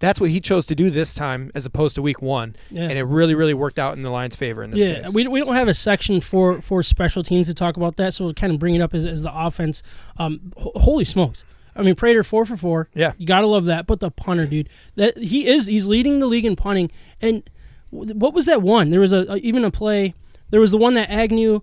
That's 0.00 0.20
what 0.20 0.30
he 0.30 0.40
chose 0.40 0.64
to 0.66 0.76
do 0.76 0.90
this 0.90 1.12
time, 1.12 1.50
as 1.56 1.66
opposed 1.66 1.96
to 1.96 2.02
week 2.02 2.22
one, 2.22 2.54
yeah. 2.70 2.82
and 2.82 2.92
it 2.92 3.02
really, 3.02 3.34
really 3.34 3.54
worked 3.54 3.80
out 3.80 3.96
in 3.96 4.02
the 4.02 4.10
Lions' 4.10 4.36
favor 4.36 4.62
in 4.62 4.70
this 4.70 4.84
yeah, 4.84 5.02
case. 5.02 5.12
we, 5.12 5.26
we 5.26 5.40
don't 5.40 5.56
have 5.56 5.66
a 5.66 5.74
section 5.74 6.20
for, 6.20 6.60
for 6.62 6.84
special 6.84 7.24
teams 7.24 7.48
to 7.48 7.54
talk 7.54 7.76
about 7.76 7.96
that, 7.96 8.14
so 8.14 8.26
we'll 8.26 8.34
kind 8.34 8.52
of 8.52 8.60
bring 8.60 8.76
it 8.76 8.80
up 8.80 8.94
as, 8.94 9.04
as 9.04 9.22
the 9.22 9.32
offense. 9.36 9.82
Um, 10.16 10.52
ho- 10.56 10.70
holy 10.76 11.04
smokes! 11.04 11.44
I 11.78 11.82
mean, 11.82 11.94
Prater 11.94 12.24
four 12.24 12.44
for 12.44 12.56
four. 12.56 12.88
Yeah. 12.94 13.12
you 13.16 13.26
gotta 13.26 13.46
love 13.46 13.66
that. 13.66 13.86
But 13.86 14.00
the 14.00 14.10
punter, 14.10 14.46
dude, 14.46 14.68
that 14.96 15.16
he 15.16 15.46
is 15.46 15.66
he's 15.66 15.86
leading 15.86 16.18
the 16.18 16.26
league 16.26 16.44
in 16.44 16.56
punting. 16.56 16.90
And 17.22 17.48
what 17.90 18.34
was 18.34 18.44
that 18.46 18.60
one? 18.60 18.90
There 18.90 19.00
was 19.00 19.12
a, 19.12 19.24
a 19.32 19.36
even 19.36 19.64
a 19.64 19.70
play. 19.70 20.14
There 20.50 20.60
was 20.60 20.72
the 20.72 20.76
one 20.76 20.94
that 20.94 21.08
Agnew. 21.08 21.60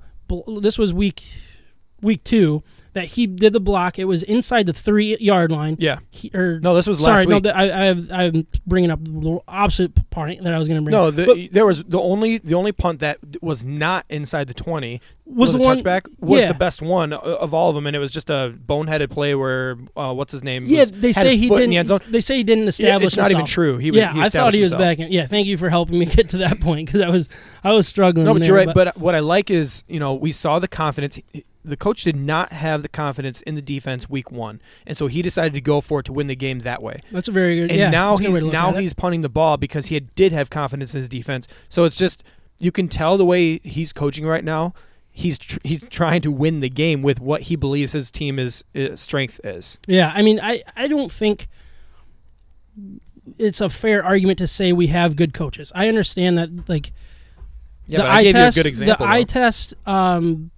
This 0.47 0.77
was 0.77 0.93
week 0.93 1.23
week 2.01 2.23
two 2.23 2.63
that 2.95 3.05
he 3.05 3.27
did 3.27 3.53
the 3.53 3.59
block. 3.59 3.99
It 3.99 4.05
was 4.05 4.23
inside 4.23 4.65
the 4.65 4.73
three 4.73 5.17
yard 5.17 5.51
line. 5.51 5.75
Yeah. 5.79 5.99
He, 6.09 6.31
or 6.33 6.59
No, 6.61 6.73
this 6.73 6.87
was 6.87 6.99
sorry, 6.99 7.25
last 7.25 7.27
no, 7.27 7.35
week. 7.35 7.43
th- 7.43 7.55
I, 7.55 7.89
I, 7.89 8.23
I'm 8.23 8.47
bringing 8.65 8.89
up 8.89 9.03
the 9.03 9.39
opposite 9.47 10.09
point 10.09 10.43
that 10.43 10.53
I 10.53 10.57
was 10.57 10.67
going 10.67 10.79
to 10.79 10.81
bring. 10.81 10.93
No, 10.93 11.09
up. 11.09 11.15
the, 11.15 11.25
But 11.25 11.37
there 11.53 11.65
was 11.65 11.83
the 11.83 11.99
only 11.99 12.37
the 12.39 12.55
only 12.55 12.71
punt 12.71 13.01
that 13.01 13.19
was 13.41 13.63
not 13.65 14.05
inside 14.09 14.47
the 14.47 14.53
twenty 14.53 15.01
was 15.25 15.53
was 15.53 15.53
the 15.53 15.67
one 15.67 15.77
touchback 15.77 16.07
was 16.19 16.41
yeah. 16.41 16.47
the 16.47 16.53
best 16.53 16.81
one 16.81 17.11
of 17.11 17.53
all 17.53 17.69
of 17.69 17.75
them, 17.75 17.85
and 17.85 17.95
it 17.95 17.99
was 17.99 18.11
just 18.11 18.29
a 18.29 18.55
boneheaded 18.65 19.09
play 19.09 19.35
where 19.35 19.77
uh, 19.97 20.13
what's 20.13 20.31
his 20.31 20.43
name? 20.43 20.65
Yeah, 20.65 20.81
was- 20.81 20.91
they 20.91 21.11
say 21.11 21.35
he 21.35 21.49
didn't. 21.49 21.71
the 21.71 21.77
end 21.77 21.87
zone. 21.89 21.99
They 22.07 22.21
say 22.21 22.37
he 22.37 22.43
didn't 22.43 22.69
establish. 22.69 23.07
it's 23.07 23.17
not 23.17 23.31
even 23.31 23.45
true. 23.45 23.77
He 23.77 23.91
was, 23.91 23.97
yeah, 23.97 24.13
he 24.13 24.21
I 24.21 24.29
thought 24.29 24.53
he 24.53 24.61
was 24.61 24.71
himself. 24.71 24.97
back. 24.97 24.99
In, 24.99 25.11
yeah, 25.11 25.27
thank 25.27 25.47
you 25.47 25.57
for 25.57 25.69
helping 25.69 25.99
me 25.99 26.05
get 26.17 26.29
to 26.29 26.37
that 26.37 26.61
point 26.61 26.85
because 26.85 27.01
I 27.01 27.09
was 27.09 27.27
I 27.61 27.73
was 27.73 27.87
struggling. 27.87 28.25
No, 28.25 28.33
but 28.33 28.39
there, 28.39 28.47
you're 28.49 28.65
right. 28.65 28.73
But 28.73 28.97
what 28.97 29.15
I 29.15 29.19
like 29.19 29.51
is, 29.51 29.83
you 29.89 29.99
know, 29.99 30.13
we 30.13 30.31
saw 30.31 30.59
the 30.59 30.69
confidence. 30.69 31.19
The 31.65 31.77
coach 31.77 32.03
did 32.03 32.15
not 32.15 32.51
have 32.51 32.81
the 32.83 32.87
confidence 32.89 33.41
in 33.41 33.55
the 33.55 33.61
defense 33.61 34.09
week 34.09 34.31
one, 34.31 34.61
and 34.85 34.97
so 34.97 35.07
he 35.07 35.21
decided 35.21 35.53
to 35.53 35.61
go 35.61 35.81
for 35.81 35.99
it 35.99 36.03
to 36.07 36.13
win 36.13 36.27
the 36.27 36.35
game 36.35 36.59
that 36.59 36.81
way. 36.81 37.01
that's 37.11 37.27
a 37.27 37.31
very 37.31 37.55
good. 37.59 37.71
And 37.71 37.79
yeah, 37.79 37.89
now 37.89 38.17
he's 38.17 38.29
way 38.29 38.39
to 38.39 38.45
look 38.45 38.53
now 38.53 38.69
at 38.69 38.75
it. 38.77 38.81
he's 38.81 38.93
punting 38.93 39.21
the 39.21 39.29
ball 39.29 39.57
because 39.57 39.87
he 39.87 39.95
had, 39.95 40.13
did 40.15 40.31
have 40.31 40.49
confidence 40.49 40.93
in 40.93 40.99
his 40.99 41.09
defense. 41.09 41.47
So 41.69 41.83
it's 41.85 41.97
just 41.97 42.23
you 42.59 42.71
can 42.71 42.87
tell 42.87 43.17
the 43.17 43.25
way 43.25 43.57
he's 43.59 43.91
coaching 43.91 44.25
right 44.25 44.43
now. 44.43 44.73
He's 45.11 45.37
tr- 45.37 45.59
he's 45.63 45.87
trying 45.89 46.21
to 46.23 46.31
win 46.31 46.59
the 46.59 46.69
game 46.69 47.01
with 47.01 47.19
what 47.19 47.43
he 47.43 47.55
believes 47.55 47.93
his 47.93 48.11
team 48.11 48.37
is 48.37 48.63
uh, 48.75 48.95
strength 48.95 49.39
is. 49.43 49.77
Yeah, 49.87 50.11
I 50.13 50.21
mean, 50.21 50.39
I, 50.41 50.61
I 50.75 50.87
don't 50.87 51.11
think 51.11 51.47
it's 53.37 53.61
a 53.61 53.69
fair 53.69 54.03
argument 54.03 54.37
to 54.39 54.47
say 54.47 54.71
we 54.73 54.87
have 54.87 55.15
good 55.15 55.33
coaches. 55.33 55.71
I 55.73 55.87
understand 55.87 56.37
that, 56.37 56.67
like 56.69 56.91
Yeah, 57.87 57.99
the 57.99 58.03
but 58.03 58.11
I 58.11 58.15
eye 58.17 58.23
gave 58.23 58.33
test, 58.33 58.57
you 58.57 58.59
a 58.59 58.63
good 58.63 58.69
example. 58.69 59.05
the 59.05 59.11
eye 59.11 59.23
test, 59.23 59.73
um, 59.85 60.51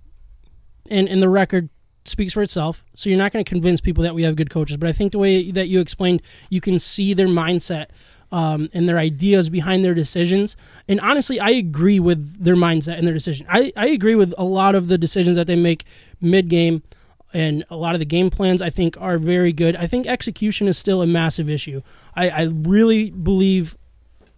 and 0.89 1.07
and 1.07 1.21
the 1.21 1.29
record 1.29 1.69
speaks 2.05 2.33
for 2.33 2.41
itself. 2.41 2.83
So 2.93 3.09
you're 3.09 3.17
not 3.17 3.33
going 3.33 3.43
to 3.43 3.49
convince 3.49 3.81
people 3.81 4.03
that 4.03 4.15
we 4.15 4.23
have 4.23 4.35
good 4.35 4.49
coaches. 4.49 4.77
But 4.77 4.89
I 4.89 4.93
think 4.93 5.11
the 5.11 5.17
way 5.17 5.51
that 5.51 5.67
you 5.67 5.79
explained, 5.79 6.21
you 6.49 6.61
can 6.61 6.79
see 6.79 7.13
their 7.13 7.27
mindset. 7.27 7.87
Um, 8.29 8.69
and 8.73 8.89
their 8.89 8.97
ideas 8.97 9.47
behind 9.47 9.85
their 9.85 9.93
decisions. 9.93 10.57
And 10.89 10.99
honestly, 10.99 11.39
I 11.39 11.51
agree 11.51 11.97
with 11.97 12.43
their 12.43 12.57
mindset 12.57 12.97
and 12.97 13.07
their 13.07 13.13
decision. 13.13 13.47
I, 13.49 13.71
I 13.77 13.87
agree 13.87 14.15
with 14.15 14.33
a 14.37 14.43
lot 14.43 14.75
of 14.75 14.89
the 14.89 14.97
decisions 14.97 15.37
that 15.37 15.47
they 15.47 15.55
make 15.55 15.85
mid 16.19 16.49
game 16.49 16.83
and 17.33 17.63
a 17.69 17.77
lot 17.77 17.95
of 17.95 17.99
the 17.99 18.05
game 18.05 18.29
plans 18.29 18.61
I 18.61 18.69
think 18.69 18.97
are 18.99 19.17
very 19.17 19.53
good. 19.53 19.77
I 19.77 19.87
think 19.87 20.07
execution 20.07 20.67
is 20.67 20.77
still 20.77 21.01
a 21.01 21.07
massive 21.07 21.49
issue. 21.49 21.81
I, 22.15 22.29
I 22.29 22.41
really 22.43 23.11
believe 23.11 23.77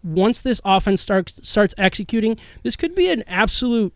once 0.03 0.41
this 0.41 0.62
offense 0.63 1.01
starts 1.01 1.39
starts 1.43 1.73
executing, 1.77 2.38
this 2.63 2.75
could 2.75 2.95
be 2.95 3.09
an 3.09 3.23
absolute 3.27 3.93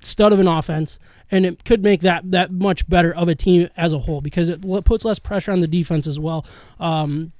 stud 0.00 0.32
of 0.32 0.40
an 0.40 0.48
offense, 0.48 0.98
and 1.34 1.44
it 1.44 1.64
could 1.64 1.82
make 1.82 2.00
that 2.02 2.30
that 2.30 2.52
much 2.52 2.88
better 2.88 3.12
of 3.12 3.28
a 3.28 3.34
team 3.34 3.68
as 3.76 3.92
a 3.92 3.98
whole 3.98 4.20
because 4.20 4.48
it 4.48 4.62
puts 4.84 5.04
less 5.04 5.18
pressure 5.18 5.50
on 5.50 5.58
the 5.58 5.66
defense 5.66 6.06
as 6.06 6.18
well. 6.18 6.46
Um, 6.78 7.32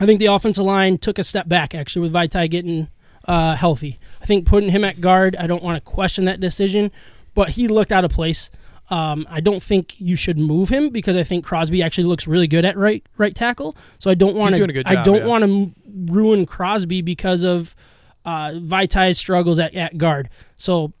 I 0.00 0.06
think 0.06 0.18
the 0.18 0.26
offensive 0.26 0.64
line 0.64 0.98
took 0.98 1.16
a 1.16 1.22
step 1.22 1.48
back 1.48 1.72
actually 1.72 2.02
with 2.02 2.12
Vaitai 2.12 2.50
getting 2.50 2.88
uh, 3.26 3.54
healthy. 3.54 3.98
I 4.20 4.26
think 4.26 4.46
putting 4.46 4.70
him 4.70 4.82
at 4.82 5.00
guard, 5.00 5.36
I 5.36 5.46
don't 5.46 5.62
want 5.62 5.76
to 5.76 5.88
question 5.88 6.24
that 6.24 6.40
decision, 6.40 6.90
but 7.34 7.50
he 7.50 7.68
looked 7.68 7.92
out 7.92 8.04
of 8.04 8.10
place. 8.10 8.50
Um, 8.88 9.24
I 9.30 9.38
don't 9.38 9.62
think 9.62 9.94
you 10.00 10.16
should 10.16 10.36
move 10.36 10.68
him 10.68 10.90
because 10.90 11.16
I 11.16 11.22
think 11.22 11.44
Crosby 11.44 11.80
actually 11.84 12.04
looks 12.04 12.26
really 12.26 12.48
good 12.48 12.64
at 12.64 12.76
right 12.76 13.06
right 13.16 13.34
tackle. 13.34 13.76
So 14.00 14.10
I 14.10 14.14
don't 14.14 14.34
want 14.34 14.56
to. 14.56 14.82
I 14.86 15.04
don't 15.04 15.18
yeah. 15.18 15.26
want 15.26 15.44
to 15.44 15.72
ruin 16.12 16.46
Crosby 16.46 17.00
because 17.00 17.44
of 17.44 17.76
uh, 18.24 18.50
Vaitai's 18.54 19.18
struggles 19.18 19.60
at, 19.60 19.72
at 19.76 19.96
guard. 19.98 20.28
So 20.56 20.92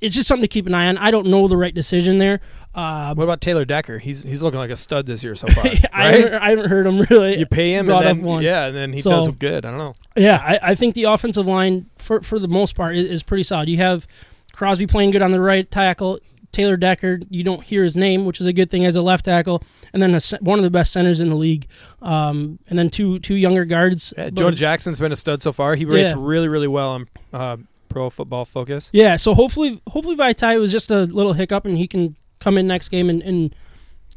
it's 0.00 0.14
just 0.14 0.28
something 0.28 0.42
to 0.42 0.48
keep 0.48 0.66
an 0.66 0.74
eye 0.74 0.86
on. 0.88 0.98
I 0.98 1.10
don't 1.10 1.26
know 1.26 1.48
the 1.48 1.56
right 1.56 1.74
decision 1.74 2.18
there. 2.18 2.40
Uh, 2.74 3.14
What 3.14 3.24
about 3.24 3.40
Taylor 3.40 3.64
Decker? 3.64 3.98
He's 3.98 4.22
he's 4.22 4.42
looking 4.42 4.58
like 4.60 4.70
a 4.70 4.76
stud 4.76 5.06
this 5.06 5.24
year 5.24 5.34
so 5.34 5.46
far. 5.54 5.64
I, 5.66 5.68
right? 5.68 6.20
haven't, 6.20 6.34
I 6.34 6.50
haven't 6.50 6.68
heard 6.68 6.86
him 6.86 7.00
really. 7.10 7.38
you 7.38 7.46
pay 7.46 7.72
him 7.72 7.88
and 7.88 8.22
then 8.22 8.40
yeah, 8.42 8.66
and 8.66 8.76
then 8.76 8.92
he 8.92 9.00
So- 9.00 9.10
does 9.10 9.28
good. 9.28 9.64
I 9.64 9.70
don't 9.70 9.78
know. 9.78 9.94
Yeah, 10.16 10.36
I, 10.44 10.70
I 10.72 10.74
think 10.74 10.94
the 10.94 11.04
offensive 11.04 11.46
line 11.46 11.86
for 11.96 12.20
for 12.22 12.38
the 12.38 12.48
most 12.48 12.74
part 12.74 12.96
is, 12.96 13.06
is 13.06 13.22
pretty 13.22 13.42
solid. 13.44 13.68
You 13.68 13.78
have 13.78 14.06
Crosby 14.52 14.86
playing 14.86 15.10
good 15.12 15.22
on 15.22 15.30
the 15.30 15.40
right 15.40 15.70
tackle. 15.70 16.18
Taylor 16.52 16.76
Decker, 16.78 17.20
you 17.28 17.42
don't 17.44 17.62
hear 17.62 17.84
his 17.84 17.98
name, 17.98 18.24
which 18.24 18.40
is 18.40 18.46
a 18.46 18.52
good 18.52 18.70
thing 18.70 18.86
as 18.86 18.96
a 18.96 19.02
left 19.02 19.26
tackle, 19.26 19.62
and 19.92 20.00
then 20.00 20.14
a, 20.14 20.20
one 20.40 20.58
of 20.58 20.62
the 20.62 20.70
best 20.70 20.90
centers 20.90 21.20
in 21.20 21.28
the 21.28 21.34
league, 21.34 21.66
um, 22.00 22.58
and 22.68 22.78
then 22.78 22.88
two 22.88 23.18
two 23.18 23.34
younger 23.34 23.64
guards. 23.66 24.14
Yeah, 24.16 24.30
Jonah 24.30 24.56
Jackson's 24.56 24.98
been 24.98 25.12
a 25.12 25.16
stud 25.16 25.42
so 25.42 25.52
far. 25.52 25.74
He 25.74 25.84
rates 25.84 26.12
Yeah. 26.12 26.18
really 26.18 26.48
really 26.48 26.68
well 26.68 26.90
on 26.90 27.08
uh, 27.34 27.56
Pro 27.96 28.10
Football 28.10 28.44
Focus. 28.44 28.90
Yeah, 28.92 29.16
so 29.16 29.32
hopefully, 29.32 29.80
hopefully 29.88 30.16
Vaitai 30.16 30.60
was 30.60 30.70
just 30.70 30.90
a 30.90 31.04
little 31.04 31.32
hiccup, 31.32 31.64
and 31.64 31.78
he 31.78 31.88
can 31.88 32.14
come 32.40 32.58
in 32.58 32.66
next 32.66 32.90
game, 32.90 33.08
and, 33.08 33.22
and 33.22 33.54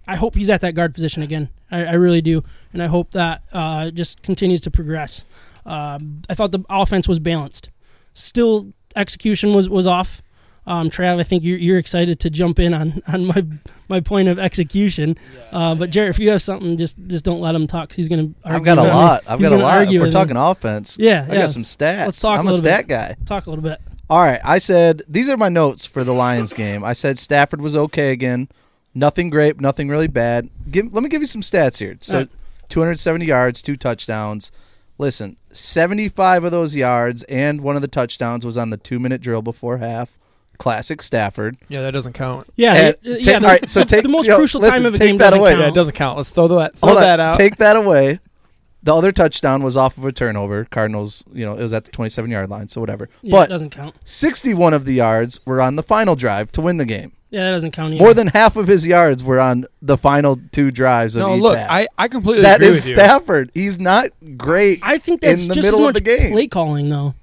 I 0.06 0.18
hope 0.18 0.36
he's 0.36 0.50
at 0.50 0.60
that 0.60 0.76
guard 0.76 0.94
position 0.94 1.24
again. 1.24 1.48
I, 1.72 1.86
I 1.86 1.94
really 1.94 2.20
do, 2.20 2.44
and 2.74 2.84
I 2.84 2.88
hope 2.88 3.12
that 3.12 3.42
uh, 3.54 3.90
just 3.92 4.22
continues 4.22 4.60
to 4.62 4.70
progress. 4.70 5.24
Um, 5.66 6.24
I 6.28 6.34
thought 6.34 6.52
the 6.52 6.60
offense 6.70 7.08
was 7.08 7.20
balanced. 7.20 7.70
Still, 8.14 8.74
execution 8.98 9.54
was 9.54 9.70
was 9.70 9.88
off. 9.88 10.22
Um, 10.68 10.90
Trav, 10.92 11.20
I 11.20 11.24
think 11.24 11.44
you're, 11.44 11.58
you're 11.58 11.78
excited 11.80 12.20
to 12.20 12.30
jump 12.30 12.60
in 12.60 12.74
on, 12.74 13.02
on 13.08 13.26
my 13.26 13.44
my 13.88 14.00
point 14.00 14.28
of 14.28 14.38
execution. 14.38 15.18
Uh, 15.52 15.74
but 15.74 15.90
Jared, 15.90 16.12
if 16.12 16.20
you 16.20 16.30
have 16.30 16.42
something, 16.42 16.78
just 16.78 16.96
just 17.08 17.26
don't 17.26 17.42
let 17.42 17.56
him 17.56 17.66
talk. 17.66 17.90
'cause 17.90 17.96
he's 17.96 18.10
gonna. 18.10 18.30
I've 18.46 18.64
got 18.64 18.78
a 18.78 18.84
lot. 18.84 19.24
I've 19.28 19.42
got 19.42 19.52
a 19.52 19.58
lot. 19.58 19.84
If 19.84 19.90
we're 19.90 20.00
with 20.02 20.08
me. 20.10 20.12
talking 20.12 20.38
offense. 20.38 20.96
Yeah, 21.00 21.26
I 21.28 21.34
yeah. 21.34 21.42
got 21.42 21.52
some 21.52 21.64
stats. 21.64 22.06
Let's 22.06 22.20
talk 22.22 22.36
a 22.38 22.40
I'm 22.40 22.48
a 22.48 22.52
little 22.52 22.60
stat 22.60 22.88
bit. 22.88 22.88
guy. 22.88 23.16
Talk 23.26 23.48
a 23.48 23.50
little 23.50 23.64
bit. 23.64 23.80
All 24.12 24.22
right, 24.24 24.40
I 24.44 24.58
said 24.58 25.04
these 25.08 25.30
are 25.30 25.38
my 25.38 25.50
notes 25.50 25.86
for 25.86 26.04
the 26.04 26.14
Lions 26.14 26.52
game. 26.54 26.84
I 26.84 26.94
said 26.94 27.20
Stafford 27.20 27.62
was 27.62 27.76
okay 27.76 28.12
again, 28.12 28.48
nothing 28.96 29.30
great, 29.30 29.62
nothing 29.62 29.88
really 29.88 30.08
bad. 30.08 30.50
Give, 30.72 30.92
let 30.94 31.04
me 31.04 31.10
give 31.10 31.22
you 31.22 31.28
some 31.28 31.42
stats 31.44 31.78
here. 31.78 31.96
So, 32.02 32.14
All 32.16 32.20
right. 32.22 32.30
270 32.70 33.26
yards, 33.26 33.62
two 33.62 33.78
touchdowns. 33.78 34.52
Listen, 34.98 35.38
75 35.52 36.44
of 36.44 36.52
those 36.52 36.76
yards 36.76 37.22
and 37.24 37.62
one 37.62 37.76
of 37.76 37.82
the 37.84 37.88
touchdowns 37.88 38.46
was 38.46 38.58
on 38.58 38.70
the 38.72 38.78
two-minute 38.78 39.22
drill 39.22 39.42
before 39.42 39.78
half. 39.78 40.18
Classic 40.60 41.02
Stafford. 41.02 41.58
Yeah, 41.70 41.82
that 41.82 41.92
doesn't 41.92 42.14
count. 42.14 42.48
Yeah, 42.56 42.74
And 42.76 42.96
the- 43.02 43.16
take- 43.18 43.26
yeah. 43.26 43.34
all 43.36 43.40
The, 43.40 43.48
right, 43.48 43.70
so 43.70 43.80
the- 43.80 43.86
take- 43.86 44.04
the 44.04 44.10
most 44.10 44.28
yo, 44.28 44.36
crucial 44.36 44.62
listen, 44.62 44.84
time 44.84 44.86
of 44.86 44.94
a 44.94 44.98
take 44.98 45.08
game 45.08 45.18
that 45.18 45.26
doesn't 45.32 45.40
away. 45.40 45.52
count. 45.52 45.62
Yeah, 45.62 45.68
it 45.70 45.74
doesn't 45.74 45.96
count. 45.96 46.18
Let's 46.18 46.30
throw 46.30 46.48
that 46.50 46.78
throw 46.78 46.90
Hold 46.90 46.98
on, 46.98 47.04
that 47.04 47.20
out. 47.20 47.38
Take 47.38 47.56
that 47.58 47.76
away. 47.76 48.20
The 48.84 48.96
other 48.96 49.12
touchdown 49.12 49.62
was 49.64 49.76
off 49.76 49.98
of 49.98 50.06
a 50.06 50.12
turnover. 50.12 50.64
Cardinals, 50.66 51.24
you 51.34 51.46
know, 51.46 51.54
it 51.54 51.62
was 51.62 51.74
at 51.74 51.84
the 51.86 51.92
27-yard 51.92 52.50
line, 52.50 52.68
so 52.70 52.80
whatever. 52.80 53.10
Yeah, 53.22 53.30
it 53.30 53.32
but 53.32 53.50
doesn't 53.50 53.72
count. 53.72 53.96
61 54.06 54.74
of 54.74 54.86
the 54.86 54.94
yards 54.94 55.40
were 55.46 55.60
on 55.60 55.76
the 55.76 55.84
final 55.84 56.16
drive 56.16 56.52
to 56.54 56.62
win 56.62 56.78
the 56.78 56.86
game. 56.86 57.12
Yeah, 57.30 57.44
that 57.44 57.52
doesn't 57.52 57.72
count 57.72 57.94
either. 57.94 58.04
More 58.04 58.14
than 58.14 58.28
half 58.28 58.56
of 58.56 58.68
his 58.68 58.88
yards 58.88 59.24
were 59.24 59.40
on 59.40 59.66
the 59.82 59.98
final 59.98 60.40
two 60.52 60.72
drives 60.72 61.16
of 61.16 61.22
no, 61.22 61.36
each 61.36 61.42
look, 61.42 61.58
half. 61.58 61.70
I, 61.70 61.88
I 61.98 62.08
completely 62.08 62.42
that 62.44 62.56
agree 62.56 62.68
is 62.70 62.78
with 62.78 62.88
you. 62.88 62.96
That 62.96 63.02
is 63.04 63.08
Stafford. 63.10 63.52
He's 63.54 63.80
not 63.80 64.08
great. 64.38 64.80
I 64.82 64.98
think 64.98 65.22
that's 65.22 65.44
in 65.44 65.50
the 65.50 65.56
just 65.56 65.66
middle 65.68 65.82
as 65.82 65.90
of 65.90 65.94
much 65.94 65.94
the 65.96 66.02
game. 66.18 66.32
play 66.32 66.48
calling, 66.48 66.90
though. 66.90 67.14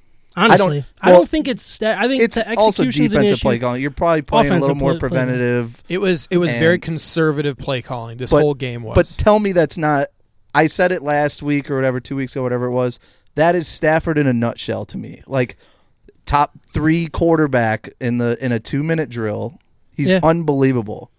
Don't- 0.43 0.61
Honestly, 0.61 0.85
I 1.01 1.13
don't, 1.13 1.29
think 1.29 1.49
it's. 1.49 1.63
Sta- 1.63 1.97
I 1.99 2.09
think 2.09 2.23
it's 2.23 2.37
the 2.37 2.57
also 2.59 2.83
execution's 2.83 3.13
an 3.15 3.21
defensive 3.23 3.35
issue. 3.39 3.43
play 3.43 3.59
calling. 3.59 3.81
You're 3.83 3.91
probably 3.91 4.23
playing 4.23 4.53
a 4.53 4.59
little 4.59 4.75
more 4.75 4.93
play- 4.93 4.99
play. 5.01 5.09
preventative. 5.09 5.83
It 5.89 5.99
was 5.99 6.29
it 6.31 6.37
was 6.39 6.51
very 6.51 6.79
conservative 6.79 7.57
play 7.57 7.81
calling. 7.83 8.19
This 8.19 8.31
But- 8.31 8.43
whole 8.43 8.55
game 8.55 8.83
was. 8.83 8.95
But 8.95 9.07
tell 9.23 9.39
me 9.39 9.53
that's 9.53 9.79
not. 9.79 10.09
I 10.55 10.67
said 10.67 10.93
it 10.93 11.03
last 11.03 11.43
week 11.43 11.71
or 11.71 11.77
whatever, 11.77 12.01
two 12.01 12.17
weeks 12.17 12.35
ago, 12.35 12.43
whatever 12.43 12.67
it 12.67 12.71
was. 12.73 12.99
That 13.35 13.55
is 13.55 13.67
Stafford 13.69 14.17
in 14.19 14.27
a 14.27 14.33
nutshell 14.33 14.85
to 14.87 14.99
me. 14.99 15.23
Like 15.27 15.57
top 16.27 16.53
three 16.73 17.07
quarterback 17.07 17.91
in 18.01 18.19
the 18.19 18.37
in 18.45 18.53
a 18.53 18.59
two 18.61 18.83
minute 18.83 19.09
drill. 19.11 19.59
He's 19.97 20.13
Yeah. 20.13 20.21
unbelievable. 20.23 21.11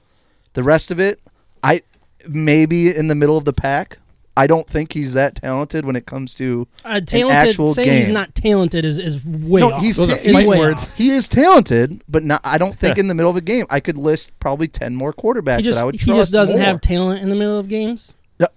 The 0.53 0.63
rest 0.63 0.91
of 0.91 0.99
it, 0.99 1.19
I 1.63 1.81
maybe 2.27 2.95
in 2.95 3.07
the 3.07 3.15
middle 3.15 3.37
of 3.37 3.45
the 3.45 3.53
pack. 3.53 3.97
I 4.37 4.47
don't 4.47 4.67
think 4.67 4.93
he's 4.93 5.13
that 5.13 5.35
talented 5.35 5.83
when 5.85 5.95
it 5.95 6.05
comes 6.05 6.35
to 6.35 6.67
Uh, 6.85 7.01
talented. 7.01 7.49
actual 7.49 7.73
saying 7.73 7.91
he's 7.97 8.09
not 8.09 8.33
talented 8.35 8.85
is, 8.85 8.99
is 8.99 9.25
way 9.25 9.61
no. 9.61 9.71
off. 9.71 9.81
He's, 9.81 9.97
Those 9.97 10.11
are 10.11 10.17
he's 10.17 10.47
way 10.47 10.59
words. 10.59 10.83
off. 10.85 10.93
he 10.97 11.09
is 11.09 11.27
talented, 11.27 12.01
but 12.07 12.23
not. 12.23 12.41
I 12.43 12.57
don't 12.57 12.77
think 12.79 12.97
in 12.97 13.07
the 13.07 13.13
middle 13.15 13.31
of 13.31 13.35
a 13.37 13.41
game 13.41 13.65
I 13.69 13.79
could 13.79 13.97
list 13.97 14.31
probably 14.39 14.67
ten 14.67 14.95
more 14.95 15.11
quarterbacks 15.11 15.57
He 15.57 15.63
just 15.63 15.75
that 15.77 15.81
I 15.81 15.85
would 15.85 15.95
he 15.95 16.05
just 16.11 16.31
doesn't 16.31 16.55
more. 16.55 16.65
have 16.65 16.79
talent 16.81 17.21
in 17.21 17.29
the 17.29 17.35
middle 17.35 17.57
of 17.59 17.67
games. 17.67 18.15
No, 18.39 18.47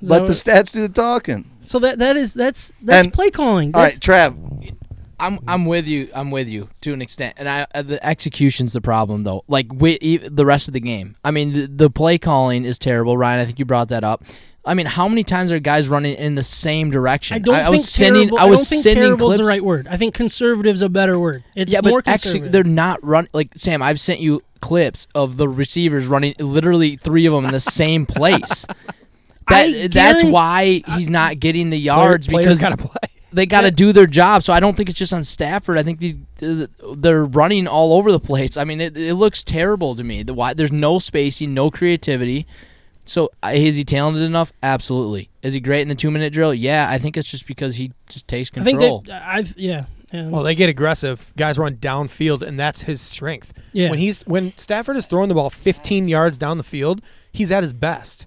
Let 0.00 0.26
the 0.26 0.32
stats 0.32 0.72
do 0.72 0.80
the 0.80 0.88
talking. 0.88 1.50
So 1.62 1.78
that 1.80 1.98
that 1.98 2.16
is 2.16 2.32
that's 2.32 2.72
that's 2.80 3.04
And- 3.06 3.12
play 3.12 3.30
calling. 3.30 3.74
All 3.74 3.82
That's, 3.82 4.06
right, 4.08 4.32
Trav. 4.32 4.76
I'm 5.20 5.38
I'm 5.46 5.64
with 5.66 5.86
you. 5.86 6.08
I'm 6.14 6.30
with 6.30 6.48
you 6.48 6.68
to 6.82 6.92
an 6.92 7.00
extent, 7.00 7.34
and 7.38 7.48
I 7.48 7.66
uh, 7.74 7.82
the 7.82 8.04
execution's 8.04 8.72
the 8.72 8.80
problem 8.80 9.22
though. 9.24 9.44
Like 9.48 9.66
we, 9.72 9.92
e- 10.00 10.16
the 10.18 10.44
rest 10.44 10.68
of 10.68 10.74
the 10.74 10.80
game, 10.80 11.16
I 11.24 11.30
mean 11.30 11.52
the, 11.52 11.66
the 11.66 11.90
play 11.90 12.18
calling 12.18 12.64
is 12.64 12.78
terrible. 12.78 13.16
Ryan, 13.16 13.40
I 13.40 13.44
think 13.44 13.58
you 13.58 13.64
brought 13.64 13.88
that 13.88 14.02
up. 14.04 14.24
I 14.66 14.74
mean, 14.74 14.86
how 14.86 15.08
many 15.08 15.24
times 15.24 15.52
are 15.52 15.58
guys 15.58 15.88
running 15.88 16.16
in 16.16 16.34
the 16.36 16.42
same 16.42 16.90
direction? 16.90 17.34
I 17.34 17.38
don't 17.38 17.54
I, 17.54 17.64
think 17.64 17.70
was 17.76 17.88
sending. 17.88 18.28
terrible, 18.28 18.38
I 18.38 18.44
was 18.46 18.60
don't 18.60 18.66
think 18.66 18.82
sending 18.82 19.02
terrible 19.02 19.26
is 19.30 19.36
clips. 19.36 19.44
the 19.46 19.48
right 19.48 19.64
word. 19.64 19.86
I 19.88 19.96
think 19.98 20.14
conservative's 20.14 20.80
a 20.82 20.88
better 20.88 21.18
word. 21.18 21.44
It's 21.54 21.70
yeah, 21.70 21.80
more 21.82 22.00
but 22.02 22.10
actually, 22.10 22.40
conservative. 22.40 22.52
they're 22.52 22.64
not 22.72 23.04
run 23.04 23.28
like 23.34 23.52
Sam. 23.56 23.82
I've 23.82 24.00
sent 24.00 24.20
you 24.20 24.42
clips 24.60 25.06
of 25.14 25.36
the 25.36 25.48
receivers 25.48 26.06
running 26.06 26.34
literally 26.38 26.96
three 26.96 27.26
of 27.26 27.34
them 27.34 27.44
in 27.44 27.52
the 27.52 27.60
same 27.60 28.06
place. 28.06 28.64
That, 29.48 29.90
that's 29.92 30.24
why 30.24 30.82
he's 30.96 31.10
not 31.10 31.38
getting 31.40 31.68
the 31.70 31.76
yards 31.78 32.26
players 32.26 32.56
because 32.56 32.60
got 32.60 32.78
to 32.78 32.88
play. 32.88 33.10
they 33.34 33.44
got 33.44 33.60
to 33.62 33.66
Yeah. 33.66 33.70
do 33.72 33.92
their 33.92 34.06
job. 34.06 34.42
So 34.42 34.54
I 34.54 34.60
don't 34.60 34.74
think 34.74 34.88
it's 34.88 34.98
just 34.98 35.12
on 35.12 35.22
Stafford. 35.22 35.76
I 35.76 35.82
think 35.82 36.00
the, 36.00 36.16
the, 36.38 36.70
uh, 36.82 36.94
they're 36.96 37.24
running 37.26 37.66
all 37.66 37.92
over 37.92 38.10
the 38.10 38.20
place. 38.20 38.56
I 38.56 38.64
mean, 38.64 38.80
it, 38.80 38.96
it 38.96 39.14
looks 39.14 39.44
terrible 39.44 39.94
to 39.96 40.02
me. 40.02 40.22
The 40.22 40.32
why 40.32 40.54
there's 40.54 40.72
no 40.72 40.98
spacing, 40.98 41.52
no 41.52 41.70
creativity. 41.70 42.46
So 43.04 43.30
uh, 43.42 43.52
is 43.54 43.76
he 43.76 43.84
talented 43.84 44.22
enough? 44.22 44.52
Absolutely. 44.62 45.28
Is 45.42 45.52
he 45.52 45.60
great 45.60 45.82
in 45.82 45.88
the 45.88 45.94
two 45.94 46.10
minute 46.10 46.32
drill? 46.32 46.54
Yeah, 46.54 46.88
I 46.88 46.98
think 46.98 47.16
it's 47.16 47.30
just 47.30 47.46
because 47.46 47.76
he 47.76 47.92
just 48.08 48.26
takes 48.28 48.50
I 48.56 48.62
think 48.62 48.78
control. 48.78 49.02
that 49.06 49.22
I've 49.22 49.56
yeah. 49.58 49.86
yeah. 50.12 50.28
Well, 50.28 50.42
they 50.42 50.54
get 50.54 50.68
aggressive. 50.68 51.32
Guys 51.36 51.58
run 51.58 51.76
downfield, 51.76 52.42
and 52.42 52.58
that's 52.58 52.82
his 52.82 53.00
strength. 53.00 53.52
yeah. 53.72 53.90
When 53.90 53.98
he's 53.98 54.22
when 54.22 54.52
Stafford 54.56 54.96
is 54.96 55.06
throwing 55.06 55.28
the 55.28 55.34
ball 55.34 55.50
15 55.50 56.08
yards 56.08 56.38
down 56.38 56.56
the 56.56 56.64
field, 56.64 57.02
he's 57.32 57.50
at 57.52 57.62
his 57.62 57.72
best. 57.72 58.26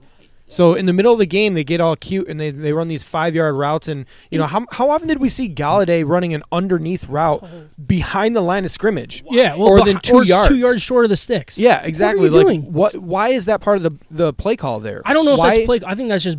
So 0.50 0.74
in 0.76 0.86
the 0.86 0.94
middle 0.94 1.12
of 1.12 1.20
the 1.20 1.26
game, 1.26 1.54
they 1.54 1.64
get 1.64 1.82
all 1.82 1.96
cute 1.96 2.28
and 2.28 2.40
they, 2.40 2.52
they 2.52 2.72
run 2.72 2.88
these 2.88 3.04
five 3.04 3.36
yard 3.36 3.56
routes. 3.56 3.88
And 3.88 4.06
you 4.32 4.38
know 4.38 4.46
how 4.46 4.66
how 4.72 4.90
often 4.90 5.08
did 5.08 5.20
we 5.20 5.30
see 5.30 5.54
Golladay 5.54 6.08
running 6.08 6.34
an 6.34 6.44
underneath 6.52 7.08
route 7.08 7.46
behind 7.86 8.36
the 8.36 8.42
line 8.42 8.66
of 8.66 8.72
scrimmage? 8.72 9.24
yeah, 9.30 9.56
well, 9.56 9.70
or 9.70 9.84
than 9.84 10.00
two 10.00 10.16
or 10.16 10.24
yards. 10.24 10.50
two 10.50 10.56
yards 10.56 10.82
short 10.82 11.06
of 11.06 11.10
the 11.10 11.18
sticks. 11.18 11.58
Yeah, 11.58 11.82
exactly. 11.82 12.26
you 12.26 12.32
like 12.32 12.46
doing? 12.46 12.74
what? 12.74 12.96
Why 12.96 13.30
is 13.30 13.46
that 13.46 13.62
part 13.62 13.78
of 13.78 13.84
the 13.84 13.92
the 14.10 14.34
play 14.34 14.56
call 14.56 14.80
there? 14.80 15.02
I 15.06 15.14
don't 15.14 15.26
know 15.26 15.36
why, 15.36 15.50
if 15.50 15.56
that's 15.56 15.66
play. 15.66 15.80
I 15.86 15.96
think 15.96 16.10
that's 16.10 16.24
just 16.24 16.38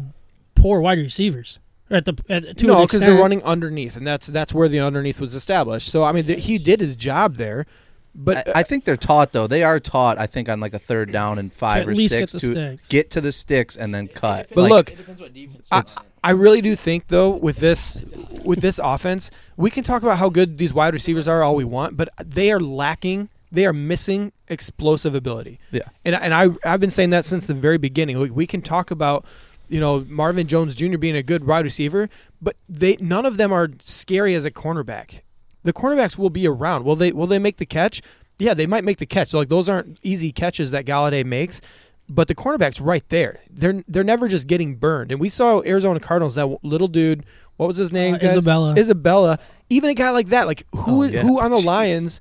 poor 0.55 0.81
wide 0.81 0.99
receivers 0.99 1.59
at 1.91 2.05
the 2.05 2.15
at, 2.29 2.63
no, 2.63 2.85
because 2.85 3.01
they're 3.01 3.19
running 3.19 3.43
underneath, 3.43 3.97
and 3.97 4.07
that's 4.07 4.27
that's 4.27 4.53
where 4.53 4.69
the 4.69 4.81
underneath 4.81 5.21
was 5.21 5.35
established. 5.35 5.89
So 5.89 6.05
I 6.05 6.13
mean, 6.13 6.27
th- 6.27 6.45
he 6.45 6.59
did 6.59 6.81
his 6.81 6.97
job 6.97 7.37
there, 7.37 7.67
but 8.19 8.49
I, 8.49 8.61
I 8.61 8.63
think 8.65 8.85
they're 8.85 8.97
taught 8.97 9.33
though. 9.33 9.47
They 9.47 9.63
are 9.63 9.79
taught. 9.79 10.19
I 10.19 10.27
think 10.27 10.49
on 10.49 10.59
like 10.59 10.75
a 10.75 10.79
third 10.79 11.13
down 11.13 11.39
and 11.39 11.53
five 11.53 11.87
or 11.87 11.95
six 11.95 12.11
get 12.11 12.29
to 12.29 12.41
sticks. 12.41 12.89
get 12.89 13.11
to 13.13 13.21
the 13.21 13.31
sticks 13.31 13.77
and 13.77 13.95
then 13.95 14.09
cut. 14.09 14.49
But 14.53 14.63
Like, 14.63 14.71
look, 14.71 14.87
depends 14.97 15.21
what. 15.21 15.33
I, 15.71 15.85
I 16.25 16.33
really 16.33 16.61
do 16.61 16.75
think 16.75 17.07
though 17.07 17.31
with 17.31 17.59
this 17.59 18.03
with 18.45 18.61
this 18.61 18.81
offense, 18.83 19.31
we 19.57 19.71
can 19.71 19.85
talk 19.85 20.03
about 20.03 20.19
how 20.19 20.29
good 20.31 20.59
these 20.59 20.75
wide 20.75 20.95
receivers 20.95 21.29
are 21.29 21.43
all 21.45 21.55
we 21.55 21.65
want, 21.65 21.97
but 21.97 22.09
they 22.23 22.51
are 22.51 22.61
lacking. 22.61 23.29
They 23.53 23.65
are 23.65 23.73
missing 23.73 24.33
explosive 24.49 25.15
ability. 25.15 25.61
Yeah. 25.71 25.83
and 26.05 26.17
and 26.17 26.35
I 26.35 26.49
I've 26.65 26.81
been 26.81 26.91
saying 26.91 27.11
that 27.11 27.25
since 27.25 27.47
the 27.47 27.55
very 27.55 27.79
beginning. 27.79 28.19
We, 28.19 28.31
we 28.31 28.47
can 28.49 28.63
talk 28.63 28.91
about 28.91 29.25
you 29.69 29.79
know 29.79 30.05
Marvin 30.09 30.49
Jones 30.49 30.75
Jr. 30.75 30.99
being 30.99 31.17
a 31.17 31.23
good 31.23 31.47
wide 31.47 31.65
receiver, 31.65 32.09
but 32.43 32.57
they 32.69 32.97
none 32.97 33.25
of 33.25 33.37
them 33.37 33.53
are 33.53 33.71
scary 33.85 34.35
as 34.35 34.45
a 34.45 34.51
cornerback. 34.51 35.21
The 35.69 35.75
cornerbacks 35.75 36.17
will 36.17 36.31
be 36.31 36.49
around. 36.49 36.87
Will 36.87 36.97
they 36.97 37.13
will 37.13 37.27
they 37.27 37.39
make 37.39 37.59
the 37.59 37.67
catch? 37.67 38.01
Yeah, 38.39 38.55
they 38.55 38.67
might 38.67 38.85
make 38.85 38.97
the 38.97 39.05
catch. 39.05 39.35
like 39.35 39.51
those 39.51 39.69
aren't 39.69 39.99
easy 40.03 40.33
catches 40.33 40.71
that 40.71 40.87
Golladay 40.87 41.27
makes. 41.27 41.61
But 42.09 42.27
the 42.27 42.35
cornerback's 42.35 42.81
right 42.81 43.07
there. 43.11 43.41
They're 43.51 43.85
they're 43.87 44.03
never 44.03 44.29
just 44.29 44.47
getting 44.47 44.77
burned. 44.77 45.13
And 45.13 45.21
we 45.21 45.29
saw 45.29 45.61
Arizona 45.67 46.01
Cardinals 46.01 46.37
that 46.37 46.65
little 46.65 46.89
dude. 46.89 47.27
What 47.59 47.67
was 47.67 47.77
his 47.77 47.93
name? 47.93 48.15
Uh. 48.15 48.19
Isabella. 48.23 48.77
Isabella. 48.79 49.39
Even 49.69 49.91
a 49.91 49.95
guy 49.95 50.09
like 50.09 50.29
that, 50.29 50.47
like 50.47 50.65
who 50.75 51.03
Oh, 51.03 51.03
yeah. 51.03 51.21
who 51.21 51.39
on 51.39 51.51
the 51.51 51.59
Jeez. 51.59 51.65
Lions 51.67 52.21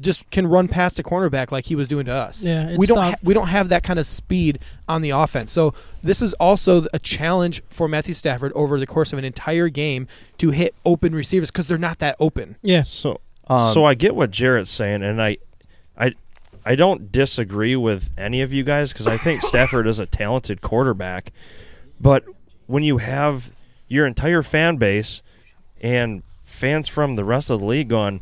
just 0.00 0.28
can 0.30 0.46
run 0.46 0.68
past 0.68 0.98
a 0.98 1.02
cornerback 1.02 1.50
like 1.50 1.66
he 1.66 1.74
was 1.74 1.88
doing 1.88 2.06
to 2.06 2.12
us. 2.12 2.42
Yeah, 2.42 2.68
it's 2.68 2.78
we 2.78 2.86
don't 2.86 2.98
ha- 2.98 3.14
we 3.22 3.34
don't 3.34 3.48
have 3.48 3.68
that 3.68 3.82
kind 3.82 3.98
of 3.98 4.06
speed 4.06 4.58
on 4.88 5.02
the 5.02 5.10
offense. 5.10 5.52
So 5.52 5.74
this 6.02 6.22
is 6.22 6.32
also 6.34 6.86
a 6.92 6.98
challenge 6.98 7.62
for 7.68 7.88
Matthew 7.88 8.14
Stafford 8.14 8.52
over 8.54 8.78
the 8.78 8.86
course 8.86 9.12
of 9.12 9.18
an 9.18 9.24
entire 9.24 9.68
game 9.68 10.08
to 10.38 10.50
hit 10.50 10.74
open 10.84 11.14
receivers 11.14 11.50
because 11.50 11.66
they're 11.66 11.78
not 11.78 11.98
that 11.98 12.16
open. 12.18 12.56
Yeah, 12.62 12.82
So 12.84 13.20
Um, 13.46 13.74
so 13.74 13.84
I 13.84 13.94
get 13.94 14.14
what 14.14 14.30
Jarrett's 14.30 14.70
saying, 14.70 15.02
and 15.02 15.20
I, 15.20 15.38
I, 15.98 16.14
I 16.64 16.74
don't 16.74 17.10
disagree 17.10 17.76
with 17.76 18.10
any 18.16 18.42
of 18.42 18.52
you 18.52 18.64
guys 18.64 18.92
because 18.92 19.06
I 19.06 19.16
think 19.16 19.42
Stafford 19.46 19.86
is 19.86 19.98
a 19.98 20.06
talented 20.06 20.60
quarterback, 20.62 21.32
but 22.00 22.24
when 22.66 22.82
you 22.82 22.98
have 22.98 23.50
your 23.88 24.06
entire 24.06 24.42
fan 24.42 24.76
base 24.76 25.22
and 25.82 26.22
fans 26.44 26.88
from 26.88 27.16
the 27.16 27.24
rest 27.24 27.50
of 27.50 27.58
the 27.60 27.66
league 27.66 27.88
going, 27.88 28.20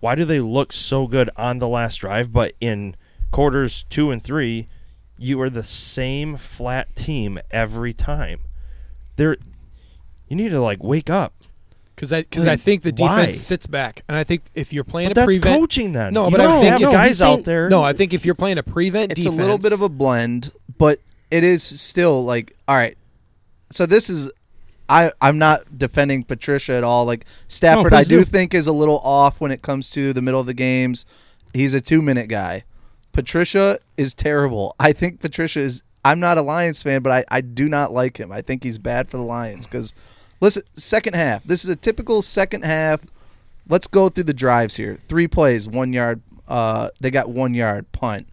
why 0.00 0.14
do 0.14 0.24
they 0.24 0.40
look 0.40 0.72
so 0.72 1.06
good 1.06 1.30
on 1.36 1.58
the 1.58 1.68
last 1.68 1.96
drive, 1.96 2.32
but 2.32 2.54
in 2.60 2.96
quarters 3.30 3.84
two 3.90 4.10
and 4.10 4.22
three, 4.22 4.68
you 5.18 5.40
are 5.40 5.50
the 5.50 5.62
same 5.62 6.36
flat 6.36 6.94
team 6.96 7.38
every 7.50 7.92
time. 7.92 8.40
There, 9.16 9.36
you 10.28 10.36
need 10.36 10.50
to 10.50 10.60
like 10.60 10.82
wake 10.82 11.10
up. 11.10 11.34
Because 11.94 12.14
I 12.14 12.22
because 12.22 12.46
I 12.46 12.52
I, 12.52 12.56
think 12.56 12.80
the 12.82 12.94
why? 12.96 13.20
defense 13.20 13.40
sits 13.42 13.66
back, 13.66 14.02
and 14.08 14.16
I 14.16 14.24
think 14.24 14.44
if 14.54 14.72
you're 14.72 14.84
playing 14.84 15.10
But 15.10 15.18
a 15.18 15.20
that's 15.20 15.26
prevent, 15.26 15.60
coaching 15.60 15.92
then. 15.92 16.14
No, 16.14 16.24
You 16.26 16.30
but 16.30 16.36
don't 16.38 16.50
I 16.50 16.60
think 16.60 16.72
have 16.72 16.80
no, 16.80 16.92
guys 16.92 17.08
he's 17.08 17.22
out 17.22 17.44
there. 17.44 17.68
No, 17.68 17.82
I 17.82 17.92
think 17.92 18.14
if 18.14 18.24
you're 18.24 18.34
playing 18.34 18.56
a 18.56 18.62
prevent 18.62 19.12
it's 19.12 19.20
defense, 19.20 19.38
a 19.38 19.40
little 19.42 19.58
bit 19.58 19.72
of 19.72 19.82
a 19.82 19.90
blend, 19.90 20.50
but 20.78 20.98
it 21.30 21.44
is 21.44 21.62
still 21.62 22.24
like 22.24 22.56
all 22.66 22.76
right. 22.76 22.96
So 23.70 23.84
this 23.84 24.08
is 24.08 24.30
I 24.90 25.12
I'm 25.20 25.38
not 25.38 25.78
defending 25.78 26.24
Patricia 26.24 26.72
at 26.72 26.84
all. 26.84 27.06
Like 27.06 27.24
Stafford, 27.46 27.94
I 27.94 28.02
do 28.02 28.18
do. 28.18 28.24
think 28.24 28.52
is 28.52 28.66
a 28.66 28.72
little 28.72 28.98
off 28.98 29.40
when 29.40 29.52
it 29.52 29.62
comes 29.62 29.88
to 29.90 30.12
the 30.12 30.20
middle 30.20 30.40
of 30.40 30.46
the 30.46 30.54
games. 30.54 31.06
He's 31.54 31.72
a 31.72 31.80
two 31.80 32.02
minute 32.02 32.28
guy. 32.28 32.64
Patricia 33.12 33.78
is 33.96 34.12
terrible. 34.12 34.74
I 34.78 34.92
think 34.92 35.20
Patricia 35.20 35.60
is. 35.60 35.82
I'm 36.04 36.18
not 36.18 36.38
a 36.38 36.42
Lions 36.42 36.82
fan, 36.82 37.02
but 37.02 37.12
I, 37.12 37.24
I 37.28 37.40
do 37.40 37.68
not 37.68 37.92
like 37.92 38.18
him. 38.18 38.32
I 38.32 38.40
think 38.42 38.64
he's 38.64 38.78
bad 38.78 39.08
for 39.08 39.16
the 39.16 39.22
Lions 39.22 39.66
because 39.66 39.94
listen, 40.40 40.64
second 40.74 41.14
half. 41.14 41.44
This 41.44 41.62
is 41.62 41.70
a 41.70 41.76
typical 41.76 42.20
second 42.20 42.64
half. 42.64 43.00
Let's 43.68 43.86
go 43.86 44.08
through 44.08 44.24
the 44.24 44.34
drives 44.34 44.76
here. 44.76 44.98
Three 45.06 45.28
plays, 45.28 45.68
one 45.68 45.92
yard. 45.92 46.20
Uh, 46.48 46.90
they 47.00 47.12
got 47.12 47.28
one 47.28 47.54
yard 47.54 47.92
punt. 47.92 48.28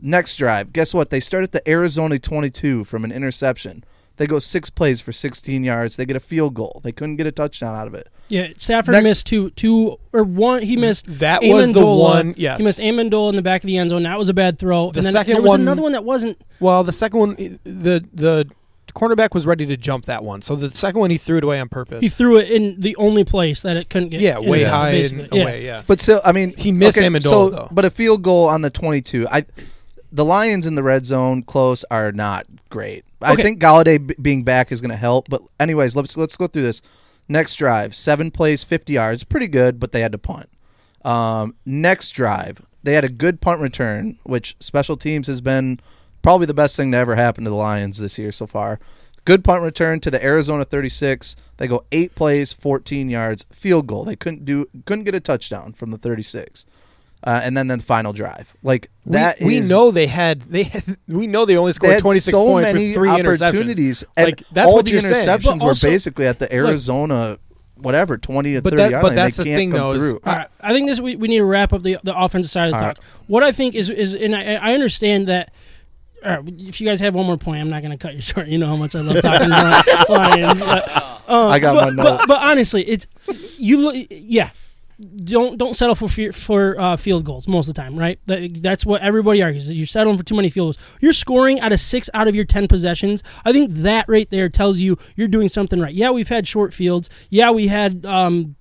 Next 0.00 0.36
drive, 0.36 0.74
guess 0.74 0.92
what? 0.92 1.08
They 1.08 1.20
start 1.20 1.44
at 1.44 1.52
the 1.52 1.66
Arizona 1.66 2.18
22 2.18 2.84
from 2.84 3.04
an 3.04 3.12
interception. 3.12 3.84
They 4.16 4.26
go 4.26 4.38
six 4.38 4.70
plays 4.70 5.00
for 5.00 5.10
16 5.12 5.64
yards. 5.64 5.96
They 5.96 6.06
get 6.06 6.14
a 6.16 6.20
field 6.20 6.54
goal. 6.54 6.80
They 6.84 6.92
couldn't 6.92 7.16
get 7.16 7.26
a 7.26 7.32
touchdown 7.32 7.74
out 7.74 7.86
of 7.88 7.94
it. 7.94 8.08
yeah. 8.28 8.48
Stafford 8.58 8.92
Next- 8.92 9.02
missed 9.04 9.26
two 9.26 9.50
two 9.50 9.98
or 10.12 10.22
one. 10.22 10.62
He 10.62 10.76
missed 10.76 11.06
that 11.18 11.42
was 11.42 11.72
the 11.72 11.84
one. 11.84 12.34
Yes, 12.36 12.58
He 12.60 12.64
missed 12.64 12.78
Amendola 12.80 13.30
in 13.30 13.36
the 13.36 13.42
back 13.42 13.64
of 13.64 13.66
the 13.66 13.76
end 13.76 13.90
zone. 13.90 14.04
That 14.04 14.18
was 14.18 14.28
a 14.28 14.34
bad 14.34 14.58
throw. 14.58 14.92
The 14.92 14.98
and 15.00 15.06
then 15.06 15.12
second 15.12 15.32
there 15.34 15.42
was 15.42 15.48
one- 15.50 15.60
another 15.62 15.82
one 15.82 15.92
that 15.92 16.04
wasn't. 16.04 16.40
Well, 16.60 16.84
the 16.84 16.92
second 16.92 17.18
one, 17.18 17.58
the 17.64 18.04
the 18.14 18.46
cornerback 18.94 19.34
was 19.34 19.44
ready 19.44 19.66
to 19.66 19.76
jump 19.76 20.04
that 20.04 20.22
one. 20.22 20.40
So 20.42 20.54
the 20.54 20.72
second 20.72 21.00
one, 21.00 21.10
he 21.10 21.18
threw 21.18 21.38
it 21.38 21.42
away 21.44 21.58
on 21.58 21.68
purpose. 21.68 22.00
He 22.00 22.08
threw 22.08 22.36
it 22.38 22.48
in 22.48 22.78
the 22.78 22.94
only 22.94 23.24
place 23.24 23.62
that 23.62 23.76
it 23.76 23.90
couldn't 23.90 24.10
get. 24.10 24.20
yeah, 24.20 24.38
way 24.38 24.60
into, 24.60 24.70
high 24.70 24.90
basically. 24.92 25.24
and 25.24 25.34
Yeah. 25.34 25.42
away. 25.42 25.64
Yeah, 25.64 25.82
But 25.88 26.00
still, 26.00 26.20
I 26.24 26.30
mean, 26.30 26.54
He 26.56 26.70
missed 26.70 26.96
Amendola, 26.96 27.22
so, 27.24 27.50
though. 27.50 27.68
But 27.72 27.84
a 27.84 27.90
field 27.90 28.22
goal 28.22 28.46
on 28.48 28.62
the 28.62 28.70
22. 28.70 29.26
I, 29.28 29.44
the 30.12 30.24
Lions 30.24 30.64
in 30.64 30.76
the 30.76 30.84
red 30.84 31.06
zone 31.06 31.42
close 31.42 31.84
are 31.90 32.12
not 32.12 32.46
great. 32.70 33.04
I 33.24 33.36
think 33.36 33.60
Golladay 33.60 34.06
b- 34.06 34.14
being 34.20 34.44
back 34.44 34.70
is 34.72 34.80
going 34.80 34.90
to 34.90 34.96
help. 34.96 35.28
But 35.28 35.42
anyways, 35.58 35.96
let's 35.96 36.16
let's 36.16 36.36
go 36.36 36.46
through 36.46 36.62
this. 36.62 36.82
Next 37.28 37.54
drive, 37.56 37.94
seven 37.94 38.30
plays, 38.30 38.62
50 38.62 38.92
yards, 38.92 39.24
pretty 39.24 39.48
good, 39.48 39.80
but 39.80 39.92
they 39.92 40.00
had 40.00 40.12
to 40.12 40.18
punt. 40.18 40.50
Um, 41.04 41.54
next 41.64 42.10
drive, 42.10 42.60
they 42.82 42.92
had 42.92 43.04
a 43.04 43.08
good 43.08 43.40
punt 43.40 43.62
return, 43.62 44.18
which 44.24 44.56
special 44.60 44.96
teams 44.98 45.26
has 45.26 45.40
been 45.40 45.80
probably 46.22 46.46
the 46.46 46.54
best 46.54 46.76
thing 46.76 46.92
to 46.92 46.98
ever 46.98 47.16
happen 47.16 47.44
to 47.44 47.50
the 47.50 47.56
Lions 47.56 47.98
this 47.98 48.18
year 48.18 48.30
so 48.30 48.46
far. 48.46 48.78
Good 49.24 49.42
punt 49.42 49.62
return 49.62 50.00
to 50.00 50.10
the 50.10 50.22
Arizona 50.22 50.64
36. 50.64 51.34
They 51.56 51.66
go 51.66 51.84
eight 51.92 52.14
plays, 52.14 52.52
14 52.52 53.08
yards, 53.08 53.46
field 53.50 53.86
goal. 53.86 54.04
They 54.04 54.16
couldn't 54.16 54.44
do 54.44 54.68
couldn't 54.84 55.04
get 55.04 55.14
a 55.14 55.20
touchdown 55.20 55.72
from 55.72 55.90
the 55.90 55.98
36. 55.98 56.66
Uh, 57.26 57.40
and 57.42 57.56
then 57.56 57.68
then 57.68 57.78
the 57.78 57.84
final 57.84 58.12
drive. 58.12 58.52
Like 58.62 58.90
that 59.06 59.40
we 59.40 59.56
is- 59.56 59.68
know 59.70 59.90
they 59.90 60.06
had 60.06 60.42
they 60.42 60.64
had, 60.64 60.98
we 61.08 61.26
know 61.26 61.46
they 61.46 61.56
only 61.56 61.70
they 61.70 61.74
scored 61.74 61.92
had 61.94 62.00
twenty 62.02 62.20
six 62.20 62.36
so 62.36 62.44
points 62.46 62.66
many 62.72 62.88
with 62.88 62.96
three 62.96 63.08
opportunities. 63.08 64.04
interceptions. 64.16 64.24
Like 64.24 64.42
that's 64.52 64.68
all 64.68 64.74
what 64.76 64.84
the 64.84 64.90
you're 64.92 65.00
saying. 65.00 65.26
interceptions 65.26 65.44
But 65.58 65.62
were 65.62 65.68
also- 65.70 65.88
basically 65.88 66.26
at 66.26 66.38
the 66.38 66.52
Arizona 66.54 67.38
whatever, 67.76 68.16
20 68.16 68.54
to 68.54 68.62
But 68.62 68.70
30 68.70 68.82
that- 68.82 68.90
yard 68.92 69.02
but 69.02 69.08
line. 69.08 69.16
that's 69.16 69.36
they 69.36 69.44
the 69.44 69.50
can't 69.50 69.58
thing, 69.58 69.70
though, 69.70 69.92
is- 69.92 70.10
through. 70.10 70.20
I 70.24 70.46
think 70.72 70.88
this 70.88 71.00
we, 71.00 71.16
we 71.16 71.28
need 71.28 71.38
to 71.38 71.44
wrap 71.44 71.72
up 71.72 71.82
the 71.82 71.98
the 72.04 72.16
offensive 72.16 72.50
side 72.50 72.66
of 72.66 72.72
the 72.72 72.76
All 72.78 72.94
talk. 72.94 73.02
What 73.26 73.42
I 73.42 73.52
think 73.52 73.74
is 73.74 73.88
is 73.90 74.12
and 74.14 74.34
I, 74.36 74.54
I 74.56 74.74
understand 74.74 75.26
that. 75.28 75.50
All 76.24 76.30
right, 76.30 76.54
if 76.58 76.80
you 76.80 76.86
guys 76.86 77.00
have 77.00 77.14
one 77.14 77.26
more 77.26 77.36
point, 77.36 77.60
I'm 77.60 77.68
not 77.68 77.82
going 77.82 77.90
to 77.90 77.98
cut 77.98 78.14
you 78.14 78.20
short. 78.32 78.48
You 78.48 78.56
know 78.58 78.66
how 78.68 78.76
much 78.76 78.94
I 78.94 79.00
love 79.00 79.20
talking 79.22 79.46
about 79.48 80.08
Lions. 80.08 80.60
But, 80.60 80.88
um, 81.28 81.50
I 81.50 81.58
got 81.58 81.74
but, 81.74 81.94
my 81.94 82.02
but- 82.02 82.10
notes. 82.16 82.24
But, 82.28 82.42
honestly, 82.42 82.82
it's 82.88 83.06
you. 83.58 83.78
Look, 83.80 83.94
yeah, 84.10 84.50
don't 85.00 85.58
don't 85.58 85.74
settle 85.74 85.94
for 85.94 86.08
fe- 86.08 86.30
for 86.30 86.78
uh, 86.78 86.96
field 86.96 87.24
goals 87.24 87.48
most 87.48 87.68
of 87.68 87.74
the 87.74 87.80
time, 87.80 87.96
right? 87.98 88.18
That, 88.26 88.62
that's 88.62 88.86
what 88.86 89.02
everybody 89.02 89.42
argues. 89.42 89.66
that 89.66 89.74
You're 89.74 89.86
settling 89.86 90.16
for 90.16 90.22
too 90.22 90.36
many 90.36 90.48
field 90.48 90.66
goals. 90.66 90.78
You're 91.00 91.12
scoring 91.12 91.60
out 91.60 91.72
of 91.72 91.80
six 91.80 92.08
out 92.14 92.28
of 92.28 92.34
your 92.34 92.44
ten 92.44 92.68
possessions. 92.68 93.22
I 93.44 93.52
think 93.52 93.74
that 93.74 94.08
right 94.08 94.30
there 94.30 94.48
tells 94.48 94.78
you 94.78 94.98
you're 95.16 95.28
doing 95.28 95.48
something 95.48 95.80
right. 95.80 95.92
Yeah, 95.92 96.10
we've 96.10 96.28
had 96.28 96.46
short 96.46 96.72
fields. 96.72 97.10
Yeah, 97.28 97.50
we 97.50 97.66
had 97.66 98.06
um, 98.06 98.54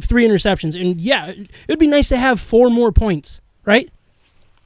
three 0.00 0.26
interceptions, 0.26 0.80
and 0.80 0.98
yeah, 1.00 1.32
it'd 1.68 1.78
be 1.78 1.86
nice 1.86 2.08
to 2.08 2.16
have 2.16 2.40
four 2.40 2.70
more 2.70 2.90
points, 2.90 3.42
right? 3.66 3.90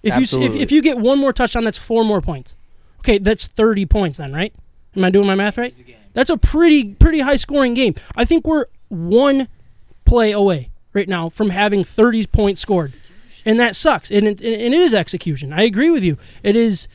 If 0.05 0.14
you 0.16 0.41
if, 0.41 0.55
if 0.55 0.72
you 0.72 0.82
get 0.82 0.99
one 0.99 1.18
more 1.18 1.32
touchdown, 1.32 1.64
that's 1.64 1.78
four 1.78 2.05
more 2.05 2.20
points. 2.20 2.55
Okay, 3.01 3.18
that's 3.18 3.47
thirty 3.47 3.87
points 3.87 4.18
then, 4.18 4.32
right? 4.32 4.55
Am 4.95 5.05
I 5.05 5.11
doing 5.11 5.26
my 5.26 5.34
math 5.34 5.59
right? 5.59 5.74
That's 6.12 6.30
a 6.30 6.37
pretty 6.37 6.95
pretty 6.95 7.20
high 7.20 7.37
scoring 7.37 7.74
game. 7.74 7.97
I 8.14 8.24
think 8.24 8.47
we're 8.47 8.66
one 8.89 9.49
play 10.05 10.30
away 10.30 10.70
right 10.97 11.09
now 11.09 11.29
from 11.29 11.51
having 11.51 11.85
30 11.85 12.27
points 12.27 12.61
scored. 12.61 12.97
And 13.45 13.61
that 13.61 13.77
sucks. 13.77 14.11
And 14.11 14.27
it, 14.27 14.41
and 14.41 14.75
it 14.75 14.81
is 14.81 14.93
execution. 14.95 15.53
I 15.53 15.63
agree 15.63 15.91
with 15.91 16.03
you. 16.03 16.19
It 16.43 16.57
is 16.57 16.89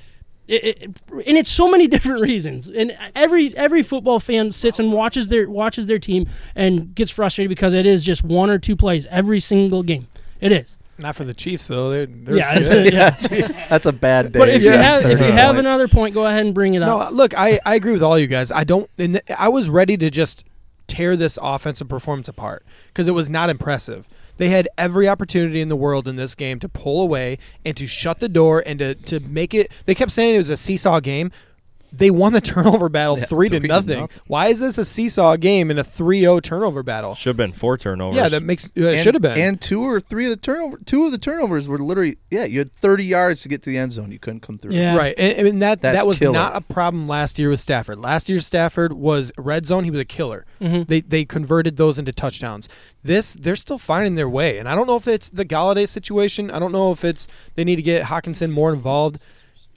It, 0.48 0.66
it, 0.66 0.84
and 1.28 1.38
it's 1.38 1.50
so 1.50 1.70
many 1.72 1.88
different 1.96 2.20
reasons. 2.20 2.68
And 2.68 2.98
every 3.16 3.56
every 3.56 3.84
football 3.84 4.20
fan 4.20 4.52
sits 4.52 4.80
and 4.80 4.92
watches 4.92 5.30
their 5.30 5.50
watches 5.50 5.86
their 5.86 6.00
team 6.00 6.28
and 6.56 6.94
gets 6.94 7.12
frustrated 7.12 7.48
because 7.48 7.74
it 7.74 7.86
is 7.86 8.04
just 8.04 8.24
one 8.24 8.50
or 8.50 8.58
two 8.60 8.76
plays 8.76 9.08
every 9.10 9.40
single 9.40 9.84
game. 9.84 10.08
It 10.42 10.52
is. 10.52 10.78
Not 10.98 11.16
for 11.16 11.24
the 11.24 11.34
Chiefs 11.34 11.68
though. 11.68 11.90
They're, 11.90 12.06
they're 12.06 12.38
Yeah, 12.38 13.16
yeah. 13.32 13.66
That's 13.70 13.86
a 13.86 13.94
bad 13.94 14.34
day. 14.34 14.40
But 14.40 14.50
if 14.50 14.64
you 14.64 14.72
have 14.72 15.06
if 15.06 15.20
you 15.20 15.32
have 15.32 15.56
points. 15.56 15.60
another 15.60 15.88
point, 15.88 16.14
go 16.14 16.26
ahead 16.26 16.46
and 16.46 16.54
bring 16.54 16.74
it 16.74 16.82
up. 16.84 16.88
No, 16.88 17.00
up. 17.00 17.14
look, 17.14 17.34
I, 17.38 17.60
I 17.66 17.76
agree 17.76 17.94
with 17.94 18.04
all 18.04 18.20
you 18.20 18.28
guys. 18.28 18.52
I 18.52 18.64
don't, 18.66 18.90
and 18.98 19.22
I 19.38 19.50
was 19.50 19.70
ready 19.70 19.96
to 19.98 20.10
just 20.10 20.44
tear 20.92 21.16
this 21.16 21.40
offensive 21.42 21.88
performance 21.88 22.28
apart 22.28 22.66
because 22.88 23.08
it 23.08 23.14
was 23.14 23.30
not 23.30 23.50
impressive. 23.50 24.10
They 24.36 24.50
had 24.50 24.68
every 24.78 25.08
opportunity 25.08 25.62
in 25.62 25.70
the 25.70 25.76
world 25.78 26.06
in 26.06 26.18
this 26.18 26.36
game 26.36 26.60
to 26.60 26.68
pull 26.68 27.02
away 27.02 27.38
and 27.64 27.78
to 27.78 27.88
shut 27.88 28.20
the 28.20 28.28
door 28.28 28.62
and 28.66 28.78
to, 28.80 28.96
to 28.96 29.22
make 29.22 29.54
it. 29.54 29.72
They 29.86 29.96
kept 29.96 30.12
saying 30.12 30.36
it 30.36 30.40
was 30.40 30.50
a 30.50 30.58
seesaw 30.58 31.00
game. 31.00 31.32
They 31.94 32.10
won 32.10 32.32
the 32.34 32.40
turnover 32.42 32.88
battle 32.90 33.18
Yeah, 33.18 33.26
three 33.26 33.50
to 33.50 33.60
three 33.60 33.68
to 33.68 33.74
nothing. 33.74 34.00
nothing. 34.00 34.18
Why 34.28 34.48
is 34.48 34.62
this 34.62 34.78
a 34.78 34.86
seesaw 34.86 35.36
game 35.36 35.70
in 35.70 35.78
a 35.78 35.84
3-0 35.84 36.42
turnover 36.42 36.84
battle? 36.84 37.16
Should 37.16 37.32
have 37.32 37.38
been 37.38 37.52
four 37.52 37.78
turnovers. 37.78 38.16
Yeah, 38.16 38.30
that 38.30 38.44
makes 38.44 38.70
uh, 38.78 38.88
And- 38.88 39.00
should 39.00 39.14
have 39.16 39.22
been. 39.22 39.38
And 39.38 39.60
two 39.62 39.82
or 39.82 40.00
three 40.00 40.26
of 40.26 40.30
the 40.30 40.38
turnover, 40.38 40.78
two 40.86 41.06
of 41.06 41.12
the 41.12 41.18
turnovers 41.18 41.68
were 41.68 41.78
literally, 41.80 42.18
yeah, 42.30 42.46
you 42.46 42.60
had 42.60 42.72
30 42.74 43.04
yards 43.04 43.42
to 43.42 43.50
get 43.50 43.62
to 43.64 43.70
the 43.70 43.78
end 43.78 43.92
zone. 43.92 44.12
You 44.12 44.20
couldn't 44.20 44.40
come 44.40 44.58
through. 44.58 44.74
Yeah. 44.74 44.96
Right, 44.96 45.14
and, 45.18 45.48
and 45.48 45.62
that 45.62 45.82
That's 45.82 45.98
that 45.98 46.08
was 46.08 46.20
killer. 46.20 46.32
not 46.34 46.56
a 46.56 46.62
problem 46.62 47.08
last 47.08 47.38
year 47.38 47.50
with 47.50 47.60
Stafford. 47.60 48.00
Last 48.00 48.30
year 48.30 48.40
Stafford 48.40 48.94
was 48.94 49.32
red 49.38 49.66
zone; 49.66 49.84
he 49.84 49.92
was 49.92 50.00
a 50.00 50.06
killer. 50.06 50.46
Mhm. 50.62 50.88
They 50.88 51.02
they 51.02 51.26
converted 51.26 51.76
those 51.78 52.00
into 52.00 52.12
touchdowns. 52.14 52.70
This 53.04 53.34
they're 53.34 53.56
still 53.56 53.78
finding 53.78 54.16
their 54.16 54.30
way, 54.30 54.58
and 54.60 54.70
I 54.70 54.76
don't 54.76 54.88
know 54.88 54.96
if 54.96 55.08
it's 55.08 55.28
the 55.30 55.44
Golladay 55.46 55.90
situation. 55.90 56.50
I 56.52 56.60
don't 56.60 56.72
know 56.72 56.92
if 56.92 57.04
it's 57.04 57.28
they 57.56 57.64
need 57.66 57.76
to 57.78 57.82
get 57.82 58.06
Hockenson 58.06 58.52
more 58.52 58.72
involved 58.74 59.18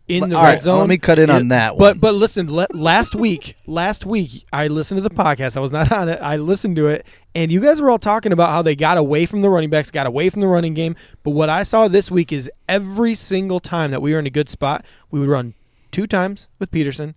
in 0.07 0.29
the 0.29 0.37
All 0.37 0.43
red 0.45 0.49
right, 0.51 0.63
zone. 0.63 0.79
let 0.81 0.89
me 0.89 0.99
cut 0.99 1.19
in 1.19 1.31
on 1.31 1.49
that 1.49 1.71
But 1.71 1.79
one. 1.79 1.93
but 1.95 2.01
but 2.01 2.15
listen, 2.15 2.53
le- 2.55 2.67
last 2.75 3.15
week, 3.15 3.57
last 3.67 4.05
week 4.05 4.45
I 4.53 4.67
listened 4.69 4.99
to 5.03 5.09
the 5.09 5.15
podcast. 5.15 5.57
I 5.57 5.61
was 5.61 5.73
not 5.73 5.91
on 6.01 6.09
it. 6.11 6.19
I 6.21 6.37
listened 6.37 6.77
to 6.77 6.89
it, 6.89 7.07
and 7.35 7.51
you 7.51 7.61
guys 7.61 7.81
were 7.81 7.89
all 7.91 7.99
talking 7.99 8.31
about 8.33 8.51
how 8.51 8.61
they 8.61 8.77
got 8.77 8.99
away 8.99 9.25
from 9.25 9.41
the 9.41 9.49
running 9.49 9.71
backs, 9.71 9.91
got 9.91 10.07
away 10.07 10.29
from 10.29 10.41
the 10.43 10.47
running 10.47 10.75
game. 10.75 10.95
But 11.23 11.31
what 11.31 11.49
I 11.49 11.63
saw 11.63 11.89
this 11.89 12.11
week 12.11 12.33
is 12.33 12.51
every 12.69 13.15
single 13.15 13.61
time 13.61 13.91
that 13.93 14.03
we 14.03 14.13
were 14.13 14.19
in 14.19 14.27
a 14.27 14.31
good 14.31 14.49
spot, 14.51 14.85
we 15.11 15.21
would 15.21 15.29
run 15.29 15.55
two 15.91 16.07
times 16.07 16.49
with 16.59 16.71
Peterson, 16.71 17.15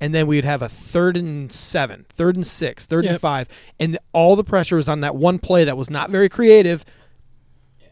and 0.00 0.14
then 0.14 0.26
we 0.26 0.36
would 0.36 0.44
have 0.46 0.62
a 0.62 0.68
third 0.68 1.18
and 1.18 1.52
seven, 1.52 2.06
third 2.08 2.36
and 2.36 2.46
six, 2.46 2.86
third 2.86 3.04
and 3.04 3.20
five, 3.20 3.48
and 3.78 3.98
all 4.14 4.34
the 4.34 4.44
pressure 4.44 4.76
was 4.76 4.88
on 4.88 5.00
that 5.00 5.14
one 5.14 5.38
play 5.38 5.64
that 5.64 5.76
was 5.76 5.90
not 5.90 6.08
very 6.08 6.28
creative. 6.30 6.86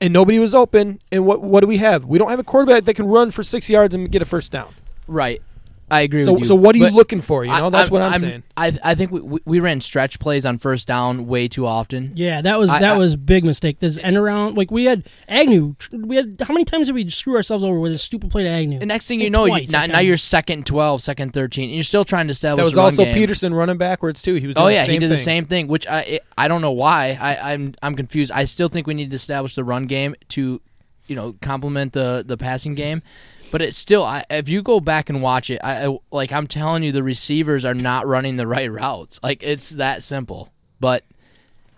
And 0.01 0.13
nobody 0.13 0.39
was 0.39 0.55
open. 0.55 1.01
And 1.11 1.27
what 1.27 1.41
what 1.41 1.61
do 1.61 1.67
we 1.67 1.79
have? 1.79 2.05
We 2.05 2.19
don't 2.19 2.31
have 2.31 2.39
a 2.39 2.45
quarterback 2.45 2.85
that 2.85 2.95
can 2.95 3.07
run 3.07 3.31
for 3.31 3.43
six 3.43 3.69
yards 3.69 3.95
and 3.95 4.11
get 4.11 4.23
a 4.23 4.25
first 4.25 4.53
down. 4.53 4.75
Right. 5.07 5.43
I 5.91 6.03
agree 6.03 6.21
So 6.23 6.33
with 6.33 6.41
you. 6.41 6.47
so 6.47 6.55
what 6.55 6.75
are 6.75 6.79
you 6.79 6.85
But 6.85 6.93
looking 6.95 7.21
for? 7.21 7.45
You 7.45 7.51
know, 7.51 7.67
I- 7.67 7.71
that's 7.71 7.91
what 7.91 8.03
I'm, 8.03 8.19
saying. 8.19 8.43
I 8.57 8.79
I 8.85 8.95
think 8.95 9.11
we, 9.11 9.21
we 9.21 9.41
we 9.45 9.61
ran 9.61 9.81
stretch 9.81 10.19
plays 10.19 10.45
on 10.45 10.59
first 10.59 10.87
down 10.87 11.27
way 11.27 11.49
too 11.49 11.67
often. 11.67 12.13
Yeah, 12.15 12.43
that 12.43 12.59
was 12.59 12.69
I- 12.71 12.81
that 12.81 12.95
I- 12.95 12.99
was 12.99 13.17
big 13.17 13.45
mistake. 13.45 13.79
This 13.81 13.99
end 13.99 14.17
around, 14.17 14.57
like 14.57 14.71
we 14.71 14.85
had 14.85 15.05
Agnew. 15.29 15.77
We 15.93 16.17
had 16.17 16.43
how 16.47 16.53
many 16.53 16.65
times 16.65 16.87
did 16.89 16.95
we 16.95 17.09
screw 17.11 17.37
ourselves 17.37 17.65
over 17.65 17.79
with 17.81 17.93
a 17.93 17.99
stupid 17.99 18.31
play 18.31 18.43
to 18.43 18.49
Agnew? 18.49 18.79
The 18.79 18.87
next 18.87 19.07
thing 19.09 19.21
Like 19.21 19.25
you 19.25 19.31
know, 19.31 19.47
you, 19.47 19.67
now, 19.69 19.87
now 19.87 20.01
you're 20.01 20.17
second 20.19 20.67
12, 20.67 21.01
second 21.03 21.33
13, 21.33 21.65
and 21.65 21.75
you're 21.75 21.83
still 21.83 22.05
trying 22.05 22.27
to 22.27 22.33
establish 22.33 22.59
That 22.63 22.65
was 22.67 22.75
the 22.75 22.79
run 22.81 22.85
also 22.85 23.05
game. 23.05 23.15
Peterson 23.15 23.55
running 23.55 23.79
backwards 23.79 24.21
too. 24.23 24.35
He 24.35 24.47
was 24.47 24.57
oh, 24.57 24.61
doing 24.63 24.67
Oh 24.67 24.69
yeah, 24.75 24.81
the 24.83 24.87
same 24.87 24.93
he 24.93 24.99
did 24.99 25.07
thing. 25.07 25.11
the 25.11 25.17
same 25.17 25.45
thing, 25.47 25.69
which 25.69 25.87
I 25.87 26.01
it, 26.03 26.25
I 26.37 26.49
don't 26.49 26.61
know 26.61 26.73
why. 26.73 27.17
I, 27.21 27.53
I'm 27.55 27.75
I'm 27.83 27.95
confused. 27.95 28.31
I 28.33 28.45
still 28.45 28.69
think 28.69 28.87
we 28.87 28.95
need 28.95 29.11
to 29.11 29.17
establish 29.17 29.55
the 29.55 29.65
run 29.65 29.87
game 29.87 30.15
to, 30.31 30.61
you 31.07 31.17
know, 31.17 31.35
complement 31.41 31.93
the 31.95 32.23
the 32.27 32.37
passing 32.37 32.75
game. 32.75 33.03
But 33.51 33.63
it's 33.63 33.77
still, 33.77 34.03
I, 34.05 34.25
if 34.31 34.49
you 34.49 34.63
go 34.63 34.79
back 34.81 35.09
and 35.09 35.23
watch 35.23 35.49
it, 35.51 35.61
I, 35.65 35.87
I 35.87 35.99
like 36.11 36.33
I'm 36.33 36.47
telling 36.47 36.83
you, 36.83 36.93
the 36.93 37.03
receivers 37.03 37.65
are 37.65 37.75
not 37.75 38.07
running 38.07 38.37
the 38.37 38.47
right 38.47 38.71
routes. 38.71 39.19
Like 39.23 39.43
it's 39.43 39.71
that 39.71 40.03
simple. 40.03 40.51
But 40.81 41.05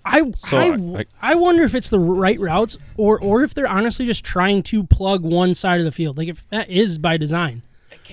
I, 0.05 0.33
So, 0.47 0.57
I, 0.59 0.99
I- 1.01 1.05
I 1.23 1.35
wonder 1.37 1.63
if 1.63 1.75
it's 1.75 1.91
the 1.91 2.01
right 2.01 2.39
routes 2.41 2.77
or 2.97 3.21
or 3.21 3.43
if 3.43 3.55
they're 3.55 3.69
honestly 3.69 4.07
just 4.07 4.25
trying 4.25 4.63
to 4.65 4.83
plug 4.85 5.23
one 5.23 5.55
side 5.55 5.79
of 5.79 5.85
the 5.85 5.93
field. 5.93 6.19
Like 6.19 6.29
if 6.29 6.45
that 6.51 6.69
is 6.71 6.99
by 6.99 7.17
design. 7.17 7.63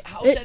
how 0.04 0.22
It- 0.24 0.38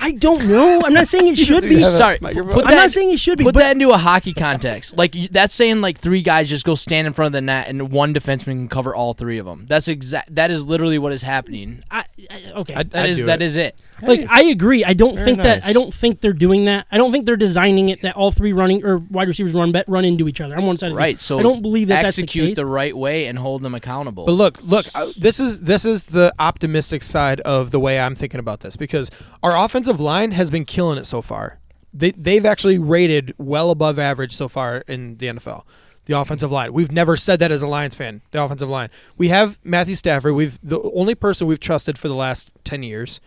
I 0.00 0.12
don't 0.12 0.46
know. 0.46 0.82
I'm 0.84 0.92
not 0.92 1.06
saying 1.06 1.28
it 1.28 1.38
should 1.46 1.64
be. 1.64 1.82
Sorry, 1.82 2.18
microphone. 2.20 2.52
put 2.52 2.64
I'm 2.64 2.70
that, 2.70 2.76
not 2.76 2.90
saying 2.90 3.10
it 3.12 3.20
should 3.20 3.38
be. 3.38 3.44
Put 3.44 3.54
but 3.54 3.60
that 3.60 3.72
into 3.72 3.90
a 3.90 3.96
hockey 3.98 4.32
context. 4.32 4.96
Like 4.96 5.12
that's 5.30 5.54
saying 5.54 5.80
like 5.80 5.98
three 5.98 6.22
guys 6.22 6.48
just 6.48 6.64
go 6.66 6.74
stand 6.74 7.06
in 7.06 7.12
front 7.12 7.28
of 7.28 7.32
the 7.32 7.40
net 7.40 7.68
and 7.68 7.90
one 7.90 8.12
defenseman 8.14 8.44
can 8.44 8.68
cover 8.68 8.94
all 8.94 9.14
three 9.14 9.38
of 9.38 9.46
them. 9.46 9.66
That's 9.68 9.88
exact. 9.88 10.34
That 10.34 10.50
is 10.50 10.64
literally 10.64 10.98
what 10.98 11.12
is 11.12 11.22
happening. 11.22 11.82
I, 11.90 12.04
I, 12.30 12.52
okay. 12.56 12.74
I'd- 12.74 12.90
That 12.90 13.04
I'd 13.04 13.10
is 13.10 13.24
that 13.24 13.42
it. 13.42 13.44
is 13.44 13.56
it. 13.56 13.80
like 14.02 14.26
I 14.28 14.42
agree. 14.44 14.84
I 14.84 14.92
don't 14.94 15.14
Very 15.14 15.24
think 15.24 15.38
that. 15.38 15.64
I 15.64 15.72
don't 15.72 15.92
think 15.92 16.20
they're 16.20 16.32
doing 16.32 16.64
that. 16.64 16.86
I 16.90 16.96
don't 16.98 17.12
think 17.12 17.26
they're 17.26 17.36
designing 17.36 17.90
it 17.90 18.02
that 18.02 18.16
all 18.16 18.32
three 18.32 18.52
running 18.52 18.84
or 18.84 18.98
wide 18.98 19.28
receivers 19.28 19.52
run 19.52 19.72
bet 19.72 19.88
run 19.88 20.04
into 20.04 20.26
each 20.28 20.40
other. 20.40 20.56
I'm 20.56 20.66
one 20.66 20.76
side. 20.76 20.94
Right. 20.94 21.12
field. 21.16 21.20
So 21.20 21.38
I 21.38 21.42
don't 21.42 21.62
believe 21.62 21.88
that 21.88 22.02
that's 22.02 22.16
the 22.16 22.22
execute 22.22 22.48
case. 22.48 22.56
the, 22.56 22.66
right 22.66 22.96
way 22.96 23.26
and 23.26 23.38
hold 23.38 23.62
them 23.62 23.74
accountable. 23.74 24.24
But 24.26 24.32
look, 24.32 24.58
look, 24.62 24.86
uh, 24.94 25.12
this 25.16 25.38
is 25.40 25.60
this 25.60 25.84
is 25.84 26.04
the 26.04 26.32
optimistic 26.38 27.02
side 27.02 27.40
of 27.42 27.70
the 27.70 27.78
way 27.80 28.00
I'm 28.00 28.14
thinking 28.14 28.40
about 28.40 28.60
this 28.60 28.76
because 28.76 29.10
our 29.42 29.56
offensive 29.64 30.00
line 30.00 30.32
has 30.32 30.50
been 30.50 30.64
killing 30.64 30.98
it 30.98 31.06
so 31.06 31.22
far. 31.22 31.58
They 31.92 32.12
they've 32.12 32.46
actually 32.46 32.78
rated 32.78 33.34
well 33.38 33.70
above 33.70 33.98
average 33.98 34.32
so 34.32 34.48
far 34.48 34.78
in 34.86 35.16
the 35.16 35.26
NFL. 35.26 35.64
The 36.06 36.18
offensive 36.18 36.50
line. 36.50 36.72
We've 36.72 36.90
never 36.90 37.16
said 37.16 37.38
that 37.40 37.52
as 37.52 37.62
a 37.62 37.66
Lions 37.66 37.94
fan. 37.94 38.22
The 38.30 38.42
offensive 38.42 38.68
line. 38.68 38.90
We 39.16 39.28
have 39.28 39.58
Matthew 39.64 39.96
Stafford. 39.96 40.34
We've 40.34 40.58
the 40.62 40.80
only 40.94 41.14
person 41.14 41.46
we've 41.46 41.60
trusted 41.60 41.98
for 41.98 42.08
the 42.08 42.14
last 42.14 42.50
ten 42.64 42.82
years. 42.82 43.20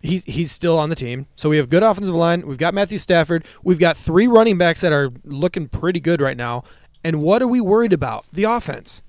He, 0.00 0.18
he's 0.18 0.50
still 0.50 0.80
on 0.80 0.88
the 0.88 0.96
team. 0.96 1.28
So 1.36 1.48
we 1.48 1.58
have 1.58 1.68
good 1.68 1.84
offensive 1.84 2.14
line. 2.14 2.44
We've 2.44 2.58
got 2.58 2.74
Matthew 2.74 2.98
Stafford. 2.98 3.44
We've 3.62 3.78
got 3.78 3.96
three 3.96 4.26
running 4.26 4.58
backs 4.58 4.80
that 4.80 4.92
are 4.92 5.12
looking 5.24 5.68
pretty 5.68 6.00
good 6.00 6.20
right 6.20 6.36
now. 6.36 6.64
And 7.04 7.22
what 7.22 7.40
are 7.40 7.46
we 7.46 7.60
worried 7.60 7.92
about? 7.92 8.26
The 8.32 8.42
offense. 8.42 9.02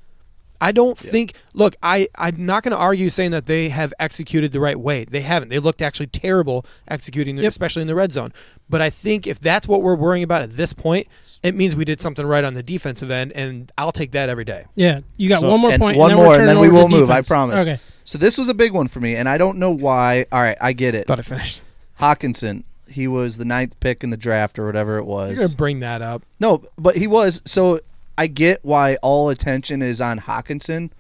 I 0.64 0.72
don't 0.72 0.98
think. 0.98 1.34
Look, 1.54 1.76
I 1.84 2.08
I'm 2.16 2.46
not 2.46 2.64
going 2.64 2.72
to 2.72 2.78
argue 2.78 3.10
saying 3.10 3.32
that 3.32 3.46
they 3.48 3.70
have 3.70 3.94
executed 4.00 4.52
the 4.54 4.60
right 4.60 4.80
way. 4.80 5.04
They 5.06 5.22
haven't. 5.22 5.50
They 5.50 5.60
looked 5.60 5.82
actually 5.82 6.08
terrible 6.08 6.66
executing, 6.88 7.38
Yep. 7.38 7.50
especially 7.50 7.82
in 7.82 7.88
the 7.88 7.96
red 7.96 8.14
zone. 8.14 8.32
But 8.70 8.82
I 8.82 8.90
think 8.90 9.28
if 9.28 9.40
that's 9.40 9.68
what 9.68 9.82
we're 9.82 9.96
worrying 9.96 10.24
about 10.24 10.42
at 10.42 10.56
this 10.56 10.72
point, 10.72 11.08
it 11.44 11.54
means 11.54 11.76
we 11.76 11.86
did 11.86 12.00
something 12.00 12.26
right 12.26 12.44
on 12.44 12.54
the 12.54 12.64
defensive 12.64 13.12
end, 13.12 13.34
and 13.34 13.72
I'll 13.78 13.92
take 13.92 14.12
that 14.14 14.30
every 14.30 14.46
day. 14.46 14.64
yeah, 14.76 15.02
you 15.18 15.28
got 15.30 15.42
So- 15.42 15.50
one 15.52 15.60
more 15.60 15.72
and 15.72 15.82
point, 15.82 15.98
one 15.98 16.12
and 16.12 16.20
then 16.20 16.26
more, 16.26 16.36
and 16.40 16.48
then 16.48 16.60
we 16.60 16.68
over 16.68 16.76
to 16.78 16.82
will 16.84 16.90
move, 16.90 17.12
I 17.12 17.22
promise. 17.22 17.60
Okay. 17.60 17.80
So 18.06 18.18
this 18.18 18.38
was 18.38 18.48
a 18.50 18.54
big 18.54 18.72
one 18.72 18.88
for 18.88 19.00
me, 19.02 19.16
and 19.16 19.28
I 19.30 19.38
don't 19.38 19.58
know 19.58 19.72
why. 19.72 20.26
All 20.32 20.42
right, 20.42 20.58
I 20.62 20.74
get 20.74 20.96
it. 20.96 21.08
Thought 21.08 21.20
I 21.20 21.24
finished. 21.24 21.62
Hockenson, 22.00 22.64
he 22.88 23.08
was 23.08 23.38
the 23.38 23.46
ninth 23.46 23.80
pick 23.80 24.04
in 24.04 24.10
the 24.10 24.18
draft 24.18 24.58
or 24.60 24.66
whatever 24.66 24.98
it 24.98 25.06
was. 25.06 25.38
You're 25.38 25.48
gonna 25.48 25.58
bring 25.58 25.80
that 25.82 26.02
up. 26.02 26.24
No, 26.40 26.64
but 26.78 26.96
he 26.96 27.08
was. 27.08 27.42
So 27.46 27.80
I 28.18 28.28
get 28.28 28.60
why 28.64 28.96
all 28.98 29.30
attention 29.30 29.82
is 29.82 30.00
on 30.02 30.20
Hockenson. 30.20 30.92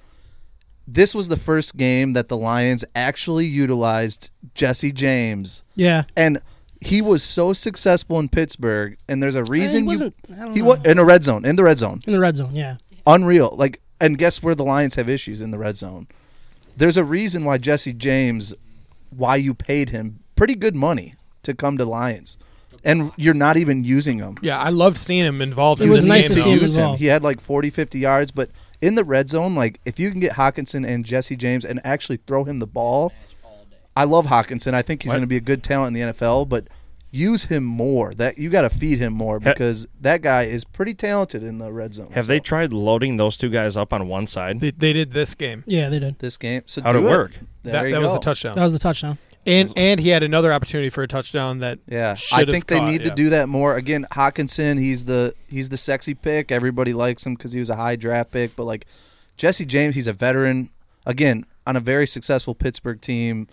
This 0.88 1.16
was 1.16 1.30
the 1.30 1.38
first 1.38 1.78
game 1.78 2.14
that 2.14 2.28
the 2.28 2.38
Lions 2.38 2.84
actually 2.96 3.46
utilized 3.46 4.30
Jesse 4.56 4.92
James, 4.92 5.64
Yeah. 5.76 6.04
and 6.16 6.42
he 6.82 7.02
was 7.02 7.24
so 7.24 7.54
successful 7.54 8.20
in 8.20 8.28
Pittsburgh. 8.28 8.98
And 9.08 9.24
there's 9.24 9.36
a 9.38 9.42
uh, 9.42 9.46
reason 9.46 9.82
you 9.86 9.90
wasn't- 9.92 10.16
I 10.32 10.36
don't 10.44 10.54
he 10.54 10.60
know. 10.60 10.66
was 10.70 10.80
in 10.84 10.98
the 10.98 11.06
red 11.06 11.24
zone. 11.24 11.46
In 11.46 11.56
the 11.56 11.64
red 11.64 11.78
zone, 11.78 12.02
in 12.06 12.12
the 12.14 12.20
red 12.20 12.36
zone. 12.36 12.54
Yeah. 12.56 12.76
unreal. 13.08 13.54
Like, 13.58 13.80
and 14.02 14.18
guess 14.18 14.44
where 14.44 14.56
the 14.56 14.66
Lions 14.66 14.96
have 14.96 15.08
issues 15.10 15.42
in 15.42 15.52
the 15.52 15.58
red 15.58 15.78
zone? 15.78 16.08
There's 16.76 16.98
a 16.98 17.06
reason 17.06 17.46
why 17.46 17.58
Jesse 17.60 17.94
James, 17.94 18.54
why 19.16 19.36
you 19.38 19.54
paid 19.54 19.92
him 19.92 20.20
pretty 20.36 20.56
good 20.56 20.76
money 20.76 21.16
to 21.44 21.54
come 21.54 21.78
to 21.78 21.86
Lions, 21.86 22.38
and 22.84 23.12
you're 23.16 23.34
not 23.34 23.58
even 23.58 23.84
using 23.84 24.20
him. 24.20 24.36
Yeah, 24.42 24.60
I 24.60 24.70
loved 24.70 24.98
seeing 24.98 25.26
him 25.26 25.42
involved 25.42 25.82
It 25.82 25.86
in 25.86 25.90
was 25.92 26.02
this 26.02 26.10
nice 26.10 26.28
game. 26.28 26.38
to 26.38 26.44
see 26.44 26.50
him 26.52 26.60
use 26.60 26.76
him. 26.76 26.82
involved. 26.82 27.00
He 27.02 27.06
had 27.08 27.24
like 27.24 27.40
40, 27.42 27.70
50 27.70 28.00
yards, 28.00 28.32
but 28.32 28.50
in 28.82 28.96
the 28.96 29.04
red 29.04 29.30
zone, 29.30 29.56
like 29.56 29.80
if 29.86 30.00
you 30.00 30.12
can 30.12 30.20
get 30.20 30.34
Hockenson 30.34 30.86
and 30.88 31.06
Jesse 31.06 31.36
James 31.36 31.64
and 31.66 31.80
actually 31.86 32.18
throw 32.28 32.44
him 32.44 32.60
the 32.60 32.68
ball, 32.68 33.14
I 33.96 34.06
love 34.06 34.26
Hockenson. 34.26 34.74
I 34.74 34.82
think 34.82 35.04
he's 35.04 35.10
What? 35.10 35.14
going 35.16 35.22
to 35.22 35.28
be 35.28 35.38
a 35.38 35.42
good 35.42 35.64
talent 35.64 35.96
in 35.96 36.08
the 36.08 36.14
NFL, 36.14 36.50
but 36.50 36.68
use 37.12 37.44
him 37.44 37.64
more. 37.64 38.14
That 38.16 38.40
you 38.40 38.50
got 38.50 38.64
to 38.64 38.70
feed 38.72 38.98
him 38.98 39.14
more 39.14 39.40
Ha- 39.40 39.54
because 39.54 39.88
that 40.02 40.22
guy 40.24 40.44
is 40.44 40.64
pretty 40.64 40.96
talented 40.96 41.44
in 41.44 41.60
the 41.60 41.72
red 41.72 41.94
zone. 41.94 42.10
Have 42.14 42.26
So, 42.26 42.30
they 42.30 42.40
tried 42.40 42.74
loading 42.74 43.18
those 43.18 43.38
two 43.38 43.50
guys 43.52 43.78
up 43.78 43.94
on 43.94 44.08
one 44.08 44.26
side? 44.26 44.60
They, 44.62 44.72
they 44.72 44.94
did 44.94 45.12
this 45.12 45.36
game. 45.36 45.64
Yeah, 45.68 45.90
they 45.90 46.00
did. 46.00 46.18
this 46.20 46.38
game? 46.38 46.64
So 46.66 46.82
How'd 46.82 46.94
do 46.96 47.08
it 47.08 47.10
work? 47.12 47.32
There 47.62 47.74
that 47.74 47.86
you 47.88 47.94
that 47.94 48.02
was 48.02 48.12
go. 48.14 48.18
a 48.18 48.22
touchdown. 48.22 48.56
That 48.56 48.64
was 48.64 48.74
the 48.74 48.80
touchdown. 48.80 49.20
And 49.46 49.74
and 49.76 50.00
he 50.00 50.10
had 50.10 50.24
another 50.24 50.54
opportunity 50.54 50.90
for 50.90 51.04
a 51.04 51.08
touchdown 51.08 51.60
that 51.60 51.80
Yeah, 51.88 52.14
should 52.16 52.36
I 52.36 52.40
have 52.42 52.50
think 52.50 52.68
they 52.68 52.78
caught, 52.80 52.90
need 52.90 53.02
yeah. 53.02 53.10
to 53.10 53.16
do 53.16 53.30
that 53.32 53.50
more. 53.50 53.76
Again, 53.76 54.06
Hockenson, 54.12 54.80
he's 54.80 55.06
the 55.06 55.34
he's 55.48 55.70
the 55.70 55.78
sexy 55.78 56.14
pick. 56.14 56.52
Everybody 56.52 56.94
likes 56.94 57.26
him 57.26 57.36
because 57.36 57.52
he 57.52 57.60
was 57.60 57.70
a 57.70 57.76
high 57.76 57.96
draft 57.96 58.32
pick. 58.32 58.56
But 58.56 58.64
like 58.64 58.86
Jesse 59.38 59.66
James, 59.66 59.96
he's 59.96 60.08
a 60.08 60.14
veteran. 60.14 60.70
Again, 61.06 61.46
on 61.68 61.76
a 61.76 61.82
very 61.82 62.08
successful 62.08 62.56
Pittsburgh 62.56 63.02
team, 63.02 63.48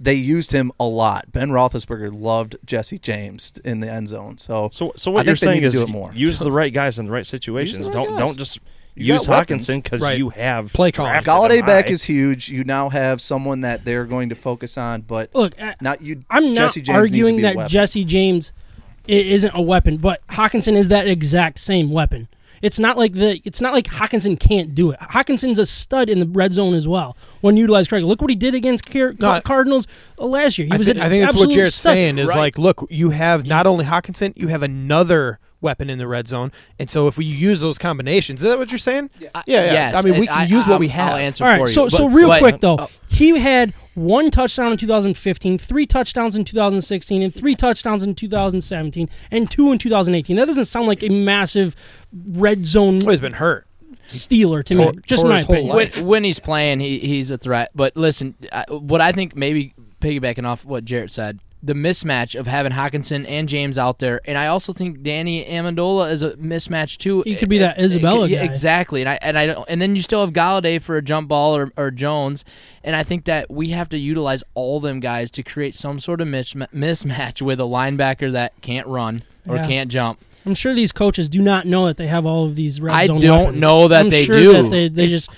they 0.00 0.14
used 0.14 0.52
him 0.52 0.72
a 0.80 0.86
lot. 0.86 1.30
Ben 1.32 1.50
Roethlisberger 1.50 2.10
loved 2.18 2.56
Jesse 2.64 2.98
James 2.98 3.52
in 3.64 3.80
the 3.80 3.90
end 3.90 4.08
zone. 4.08 4.38
So 4.38 4.70
So, 4.72 4.92
so 4.96 5.10
I 5.10 5.14
what 5.14 5.20
think 5.20 5.28
you're 5.28 5.36
saying 5.36 5.62
is 5.64 5.72
do 5.74 5.82
it 5.82 5.88
more. 5.90 6.12
use 6.14 6.38
the 6.38 6.52
right 6.52 6.72
guys 6.72 6.98
in 6.98 7.06
the 7.06 7.12
right 7.12 7.26
situations. 7.26 7.84
right 7.86 7.92
don't 7.92 8.08
guys. 8.10 8.18
don't 8.18 8.38
just 8.38 8.58
You 8.96 9.14
use. 9.14 9.26
Hockenson 9.26 9.82
because 9.82 10.00
Right. 10.00 10.18
you 10.18 10.30
have 10.30 10.72
Play 10.72 10.90
calling. 10.90 11.12
Golladay 11.22 11.58
him 11.58 11.66
back 11.66 11.86
high. 11.86 11.92
is 11.92 12.02
huge. 12.04 12.48
You 12.48 12.64
now 12.64 12.88
have 12.88 13.20
someone 13.20 13.60
that 13.60 13.84
they're 13.84 14.04
going 14.06 14.30
to 14.30 14.34
focus 14.34 14.78
on, 14.78 15.02
but 15.02 15.34
Look, 15.34 15.54
I- 15.60 15.74
not 15.80 16.00
you. 16.02 16.22
I'm 16.30 16.52
not 16.54 16.72
James 16.74 16.88
arguing 16.88 17.42
that. 17.42 17.68
Jesse 17.68 18.04
James 18.04 18.52
isn't 19.06 19.52
a 19.54 19.60
weapon, 19.62 19.98
but 19.98 20.26
Hockenson 20.28 20.76
is 20.76 20.88
that 20.88 21.06
exact 21.06 21.58
same 21.60 21.90
weapon. 21.90 22.26
It's 22.62 22.78
not 22.78 22.96
like 22.96 23.12
the 23.12 23.40
it's 23.44 23.60
not 23.60 23.74
like 23.74 23.84
Hockenson 23.86 24.40
can't 24.40 24.74
do 24.74 24.90
it. 24.90 24.98
Hockenson's 24.98 25.58
a 25.58 25.66
stud 25.66 26.08
in 26.08 26.18
the 26.20 26.26
red 26.26 26.54
zone 26.54 26.72
as 26.74 26.88
well 26.88 27.14
when 27.42 27.56
utilized 27.58 27.90
correctly. 27.90 28.08
Look 28.08 28.22
what 28.22 28.30
he 28.30 28.34
did 28.36 28.54
against 28.54 28.90
Car- 28.90 29.14
No, 29.20 29.40
Cardinals 29.42 29.86
uh, 30.18 30.24
last 30.24 30.56
year. 30.56 30.66
He 30.66 30.72
I, 30.72 30.76
was 30.78 30.86
thi- 30.86 30.92
an 30.92 31.00
I 31.02 31.08
think 31.10 31.22
that's 31.22 31.34
what 31.36 31.42
absolute 31.42 31.54
Jared's 31.54 31.74
stud. 31.74 31.92
saying 31.92 32.18
is 32.18 32.28
Right. 32.30 32.38
like, 32.38 32.58
look, 32.58 32.86
you 32.88 33.10
have 33.10 33.46
not 33.46 33.66
only 33.66 33.84
Hockenson, 33.84 34.32
you 34.36 34.48
have 34.48 34.62
another 34.62 35.38
weapon 35.60 35.88
in 35.90 35.98
the 35.98 36.06
red 36.06 36.28
zone, 36.28 36.52
and 36.78 36.88
so 36.90 37.08
if 37.08 37.16
we 37.16 37.24
use 37.24 37.60
those 37.60 37.78
combinations, 37.78 38.42
is 38.42 38.48
that 38.50 38.58
what 38.58 38.70
you're 38.70 38.78
saying? 38.78 39.10
Yeah, 39.18 39.30
yeah. 39.46 39.72
Yes, 39.72 39.94
I 39.96 40.02
mean, 40.02 40.20
we 40.20 40.26
can 40.26 40.36
I- 40.36 40.44
use 40.46 40.66
what 40.66 40.74
I'll- 40.74 40.78
we 40.78 40.88
have. 40.88 41.12
I'll 41.12 41.18
answer 41.18 41.44
All 41.44 41.50
right, 41.50 41.60
for 41.60 41.68
so 41.68 41.84
you. 41.84 41.90
so 41.90 42.08
but- 42.08 42.14
real 42.14 42.28
but- 42.28 42.38
quick 42.40 42.60
though, 42.60 42.76
oh, 42.78 42.88
he 43.08 43.38
had 43.38 43.72
one 43.94 44.30
touchdown 44.30 44.72
in 44.72 44.78
2015, 44.78 45.56
three 45.58 45.86
touchdowns 45.86 46.36
in 46.36 46.44
2016, 46.44 47.22
and 47.22 47.32
three 47.34 47.54
touchdowns 47.54 48.02
in 48.02 48.14
2017, 48.14 49.08
and 49.30 49.50
two 49.50 49.72
in 49.72 49.78
2018. 49.78 50.36
That 50.36 50.46
doesn't 50.46 50.66
sound 50.66 50.86
like 50.86 51.02
a 51.02 51.08
massive 51.08 51.74
red 52.26 52.66
zone 52.66 52.98
Oh, 53.06 53.10
he's 53.10 53.20
been 53.20 53.32
hurt. 53.34 53.66
stealer 54.06 54.62
to 54.62 54.74
Tore- 54.74 54.92
me. 54.92 54.98
Just 55.06 55.24
my 55.24 55.40
opinion. 55.40 55.74
when, 55.74 55.88
when 56.06 56.24
he's 56.24 56.38
playing, 56.38 56.80
he 56.80 56.98
he's 56.98 57.30
a 57.30 57.38
threat. 57.38 57.70
But 57.74 57.96
listen, 57.96 58.34
I, 58.52 58.64
what 58.68 59.00
I 59.00 59.12
think 59.12 59.34
maybe 59.34 59.72
piggybacking 60.00 60.44
off 60.44 60.64
what 60.64 60.84
Jarrett 60.84 61.10
said, 61.10 61.40
the 61.66 61.74
mismatch 61.74 62.38
of 62.38 62.46
having 62.46 62.72
Hockenson 62.72 63.28
and 63.28 63.48
James 63.48 63.76
out 63.78 63.98
there, 63.98 64.20
and 64.24 64.38
I 64.38 64.46
also 64.46 64.72
think 64.72 65.02
Danny 65.02 65.44
Amendola 65.44 66.10
is 66.10 66.22
a 66.22 66.32
mismatch 66.36 66.96
too. 66.96 67.22
He 67.26 67.36
could 67.36 67.48
be 67.48 67.58
uh, 67.58 67.68
that 67.68 67.78
it- 67.78 67.82
it 67.82 67.84
Isabella 67.86 68.28
yeah, 68.28 68.38
guy. 68.38 68.44
exactly. 68.44 69.00
And 69.02 69.08
I 69.10 69.18
and 69.20 69.38
I 69.38 69.46
don't, 69.46 69.68
and 69.68 69.82
then 69.82 69.96
you 69.96 70.02
still 70.02 70.24
have 70.24 70.32
Golladay 70.32 70.80
for 70.80 70.96
a 70.96 71.02
jump 71.02 71.28
ball 71.28 71.56
or, 71.56 71.70
or 71.76 71.90
Jones, 71.90 72.44
and 72.84 72.96
I 72.96 73.02
think 73.02 73.24
that 73.26 73.50
we 73.50 73.68
have 73.70 73.88
to 73.90 73.98
utilize 73.98 74.42
all 74.54 74.80
them 74.80 75.00
guys 75.00 75.30
to 75.32 75.42
create 75.42 75.74
some 75.74 75.98
sort 76.00 76.20
of 76.20 76.28
mismatch 76.28 77.42
with 77.42 77.60
a 77.60 77.64
linebacker 77.64 78.32
that 78.32 78.52
can't 78.60 78.86
run 78.86 79.24
or 79.48 79.56
Yeah. 79.56 79.66
can't 79.66 79.90
jump. 79.90 80.20
I'm 80.44 80.54
sure 80.54 80.74
these 80.74 80.92
coaches 80.92 81.28
do 81.28 81.40
not 81.42 81.66
know 81.66 81.86
that 81.86 81.96
they 81.96 82.06
have 82.06 82.24
all 82.24 82.44
of 82.46 82.54
these 82.54 82.80
red 82.80 82.94
I 82.94 83.08
don't 83.08 83.20
weapons. 83.20 83.58
know 83.60 83.88
that 83.88 84.02
I'm 84.02 84.08
they 84.10 84.24
sure 84.26 84.36
do. 84.38 84.52
That 84.62 84.70
they, 84.70 84.88
they 84.88 85.06
just 85.08 85.28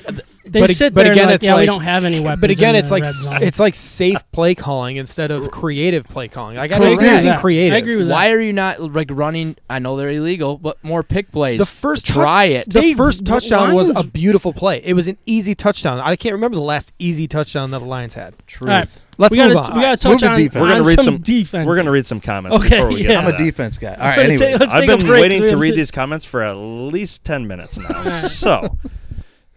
they 0.53 0.61
But- 0.61 0.71
sit 0.71 0.95
but 0.95 1.03
there 1.05 1.13
again, 1.13 1.23
and 1.25 1.31
like, 1.31 1.35
it's 1.37 1.45
yeah, 1.47 1.57
we 1.57 1.67
don't 1.67 1.83
have 1.83 2.05
any 2.05 2.21
weapons. 2.21 2.41
But 2.41 2.51
again, 2.51 2.75
in 2.75 2.81
it's 2.81 2.89
the 2.89 2.95
like 2.95 3.05
s- 3.05 3.15
zone. 3.15 3.43
it's 3.43 3.59
like 3.59 3.75
safe 3.75 4.19
play 4.33 4.55
calling 4.55 4.97
instead 4.97 5.31
of 5.31 5.51
creative 5.51 6.05
play 6.05 6.29
calling. 6.29 6.57
Like 6.57 6.73
I 6.73 6.77
I 6.77 6.79
don't 6.79 6.87
agree 6.89 6.97
think 6.97 7.03
with 7.03 7.11
anything 7.13 7.31
that. 7.33 7.41
creative. 7.41 7.75
I 7.75 7.79
agree 7.79 7.97
with 7.97 8.09
that. 8.09 8.13
Why 8.15 8.31
are 8.33 8.41
you 8.41 8.53
not 8.53 8.81
like 8.93 9.09
running? 9.13 9.57
I 9.71 9.79
know 9.79 9.97
they're 9.97 10.11
illegal, 10.11 10.59
but 10.59 10.83
more 10.83 11.03
pick 11.03 11.31
plays. 11.33 11.59
The 11.59 11.67
first 11.67 12.07
tou- 12.07 12.15
try 12.15 12.45
it. 12.45 12.69
The 12.71 12.95
first 12.95 13.25
the 13.25 13.31
touchdown 13.31 13.75
was 13.75 13.91
a 13.95 14.03
beautiful 14.05 14.53
play. 14.53 14.81
It 14.85 14.95
was 14.95 15.09
an 15.09 15.19
easy 15.27 15.55
touchdown. 15.55 16.01
I 16.01 16.17
can't 16.17 16.33
remember 16.35 16.55
the 16.57 16.61
last 16.63 16.93
easy 16.99 17.27
touchdown 17.29 17.71
that 17.73 17.79
the 17.81 17.85
Lions 17.85 18.15
had. 18.15 18.35
Truth. 18.47 18.71
All 18.71 18.77
right, 18.79 18.89
Let's 19.19 19.33
we 19.33 19.37
gotta, 19.39 19.59
on. 19.59 19.75
We 19.75 19.83
got 19.83 20.01
to 20.01 20.09
touch 20.09 20.21
to 20.21 20.29
on, 20.29 20.37
defense. 20.39 20.61
We're 20.61 20.69
gonna 20.69 20.81
on 20.81 20.87
read 20.87 20.97
some, 20.97 21.05
some- 21.05 21.19
defense. 21.19 21.67
We're 21.67 21.77
gonna 21.77 21.91
read 21.91 22.07
some 22.07 22.21
comments 22.21 22.57
Okay, 22.59 22.69
before 22.77 22.89
we 22.89 22.97
get 23.03 23.11
yeah. 23.11 23.13
to 23.13 23.19
I'm 23.19 23.29
a 23.29 23.33
that. 23.33 23.39
defense 23.39 23.79
guy. 23.79 23.95
All 23.95 23.99
right. 24.07 24.19
Anyway, 24.29 24.59
take- 24.59 24.71
I've 24.71 24.87
been 24.87 25.07
waiting 25.09 25.43
to 25.47 25.57
read 25.57 25.75
these 25.75 25.91
comments 25.91 26.25
for 26.25 26.43
at 26.43 26.53
least 26.55 27.25
ten 27.25 27.47
minutes 27.47 27.79
now. 27.79 28.19
so, 28.29 28.77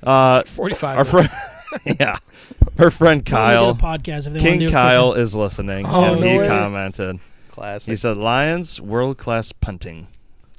uh, 0.04 0.43
Forty-five. 0.43 0.97
our 0.97 1.06
friend, 1.06 1.30
yeah, 1.99 2.18
her 2.78 2.91
friend 2.91 3.26
Tell 3.26 3.47
them 3.47 3.76
to 3.76 3.82
Kyle, 3.82 3.97
podcast 3.97 4.28
if 4.28 4.34
they 4.34 4.39
King 4.39 4.70
Kyle 4.70 5.14
is 5.14 5.36
listening, 5.36 5.86
Oh, 5.86 6.14
and 6.14 6.22
no 6.22 6.28
he 6.30 6.38
way. 6.39 6.47
commented. 6.47 7.20
classic. 7.49 7.91
He 7.91 7.95
said, 7.95 8.18
"Lions 8.18 8.80
world 8.82 9.18
class 9.18 9.52
punting." 9.52 10.08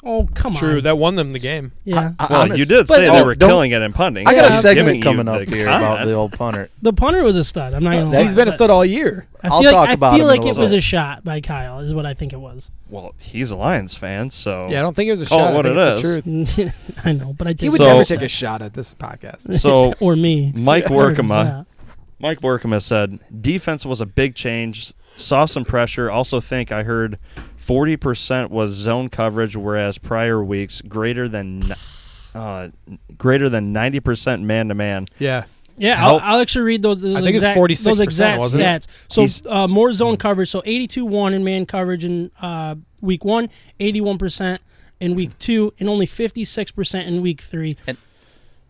Oh 0.04 0.26
come 0.34 0.54
on. 0.54 0.58
True, 0.58 0.76
on. 0.78 0.82
that 0.84 0.98
won 0.98 1.14
them 1.14 1.32
the 1.32 1.38
game. 1.38 1.70
yeah. 1.84 2.12
I- 2.18 2.26
Well, 2.28 2.40
honest- 2.42 2.58
you 2.58 2.64
did 2.64 2.86
but- 2.88 2.96
say 2.96 3.08
oh, 3.08 3.14
they 3.14 3.22
were 3.24 3.34
don't- 3.36 3.48
killing 3.48 3.70
it 3.70 3.82
in 3.82 3.92
punting. 3.92 4.26
I 4.26 4.34
got 4.34 4.46
a 4.46 4.48
so 4.50 4.56
I'm 4.56 4.62
segment 4.62 4.96
you 4.96 5.02
coming 5.04 5.28
up 5.28 5.46
the 5.46 5.54
here 5.54 5.66
about 5.68 5.80
comment. 5.80 6.06
the 6.08 6.14
old 6.14 6.32
punter. 6.32 6.70
the 6.82 6.92
punter 6.92 7.22
was 7.22 7.36
a 7.36 7.44
stud. 7.44 7.72
I'm 7.74 7.84
not 7.84 7.90
gonna 7.92 8.10
That- 8.10 8.16
lie. 8.18 8.22
He's 8.24 8.34
been 8.34 8.48
a 8.48 8.50
but 8.50 8.56
stud 8.56 8.70
all 8.70 8.84
year. 8.84 9.26
I 9.44 9.48
I'll 9.48 9.60
feel 9.60 9.70
like, 9.72 9.74
talk 9.80 9.88
I 9.88 9.92
about 9.92 10.16
feel 10.16 10.28
him 10.28 10.34
in 10.34 10.38
like 10.38 10.40
a 10.40 10.42
it 10.42 10.46
little 10.48 10.62
was 10.62 10.70
bit. 10.72 10.78
a 10.78 10.80
shot 10.80 11.24
by 11.24 11.40
Kyle. 11.40 11.78
Is 11.80 11.94
what 11.94 12.04
I 12.06 12.14
think 12.14 12.32
it 12.32 12.40
was. 12.40 12.70
Well, 12.90 13.14
he's 13.18 13.50
a 13.52 13.56
Lions 13.56 13.94
fan, 13.96 14.30
so 14.30 14.66
Yeah, 14.70 14.80
I 14.80 14.82
don't 14.82 14.94
think 14.96 15.08
it 15.08 15.12
was 15.18 15.22
a 15.22 15.26
Call 15.26 15.38
it 15.38 15.42
shot. 15.42 15.54
what 15.54 15.66
I 15.66 15.68
think 15.68 15.76
it 15.76 15.92
it's 15.92 16.02
the 16.02 16.30
is. 16.30 16.54
truth. 16.54 16.74
I 17.04 17.12
know, 17.12 17.32
but 17.38 17.46
I 17.46 17.52
did. 17.52 17.60
He 17.60 17.66
think 17.66 17.72
would 17.72 17.78
So- 17.78 17.92
never 17.92 18.04
take 18.04 18.22
a 18.22 18.28
shot 18.28 18.60
at 18.62 18.74
this 18.74 18.94
podcast. 18.94 19.52
So 19.58 19.94
or 20.00 20.16
me. 20.16 20.52
Mike 20.54 20.86
Workema, 20.88 21.28
Yeah. 21.44 21.62
Mike 22.22 22.40
Workema 22.40 22.80
said 22.80 23.18
defense 23.42 23.84
was 23.84 24.00
a 24.00 24.06
big 24.06 24.36
change. 24.36 24.94
Saw 25.16 25.44
some 25.44 25.64
pressure. 25.64 26.10
Also 26.10 26.40
think 26.40 26.70
I 26.70 26.84
heard 26.84 27.18
forty 27.56 27.96
percent 27.96 28.50
was 28.50 28.72
zone 28.72 29.08
coverage, 29.08 29.56
whereas 29.56 29.98
prior 29.98 30.42
weeks 30.42 30.80
greater 30.82 31.28
than 31.28 31.74
uh, 32.34 32.68
greater 33.18 33.48
than 33.48 33.72
ninety 33.72 34.00
percent 34.00 34.42
man 34.42 34.68
to 34.68 34.74
man. 34.74 35.06
Yeah. 35.18 35.44
Yeah, 35.78 36.06
I'll, 36.06 36.20
I'll 36.22 36.40
actually 36.40 36.62
read 36.62 36.82
those. 36.82 37.00
those 37.00 37.16
I 37.16 37.20
think 37.20 37.34
it's 37.34 37.44
exact, 37.44 37.58
46%, 37.58 37.84
those 37.84 38.00
exact 38.00 38.38
wasn't 38.38 38.62
it? 38.62 38.86
So 39.08 39.26
uh, 39.50 39.66
more 39.66 39.92
zone 39.94 40.18
coverage. 40.18 40.50
So 40.50 40.60
82-1 40.60 41.32
in 41.32 41.42
man 41.42 41.64
coverage 41.64 42.04
in 42.04 42.30
uh, 42.42 42.74
week 43.00 43.24
one, 43.24 43.48
81% 43.80 44.58
in 45.00 45.14
week 45.14 45.36
two, 45.38 45.72
and 45.80 45.88
only 45.88 46.06
56% 46.06 47.06
in 47.06 47.22
week 47.22 47.40
three. 47.40 47.78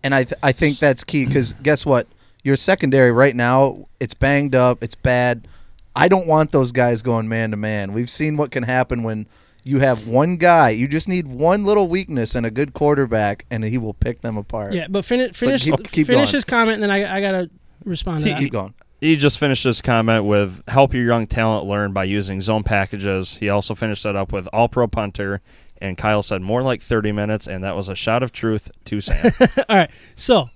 And 0.05 0.15
I 0.15 0.25
th- 0.25 0.39
I 0.45 0.53
think 0.53 0.79
that's 0.79 1.03
key 1.03 1.27
because 1.27 1.55
guess 1.55 1.85
what? 1.85 2.07
Your 2.43 2.57
secondary 2.57 3.13
right 3.13 3.37
now 3.37 3.87
it's 4.01 4.15
banged 4.15 4.55
up, 4.55 4.83
it's 4.83 4.95
bad. 4.95 5.47
I 5.95 6.09
don't 6.09 6.27
want 6.27 6.53
those 6.53 6.73
guys 6.73 7.03
going 7.03 7.29
man 7.29 7.51
to 7.51 7.57
man. 7.57 7.93
We've 7.93 8.11
seen 8.11 8.37
what 8.37 8.51
can 8.51 8.63
happen 8.63 9.03
when 9.03 9.27
you 9.63 9.79
have 9.81 10.09
one 10.09 10.37
guy. 10.39 10.71
You 10.71 10.89
just 10.89 11.09
need 11.09 11.27
one 11.27 11.65
little 11.65 11.87
weakness 11.87 12.35
and 12.35 12.45
a 12.47 12.51
good 12.51 12.73
quarterback, 12.73 13.45
and 13.51 13.63
he 13.63 13.79
will 13.79 13.95
pick 13.95 14.23
them 14.23 14.37
apart. 14.37 14.73
Yeah, 14.73 14.87
but 14.89 15.05
finish 15.05 15.37
finish 15.37 15.65
keep- 15.65 15.85
keep 15.91 16.07
finish 16.07 16.31
going. 16.31 16.35
his 16.35 16.45
comment, 16.45 16.75
and 16.75 16.83
then 16.83 16.91
I 16.91 17.17
I 17.17 17.21
gotta 17.21 17.51
respond 17.85 18.25
to 18.25 18.31
that. 18.31 18.39
Keep 18.39 18.53
going. 18.53 18.75
He 19.01 19.17
just 19.17 19.39
finished 19.39 19.65
his 19.65 19.83
comment 19.83 20.25
with 20.25 20.63
help 20.69 20.95
your 20.95 21.05
young 21.05 21.27
talent 21.27 21.67
learn 21.67 21.93
by 21.93 22.05
using 22.05 22.41
zone 22.41 22.63
packages. 22.63 23.37
He 23.37 23.49
also 23.49 23.75
finished 23.75 24.05
that 24.05 24.15
up 24.17 24.33
with 24.33 24.47
all 24.53 24.69
pro 24.69 24.87
punter. 24.87 25.41
And 25.81 25.99
Kyle 25.99 26.23
said 26.23 26.43
more 26.43 26.63
like 26.63 26.81
30 26.81 27.11
minutes, 27.11 27.49
and 27.49 27.65
that 27.65 27.75
was 27.75 27.89
a 27.89 27.97
shot 27.97 28.23
of 28.23 28.31
truth 28.31 28.71
to 28.85 29.01
Sam. 29.01 29.33
All 29.69 29.77
right, 29.77 29.91
so 30.15 30.49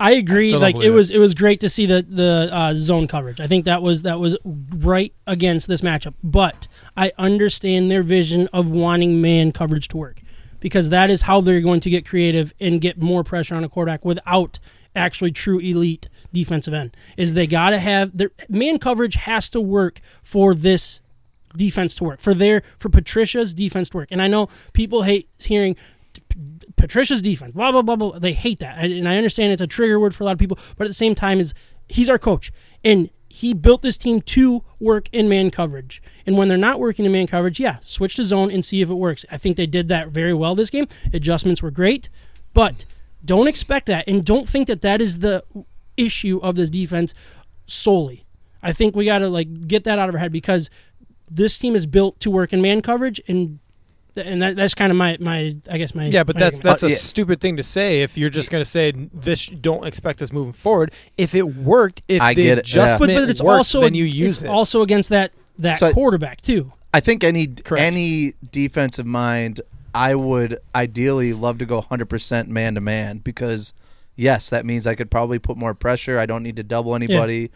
I 0.00 0.12
agree. 0.12 0.50
don't 0.50 0.60
like 0.60 0.80
it. 0.80 0.90
was, 0.90 1.10
it 1.10 1.18
was 1.18 1.34
great 1.34 1.60
to 1.60 1.68
see 1.68 1.86
the 1.86 2.04
the 2.08 2.48
uh, 2.50 2.74
zone 2.74 3.06
coverage. 3.06 3.40
I 3.40 3.46
think 3.46 3.66
that 3.66 3.82
was 3.82 4.02
that 4.02 4.18
was 4.18 4.36
right 4.44 5.12
against 5.26 5.68
this 5.68 5.82
matchup. 5.82 6.14
But 6.24 6.66
I 6.96 7.12
understand 7.18 7.90
their 7.90 8.02
vision 8.02 8.48
of 8.52 8.68
wanting 8.68 9.20
man 9.20 9.52
coverage 9.52 9.88
to 9.88 9.98
work 9.98 10.22
because 10.58 10.88
that 10.88 11.10
is 11.10 11.22
how 11.22 11.40
they're 11.40 11.60
going 11.60 11.80
to 11.80 11.90
get 11.90 12.06
creative 12.06 12.54
and 12.58 12.80
get 12.80 13.00
more 13.00 13.22
pressure 13.22 13.54
on 13.54 13.62
a 13.62 13.68
quarterback 13.68 14.04
without 14.04 14.58
actually 14.96 15.32
true 15.32 15.58
elite 15.58 16.08
defensive 16.32 16.72
end. 16.74 16.96
Is 17.16 17.34
they 17.34 17.46
got 17.46 17.70
to 17.70 17.78
have 17.78 18.16
their 18.16 18.30
man 18.48 18.78
coverage 18.78 19.16
has 19.16 19.48
to 19.50 19.60
work 19.60 20.00
for 20.22 20.54
this 20.54 21.00
defense 21.56 21.94
to 21.96 22.04
work 22.04 22.20
for 22.20 22.32
their 22.32 22.62
for 22.78 22.88
Patricia's 22.88 23.52
defense 23.52 23.90
to 23.90 23.98
work. 23.98 24.08
And 24.10 24.22
I 24.22 24.28
know 24.28 24.48
people 24.72 25.02
hate 25.02 25.28
hearing 25.38 25.76
Patricia's 26.76 27.22
defense, 27.22 27.52
blah 27.52 27.72
blah 27.72 27.82
blah 27.82 27.96
blah. 27.96 28.18
They 28.18 28.32
hate 28.32 28.60
that, 28.60 28.78
and 28.78 29.08
I 29.08 29.16
understand 29.16 29.52
it's 29.52 29.62
a 29.62 29.66
trigger 29.66 30.00
word 30.00 30.14
for 30.14 30.24
a 30.24 30.26
lot 30.26 30.32
of 30.32 30.38
people. 30.38 30.58
But 30.76 30.84
at 30.84 30.90
the 30.90 30.94
same 30.94 31.14
time, 31.14 31.40
is 31.40 31.54
he's 31.88 32.08
our 32.08 32.18
coach, 32.18 32.52
and 32.82 33.10
he 33.28 33.54
built 33.54 33.82
this 33.82 33.96
team 33.96 34.20
to 34.22 34.64
work 34.80 35.08
in 35.12 35.28
man 35.28 35.50
coverage. 35.50 36.02
And 36.26 36.36
when 36.36 36.48
they're 36.48 36.58
not 36.58 36.80
working 36.80 37.04
in 37.04 37.12
man 37.12 37.28
coverage, 37.28 37.60
yeah, 37.60 37.76
switch 37.82 38.16
to 38.16 38.24
zone 38.24 38.50
and 38.50 38.64
see 38.64 38.82
if 38.82 38.90
it 38.90 38.94
works. 38.94 39.24
I 39.30 39.38
think 39.38 39.56
they 39.56 39.66
did 39.66 39.86
that 39.88 40.08
very 40.08 40.34
well 40.34 40.56
this 40.56 40.70
game. 40.70 40.88
Adjustments 41.12 41.62
were 41.62 41.70
great, 41.70 42.08
but 42.54 42.84
don't 43.24 43.46
expect 43.46 43.86
that, 43.86 44.08
and 44.08 44.24
don't 44.24 44.48
think 44.48 44.66
that 44.66 44.80
that 44.82 45.00
is 45.00 45.20
the 45.20 45.44
issue 45.96 46.40
of 46.42 46.56
this 46.56 46.70
defense 46.70 47.14
solely. 47.66 48.24
I 48.62 48.72
think 48.72 48.96
we 48.96 49.04
got 49.04 49.20
to 49.20 49.28
like 49.28 49.68
get 49.68 49.84
that 49.84 49.98
out 49.98 50.08
of 50.08 50.16
our 50.16 50.20
head 50.20 50.32
because 50.32 50.70
this 51.30 51.56
team 51.56 51.76
is 51.76 51.86
built 51.86 52.18
to 52.20 52.30
work 52.30 52.52
in 52.52 52.60
man 52.60 52.82
coverage, 52.82 53.20
and 53.28 53.59
and 54.16 54.42
that, 54.42 54.56
that's 54.56 54.74
kind 54.74 54.90
of 54.90 54.96
my 54.96 55.16
my 55.20 55.56
I 55.70 55.78
guess 55.78 55.94
my 55.94 56.06
Yeah, 56.06 56.24
but 56.24 56.36
my 56.36 56.40
that's 56.40 56.56
argument. 56.58 56.62
that's 56.64 56.82
Uh, 56.82 56.86
a 56.86 56.90
yeah. 56.90 56.96
stupid 56.96 57.40
thing 57.40 57.56
to 57.56 57.62
say 57.62 58.02
if 58.02 58.16
you're 58.18 58.30
just 58.30 58.50
going 58.50 58.62
to 58.64 58.68
say 58.70 58.92
this. 58.92 59.46
Don't 59.46 59.86
expect 59.86 60.18
this 60.20 60.32
moving 60.32 60.52
forward. 60.52 60.92
If 61.18 61.34
it 61.34 61.42
worked, 61.56 62.02
if 62.08 62.20
I 62.22 62.34
the 62.34 62.42
get 62.44 62.58
it, 62.58 62.74
yeah. 62.74 62.82
adjustment 62.82 63.14
but, 63.14 63.20
but 63.22 63.30
it's 63.30 63.42
worked, 63.42 63.58
also 63.58 63.80
then 63.82 63.94
you 63.94 64.04
use 64.04 64.38
it's 64.38 64.42
it. 64.44 64.48
also 64.48 64.82
against 64.82 65.08
that 65.10 65.32
that 65.58 65.78
So 65.78 65.86
I- 65.88 65.92
quarterback 65.92 66.40
too. 66.40 66.72
I 66.92 67.00
think 67.00 67.22
any 67.22 67.46
Correct. 67.46 67.82
any 67.82 68.34
defensive 68.50 69.06
mind, 69.06 69.60
I 69.94 70.14
would 70.16 70.58
ideally 70.74 71.32
love 71.32 71.58
to 71.58 71.64
go 71.66 71.80
100% 71.82 72.48
man 72.48 72.74
to 72.74 72.80
man 72.80 73.18
because 73.18 73.72
yes, 74.16 74.50
that 74.50 74.66
means 74.66 74.86
I 74.86 74.94
could 74.96 75.10
probably 75.10 75.38
put 75.38 75.56
more 75.56 75.72
pressure. 75.74 76.18
I 76.18 76.26
don't 76.26 76.42
need 76.42 76.56
to 76.56 76.62
double 76.64 76.94
anybody. 76.96 77.50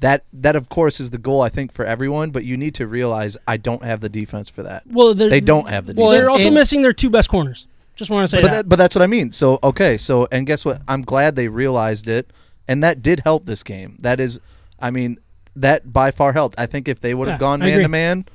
That 0.00 0.24
that 0.32 0.56
of 0.56 0.68
course 0.68 1.00
is 1.00 1.10
the 1.10 1.18
goal 1.18 1.40
I 1.40 1.48
think 1.48 1.72
for 1.72 1.84
everyone, 1.84 2.30
but 2.30 2.44
you 2.44 2.56
need 2.56 2.74
to 2.74 2.86
realize 2.86 3.36
I 3.48 3.56
don't 3.56 3.82
have 3.82 4.00
the 4.02 4.10
defense 4.10 4.50
for 4.50 4.62
that. 4.62 4.82
Well, 4.86 5.14
they're- 5.14 5.40
don't 5.40 5.68
have 5.68 5.86
the 5.86 5.94
Well, 5.94 6.10
defense. 6.10 6.20
they're 6.20 6.30
also 6.30 6.46
and- 6.48 6.54
missing 6.54 6.82
their 6.82 6.92
two 6.92 7.08
best 7.08 7.28
corners. 7.30 7.66
Just 7.94 8.10
want 8.10 8.28
to 8.28 8.36
say 8.36 8.42
but, 8.42 8.48
that. 8.50 8.56
that, 8.56 8.68
but 8.68 8.76
that's 8.76 8.94
what 8.94 9.00
I 9.00 9.06
mean. 9.06 9.32
So 9.32 9.58
okay, 9.62 9.96
so 9.96 10.28
and 10.30 10.46
guess 10.46 10.66
what? 10.66 10.82
I'm 10.86 11.00
glad 11.00 11.34
they 11.34 11.48
realized 11.48 12.08
it, 12.08 12.30
and 12.68 12.84
that 12.84 13.02
did 13.02 13.20
help 13.20 13.46
this 13.46 13.62
game. 13.62 13.96
That 14.00 14.20
is, 14.20 14.38
I 14.78 14.90
mean, 14.90 15.18
that 15.56 15.94
by 15.94 16.10
far 16.10 16.34
helped. 16.34 16.56
I 16.58 16.66
think 16.66 16.88
if 16.88 17.00
they 17.00 17.14
would 17.14 17.26
have 17.28 17.36
Yeah, 17.36 17.40
gone 17.40 17.60
man 17.60 17.78
to 17.80 17.88
man. 17.88 18.26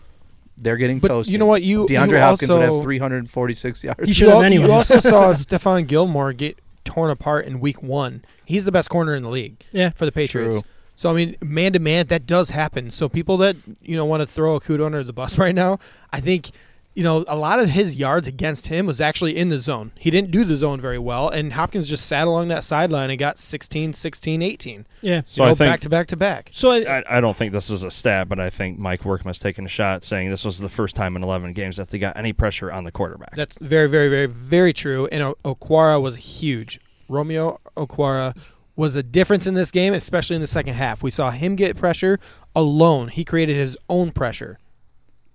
they're 0.57 0.77
getting 0.77 0.97
But 0.97 1.09
toasted. 1.09 1.31
you 1.31 1.37
know 1.37 1.45
what? 1.45 1.61
You 1.61 1.85
DeAndre 1.85 2.09
you 2.09 2.17
Hopkins 2.17 2.49
would 2.51 2.61
have 2.63 2.81
346 2.81 3.83
yards. 3.83 3.99
He 4.03 4.13
should 4.13 4.29
You, 4.29 4.33
have 4.33 4.41
anyway. 4.43 4.65
you 4.65 4.71
also 4.71 4.99
saw 4.99 5.31
Stephon 5.33 5.85
Gilmore 5.85 6.33
get 6.33 6.57
torn 6.83 7.11
apart 7.11 7.45
in 7.45 7.59
week 7.59 7.83
one. 7.83 8.25
He's 8.45 8.65
the 8.65 8.71
best 8.71 8.89
corner 8.89 9.13
in 9.13 9.21
the 9.21 9.29
league 9.29 9.63
Yeah. 9.71 9.91
for 9.91 10.05
the 10.05 10.11
Patriots. 10.11 10.61
True. 10.61 10.69
So 10.95 11.09
I 11.09 11.13
mean, 11.13 11.35
man 11.41 11.73
to 11.73 11.79
man, 11.79 12.07
that 12.07 12.25
does 12.25 12.51
happen. 12.51 12.91
So 12.91 13.09
people 13.09 13.37
that 13.37 13.55
you 13.81 13.95
know 13.95 14.05
want 14.05 14.21
to 14.21 14.27
throw 14.27 14.59
Okudah 14.59 14.85
under 14.85 15.03
the 15.03 15.13
bus 15.13 15.37
right 15.39 15.55
now, 15.55 15.79
I 16.11 16.19
think 16.19 16.51
you 16.93 17.03
know 17.03 17.23
a 17.27 17.35
lot 17.37 17.59
of 17.59 17.69
his 17.69 17.95
yards 17.95 18.27
against 18.27 18.67
him 18.67 18.85
was 18.85 18.99
actually 18.99 19.37
in 19.37 19.47
the 19.49 19.57
zone. 19.57 19.93
He 19.97 20.11
didn't 20.11 20.29
do 20.29 20.43
the 20.43 20.57
zone 20.57 20.81
very 20.81 20.99
well, 20.99 21.29
and 21.29 21.53
Hopkins 21.53 21.87
just 21.87 22.05
sat 22.05 22.27
along 22.27 22.49
that 22.49 22.63
sideline 22.65 23.09
and 23.09 23.17
got 23.17 23.39
16, 23.39 23.93
16, 23.93 24.41
18. 24.41 24.85
Yeah. 25.01 25.21
So 25.25 25.41
you 25.41 25.45
know, 25.45 25.51
I 25.51 25.55
think 25.55 25.71
back 25.71 25.79
to 25.79 25.89
back 25.89 26.07
to 26.07 26.17
back. 26.17 26.49
So 26.53 26.71
I, 26.71 26.99
I, 26.99 27.17
I 27.17 27.21
don't 27.21 27.37
think 27.37 27.53
this 27.53 27.69
is 27.69 27.83
a 27.83 27.89
stat, 27.89 28.27
but 28.27 28.39
I 28.39 28.49
think 28.49 28.77
Mike 28.77 29.05
Workman's 29.05 29.39
taking 29.39 29.65
a 29.65 29.69
shot, 29.69 30.03
saying 30.03 30.29
this 30.29 30.43
was 30.43 30.59
the 30.59 30.69
first 30.69 30.95
time 30.95 31.15
in 31.15 31.23
11 31.23 31.53
games 31.53 31.77
that 31.77 31.89
they 31.89 31.97
got 31.97 32.17
any 32.17 32.33
pressure 32.33 32.71
on 32.71 32.83
the 32.83 32.91
quarterback. 32.91 33.35
That's 33.35 33.57
very, 33.59 33.87
very, 33.87 34.09
very, 34.09 34.27
very 34.27 34.73
true. 34.73 35.07
And 35.11 35.23
O- 35.23 35.37
Okwara 35.45 36.01
was 36.01 36.17
huge. 36.17 36.79
Romeo 37.07 37.59
Okwara 37.77 38.35
was 38.81 38.95
a 38.95 39.03
difference 39.03 39.45
in 39.47 39.53
this 39.53 39.69
game, 39.71 39.93
especially 39.93 40.35
in 40.35 40.41
the 40.41 40.47
second 40.47 40.73
half. 40.73 41.03
We 41.03 41.11
saw 41.11 41.29
him 41.31 41.55
get 41.55 41.77
pressure 41.77 42.19
alone. 42.55 43.09
He 43.09 43.23
created 43.23 43.55
his 43.55 43.77
own 43.87 44.11
pressure. 44.11 44.57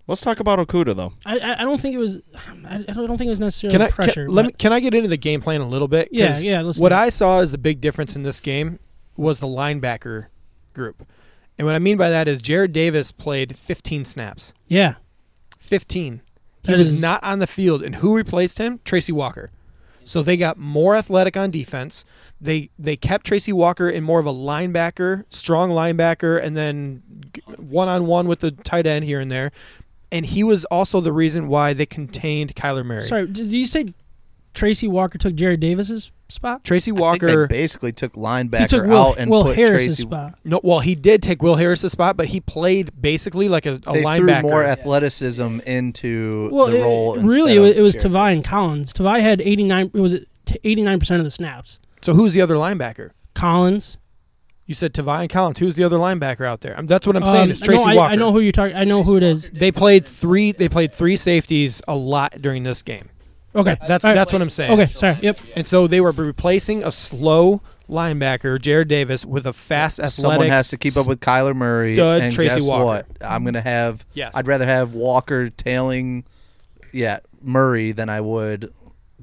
Let's 0.09 0.21
talk 0.21 0.39
about 0.41 0.59
Okudah 0.59 0.95
though. 0.97 1.13
I, 1.25 1.39
I 1.39 1.53
I 1.61 1.65
don't 1.65 1.81
think 1.81 1.95
it 1.95 1.99
was. 1.99 2.19
I, 2.65 2.77
I 2.89 2.93
don't 2.93 3.19
think 3.19 3.29
it 3.29 3.31
was 3.31 3.41
necessarily 3.41 3.73
Can 3.79 3.83
I 3.83 3.91
pressure. 3.91 4.27
can, 4.27 4.35
let 4.35 4.47
me, 4.47 4.53
can 4.53 4.73
I 4.73 4.81
get 4.81 4.95
into 4.95 5.09
the 5.09 5.17
game 5.17 5.41
plan 5.41 5.61
a 5.61 5.69
little 5.69 5.89
bit? 5.89 6.09
yeah, 6.13 6.39
yeah. 6.39 6.61
Let's 6.63 6.79
What. 6.79 6.93
I 6.93 7.09
saw 7.09 7.41
as 7.41 7.51
the 7.53 7.59
big 7.59 7.81
difference 7.81 8.15
in 8.17 8.23
this 8.23 8.41
game 8.41 8.79
was 9.17 9.41
the 9.41 9.47
linebacker 9.49 10.27
group. 10.75 11.07
And 11.59 11.67
what 11.67 11.75
I 11.75 11.79
mean 11.79 11.97
by 11.97 12.11
that 12.11 12.29
is 12.29 12.43
Jarrad 12.43 12.73
Davis 12.73 13.11
played 13.13 13.57
15 13.57 14.05
snaps. 14.05 14.53
yeah 14.69 14.95
15. 15.59 16.21
He 16.65 16.71
That 16.73 16.79
was 16.79 16.93
is- 16.93 17.01
not 17.01 17.23
on 17.25 17.39
the 17.39 17.47
field. 17.47 17.83
And 17.83 17.97
who 17.97 18.15
replaced 18.15 18.59
him? 18.59 18.81
Tracy 18.85 19.13
Walker. 19.13 19.51
So 20.07 20.23
they 20.23 20.37
got 20.37 20.57
more 20.57 20.95
athletic 20.95 21.37
on 21.37 21.51
defense. 21.51 22.05
They 22.41 22.71
they 22.79 22.97
kept 22.97 23.27
Tracy 23.27 23.53
Walker 23.53 23.91
in 23.91 24.05
more 24.05 24.21
of 24.21 24.27
a 24.27 24.33
linebacker, 24.33 25.25
strong 25.31 25.71
linebacker, 25.71 26.41
and 26.41 26.57
then 26.57 27.03
one 27.57 27.89
on 27.89 28.07
one 28.07 28.29
with 28.29 28.41
the 28.41 28.53
tight 28.53 28.87
end 28.87 29.05
here 29.05 29.21
and 29.21 29.31
there. 29.31 29.51
And 30.13 30.25
he 30.25 30.45
was 30.45 30.65
also 30.67 31.01
the 31.01 31.13
reason 31.13 31.49
why 31.49 31.73
they 31.73 31.87
contained 31.87 32.55
Kyler 32.55 32.85
Murray. 32.85 33.07
Sorry, 33.07 33.27
did 33.27 33.53
you 33.53 33.67
say 33.67 33.93
Tracy 34.55 34.87
Walker 34.87 35.19
took 35.19 35.35
Jarrad 35.35 35.61
Davis's 35.61 36.13
spot? 36.29 36.65
Tracy 36.65 36.91
I 36.91 36.95
think 36.95 37.01
Walker. 37.01 37.47
they 37.47 37.55
basically 37.55 37.93
took 37.93 38.15
He 38.15 38.21
linebacker 38.21 38.69
took 38.69 38.87
Will, 38.87 38.97
out 38.97 39.19
and 39.19 39.31
Will 39.31 39.45
put 39.45 39.57
Harris's 39.57 39.97
Tracy. 39.97 40.03
spot. 40.03 40.39
No, 40.45 40.61
well, 40.63 40.81
he 40.81 40.95
did 40.95 41.23
take 41.23 41.43
Will 41.43 41.57
Harris's 41.57 41.93
spot, 41.93 42.17
but 42.17 42.27
he 42.29 42.41
played 42.41 42.91
basically 43.01 43.49
like 43.49 43.67
a, 43.67 43.81
a 43.87 43.93
They 43.93 44.03
linebacker. 44.03 44.41
threw 44.41 44.51
more 44.51 44.65
athleticism 44.65 45.61
into 45.67 46.49
Well, 46.53 46.67
the 46.69 46.79
it- 46.79 46.83
role. 46.83 47.17
really, 47.19 47.57
it 47.57 47.61
was, 47.61 47.71
of 47.73 47.77
it 47.79 47.83
was 47.83 47.97
Tavai 47.97 48.33
and 48.33 48.45
Collins. 48.45 48.93
Tavai 48.93 49.21
had 49.21 49.41
eighty 49.43 49.65
nine. 49.65 49.91
It 49.95 50.01
was 50.01 50.17
eighty 50.65 50.83
nine 50.83 50.99
percent 50.99 51.21
of 51.21 51.25
the 51.25 51.31
snaps? 51.31 51.79
so 52.03 52.15
who's 52.15 52.33
the 52.35 52.41
other 52.41 52.55
linebacker? 52.55 53.11
Collins. 53.35 53.99
You 54.69 54.75
said 54.75 54.93
Tavai 54.95 55.21
and 55.21 55.31
Collins. 55.31 55.61
Who's 55.61 55.77
the 55.77 55.85
other 55.85 55.97
linebacker 55.97 56.45
out 56.45 56.61
there? 56.61 56.77
Um, 56.77 56.87
that's 56.87 57.07
what 57.07 57.15
I'm 57.17 57.25
saying. 57.25 57.45
Um, 57.45 57.51
It's 57.53 57.61
Tracy 57.61 57.85
no, 57.85 57.91
I, 57.91 57.95
Walker. 57.95 58.13
I 58.13 58.17
know 58.17 58.33
who 58.33 58.41
you're 58.41 58.51
talking. 58.51 58.75
I 58.77 58.83
know 58.83 59.05
who 59.05 59.17
it 59.17 59.23
is. 59.23 59.49
They 59.53 59.71
played 59.71 60.05
three. 60.05 60.51
They 60.51 60.69
played 60.69 60.93
three 60.93 61.17
safeties 61.17 61.83
a 61.87 61.95
lot 61.95 62.43
during 62.43 62.65
this 62.65 62.83
game. 62.83 63.09
Okay, 63.57 63.77
That's 63.89 64.05
All 64.05 64.11
right. 64.11 64.15
that's 64.15 64.33
what 64.33 64.43
I'm 64.43 64.51
saying. 64.51 64.73
okay. 64.81 64.93
Sorry. 64.93 65.19
Yep. 65.23 65.41
And 65.57 65.67
so 65.67 65.87
they 65.87 66.01
were 66.01 66.13
replacing 66.13 66.85
a 66.85 66.93
slow 66.93 67.61
linebacker, 67.89 68.59
Jarrad 68.59 68.89
Davis, 68.89 69.25
with 69.25 69.47
a 69.47 69.53
fast, 69.53 69.99
athletic. 69.99 70.15
Someone 70.15 70.49
has 70.49 70.69
to 70.69 70.77
keep 70.77 70.97
up 70.97 71.07
with 71.09 71.21
Kyler 71.21 71.55
Murray. 71.55 71.95
stud 71.95 72.21
and 72.21 72.33
Tracy 72.35 72.57
guess 72.57 72.69
Walker. 72.69 72.85
what? 72.85 73.07
I'm 73.21 73.45
gonna 73.45 73.61
have. 73.61 74.05
Yes. 74.13 74.33
I'd 74.35 74.47
rather 74.47 74.67
have 74.67 74.93
Walker 74.95 75.51
tailing, 75.51 76.25
yeah, 76.93 77.21
Murray 77.43 77.93
than 77.93 78.09
I 78.09 78.21
would 78.21 78.73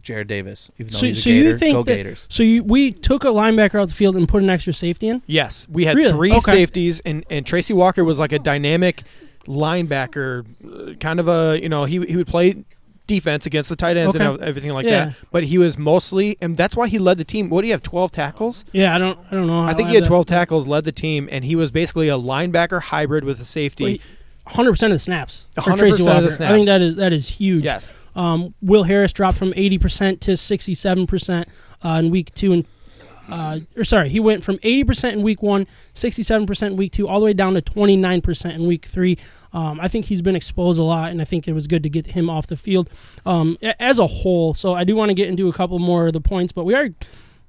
Jarrad 0.02 0.28
Davis. 0.28 0.72
Even 0.80 0.94
though 0.94 1.00
So, 1.00 1.06
he's 1.06 1.18
a 1.18 1.22
so 1.22 1.30
Gator. 1.30 1.50
you 1.50 1.58
think 1.58 1.76
Go 1.76 1.84
that? 1.84 1.96
Gators. 1.96 2.26
So 2.30 2.42
you 2.44 2.64
we 2.64 2.92
took 2.92 3.24
a 3.24 3.28
linebacker 3.28 3.80
out 3.82 3.90
the 3.90 3.96
field 3.96 4.16
and 4.16 4.28
put 4.28 4.42
an 4.44 4.50
extra 4.50 4.74
safety 4.74 5.08
in? 5.10 5.22
yes, 5.28 5.68
we 5.70 5.86
had 5.86 5.96
Really? 5.98 6.12
three 6.12 6.32
Okay. 6.34 6.52
safeties, 6.52 7.00
and 7.02 7.26
and 7.30 7.46
Tracy 7.46 7.74
Walker 7.74 8.04
was 8.04 8.18
like 8.20 8.32
a 8.32 8.40
dynamic 8.40 9.04
linebacker, 9.46 10.46
uh, 10.66 10.94
kind 11.00 11.20
of 11.20 11.28
a 11.28 11.60
you 11.62 11.70
know 11.70 11.86
he 11.86 12.00
he 12.06 12.16
would 12.16 12.28
play 12.28 12.64
defense 13.08 13.46
against 13.46 13.70
the 13.70 13.76
tight 13.76 13.98
ends 13.98 14.16
and 14.16 14.24
Okay. 14.24 14.42
ev- 14.44 14.48
everything 14.48 14.72
like 14.72 14.86
Yeah. 14.86 15.06
that. 15.06 15.16
But 15.32 15.44
he 15.46 15.58
was 15.58 15.78
mostly, 15.78 16.38
and 16.42 16.56
that's 16.56 16.76
why 16.76 16.88
he 16.88 16.98
led 17.00 17.18
the 17.18 17.24
team. 17.26 17.50
What 17.50 17.62
do 17.62 17.68
you 17.68 17.74
have? 17.74 17.84
Twelve 17.84 18.12
tackles. 18.12 18.64
Yeah, 18.72 18.96
I 18.96 18.98
don't. 18.98 19.20
I 19.30 19.36
don't 19.36 19.48
know. 19.48 19.62
I 19.64 19.74
think 19.74 19.90
he 19.90 19.96
had 19.96 20.06
12 20.06 20.26
tackles, 20.26 20.68
led 20.68 20.86
the 20.86 20.92
team, 20.92 21.28
and 21.32 21.44
he 21.44 21.56
was 21.56 21.70
basically 21.72 22.08
a 22.10 22.18
linebacker 22.18 22.82
hybrid 22.82 23.24
with 23.26 23.40
a 23.42 23.46
safety. 23.46 24.00
Hundred 24.48 24.72
percent 24.72 24.92
of 24.94 24.96
the 24.96 25.04
snaps. 25.04 25.46
100% 25.58 25.78
Tracy 25.78 26.02
of 26.02 26.06
the 26.08 26.14
Walker. 26.14 26.44
I 26.44 26.50
think 26.50 26.66
that 26.66 26.82
is 26.82 26.96
that 26.98 27.14
is 27.14 27.28
huge. 27.30 27.64
yes. 27.64 27.92
Um, 28.16 28.54
Will 28.62 28.84
Harris 28.84 29.12
dropped 29.14 29.38
from 29.38 29.54
eighty 29.56 29.78
percent 29.78 30.22
to 30.22 30.36
sixty 30.38 30.74
seven 30.74 31.08
percent 31.08 31.48
uh, 31.84 31.90
in 32.04 32.10
week 32.12 32.34
two, 32.36 32.52
and 32.54 32.66
uh, 33.30 33.60
or 33.78 33.84
sorry, 33.86 34.10
he 34.10 34.20
went 34.20 34.44
from 34.44 34.60
eighty 34.64 34.84
percent 34.84 35.16
in 35.16 35.24
week 35.24 35.42
one, 35.42 35.66
sixty 35.94 36.24
seven 36.24 36.46
percent 36.46 36.72
in 36.74 36.78
week 36.78 36.92
two, 36.92 37.08
all 37.08 37.20
the 37.20 37.26
way 37.26 37.34
down 37.34 37.54
to 37.54 37.62
twenty 37.62 37.96
nine 37.96 38.22
percent 38.22 38.54
in 38.56 38.68
week 38.68 38.86
three. 38.86 39.18
Um, 39.54 39.80
I 39.80 39.88
think 39.88 40.06
he's 40.06 40.22
been 40.22 40.36
exposed 40.36 40.80
a 40.80 40.84
lot, 40.84 41.12
and 41.12 41.22
I 41.22 41.26
think 41.26 41.48
it 41.48 41.54
was 41.54 41.68
good 41.68 41.84
to 41.84 41.90
get 41.90 42.08
him 42.08 42.30
off 42.30 42.48
the 42.48 42.58
field 42.58 42.90
um, 43.26 43.58
as 43.80 44.00
a 44.00 44.08
whole. 44.08 44.54
So 44.54 44.74
I 44.74 44.84
do 44.84 44.96
want 44.96 45.10
to 45.10 45.14
get 45.14 45.30
into 45.30 45.48
a 45.48 45.54
couple 45.54 45.78
more 45.80 46.08
of 46.08 46.14
the 46.14 46.22
points, 46.22 46.52
but 46.52 46.66
we 46.66 46.74
are. 46.74 46.90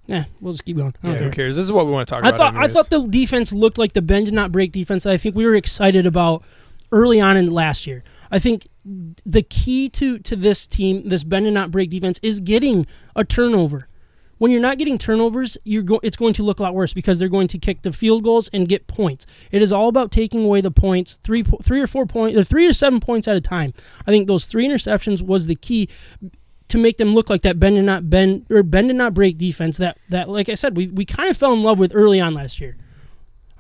Yeah, 0.06 0.24
we'll 0.40 0.52
just 0.52 0.66
keep 0.66 0.76
going. 0.76 0.94
Yeah, 1.02 1.14
who 1.14 1.30
cares? 1.30 1.56
This 1.56 1.64
is 1.64 1.72
what 1.72 1.86
we 1.86 1.92
want 1.92 2.06
to 2.06 2.14
talk 2.14 2.24
I 2.24 2.28
about. 2.28 2.52
thought 2.52 2.56
I 2.62 2.68
thought 2.68 2.90
the 2.90 3.06
defense 3.08 3.52
looked 3.52 3.78
like 3.78 3.94
the 3.94 4.02
bend 4.02 4.26
did 4.26 4.34
not 4.34 4.52
break 4.52 4.70
defense. 4.70 5.04
that 5.04 5.12
I 5.14 5.16
think 5.16 5.34
we 5.34 5.46
were 5.46 5.54
excited 5.54 6.04
about 6.04 6.44
early 6.92 7.22
on 7.22 7.38
in 7.38 7.50
last 7.50 7.86
year. 7.86 8.04
I 8.30 8.38
think 8.38 8.68
the 8.84 9.42
key 9.42 9.88
to 9.90 10.18
to 10.18 10.36
this 10.36 10.66
team, 10.66 11.08
this 11.08 11.24
bend 11.24 11.46
and 11.46 11.54
not 11.54 11.70
break 11.70 11.88
defense, 11.88 12.20
is 12.22 12.40
getting 12.40 12.86
a 13.16 13.24
turnover. 13.24 13.88
When 14.38 14.50
you're 14.50 14.60
not 14.60 14.78
getting 14.78 14.98
turnovers, 14.98 15.56
you're 15.64 15.82
go- 15.82 16.00
it's 16.02 16.16
going 16.16 16.34
to 16.34 16.42
look 16.42 16.58
a 16.58 16.62
lot 16.64 16.74
worse 16.74 16.92
because 16.92 17.18
they're 17.18 17.28
going 17.28 17.48
to 17.48 17.58
kick 17.58 17.82
the 17.82 17.92
field 17.92 18.24
goals 18.24 18.48
and 18.52 18.68
get 18.68 18.86
points. 18.86 19.26
It 19.52 19.62
is 19.62 19.72
all 19.72 19.88
about 19.88 20.10
taking 20.10 20.44
away 20.44 20.60
the 20.60 20.70
points, 20.70 21.18
three 21.22 21.42
po- 21.44 21.58
three 21.62 21.80
or 21.80 21.86
four 21.86 22.04
points, 22.06 22.38
or 22.38 22.44
three 22.44 22.66
to 22.66 22.74
seven 22.74 23.00
points 23.00 23.28
at 23.28 23.36
a 23.36 23.40
time. 23.40 23.72
I 24.06 24.10
think 24.10 24.26
those 24.26 24.46
three 24.46 24.66
interceptions 24.68 25.22
was 25.22 25.46
the 25.46 25.54
key 25.54 25.88
to 26.68 26.78
make 26.78 26.96
them 26.96 27.14
look 27.14 27.30
like 27.30 27.42
that 27.42 27.60
bend 27.60 27.76
and 27.76 27.86
not 27.86 28.10
bend 28.10 28.46
or 28.50 28.62
bend 28.62 28.90
and 28.90 28.98
not 28.98 29.14
break 29.14 29.38
defense 29.38 29.76
that 29.76 29.98
that 30.08 30.28
like 30.28 30.48
I 30.48 30.54
said 30.54 30.76
we, 30.76 30.88
we 30.88 31.04
kind 31.04 31.28
of 31.28 31.36
fell 31.36 31.52
in 31.52 31.62
love 31.62 31.78
with 31.78 31.92
early 31.94 32.20
on 32.20 32.34
last 32.34 32.60
year. 32.60 32.76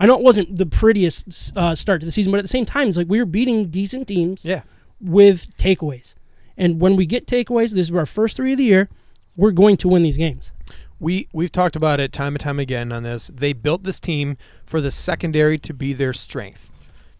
I 0.00 0.06
know 0.06 0.16
it 0.18 0.24
wasn't 0.24 0.56
the 0.56 0.66
prettiest 0.66 1.56
uh, 1.56 1.74
start 1.76 2.00
to 2.00 2.04
the 2.06 2.10
season, 2.10 2.32
but 2.32 2.38
at 2.38 2.42
the 2.44 2.48
same 2.48 2.66
time, 2.66 2.88
it's 2.88 2.96
like 2.96 3.06
we 3.08 3.18
were 3.20 3.24
beating 3.26 3.68
decent 3.68 4.08
teams 4.08 4.44
Yeah. 4.44 4.62
with 5.00 5.56
takeaways. 5.56 6.14
And 6.56 6.80
when 6.80 6.96
we 6.96 7.06
get 7.06 7.26
takeaways, 7.28 7.72
this 7.74 7.88
is 7.88 7.92
our 7.94 8.04
first 8.06 8.36
three 8.36 8.52
of 8.52 8.58
the 8.58 8.64
year. 8.64 8.88
We're 9.36 9.50
going 9.50 9.76
to 9.78 9.88
win 9.88 10.02
these 10.02 10.16
games. 10.16 10.52
We 11.00 11.28
we've 11.32 11.52
talked 11.52 11.76
about 11.76 12.00
it 12.00 12.12
time 12.12 12.34
and 12.34 12.40
time 12.40 12.58
again 12.58 12.92
on 12.92 13.02
this. 13.02 13.30
They 13.34 13.52
built 13.52 13.82
this 13.84 13.98
team 14.00 14.36
for 14.64 14.80
the 14.80 14.90
secondary 14.90 15.58
to 15.58 15.74
be 15.74 15.92
their 15.92 16.12
strength. 16.12 16.70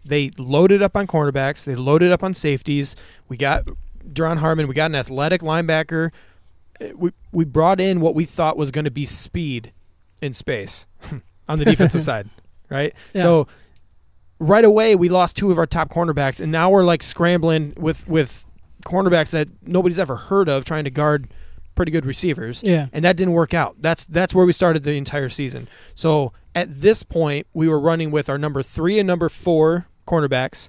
They 0.05 0.31
loaded 0.39 0.83
up 0.83 0.97
on 0.97 1.07
cornerbacks. 1.07 1.65
They 1.65 1.75
loaded 1.75 2.13
up 2.13 2.23
on 2.23 2.35
safeties. 2.35 2.95
We 3.29 3.37
got 3.37 3.67
Duron 4.07 4.37
Harmon. 4.39 4.69
We 4.69 4.75
got 4.75 4.91
an 4.91 4.95
athletic 4.95 5.41
linebacker. 5.41 6.11
Uh, 6.81 6.89
We 6.97 7.11
we 7.33 7.45
brought 7.45 7.81
in 7.81 8.01
what 8.01 8.15
we 8.15 8.25
thought 8.25 8.57
was 8.57 8.71
going 8.71 8.85
to 8.85 8.91
be 8.91 9.07
speed 9.07 9.73
in 10.23 10.33
space 10.35 10.87
on 11.49 11.59
the 11.59 11.65
defensive 11.65 12.03
side, 12.11 12.31
right? 12.71 12.95
Yeah. 13.13 13.23
So 13.23 13.49
right 14.39 14.65
away 14.65 14.95
we 14.95 15.09
lost 15.09 15.37
two 15.37 15.51
of 15.51 15.59
our 15.59 15.67
top 15.67 15.91
cornerbacks, 15.91 16.41
and 16.41 16.53
now 16.53 16.71
we're 16.71 16.85
like 16.85 17.03
scrambling 17.03 17.75
with 17.77 18.07
with 18.09 18.47
cornerbacks 18.85 19.31
that 19.31 19.49
nobody's 19.63 19.99
ever 19.99 20.17
heard 20.17 20.49
of 20.49 20.65
trying 20.65 20.85
to 20.85 20.91
guard 20.91 21.29
pretty 21.75 21.91
good 21.93 22.07
receivers 22.07 22.63
Yeah. 22.63 22.87
and 22.93 23.05
that 23.05 23.17
didn't 23.17 23.35
work 23.35 23.53
out. 23.55 23.77
That's 23.81 24.05
that's 24.05 24.35
where 24.35 24.47
we 24.47 24.53
started 24.53 24.83
the 24.85 24.93
entire 24.95 25.29
season. 25.29 25.69
So 25.95 26.33
at 26.55 26.81
this 26.81 27.03
point, 27.03 27.47
we 27.53 27.69
were 27.69 27.81
running 27.81 28.11
with 28.11 28.29
our 28.29 28.39
number 28.39 28.63
three 28.63 28.99
and 28.99 29.07
number 29.07 29.29
four 29.29 29.87
cornerbacks, 30.07 30.69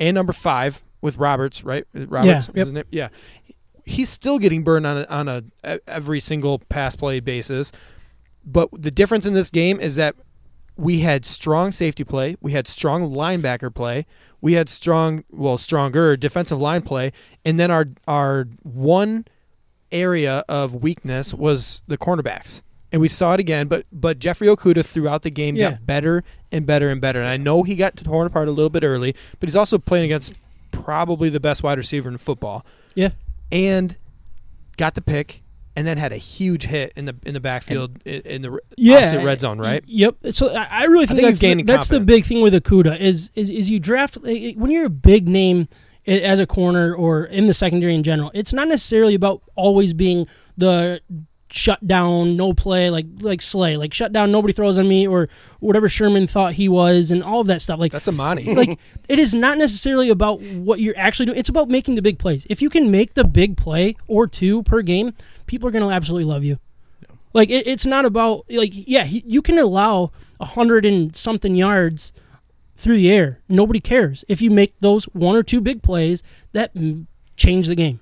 and 0.00 0.14
number 0.14 0.32
five 0.32 0.82
with 1.00 1.16
Roberts, 1.16 1.64
right? 1.64 1.84
Uh, 1.96 2.06
Roberts, 2.06 2.48
Yeah, 2.48 2.52
yep. 2.58 2.66
his 2.66 2.72
name? 2.72 2.84
yeah. 2.90 3.08
He's 3.84 4.08
still 4.10 4.38
getting 4.38 4.62
burned 4.62 4.86
on 4.86 4.98
a, 4.98 5.04
on 5.06 5.28
a 5.28 5.42
e- 5.66 5.78
every 5.88 6.20
single 6.20 6.58
pass 6.58 6.94
play 6.96 7.18
basis. 7.20 7.72
But 8.44 8.68
the 8.76 8.90
difference 8.90 9.26
in 9.26 9.34
this 9.34 9.50
game 9.50 9.80
is 9.80 9.94
that 9.96 10.14
we 10.76 11.00
had 11.00 11.24
strong 11.26 11.72
safety 11.72 12.04
play, 12.04 12.36
we 12.40 12.52
had 12.52 12.66
strong 12.68 13.12
linebacker 13.14 13.72
play, 13.74 14.06
we 14.40 14.54
had 14.54 14.68
strong, 14.68 15.24
well, 15.30 15.58
stronger 15.58 16.16
defensive 16.16 16.58
line 16.58 16.82
play, 16.82 17.12
and 17.44 17.58
then 17.58 17.70
our 17.70 17.86
our 18.08 18.48
one 18.62 19.24
area 19.92 20.44
of 20.48 20.74
weakness 20.82 21.32
was 21.34 21.82
the 21.86 21.98
cornerbacks. 21.98 22.62
And 22.90 23.00
we 23.00 23.08
saw 23.08 23.32
it 23.34 23.40
again, 23.40 23.68
but 23.68 23.86
but 23.90 24.18
Jeffrey 24.18 24.48
Okudah 24.48 24.84
throughout 24.84 25.22
the 25.22 25.30
game 25.30 25.56
Yeah. 25.56 25.70
got 25.72 25.86
better 25.86 26.24
and 26.50 26.66
better 26.66 26.90
and 26.90 27.00
better. 27.00 27.20
And 27.20 27.28
I 27.28 27.36
know 27.38 27.62
he 27.62 27.74
got 27.74 27.96
torn 27.96 28.26
apart 28.26 28.48
a 28.48 28.50
little 28.50 28.68
bit 28.70 28.84
early, 28.84 29.14
but 29.40 29.48
he's 29.48 29.56
also 29.56 29.78
playing 29.78 30.04
against 30.04 30.34
probably 30.72 31.28
the 31.30 31.40
best 31.40 31.62
wide 31.62 31.78
receiver 31.78 32.08
in 32.08 32.18
football. 32.18 32.66
Yeah. 32.94 33.10
And 33.50 33.96
got 34.76 34.94
the 34.94 35.00
pick 35.00 35.42
and 35.74 35.86
then 35.86 35.96
had 35.96 36.12
a 36.12 36.18
huge 36.18 36.64
hit 36.64 36.92
in 36.96 37.06
the 37.06 37.14
in 37.24 37.32
the 37.32 37.40
backfield 37.40 37.98
in, 38.04 38.20
in 38.22 38.42
the 38.42 38.58
Yeah. 38.76 38.98
opposite 38.98 39.24
red 39.24 39.40
zone, 39.40 39.58
right? 39.58 39.82
Yep. 39.86 40.16
So 40.32 40.54
I 40.54 40.64
I 40.64 40.84
really 40.84 41.06
think, 41.06 41.20
think 41.20 41.30
that's, 41.30 41.40
the, 41.40 41.62
that's 41.62 41.88
the 41.88 42.00
big 42.00 42.26
thing 42.26 42.42
with 42.42 42.52
Okudah 42.52 43.00
is, 43.00 43.30
is 43.34 43.48
is 43.48 43.70
you 43.70 43.80
draft 43.80 44.18
when 44.18 44.70
you're 44.70 44.84
a 44.84 44.90
big 44.90 45.28
name 45.28 45.68
i- 45.70 45.91
as 46.06 46.40
a 46.40 46.46
corner 46.46 46.94
or 46.94 47.24
in 47.24 47.46
the 47.46 47.54
secondary 47.54 47.94
in 47.94 48.02
general. 48.02 48.30
It's 48.34 48.52
not 48.52 48.68
necessarily 48.68 49.14
about 49.14 49.42
always 49.54 49.92
being 49.92 50.26
the 50.56 51.00
shut 51.52 51.86
down, 51.86 52.36
no 52.36 52.54
play, 52.54 52.90
like 52.90 53.06
like 53.20 53.42
Slay, 53.42 53.76
like 53.76 53.92
shut 53.94 54.12
down, 54.12 54.32
nobody 54.32 54.52
throws 54.52 54.78
on 54.78 54.88
me, 54.88 55.06
or 55.06 55.28
whatever 55.60 55.88
Sherman 55.88 56.26
thought 56.26 56.54
he 56.54 56.68
was, 56.68 57.10
and 57.10 57.22
all 57.22 57.40
of 57.40 57.46
that 57.48 57.62
stuff. 57.62 57.78
Like 57.78 57.92
That's 57.92 58.08
Amani. 58.08 58.54
like 58.54 58.78
it 59.08 59.18
is 59.18 59.34
not 59.34 59.58
necessarily 59.58 60.08
about 60.08 60.40
what 60.40 60.80
you're 60.80 60.96
actually 60.96 61.26
doing. 61.26 61.38
It's 61.38 61.48
about 61.48 61.68
making 61.68 61.94
the 61.94 62.02
big 62.02 62.18
plays. 62.18 62.46
If 62.48 62.62
you 62.62 62.70
can 62.70 62.90
make 62.90 63.14
the 63.14 63.24
big 63.24 63.56
play 63.56 63.96
or 64.08 64.26
two 64.26 64.62
per 64.64 64.82
game, 64.82 65.14
people 65.46 65.68
are 65.68 65.72
going 65.72 65.84
to 65.88 65.94
absolutely 65.94 66.24
love 66.24 66.42
you. 66.44 66.58
Like 67.34 67.50
it, 67.50 67.66
it's 67.66 67.86
not 67.86 68.04
about 68.04 68.44
like 68.50 68.72
yeah, 68.74 69.04
he, 69.04 69.22
you 69.26 69.42
can 69.42 69.58
allow 69.58 70.10
a 70.40 70.44
hundred 70.44 70.84
and 70.84 71.14
something 71.14 71.54
yards 71.54 72.12
through 72.82 72.96
the 72.96 73.12
air. 73.12 73.38
Nobody 73.48 73.78
cares 73.78 74.24
if 74.26 74.42
you 74.42 74.50
make 74.50 74.74
those 74.80 75.04
one 75.06 75.36
or 75.36 75.44
two 75.44 75.60
big 75.60 75.82
plays 75.82 76.22
that 76.52 76.72
change 77.36 77.68
the 77.68 77.76
game. 77.76 78.00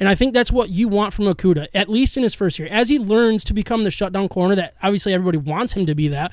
And 0.00 0.08
I 0.08 0.14
think 0.14 0.32
that's 0.32 0.50
what 0.50 0.70
you 0.70 0.88
want 0.88 1.12
from 1.12 1.26
Okudah, 1.26 1.68
at 1.74 1.88
least 1.88 2.16
in 2.16 2.22
his 2.22 2.32
first 2.34 2.58
year. 2.58 2.68
As 2.70 2.88
he 2.88 2.98
learns 2.98 3.44
to 3.44 3.54
become 3.54 3.84
the 3.84 3.90
shutdown 3.90 4.28
corner 4.28 4.54
that 4.54 4.74
obviously 4.82 5.12
everybody 5.12 5.38
wants 5.38 5.74
him 5.74 5.84
to 5.86 5.94
be 5.94 6.08
that, 6.08 6.32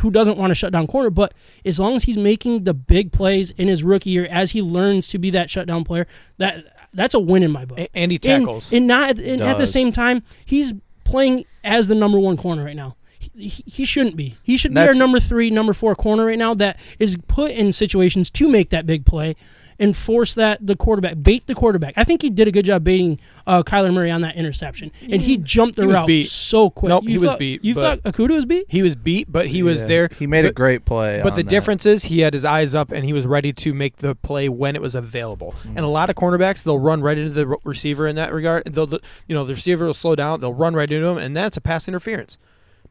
who 0.00 0.10
doesn't 0.10 0.38
want 0.38 0.52
a 0.52 0.54
shutdown 0.54 0.86
corner, 0.86 1.10
but 1.10 1.34
as 1.64 1.78
long 1.78 1.94
as 1.94 2.04
he's 2.04 2.16
making 2.16 2.64
the 2.64 2.74
big 2.74 3.12
plays 3.12 3.52
in 3.52 3.68
his 3.68 3.82
rookie 3.82 4.10
year, 4.10 4.26
as 4.26 4.52
he 4.52 4.62
learns 4.62 5.08
to 5.08 5.18
be 5.18 5.30
that 5.30 5.50
shutdown 5.50 5.84
player, 5.84 6.06
that 6.38 6.64
that's 6.92 7.14
a 7.14 7.20
win 7.20 7.42
in 7.42 7.50
my 7.50 7.64
book. 7.64 7.78
And 7.94 8.10
he 8.10 8.18
tackles. 8.18 8.72
And, 8.72 8.86
not 8.86 9.18
and 9.18 9.40
at 9.40 9.58
the 9.58 9.66
same 9.66 9.92
time, 9.92 10.22
he's 10.44 10.72
playing 11.04 11.44
as 11.62 11.88
the 11.88 11.94
number 11.94 12.18
one 12.18 12.36
corner 12.36 12.64
right 12.64 12.76
now. 12.76 12.96
He, 13.38 13.48
he, 13.48 13.64
he 13.66 13.84
shouldn't 13.84 14.16
be. 14.16 14.36
He 14.42 14.56
should 14.56 14.74
be 14.74 14.80
our 14.80 14.92
number 14.94 15.20
three, 15.20 15.50
number 15.50 15.72
four 15.72 15.94
corner 15.94 16.26
right 16.26 16.38
now 16.38 16.54
that 16.54 16.78
is 16.98 17.16
put 17.28 17.50
in 17.52 17.72
situations 17.72 18.30
to 18.32 18.48
make 18.48 18.70
that 18.70 18.84
big 18.86 19.04
play 19.06 19.36
and 19.80 19.96
force 19.96 20.34
that 20.34 20.58
the 20.66 20.74
quarterback 20.74 21.14
bait 21.22 21.46
the 21.46 21.54
quarterback. 21.54 21.94
I 21.96 22.02
think 22.02 22.20
he 22.20 22.30
did 22.30 22.48
a 22.48 22.50
good 22.50 22.64
job 22.64 22.82
baiting 22.82 23.20
uh, 23.46 23.62
Kyler 23.62 23.94
Murray 23.94 24.10
on 24.10 24.22
that 24.22 24.34
interception, 24.34 24.90
and 25.08 25.22
he 25.22 25.36
jumped 25.36 25.76
the 25.76 25.82
He 25.86 25.92
route 25.92 26.06
beat. 26.08 26.26
so 26.26 26.68
quick. 26.68 26.88
Nope, 26.88 27.04
You 27.04 27.10
he 27.10 27.18
was 27.18 27.36
beat, 27.36 27.64
You 27.64 27.76
but- 27.76 28.02
thought 28.02 28.12
Okudah 28.12 28.34
was 28.34 28.44
beat? 28.44 28.64
he 28.68 28.82
was 28.82 28.96
beat, 28.96 29.30
but 29.30 29.46
he 29.46 29.62
was 29.62 29.86
there. 29.86 30.08
He 30.18 30.26
made 30.26 30.44
a 30.44 30.52
great 30.52 30.84
play. 30.84 31.20
But 31.22 31.30
on 31.34 31.36
the 31.36 31.44
that. 31.44 31.48
difference 31.48 31.86
is 31.86 32.02
he 32.06 32.22
had 32.22 32.32
his 32.34 32.44
eyes 32.44 32.74
up 32.74 32.90
and 32.90 33.04
he 33.04 33.12
was 33.12 33.24
ready 33.24 33.52
to 33.52 33.72
make 33.72 33.98
the 33.98 34.16
play 34.16 34.48
when 34.48 34.74
it 34.74 34.82
was 34.82 34.96
available. 34.96 35.54
And 35.64 35.78
a 35.80 35.86
lot 35.86 36.10
of 36.10 36.16
cornerbacks 36.16 36.64
they'll 36.64 36.80
run 36.80 37.00
right 37.00 37.16
into 37.16 37.30
the 37.30 37.46
receiver 37.62 38.08
in 38.08 38.16
that 38.16 38.32
regard. 38.32 38.64
They'll 38.64 38.90
you 39.28 39.34
know 39.36 39.44
the 39.44 39.54
receiver 39.54 39.86
will 39.86 39.94
slow 39.94 40.16
down, 40.16 40.40
they'll 40.40 40.52
run 40.54 40.74
right 40.74 40.90
into 40.90 41.06
him, 41.06 41.18
and 41.18 41.36
that's 41.36 41.56
a 41.56 41.60
pass 41.60 41.86
interference. 41.86 42.36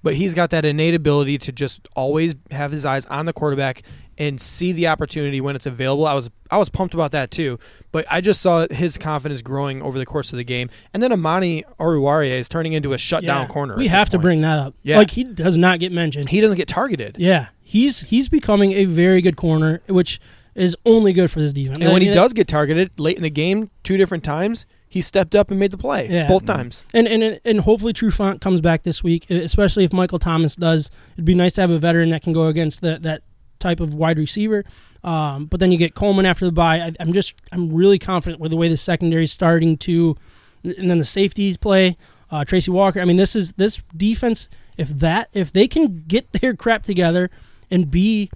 But 0.07 0.15
he's 0.15 0.33
got 0.33 0.51
that 0.51 0.63
innate 0.63 0.93
ability 0.93 1.37
to 1.39 1.51
just 1.51 1.85
always 1.93 2.33
have 2.51 2.71
his 2.71 2.85
eyes 2.85 3.05
on 3.07 3.25
the 3.25 3.33
quarterback 3.33 3.83
and 4.17 4.39
see 4.39 4.71
the 4.71 4.87
opportunity 4.87 5.41
when 5.41 5.53
it's 5.57 5.65
available. 5.65 6.07
I 6.07 6.13
was 6.13 6.29
I 6.49 6.57
was 6.57 6.69
pumped 6.69 6.93
about 6.93 7.11
that 7.11 7.29
too. 7.29 7.59
But 7.91 8.05
I 8.09 8.21
just 8.21 8.39
saw 8.39 8.65
his 8.71 8.97
confidence 8.97 9.41
growing 9.41 9.81
over 9.81 9.99
the 9.99 10.05
course 10.05 10.31
of 10.31 10.37
the 10.37 10.45
game. 10.45 10.69
And 10.93 11.03
then 11.03 11.11
Amani 11.11 11.65
Oruwariye 11.77 12.39
is 12.39 12.47
turning 12.47 12.71
into 12.71 12.93
a 12.93 12.97
shutdown 12.97 13.41
Yeah. 13.41 13.47
corner. 13.47 13.75
We 13.75 13.87
have 13.87 14.07
to 14.11 14.17
point. 14.17 14.21
bring 14.21 14.41
that 14.43 14.57
up. 14.59 14.75
Yeah. 14.81 14.95
Like 14.97 15.11
he 15.11 15.25
does 15.25 15.57
not 15.57 15.79
get 15.81 15.91
mentioned. 15.91 16.29
he 16.29 16.39
doesn't 16.39 16.55
get 16.55 16.69
targeted. 16.69 17.17
yeah, 17.19 17.47
he's 17.61 17.99
he's 17.99 18.29
becoming 18.29 18.71
a 18.71 18.85
very 18.85 19.21
good 19.21 19.35
corner, 19.35 19.81
which 19.87 20.21
is 20.55 20.73
only 20.85 21.11
good 21.11 21.29
for 21.29 21.41
this 21.41 21.51
defense. 21.51 21.79
And 21.81 21.91
when 21.91 22.01
he 22.01 22.11
does 22.13 22.31
get 22.31 22.47
targeted 22.47 22.91
late 22.97 23.17
in 23.17 23.23
the 23.23 23.29
game, 23.29 23.71
two 23.83 23.97
different 23.97 24.23
times, 24.23 24.65
he 24.89 25.01
stepped 25.01 25.35
up 25.35 25.51
and 25.51 25.59
made 25.59 25.71
the 25.71 25.77
play. 25.77 26.07
Yeah. 26.09 26.27
Both 26.27 26.45
times. 26.45 26.83
And 26.93 27.07
and 27.07 27.39
and 27.43 27.61
hopefully 27.61 27.93
Trufant 27.93 28.41
comes 28.41 28.61
back 28.61 28.83
this 28.83 29.03
week, 29.03 29.29
especially 29.29 29.83
if 29.83 29.93
Michael 29.93 30.19
Thomas 30.19 30.55
does. 30.55 30.89
It'd 31.13 31.25
be 31.25 31.35
nice 31.35 31.53
to 31.53 31.61
have 31.61 31.69
a 31.69 31.79
veteran 31.79 32.09
that 32.11 32.23
can 32.23 32.33
go 32.33 32.47
against 32.47 32.81
that 32.81 33.03
that 33.03 33.23
type 33.59 33.79
of 33.79 33.93
wide 33.93 34.17
receiver. 34.17 34.63
Um, 35.03 35.45
but 35.45 35.59
then 35.59 35.71
you 35.71 35.77
get 35.77 35.95
Coleman 35.95 36.25
after 36.25 36.45
the 36.45 36.51
bye. 36.51 36.79
I, 36.79 36.93
I'm 36.99 37.13
just 37.13 37.33
I'm 37.51 37.73
really 37.73 37.99
confident 37.99 38.41
with 38.41 38.51
the 38.51 38.57
way 38.57 38.69
the 38.69 38.77
secondary 38.77 39.23
is 39.23 39.31
starting 39.31 39.77
to, 39.79 40.15
and 40.63 40.89
then 40.89 40.99
the 40.99 41.05
safeties 41.05 41.57
play. 41.57 41.97
Uh, 42.29 42.43
Tracy 42.43 42.71
Walker. 42.71 42.99
I 42.99 43.05
mean, 43.05 43.15
this 43.15 43.35
is 43.35 43.53
this 43.53 43.79
defense. 43.95 44.49
If 44.77 44.89
that 44.89 45.29
if 45.33 45.51
they 45.51 45.67
can 45.67 46.03
get 46.07 46.31
their 46.41 46.55
crap 46.55 46.83
together 46.83 47.29
and 47.69 47.89
be 47.91 48.29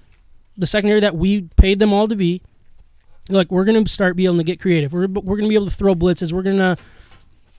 the 0.57 0.67
secondary 0.67 0.99
that 0.99 1.15
we 1.15 1.43
paid 1.55 1.79
them 1.79 1.93
all 1.93 2.07
to 2.07 2.15
be, 2.15 2.41
like 3.31 3.51
we're 3.51 3.65
gonna 3.65 3.87
start 3.87 4.15
being 4.15 4.27
able 4.27 4.37
to 4.37 4.43
get 4.43 4.59
creative. 4.59 4.93
We're 4.93 5.07
we're 5.07 5.37
gonna 5.37 5.49
be 5.49 5.55
able 5.55 5.65
to 5.69 5.75
throw 5.75 5.95
blitzes. 5.95 6.31
We're 6.31 6.43
gonna 6.43 6.77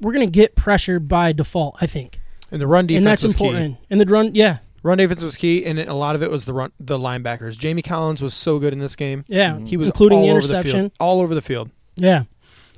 we're 0.01 0.13
gonna 0.13 0.27
get 0.27 0.55
pressure 0.57 0.99
by 1.01 1.33
default. 1.33 1.77
I 1.81 1.87
think, 1.87 2.21
And 2.51 2.61
the 2.61 2.67
run 2.67 2.87
defense 2.87 2.99
and 2.99 3.07
that's 3.07 3.25
important. 3.25 3.77
And 3.91 4.01
the 4.01 4.07
run, 4.07 4.35
yeah. 4.35 4.59
Run 4.85 4.99
defense 4.99 5.23
was 5.23 5.37
key, 5.37 5.65
and 5.65 5.79
a 5.79 5.95
lot 5.95 6.17
of 6.17 6.25
it 6.25 6.31
was 6.31 6.45
the 6.45 6.53
run, 6.53 6.73
the 6.81 6.99
linebackers. 6.99 7.57
Jamie 7.57 7.83
Collins 7.83 8.21
was 8.21 8.35
so 8.35 8.59
good 8.59 8.73
in 8.73 8.81
this 8.81 8.97
game. 8.97 9.25
yeah, 9.29 9.61
He 9.61 9.77
was 9.77 9.89
including 9.89 10.19
all 10.19 10.25
the 10.25 10.31
over 10.31 10.39
interception. 10.41 10.73
field, 10.73 10.93
all 10.99 11.21
over 11.21 11.37
the 11.37 11.41
field. 11.41 11.71
Yeah, 11.95 12.25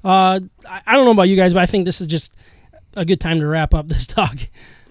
uh, 0.05 0.41
I, 0.69 0.83
I 0.87 0.93
don't 0.93 1.07
know 1.07 1.13
about 1.13 1.31
you 1.31 1.37
guys, 1.37 1.55
but 1.55 1.61
I 1.61 1.67
think 1.67 1.87
this 1.87 2.03
is 2.03 2.07
just 2.07 2.31
a 2.93 3.07
good 3.07 3.23
time 3.23 3.41
to 3.41 3.47
wrap 3.47 3.73
up 3.73 3.89
this 3.89 4.07
talk. 4.19 4.37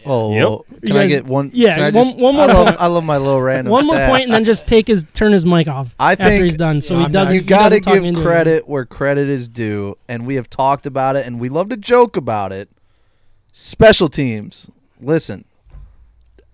Oh, 0.06 0.34
Yep. 0.34 0.40
well, 0.42 0.66
You 0.70 0.80
can 0.88 0.92
I 0.98 1.00
guys- 1.02 1.10
get 1.10 1.26
one? 1.26 1.52
yeah, 1.54 1.76
can 1.76 1.84
I 1.84 1.90
one- 1.92 2.06
just- 2.06 2.18
one 2.18 2.36
more 2.36 2.44
I 2.44 2.48
love, 2.54 2.66
point. 2.68 2.82
I 2.82 2.88
love 2.88 3.04
my 3.04 3.18
little 3.18 3.42
random. 3.42 3.72
One 3.72 3.86
more 3.86 3.96
stats. 3.96 4.10
point, 4.10 4.24
and 4.26 4.34
then 4.34 4.46
just 4.46 4.68
take 4.68 4.88
his 4.88 5.06
turn 5.14 5.32
his 5.32 5.46
mic 5.46 5.68
off 5.68 5.96
I 6.00 6.16
think- 6.16 6.22
after 6.22 6.32
think 6.34 6.44
he's 6.46 6.58
done, 6.58 6.82
so 6.82 6.94
Yeah, 6.96 7.00
he 7.00 7.06
I'm 7.06 7.12
doesn't. 7.12 7.34
not- 7.34 7.36
you 7.36 7.42
he 7.42 7.48
got 7.48 7.64
to 7.64 7.70
doesn't 7.70 7.82
talk 7.84 7.94
give 7.94 8.04
into 8.04 8.20
it. 8.20 8.24
credit 8.24 8.68
where 8.70 8.86
credit 8.86 9.30
is 9.30 9.48
due, 9.50 9.98
and 10.10 10.26
we 10.26 10.36
have 10.36 10.50
talked 10.50 10.86
about 10.86 11.16
it, 11.16 11.26
and 11.26 11.40
we 11.40 11.50
love 11.50 11.70
to 11.70 11.78
joke 11.78 12.18
about 12.18 12.52
it. 12.52 12.70
Special 13.52 14.08
teams. 14.08 14.70
Listen, 15.02 15.46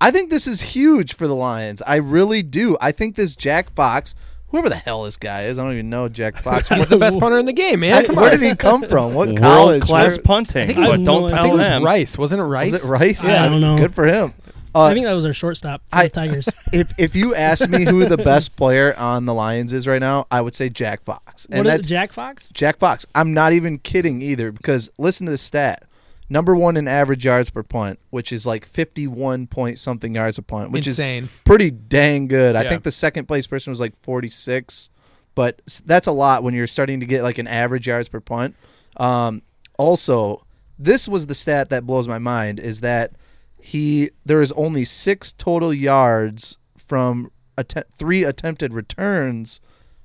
I 0.02 0.12
think 0.12 0.30
this 0.30 0.48
is 0.48 0.62
huge 0.62 1.14
for 1.14 1.28
the 1.28 1.36
Lions. 1.36 1.82
I 1.86 1.96
really 1.98 2.42
do. 2.44 2.78
I 2.82 2.92
think 2.92 3.16
this 3.16 3.36
Jack 3.36 3.74
Fox, 3.76 4.16
whoever 4.52 4.70
the 4.70 4.76
hell 4.76 5.04
this 5.04 5.18
guy 5.18 5.44
is, 5.44 5.58
I 5.60 5.64
don't 5.64 5.74
even 5.74 5.90
know 5.90 6.10
Jack 6.10 6.38
Fox. 6.44 6.68
He's 6.70 6.88
the 6.88 6.98
best 6.98 7.20
punter 7.20 7.38
in 7.40 7.46
the 7.46 7.54
game, 7.54 7.80
man. 7.82 7.94
I- 7.94 8.06
Come 8.06 8.16
where 8.16 8.32
on. 8.32 8.40
did 8.40 8.50
he 8.50 8.56
come 8.56 8.84
from? 8.84 9.14
What 9.14 9.28
World 9.30 9.40
college? 9.40 9.82
class 9.84 10.18
Where- 10.18 10.24
punting, 10.24 10.64
I 10.64 10.66
think 10.68 10.78
it 10.80 10.82
was 10.82 10.92
don't 10.92 11.04
no- 11.06 11.24
I 11.24 11.26
I 11.26 11.30
tell 11.30 11.44
think 11.44 11.54
it 11.54 11.58
was 11.58 11.68
him. 11.68 11.84
Rice, 11.86 12.18
wasn't 12.18 12.42
it 12.42 12.46
Rice? 12.46 12.72
Was 12.74 12.86
it 12.86 12.88
Rice? 12.88 13.28
Yeah, 13.30 13.46
I 13.46 13.50
don't 13.50 13.62
know. 13.62 13.78
Good 13.78 13.94
for 13.96 14.06
him. 14.06 14.34
Uh, 14.76 14.84
I 14.84 14.94
think 14.94 15.08
that 15.08 15.14
was 15.14 15.26
our 15.26 15.34
shortstop 15.34 15.82
for 15.90 15.96
I- 15.98 16.04
the 16.04 16.10
Tigers. 16.12 16.48
if 16.74 16.94
if 17.00 17.16
you 17.16 17.34
ask 17.34 17.68
me 17.68 17.86
who 17.86 18.06
the 18.06 18.18
best 18.18 18.56
player 18.56 18.96
on 18.98 19.26
the 19.26 19.34
Lions 19.34 19.74
is 19.74 19.88
right 19.88 20.00
now, 20.00 20.28
I 20.30 20.42
would 20.42 20.54
say 20.54 20.70
Jack 20.70 21.04
Fox. 21.04 21.48
what 21.50 21.58
And 21.58 21.66
is 21.68 21.74
that's 21.74 21.86
it, 21.88 21.90
Jack 21.90 22.12
Fox? 22.14 22.48
Jack 22.54 22.78
Fox. 22.78 23.06
I'm 23.16 23.34
not 23.34 23.52
even 23.54 23.80
kidding 23.80 24.22
either 24.22 24.52
because 24.52 24.92
listen 25.00 25.26
to 25.26 25.32
the 25.32 25.40
stat. 25.40 25.84
Number 26.30 26.56
one 26.56 26.78
in 26.78 26.88
average 26.88 27.26
yards 27.26 27.50
per 27.50 27.64
punt, 27.64 28.00
which 28.12 28.32
is 28.32 28.46
like 28.46 28.66
51 28.66 29.48
point 29.48 29.80
something 29.80 30.14
yards 30.14 30.38
a 30.38 30.44
punt, 30.44 30.72
which 30.72 30.86
Insane. 30.86 31.24
is 31.24 31.30
pretty 31.44 31.72
dang 31.72 32.28
good. 32.28 32.56
I 32.56 32.68
think 32.70 32.84
the 32.84 32.92
second 32.92 33.26
place 33.26 33.48
person 33.48 33.72
was 33.72 33.80
like 33.80 34.00
46, 34.04 34.92
but 35.34 35.62
that's 35.86 36.06
a 36.06 36.12
lot 36.12 36.44
when 36.44 36.54
you're 36.54 36.68
starting 36.68 37.00
to 37.00 37.08
get 37.08 37.24
like 37.24 37.40
an 37.40 37.48
average 37.48 37.88
yards 37.88 38.10
per 38.10 38.20
punt. 38.20 38.56
Um, 38.98 39.42
also, 39.78 40.46
this 40.78 41.08
was 41.08 41.26
the 41.28 41.36
stat 41.36 41.70
that 41.72 41.88
blows 41.88 42.08
my 42.08 42.20
mind 42.20 42.60
is 42.60 42.82
that 42.82 43.14
he 43.60 44.12
there 44.26 44.42
is 44.42 44.52
only 44.54 44.86
six 44.86 45.34
total 45.34 45.74
yards 45.74 46.58
from 46.78 47.32
att- 47.58 47.88
three 47.98 48.24
attempted 48.24 48.74
returns 48.74 49.62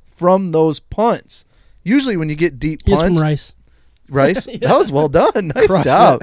from 0.07 0.53
those 0.53 0.81
punts. 0.81 1.45
Usually, 1.83 2.17
when 2.17 2.29
you 2.29 2.35
get 2.35 2.59
deep 2.59 2.81
He's 2.85 2.99
from 2.99 3.15
punts, 3.15 3.55
Rice. 4.09 4.47
Rice. 4.49 4.59
That 4.61 4.77
was 4.79 4.91
well 4.93 5.09
done. 5.09 5.49
Nice 5.55 5.67
Crushed 5.67 5.85
job. 5.85 6.23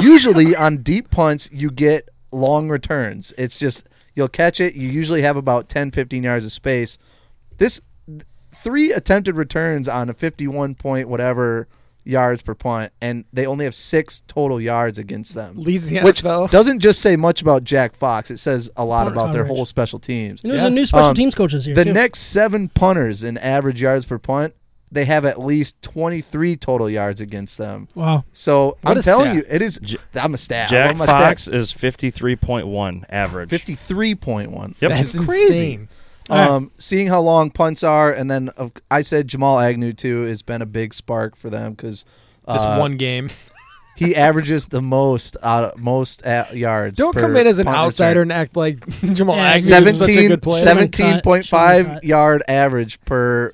usually 0.00 0.54
on 0.56 0.78
deep 0.78 1.10
punts, 1.10 1.48
you 1.52 1.70
get 1.70 2.08
long 2.32 2.68
returns. 2.68 3.32
It's 3.38 3.58
just 3.58 3.88
you'll 4.14 4.28
catch 4.28 4.60
it. 4.60 4.74
You 4.74 4.88
usually 4.88 5.22
have 5.22 5.36
about 5.36 5.68
10, 5.68 5.90
15 5.92 6.22
yards 6.22 6.44
of 6.44 6.52
space. 6.52 6.98
This 7.58 7.80
three 8.54 8.92
attempted 8.92 9.36
returns 9.36 9.88
on 9.88 10.08
a 10.08 10.14
51 10.14 10.74
point 10.74 11.08
whatever 11.08 11.68
yards 12.04 12.40
per 12.40 12.54
punt, 12.54 12.90
and 13.02 13.24
they 13.34 13.44
only 13.46 13.64
have 13.66 13.74
six 13.74 14.22
total 14.26 14.60
yards 14.60 14.98
against 14.98 15.34
them. 15.34 15.54
Leads 15.56 15.88
the 15.88 16.00
Which 16.00 16.22
NFL. 16.22 16.50
doesn't 16.50 16.78
just 16.78 17.00
say 17.02 17.16
much 17.16 17.42
about 17.42 17.64
Jack 17.64 17.94
Fox. 17.94 18.30
It 18.30 18.38
says 18.38 18.70
a 18.76 18.84
lot 18.84 19.04
Punt 19.04 19.14
about 19.14 19.32
their 19.34 19.44
whole 19.44 19.66
special 19.66 19.98
teams. 19.98 20.42
And 20.42 20.50
there's 20.50 20.62
Yeah. 20.62 20.68
a 20.68 20.70
new 20.70 20.86
special 20.86 21.08
Um, 21.08 21.14
teams 21.14 21.34
coach 21.34 21.52
this 21.52 21.66
year. 21.66 21.74
The 21.74 21.84
too. 21.84 21.92
next 21.92 22.20
seven 22.20 22.68
punters 22.70 23.22
in 23.22 23.36
average 23.38 23.82
yards 23.82 24.06
per 24.06 24.16
punt, 24.18 24.54
they 24.90 25.04
have 25.04 25.24
at 25.24 25.38
least 25.40 25.80
23 25.82 26.56
total 26.56 26.88
yards 26.88 27.20
against 27.20 27.58
them. 27.58 27.88
wow. 27.94 28.24
So 28.32 28.78
What 28.82 28.96
I'm 28.96 29.02
telling 29.02 29.26
stat. 29.32 29.34
you, 29.36 29.44
it 29.48 29.62
is. 29.62 29.80
I'm 30.14 30.34
a 30.34 30.36
stat. 30.38 30.70
Jack 30.70 30.96
What 30.98 31.08
am 31.10 31.14
Fox 31.14 31.42
stat? 31.42 31.54
is 31.54 31.72
53.1 31.72 33.04
average. 33.10 33.50
53.1. 33.50 34.74
Yep. 34.80 34.90
That's 34.90 35.12
That's 35.12 35.26
crazy. 35.26 35.46
insane. 35.72 35.88
All 36.30 36.38
right. 36.38 36.48
Um, 36.50 36.72
seeing 36.78 37.06
how 37.08 37.20
long 37.20 37.50
punts 37.50 37.82
are, 37.82 38.12
and 38.12 38.30
then 38.30 38.50
uh, 38.58 38.68
I 38.90 39.00
said 39.02 39.28
Jamal 39.28 39.58
Agnew 39.58 39.92
too 39.94 40.22
has 40.22 40.42
been 40.42 40.60
a 40.62 40.66
big 40.66 40.92
spark 40.94 41.36
for 41.36 41.48
them 41.50 41.72
because 41.72 42.04
This 42.46 42.62
uh, 42.62 42.76
one 42.76 42.96
game. 42.98 43.30
he 43.96 44.14
averages 44.14 44.66
the 44.66 44.82
most 44.82 45.38
out 45.42 45.64
of, 45.64 45.78
most 45.78 46.22
at 46.24 46.54
yards. 46.54 46.98
Don't 46.98 47.14
per 47.14 47.20
come 47.22 47.36
in 47.36 47.46
as 47.46 47.58
an 47.58 47.66
outsider 47.68 48.20
return. 48.20 48.30
and 48.30 48.40
act 48.42 48.56
like 48.56 48.86
Jamal 49.14 49.36
Yeah, 49.36 49.54
Agnew 49.54 49.88
is 49.88 49.98
such 49.98 50.10
a 50.10 50.28
good 50.28 50.42
player. 50.42 50.64
17.5 50.66 52.04
yard 52.04 52.42
average 52.46 53.00
per 53.06 53.52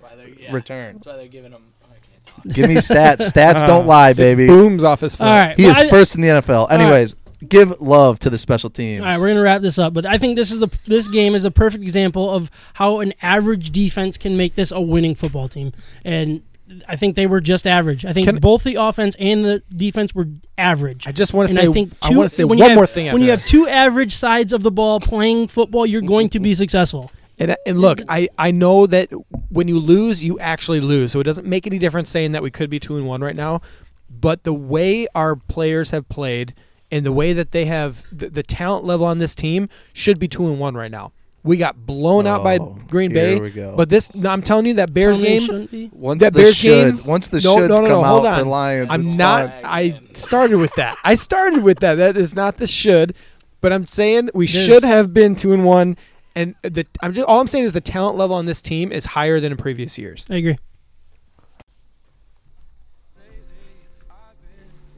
return. 0.52 0.94
That's 0.94 1.06
why 1.06 1.16
they're 1.16 1.28
giving 1.28 1.50
them. 1.52 1.62
Oh, 1.84 1.86
I 1.90 1.94
can't 2.06 2.26
talk. 2.26 2.46
Give 2.54 2.68
me 2.68 2.76
stats. 2.76 3.30
Stats 3.32 3.66
don't 3.66 3.86
lie, 3.96 4.12
baby. 4.12 4.46
Booms 4.46 4.84
off 4.84 5.00
his 5.00 5.16
foot. 5.16 5.24
All 5.26 5.32
right. 5.32 5.56
He 5.56 5.64
well, 5.64 5.72
is 5.72 5.78
I- 5.78 5.90
first 5.90 6.14
in 6.16 6.20
the 6.22 6.28
NFL. 6.28 6.70
Anyways, 6.70 7.16
give 7.48 7.78
love 7.80 8.18
to 8.20 8.30
the 8.30 8.38
special 8.38 8.70
teams. 8.70 9.00
All 9.02 9.06
right, 9.06 9.18
we're 9.20 9.28
gonna 9.28 9.42
wrap 9.42 9.60
this 9.60 9.78
up, 9.78 9.92
but 9.92 10.06
I 10.06 10.16
think 10.18 10.36
this 10.36 10.50
is 10.50 10.60
the 10.60 10.68
this 10.86 11.08
game 11.08 11.34
is 11.34 11.44
a 11.44 11.50
perfect 11.50 11.82
example 11.82 12.30
of 12.30 12.50
how 12.74 13.00
an 13.00 13.12
average 13.20 13.70
defense 13.70 14.16
can 14.16 14.36
make 14.36 14.54
this 14.54 14.70
a 14.70 14.80
winning 14.80 15.14
football 15.14 15.48
team, 15.48 15.72
and 16.04 16.42
I 16.88 16.96
think 16.96 17.14
they 17.16 17.26
were 17.26 17.42
just 17.42 17.66
average. 17.66 18.06
I 18.06 18.14
think 18.14 18.26
Can- 18.26 18.36
both 18.38 18.64
the 18.64 18.76
offense 18.76 19.14
and 19.18 19.44
the 19.44 19.62
defense 19.76 20.14
were 20.14 20.26
average. 20.56 21.06
I 21.06 21.12
just 21.12 21.34
want 21.34 21.50
to 21.50 21.54
and 21.54 21.62
say 21.64 21.68
I 21.68 21.72
think 21.74 21.92
I 22.00 22.08
two- 22.08 22.16
want 22.16 22.30
to 22.30 22.34
say 22.34 22.44
when 22.44 22.58
one 22.58 22.70
have, 22.70 22.76
more 22.76 22.86
thing. 22.86 23.06
When 23.12 23.16
after 23.16 23.24
you 23.24 23.30
that. 23.32 23.40
have 23.40 23.46
two 23.48 23.68
average 23.68 24.14
sides 24.14 24.54
of 24.54 24.62
the 24.62 24.70
ball 24.70 24.98
playing 24.98 25.48
football, 25.48 25.84
you're 25.84 26.00
going 26.00 26.30
to 26.30 26.40
be 26.40 26.54
successful. 26.54 27.10
And, 27.44 27.50
uh, 27.52 27.56
and 27.66 27.78
look, 27.80 28.00
I, 28.08 28.28
I 28.38 28.52
know 28.52 28.86
that 28.86 29.10
when 29.50 29.68
you 29.68 29.78
lose, 29.78 30.24
you 30.24 30.38
actually 30.40 30.80
lose. 30.80 31.12
So 31.12 31.20
it 31.20 31.24
doesn't 31.24 31.46
make 31.46 31.66
any 31.66 31.78
difference 31.78 32.08
saying 32.08 32.32
that 32.32 32.42
we 32.42 32.50
could 32.50 32.70
be 32.70 32.80
two 32.80 32.96
and 32.96 33.06
one 33.06 33.20
right 33.20 33.36
now. 33.36 33.60
But 34.08 34.44
the 34.44 34.54
way 34.54 35.06
our 35.14 35.36
players 35.36 35.90
have 35.90 36.08
played 36.08 36.54
and 36.90 37.04
the 37.04 37.12
way 37.12 37.34
that 37.34 37.50
they 37.52 37.66
have 37.66 38.04
the, 38.10 38.30
the 38.30 38.42
talent 38.42 38.86
level 38.86 39.04
on 39.04 39.18
this 39.18 39.34
team 39.34 39.68
should 39.92 40.18
be 40.18 40.26
two 40.26 40.46
and 40.46 40.58
one 40.58 40.74
right 40.74 40.90
now. 40.90 41.12
We 41.42 41.58
got 41.58 41.84
blown 41.84 42.26
out 42.26 42.42
by 42.42 42.56
Oh, 42.56 42.78
Green 42.88 43.10
here 43.10 43.36
Bay. 43.36 43.40
we 43.40 43.50
go. 43.50 43.74
But 43.76 43.90
this, 43.90 44.14
no, 44.14 44.30
I'm 44.30 44.40
telling 44.40 44.64
you, 44.64 44.72
that 44.74 44.94
Bears 44.94 45.20
Tell 45.20 45.26
game. 45.66 45.90
Once 45.92 46.20
that 46.20 46.32
the 46.32 46.40
Bears 46.40 46.56
should, 46.56 46.96
game- 46.96 47.04
once 47.04 47.28
the 47.28 47.40
no, 47.42 47.56
shoulds 47.58 47.68
no, 47.68 47.74
no, 47.74 47.80
no, 47.82 47.86
come 47.86 48.04
hold 48.04 48.24
out 48.24 48.36
for 48.36 48.44
on. 48.46 48.48
Lions, 48.48 48.86
I'm 48.90 49.04
it's 49.06 49.14
not. 49.16 49.50
fine. 49.50 49.60
I 49.62 50.00
started 50.14 50.56
with 50.56 50.72
that. 50.76 50.96
I 51.04 51.16
started 51.16 51.62
with 51.62 51.80
that. 51.80 51.96
That 51.96 52.16
is 52.16 52.34
not 52.34 52.56
the 52.56 52.66
should, 52.66 53.14
but 53.60 53.74
I'm 53.74 53.84
saying 53.84 54.30
we 54.32 54.46
It 54.46 54.54
is. 54.54 54.64
should 54.64 54.84
have 54.84 55.12
been 55.12 55.36
two 55.36 55.52
and 55.52 55.66
one. 55.66 55.98
And 56.36 56.54
the 56.62 56.86
I'm 57.00 57.14
just 57.14 57.26
all 57.26 57.40
I'm 57.40 57.46
saying 57.46 57.64
is 57.64 57.72
the 57.72 57.80
talent 57.80 58.16
level 58.16 58.34
on 58.34 58.46
this 58.46 58.60
team 58.60 58.90
is 58.90 59.06
higher 59.06 59.38
than 59.38 59.52
in 59.52 59.58
previous 59.58 59.98
years. 59.98 60.24
I 60.28 60.36
agree. 60.36 60.58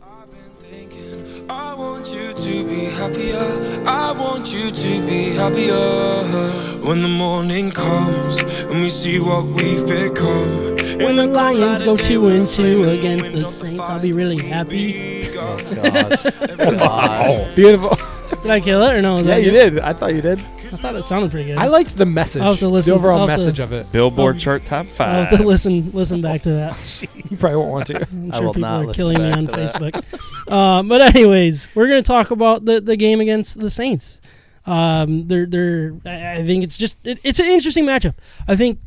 I've 0.03 0.31
been 0.31 0.51
thinking, 0.61 1.51
I 1.51 1.75
want 1.75 2.15
you 2.15 2.33
to 2.33 2.67
be 2.67 2.85
happier. 2.87 3.85
I 3.87 4.13
want 4.13 4.55
you 4.55 4.71
to 4.71 5.07
be 5.07 5.35
happier. 5.35 6.57
When 6.83 7.03
the 7.03 7.09
morning 7.09 7.71
comes 7.71 8.43
and 8.43 8.81
we 8.81 8.89
see 8.89 9.19
what 9.19 9.45
we've 9.45 9.87
become. 9.87 10.77
When 10.99 11.17
the 11.17 11.27
Lions 11.27 11.83
go 11.83 11.97
two 11.97 12.29
and 12.29 12.49
two 12.49 12.89
against 12.89 13.33
the 13.33 13.45
Saints, 13.45 13.81
I'll 13.81 14.01
be 14.01 14.13
really 14.13 14.43
happy. 14.43 15.37
Oh, 15.37 15.59
gosh. 15.75 16.25
wow. 16.81 17.53
Beautiful. 17.57 18.16
Did 18.43 18.51
I 18.51 18.61
kill 18.61 18.83
it 18.85 18.93
or 18.95 19.03
no? 19.03 19.15
Was 19.17 19.27
yeah, 19.27 19.35
that 19.37 19.43
you 19.43 19.51
good? 19.51 19.71
did. 19.75 19.79
I 19.81 19.93
thought 19.93 20.15
you 20.15 20.21
did. 20.21 20.41
I 20.41 20.77
thought 20.77 20.95
it 20.97 21.05
sounded 21.05 21.31
pretty 21.31 21.49
good. 21.49 21.59
I 21.59 21.67
liked 21.67 21.97
the 21.97 22.07
message. 22.07 22.43
I'll 22.43 22.53
have 22.53 22.61
to 22.61 22.69
listen- 22.69 22.91
The 22.93 22.97
overall 22.97 23.21
I'll 23.23 23.27
have 23.29 23.39
to- 23.39 23.45
message 23.45 23.61
of 23.61 23.73
it. 23.73 23.91
Billboard 23.93 24.37
Um, 24.37 24.41
chart 24.41 24.65
top 24.65 24.87
five. 24.87 25.09
I'll 25.09 25.21
five. 25.23 25.31
have 25.31 25.41
to 25.41 25.47
listen 25.47 25.91
listen 25.93 26.21
back 26.21 26.43
to 26.43 26.51
that. 26.51 26.77
You 27.31 27.37
probably 27.37 27.57
won't 27.57 27.71
want 27.73 27.87
to. 27.89 28.07
I'm 28.09 28.33
I 28.33 28.37
sure 28.37 28.47
will 28.47 28.55
people 28.55 28.69
not 28.69 28.83
are 28.83 28.87
listen 28.87 28.95
killing 29.03 29.21
me 29.21 29.29
back 29.31 29.37
on 29.39 29.47
to 29.47 29.53
that. 29.53 29.75
Facebook. 29.75 30.53
um, 30.53 30.89
but 30.89 31.03
anyways, 31.17 31.67
we're 31.75 31.89
gonna 31.89 32.03
talk 32.03 32.31
about 32.31 32.65
the, 32.65 32.81
the 32.81 32.97
game 32.97 33.21
against 33.21 33.59
the 33.59 33.69
Saints. 33.69 34.21
Um, 34.65 35.27
they're 35.27 35.47
they're. 35.47 35.95
I 36.05 36.35
I 36.39 36.47
think 36.47 36.63
it's 36.63 36.77
just 36.77 36.97
it, 37.05 37.19
it's 37.25 37.41
an 37.41 37.47
interesting 37.47 37.85
matchup. 37.85 38.15
I 38.47 38.55
think 38.55 38.79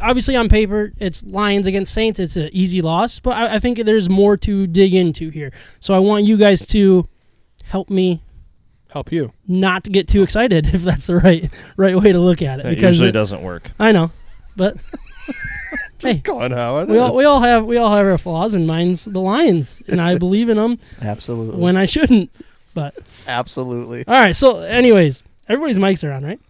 obviously 0.00 0.36
on 0.36 0.48
paper 0.48 0.92
it's 0.98 1.24
Lions 1.24 1.66
against 1.66 1.92
Saints. 1.92 2.20
It's 2.20 2.36
an 2.36 2.50
easy 2.52 2.80
loss, 2.82 3.18
but 3.18 3.36
I, 3.36 3.56
I 3.56 3.58
think 3.58 3.84
there's 3.84 4.08
more 4.08 4.36
to 4.38 4.66
dig 4.68 4.94
into 4.94 5.30
here. 5.30 5.52
So 5.80 5.92
I 5.94 5.98
want 5.98 6.24
you 6.24 6.36
guys 6.36 6.64
to 6.66 7.08
help 7.64 7.90
me 7.90 8.22
Help 8.92 9.10
you. 9.12 9.32
not 9.48 9.84
to 9.84 9.90
get 9.90 10.06
too 10.08 10.22
excited 10.22 10.66
if 10.74 10.82
that's 10.82 11.06
the 11.06 11.16
right 11.16 11.50
right 11.76 11.96
way 11.96 12.12
to 12.12 12.18
look 12.20 12.42
at 12.42 12.60
it. 12.60 12.64
That 12.64 12.70
because 12.70 12.96
usually 12.96 13.08
it- 13.08 13.12
doesn't 13.12 13.42
work. 13.42 13.70
I 13.78 13.92
know, 13.92 14.10
but 14.56 14.76
hey, 15.98 16.14
Going 16.18 16.52
how 16.52 16.78
it 16.80 16.88
we 16.88 16.98
all 16.98 17.14
we 17.16 17.24
all 17.24 17.40
have 17.40 17.64
we 17.64 17.76
all 17.76 17.94
have 17.94 18.04
our 18.06 18.18
flaws, 18.18 18.54
and 18.54 18.66
mine's 18.66 19.04
the 19.04 19.20
Lions, 19.20 19.80
and 19.88 20.00
I 20.00 20.18
believe 20.18 20.48
in 20.48 20.56
them 20.56 20.78
Absolutely. 21.02 21.60
when 21.60 21.76
I 21.76 21.86
shouldn't. 21.86 22.30
But 22.74 22.94
Absolutely. 23.26 24.04
all 24.06 24.14
right, 24.14 24.34
so 24.36 24.60
anyways, 24.60 25.22
everybody's 25.48 25.78
mics 25.78 26.06
are 26.08 26.12
on, 26.12 26.24
right? 26.24 26.40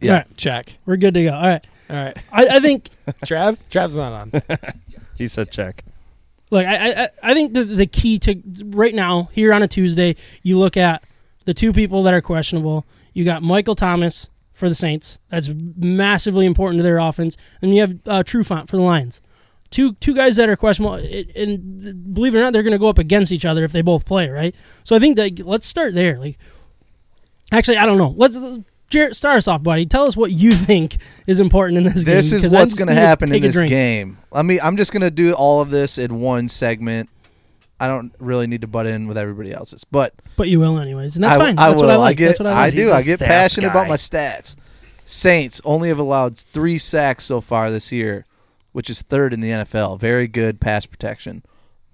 Yeah. 0.00 0.10
All 0.12 0.18
right, 0.18 0.36
Check. 0.36 0.74
we're 0.86 0.96
good 0.96 1.14
to 1.14 1.24
go. 1.24 1.34
All 1.34 1.42
right, 1.42 1.66
All 1.90 1.96
right. 1.96 2.16
I, 2.32 2.46
I 2.56 2.60
think 2.60 2.88
Trav. 3.24 3.58
Trav's 3.70 3.96
not 3.96 4.12
on. 4.12 4.32
He 5.16 5.26
said 5.26 5.50
check. 5.50 5.84
look, 6.50 6.64
I 6.64 7.04
I, 7.04 7.08
I 7.22 7.34
think 7.34 7.54
the 7.54 7.64
the 7.64 7.86
key 7.86 8.18
to 8.20 8.40
right 8.66 8.94
now 8.94 9.30
here 9.32 9.52
on 9.52 9.62
a 9.64 9.68
Tuesday, 9.68 10.14
you 10.44 10.58
look 10.58 10.76
at 10.76 11.02
the 11.48 11.54
two 11.54 11.72
people 11.72 12.02
that 12.02 12.12
are 12.12 12.20
questionable. 12.20 12.84
You 13.14 13.24
got 13.24 13.42
Michael 13.42 13.74
Thomas 13.74 14.28
for 14.52 14.68
the 14.68 14.74
Saints. 14.74 15.18
That's 15.30 15.48
massively 15.48 16.44
important 16.44 16.78
to 16.80 16.82
their 16.82 16.98
offense, 16.98 17.38
and 17.62 17.74
you 17.74 17.80
have 17.80 17.92
uh, 18.04 18.22
Trufant 18.22 18.68
for 18.68 18.76
the 18.76 18.82
Lions. 18.82 19.22
Two 19.70 19.94
two 19.94 20.14
guys 20.14 20.36
that 20.36 20.50
are 20.50 20.56
questionable, 20.56 20.96
and 20.96 22.12
believe 22.12 22.34
it 22.34 22.38
or 22.38 22.42
not, 22.42 22.52
they're 22.52 22.62
going 22.62 22.72
to 22.72 22.78
go 22.78 22.88
up 22.88 22.98
against 22.98 23.32
each 23.32 23.46
other 23.46 23.64
if 23.64 23.72
they 23.72 23.80
both 23.80 24.04
play, 24.04 24.28
right? 24.28 24.54
So 24.84 24.94
I 24.94 24.98
think 24.98 25.16
that 25.16 25.38
let's 25.38 25.66
start 25.66 25.94
there. 25.94 26.18
Like, 26.18 26.38
actually, 27.50 27.78
I 27.78 27.86
don't 27.86 27.96
know. 27.98 28.12
Let's. 28.14 28.36
Jarrett, 28.90 29.16
start 29.16 29.36
us 29.38 29.48
off, 29.48 29.62
buddy. 29.62 29.86
Tell 29.86 30.04
us 30.04 30.16
what 30.18 30.32
you 30.32 30.52
think 30.52 30.98
is 31.26 31.40
important 31.40 31.78
in 31.78 31.84
this, 31.84 32.04
game. 32.04 32.14
This 32.14 32.32
is 32.32 32.42
'cause 32.42 32.54
I 32.54 32.60
what's 32.60 32.74
going 32.74 32.88
to 32.88 32.94
happen 32.94 33.32
in 33.34 33.40
this 33.42 33.58
game. 33.58 34.18
Let 34.32 34.44
me. 34.44 34.60
I'm 34.60 34.76
just 34.76 34.92
going 34.92 35.02
to 35.02 35.10
do 35.10 35.32
all 35.32 35.62
of 35.62 35.70
this 35.70 35.96
in 35.96 36.20
one 36.20 36.48
segment. 36.48 37.08
I 37.80 37.86
don't 37.88 38.12
really 38.18 38.46
need 38.46 38.62
to 38.62 38.66
butt 38.66 38.86
in 38.86 39.06
with 39.06 39.16
everybody 39.16 39.52
else's, 39.52 39.84
but 39.84 40.14
But 40.36 40.48
you 40.48 40.58
will 40.60 40.78
anyways, 40.78 41.16
and 41.16 41.24
that's 41.24 41.36
I, 41.36 41.38
fine. 41.38 41.58
I 41.58 41.68
that's 41.68 41.80
will. 41.80 41.88
what 41.88 41.94
I 41.94 41.98
like. 41.98 42.16
get. 42.16 42.26
that's 42.28 42.40
what 42.40 42.46
I 42.48 42.52
like. 42.54 42.74
do. 42.74 42.80
He's 42.80 42.88
a 42.88 42.94
I 42.94 43.02
get 43.02 43.20
stats 43.20 43.26
passionate 43.26 43.68
about 43.68 43.84
guy. 43.84 43.88
my 43.90 43.96
stats. 43.96 44.56
Saints 45.06 45.60
only 45.64 45.88
have 45.88 45.98
allowed 45.98 46.36
three 46.36 46.78
sacks 46.78 47.24
so 47.24 47.40
far 47.40 47.70
this 47.70 47.90
year, 47.92 48.26
which 48.72 48.90
is 48.90 49.02
third 49.02 49.32
in 49.32 49.40
the 49.40 49.50
NFL. 49.50 49.98
Very 49.98 50.26
good 50.28 50.60
pass 50.60 50.86
protection. 50.86 51.42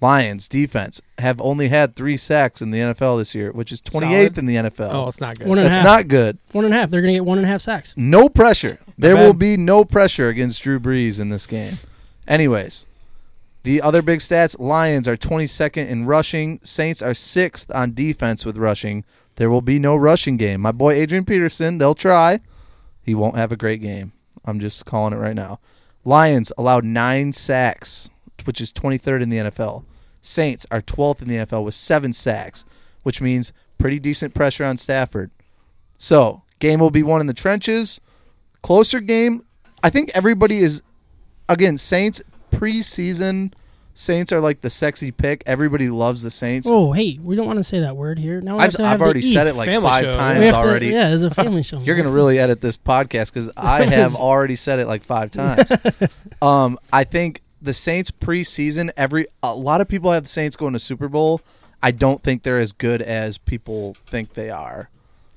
Lions 0.00 0.48
defense 0.48 1.00
have 1.18 1.40
only 1.40 1.68
had 1.68 1.96
three 1.96 2.16
sacks 2.16 2.60
in 2.60 2.70
the 2.72 2.78
NFL 2.80 3.18
this 3.18 3.34
year, 3.34 3.52
which 3.52 3.72
is 3.72 3.80
28th 3.80 4.00
Solid. 4.00 4.38
in 4.38 4.46
the 4.46 4.56
NFL. 4.56 4.90
Oh, 4.92 5.08
it's 5.08 5.20
not 5.20 5.38
good. 5.38 5.46
One 5.48 5.58
and 5.58 5.66
a 5.66 5.70
That's 5.70 5.76
half. 5.78 5.84
not 5.86 6.08
good. 6.08 6.38
One 6.52 6.64
and 6.66 6.74
a 6.74 6.76
half. 6.76 6.90
They're 6.90 7.00
going 7.00 7.14
to 7.14 7.18
get 7.18 7.24
one 7.24 7.38
and 7.38 7.46
a 7.46 7.48
half 7.48 7.62
sacks. 7.62 7.94
No 7.96 8.28
pressure. 8.28 8.78
There 8.98 9.14
bad. 9.14 9.24
will 9.26 9.32
be 9.34 9.56
no 9.56 9.84
pressure 9.84 10.28
against 10.28 10.62
Drew 10.62 10.78
Brees 10.80 11.20
in 11.20 11.28
this 11.30 11.46
game. 11.46 11.78
Anyways, 12.28 12.84
the 13.64 13.80
other 13.80 14.02
big 14.02 14.20
stats 14.20 14.60
Lions 14.60 15.08
are 15.08 15.16
22nd 15.16 15.88
in 15.88 16.04
rushing, 16.04 16.60
Saints 16.62 17.00
are 17.00 17.12
6th 17.12 17.74
on 17.74 17.94
defense 17.94 18.44
with 18.44 18.58
rushing. 18.58 19.04
There 19.36 19.50
will 19.50 19.62
be 19.62 19.78
no 19.78 19.96
rushing 19.96 20.36
game. 20.36 20.60
My 20.60 20.70
boy 20.70 20.92
Adrian 20.94 21.24
Peterson, 21.24 21.78
they'll 21.78 21.94
try. 21.94 22.40
He 23.02 23.14
won't 23.14 23.36
have 23.36 23.52
a 23.52 23.56
great 23.56 23.80
game. 23.80 24.12
I'm 24.44 24.60
just 24.60 24.84
calling 24.84 25.14
it 25.14 25.18
right 25.18 25.34
now. 25.34 25.60
Lions 26.04 26.52
allowed 26.58 26.84
9 26.84 27.32
sacks, 27.32 28.10
which 28.44 28.60
is 28.60 28.70
23rd 28.70 29.22
in 29.22 29.30
the 29.30 29.38
NFL. 29.38 29.84
Saints 30.20 30.66
are 30.70 30.82
12th 30.82 31.22
in 31.22 31.28
the 31.28 31.36
NFL 31.36 31.64
with 31.64 31.74
7 31.74 32.12
sacks, 32.12 32.66
which 33.02 33.22
means 33.22 33.52
pretty 33.78 33.98
decent 33.98 34.34
pressure 34.34 34.64
on 34.64 34.76
Stafford. 34.76 35.30
So, 35.96 36.42
game 36.58 36.80
will 36.80 36.90
be 36.90 37.02
won 37.02 37.22
in 37.22 37.26
the 37.26 37.34
trenches. 37.34 37.98
Closer 38.62 39.00
game. 39.00 39.46
I 39.82 39.88
think 39.88 40.10
everybody 40.14 40.58
is 40.58 40.82
again 41.48 41.78
Saints 41.78 42.22
preseason. 42.58 43.52
Saints 43.96 44.32
are 44.32 44.40
like 44.40 44.60
the 44.60 44.70
sexy 44.70 45.12
pick. 45.12 45.44
Everybody 45.46 45.88
loves 45.88 46.22
the 46.22 46.30
Saints. 46.30 46.66
Oh, 46.68 46.90
hey, 46.90 47.16
we 47.22 47.36
don't 47.36 47.46
want 47.46 47.60
to 47.60 47.64
say 47.64 47.78
that 47.80 47.96
word 47.96 48.18
here. 48.18 48.40
Now 48.40 48.56
we 48.56 48.64
I've, 48.64 48.72
to 48.72 48.84
I've 48.84 48.98
the 48.98 49.04
already 49.04 49.22
said 49.22 49.46
it 49.46 49.54
like 49.54 49.68
Family 49.68 49.88
five 49.88 50.02
show. 50.04 50.12
times 50.12 50.40
We 50.40 50.46
to- 50.46 50.54
already. 50.56 50.86
yeah, 50.88 51.14
it's 51.14 51.22
a 51.22 51.30
family 51.42 51.62
show. 51.62 51.78
You're 51.78 51.94
gonna 51.96 52.10
really 52.10 52.40
edit 52.40 52.60
this 52.60 52.76
podcast 52.76 53.32
because 53.32 53.52
I 53.56 53.84
have 53.84 54.16
already 54.16 54.56
said 54.56 54.80
it 54.80 54.88
like 54.88 55.04
five 55.04 55.30
times. 55.30 55.70
um, 56.42 56.76
I 56.92 57.04
think 57.04 57.42
the 57.62 57.72
Saints 57.72 58.10
preseason. 58.10 58.90
Every 58.96 59.28
a 59.44 59.54
lot 59.54 59.80
of 59.80 59.86
people 59.86 60.10
have 60.10 60.24
the 60.24 60.28
Saints 60.28 60.56
going 60.56 60.72
to 60.72 60.80
Super 60.80 61.08
Bowl. 61.08 61.40
I 61.80 61.92
don't 61.92 62.20
think 62.22 62.42
they're 62.42 62.58
as 62.58 62.72
good 62.72 63.00
as 63.00 63.38
people 63.38 63.96
think 64.08 64.34
they 64.34 64.50
are. 64.50 64.88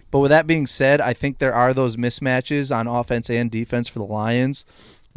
But 0.09 0.19
with 0.19 0.31
that 0.31 0.47
being 0.47 0.65
said, 0.65 0.99
I 0.99 1.13
think 1.13 1.37
there 1.37 1.53
are 1.53 1.73
those 1.75 1.95
mismatches 1.97 2.75
on 2.75 2.87
offense 2.87 3.29
and 3.29 3.51
defense 3.51 3.87
for 3.89 3.99
the 3.99 4.05
Lions, 4.05 4.65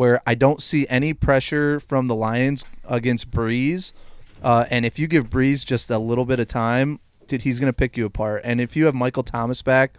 where 0.01 0.23
I 0.27 0.35
don't 0.35 0.63
see 0.63 0.87
any 0.89 1.13
pressure 1.13 1.79
from 1.79 2.07
the 2.07 2.15
Lions 2.15 2.65
against 2.89 3.31
Brees. 3.31 3.93
Uh, 4.43 4.65
and 4.71 4.87
if 4.87 4.99
you 4.99 5.07
give 5.07 5.29
Brees 5.29 5.63
just 5.63 5.91
a 5.91 5.99
little 5.99 6.25
bit 6.25 6.41
of 6.41 6.49
time, 6.49 7.01
dude, 7.27 7.43
he's 7.43 7.61
going 7.61 7.69
to 7.69 7.75
pick 7.75 7.99
you 7.99 8.07
apart. 8.07 8.41
And 8.43 8.63
if 8.63 8.75
you 8.75 8.87
have 8.87 8.95
Michael 8.95 9.23
Thomas 9.23 9.61
back, 9.61 9.93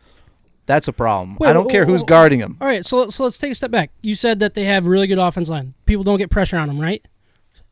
that's 0.65 0.87
a 0.87 0.91
problem. 0.91 1.37
Wait, 1.39 1.49
I 1.51 1.53
don't 1.53 1.67
wait, 1.67 1.71
care 1.73 1.85
wait, 1.85 1.91
who's 1.91 2.01
guarding 2.01 2.39
him. 2.39 2.57
All 2.59 2.67
right, 2.67 2.83
so 2.83 3.11
so 3.11 3.25
let's 3.25 3.37
take 3.37 3.51
a 3.51 3.55
step 3.55 3.69
back. 3.69 3.91
You 4.01 4.15
said 4.15 4.39
that 4.39 4.55
they 4.55 4.63
have 4.63 4.87
really 4.87 5.05
good 5.05 5.19
offense 5.19 5.49
line. 5.49 5.75
People 5.85 6.03
don't 6.03 6.17
get 6.17 6.31
pressure 6.31 6.57
on 6.57 6.67
them, 6.67 6.79
right? 6.79 7.07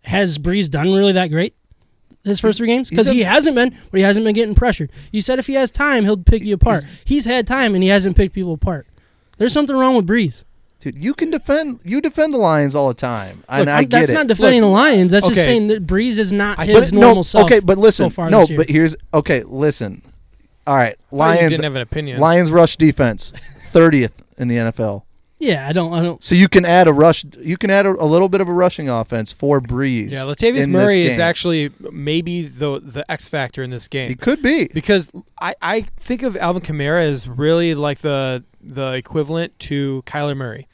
Has 0.02 0.38
Brees 0.38 0.70
done 0.70 0.94
really 0.94 1.14
that 1.14 1.30
great 1.30 1.56
his 2.24 2.40
first 2.40 2.60
three 2.60 2.68
games? 2.68 2.92
Because 2.92 3.08
he 3.08 3.22
hasn't 3.24 3.56
been, 3.56 3.76
but 3.90 3.98
he 3.98 4.04
hasn't 4.04 4.24
been 4.24 4.36
getting 4.36 4.54
pressured. 4.54 4.92
You 5.12 5.24
said 5.24 5.40
if 5.40 5.48
he 5.48 5.56
has 5.56 5.72
time, 5.72 6.04
he'll 6.04 6.16
pick 6.16 6.44
you 6.44 6.54
apart. 6.54 6.86
He's 7.06 7.26
had 7.26 7.48
time 7.48 7.74
and 7.74 7.82
he 7.82 7.90
hasn't 7.90 8.16
picked 8.16 8.36
people 8.36 8.54
apart. 8.54 8.86
There's 9.40 9.52
something 9.52 9.76
wrong 9.76 9.96
with 9.96 10.06
Brees. 10.06 10.44
Dude, 10.82 10.98
you 10.98 11.14
can 11.14 11.30
defend 11.30 11.82
you 11.84 12.00
defend 12.00 12.34
the 12.34 12.38
Lions 12.38 12.74
all 12.74 12.88
the 12.88 12.94
time, 12.94 13.44
and 13.50 13.66
Look, 13.66 13.68
I 13.68 13.72
I'm- 13.80 13.84
get 13.84 13.90
that's 13.92 14.12
it. 14.12 14.14
not 14.14 14.28
defending 14.28 14.62
Look, 14.62 14.70
the 14.70 14.74
Lions. 14.74 15.12
That's 15.12 15.28
just 15.28 15.40
saying 15.44 15.68
that 15.68 15.86
Brees 15.86 16.18
is 16.18 16.32
not 16.32 16.58
I- 16.58 16.66
his 16.66 16.92
but 16.92 16.94
normal 16.94 17.16
no, 17.16 17.22
self. 17.24 17.46
okay, 17.46 17.60
but 17.60 17.78
listen, 17.78 18.06
so 18.06 18.10
far 18.12 18.30
no, 18.30 18.40
this 18.42 18.50
year. 18.52 18.58
but 18.60 18.70
here's 18.70 18.96
okay. 19.14 19.44
Listen, 19.44 20.02
all 20.66 20.76
right, 20.78 20.96
I 21.12 21.16
you 21.16 21.18
Lions 21.18 21.50
didn't 21.52 21.64
have 21.66 21.76
an 21.76 21.82
opinion. 21.82 22.20
Lions 22.22 22.50
rush 22.50 22.78
defense, 22.78 23.34
thirtieth 23.74 24.14
in 24.38 24.48
the 24.48 24.56
NFL. 24.56 25.04
Yeah, 25.40 25.68
I 25.68 25.72
don't, 25.72 25.94
I 25.94 26.02
don't. 26.02 26.22
So 26.22 26.36
you 26.36 26.50
can 26.50 26.66
add 26.66 26.88
a 26.90 26.94
rush. 26.94 27.24
You 27.40 27.56
can 27.56 27.70
add 27.70 27.86
a, 27.86 27.92
a 27.92 28.04
little 28.06 28.28
bit 28.28 28.42
of 28.42 28.50
a 28.50 28.54
rushing 28.54 28.90
offense 28.90 29.32
for 29.32 29.62
Brees. 29.62 30.12
yeah, 30.12 30.24
Latavius 30.24 30.64
in 30.64 30.72
Murray 30.72 31.04
this 31.04 31.14
is 31.14 31.20
actually 31.20 31.72
maybe 31.92 32.44
the 32.46 32.82
the 32.82 33.10
X 33.10 33.28
factor 33.28 33.64
in 33.64 33.70
this 33.70 33.88
game. 33.88 34.10
He 34.10 34.16
could 34.16 34.42
be. 34.42 34.68
because 34.68 35.10
I, 35.42 35.56
I 35.62 35.82
think 35.98 36.24
of 36.24 36.36
Alvin 36.36 36.62
Kamara 36.62 37.04
as 37.10 37.28
really 37.28 37.74
like 37.74 38.00
the 38.00 38.44
the 38.62 38.92
equivalent 38.94 39.58
to 39.60 40.04
Kyler 40.06 40.36
Murray, 40.36 40.68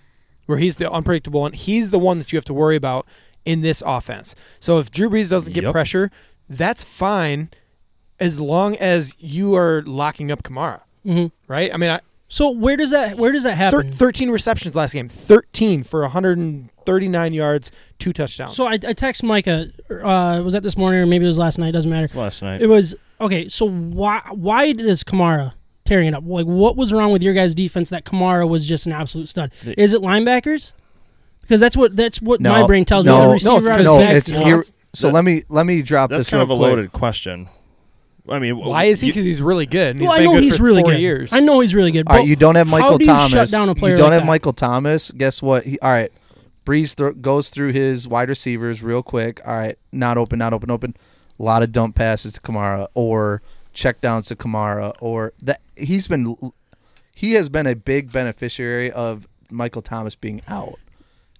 where 0.47 0.57
he's 0.57 0.77
the 0.77 0.91
unpredictable 0.91 1.41
one. 1.41 1.53
He's 1.53 1.91
the 1.91 1.99
one 1.99 2.17
that 2.17 2.33
you 2.33 2.37
have 2.37 2.45
to 2.45 2.53
worry 2.53 2.75
about. 2.75 3.05
in 3.45 3.61
this 3.61 3.83
offense. 3.85 4.33
So 4.59 4.79
if 4.79 4.89
Drew 4.89 5.07
Brees 5.07 5.29
doesn't 5.29 5.53
get 5.53 5.63
Yep. 5.65 5.71
pressure, 5.73 6.09
that's 6.49 6.83
fine 6.83 7.49
as 8.19 8.39
long 8.39 8.75
as 8.77 9.13
you 9.19 9.53
are 9.55 9.83
locking 9.85 10.31
up 10.31 10.41
Kamara, 10.41 10.81
Mhm. 11.05 11.31
right? 11.47 11.71
I 11.71 11.77
mean, 11.77 11.91
I, 11.91 11.99
So 12.35 12.49
where 12.49 12.75
does 12.75 12.89
that 12.91 13.15
where 13.17 13.31
does 13.31 13.43
that 13.43 13.57
thir- 13.57 13.77
happen? 13.83 13.91
13 13.93 14.29
receptions 14.29 14.75
last 14.75 14.91
game, 14.91 15.07
13 15.07 15.83
for 15.85 16.01
139 16.01 17.33
yards, 17.33 17.71
two 17.97 18.11
touchdowns. 18.11 18.57
So 18.57 18.67
I, 18.67 18.73
I 18.73 18.91
text 18.91 19.23
Micah. 19.23 19.67
Uh, 19.89 20.41
was 20.43 20.51
that 20.51 20.61
this 20.61 20.75
morning 20.75 20.99
or 20.99 21.05
maybe 21.05 21.23
it 21.23 21.29
was 21.29 21.37
last 21.37 21.57
night? 21.57 21.71
Doesn't 21.71 21.89
matter. 21.89 22.09
last 22.19 22.41
night. 22.41 22.61
It 22.61 22.67
was 22.67 22.93
okay. 23.21 23.47
So 23.47 23.69
why 23.69 24.21
why 24.31 24.73
does 24.73 25.01
Kamara 25.01 25.53
tearing 25.85 26.09
it 26.09 26.13
up? 26.13 26.23
Like 26.25 26.45
what 26.45 26.75
was 26.75 26.91
wrong 26.91 27.13
with 27.13 27.23
your 27.23 27.33
guys' 27.33 27.55
defense 27.55 27.89
that 27.91 28.03
Kamara 28.03 28.45
was 28.49 28.67
just 28.67 28.85
an 28.85 28.91
absolute 28.91 29.29
stud? 29.29 29.53
The- 29.63 29.81
Is 29.81 29.93
it 29.93 30.01
linebackers? 30.01 30.73
Because 31.39 31.61
that's 31.61 31.77
what 31.77 31.95
that's 31.95 32.21
what 32.21 32.41
No, 32.41 32.51
my 32.51 32.67
brain 32.67 32.83
tells 32.83 33.05
no, 33.05 33.13
me. 33.13 33.19
no, 33.21 33.27
The 33.29 33.33
receiver 33.35 33.57
it's 33.59 33.67
out 33.69 33.71
'cause 33.71 33.79
of 33.79 33.85
no, 33.85 33.99
it's 34.01 34.29
here. 34.29 34.63
So 34.93 35.09
let 35.09 35.23
me 35.23 35.43
let 35.47 35.65
me 35.65 35.81
drop 35.81 36.09
That's 36.09 36.19
this 36.19 36.29
kind 36.29 36.43
of 36.43 36.51
a 36.51 36.57
quick. 36.57 36.69
loaded 36.69 36.91
question. 36.91 37.47
I 38.27 38.39
mean, 38.39 38.57
Why 38.57 38.85
is 38.85 39.01
he? 39.01 39.09
Because 39.09 39.25
he's 39.25 39.41
really 39.41 39.65
good. 39.65 39.91
And 39.91 39.99
he's 39.99 40.07
Well, 40.09 40.19
I 40.19 40.23
know 40.23 40.33
good 40.33 40.43
he's 40.43 40.57
for 40.57 40.63
really 40.63 40.81
good. 40.83 40.99
years. 40.99 41.31
I 41.31 41.39
know 41.41 41.59
he's 41.59 41.75
really 41.75 41.91
good. 41.91 42.07
All 42.07 42.15
right, 42.15 42.21
but 42.21 42.27
you 42.27 42.35
don't 42.35 42.55
have 42.55 42.67
how 42.67 42.71
Michael 42.71 42.97
do 42.97 43.03
you 43.05 43.11
Thomas. 43.11 43.31
shut 43.31 43.49
down 43.51 43.69
a 43.69 43.75
player 43.75 43.93
you 43.93 43.97
don't 43.97 44.05
like 44.07 44.13
have 44.13 44.23
that? 44.23 44.27
Michael 44.27 44.53
Thomas. 44.53 45.11
Guess 45.11 45.41
what? 45.41 45.63
He 45.65 45.77
all 45.79 45.91
right. 45.91 46.11
Brees 46.65 46.95
thro- 46.95 47.13
goes 47.13 47.49
through 47.49 47.73
his 47.73 48.07
wide 48.07 48.27
receivers 48.29 48.81
real 48.81 49.03
quick. 49.03 49.39
All 49.45 49.53
right, 49.53 49.77
not 49.91 50.17
open, 50.17 50.39
not 50.39 50.51
open, 50.53 50.71
open. 50.71 50.95
A 51.39 51.43
lot 51.43 51.61
of 51.61 51.71
dump 51.71 51.95
passes 51.95 52.33
to 52.33 52.41
Kamara 52.41 52.87
or 52.95 53.43
check 53.73 54.01
downs 54.01 54.25
to 54.27 54.35
Kamara 54.35 54.93
or 54.99 55.33
that 55.43 55.61
he's 55.75 56.07
been 56.07 56.35
he 57.13 57.33
has 57.33 57.49
been 57.49 57.67
a 57.67 57.75
big 57.75 58.11
beneficiary 58.11 58.91
of 58.91 59.27
Michael 59.51 59.83
Thomas 59.83 60.15
being 60.15 60.41
out. 60.47 60.79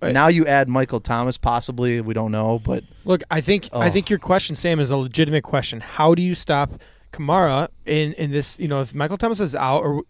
Right. 0.01 0.13
Now 0.13 0.27
you 0.27 0.45
add 0.45 0.67
Michael 0.69 0.99
Thomas, 0.99 1.37
possibly 1.37 2.01
we 2.01 2.13
don't 2.13 2.31
know, 2.31 2.59
but 2.63 2.83
Look, 3.05 3.23
I 3.31 3.41
think 3.41 3.69
I 3.73 3.87
Oh. 3.87 3.91
think 3.91 4.09
your 4.09 4.19
question, 4.19 4.55
Sam, 4.55 4.79
is 4.79 4.91
a 4.91 4.97
legitimate 4.97 5.43
question. 5.43 5.79
How 5.79 6.13
do 6.15 6.21
you 6.21 6.35
stop 6.35 6.81
Kamara 7.11 7.69
in 7.85 8.13
in 8.13 8.31
this? 8.31 8.59
You 8.59 8.67
know, 8.67 8.81
if 8.81 8.93
Michael 8.93 9.17
Thomas 9.17 9.39
is 9.39 9.55
out 9.55 9.83
or 9.83 10.03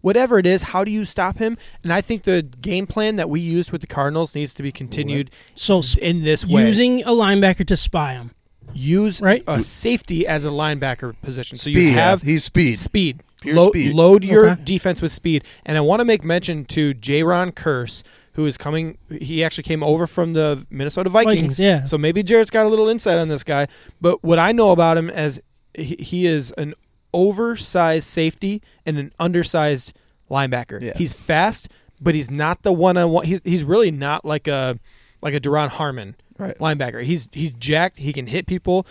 whatever 0.00 0.38
it 0.38 0.46
is, 0.46 0.62
how 0.64 0.84
do 0.84 0.90
you 0.90 1.04
stop 1.04 1.38
him? 1.38 1.56
And 1.82 1.92
I 1.92 2.00
think 2.00 2.22
the 2.24 2.42
game 2.42 2.86
plan 2.86 3.16
that 3.16 3.30
we 3.30 3.40
used 3.40 3.70
with 3.72 3.80
the 3.80 3.86
Cardinals 3.86 4.34
needs 4.34 4.52
to 4.54 4.62
be 4.62 4.72
continued 4.72 5.30
so 5.54 5.82
in 6.00 6.22
this 6.24 6.44
way. 6.46 6.66
using 6.66 7.02
a 7.04 7.10
linebacker 7.10 7.66
to 7.66 7.76
spy 7.76 8.14
him. 8.14 8.32
Use 8.74 9.20
Right. 9.22 9.42
a 9.46 9.62
safety 9.62 10.26
as 10.26 10.44
a 10.44 10.48
linebacker 10.50 11.14
position. 11.22 11.56
So 11.58 11.70
speed. 11.70 11.78
you 11.88 11.92
have 11.94 12.22
he's 12.22 12.44
speed. 12.44 12.78
speed. 12.78 13.22
Lo- 13.44 13.68
speed. 13.70 13.94
Load 13.94 14.24
your 14.24 14.50
Okay. 14.50 14.62
defense 14.64 15.00
with 15.00 15.12
speed. 15.12 15.44
And 15.64 15.76
I 15.78 15.80
want 15.80 16.00
to 16.00 16.04
make 16.04 16.24
mention 16.24 16.64
to 16.66 16.92
Jayron 16.94 17.52
Kearse, 17.52 18.02
who 18.38 18.46
is 18.46 18.56
coming. 18.56 18.96
He 19.20 19.42
actually 19.42 19.64
came 19.64 19.82
over 19.82 20.06
from 20.06 20.32
the 20.32 20.64
Minnesota 20.70 21.10
Vikings. 21.10 21.34
Vikings, 21.34 21.58
yeah. 21.58 21.82
So 21.82 21.98
maybe 21.98 22.22
Jarrett's 22.22 22.50
got 22.50 22.66
a 22.66 22.68
little 22.68 22.88
insight 22.88 23.18
on 23.18 23.26
this 23.26 23.42
guy. 23.42 23.66
But 24.00 24.22
what 24.22 24.38
I 24.38 24.52
know 24.52 24.70
about 24.70 24.96
him 24.96 25.10
as 25.10 25.40
he, 25.74 25.96
he 25.98 26.24
is 26.24 26.52
an 26.56 26.74
oversized 27.12 28.06
safety 28.08 28.62
and 28.86 28.96
an 28.96 29.12
undersized 29.18 29.92
linebacker. 30.30 30.80
Yeah. 30.80 30.92
He's 30.94 31.12
fast, 31.12 31.68
but 32.00 32.14
he's 32.14 32.30
not 32.30 32.62
the 32.62 32.72
one 32.72 32.96
on 32.96 33.10
one. 33.10 33.24
He's 33.26 33.40
he's 33.42 33.64
really 33.64 33.90
not 33.90 34.24
like 34.24 34.46
a 34.46 34.78
like 35.20 35.34
a 35.34 35.40
Duron 35.40 35.68
Harmon 35.68 36.14
Right. 36.38 36.56
linebacker. 36.60 37.02
He's 37.02 37.28
he's 37.32 37.52
jacked. 37.54 37.98
He 37.98 38.12
can 38.12 38.28
hit 38.28 38.46
people, 38.46 38.86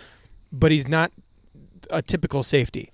but 0.52 0.70
he's 0.72 0.86
not 0.86 1.10
a 1.88 2.02
typical 2.02 2.42
safety. 2.42 2.92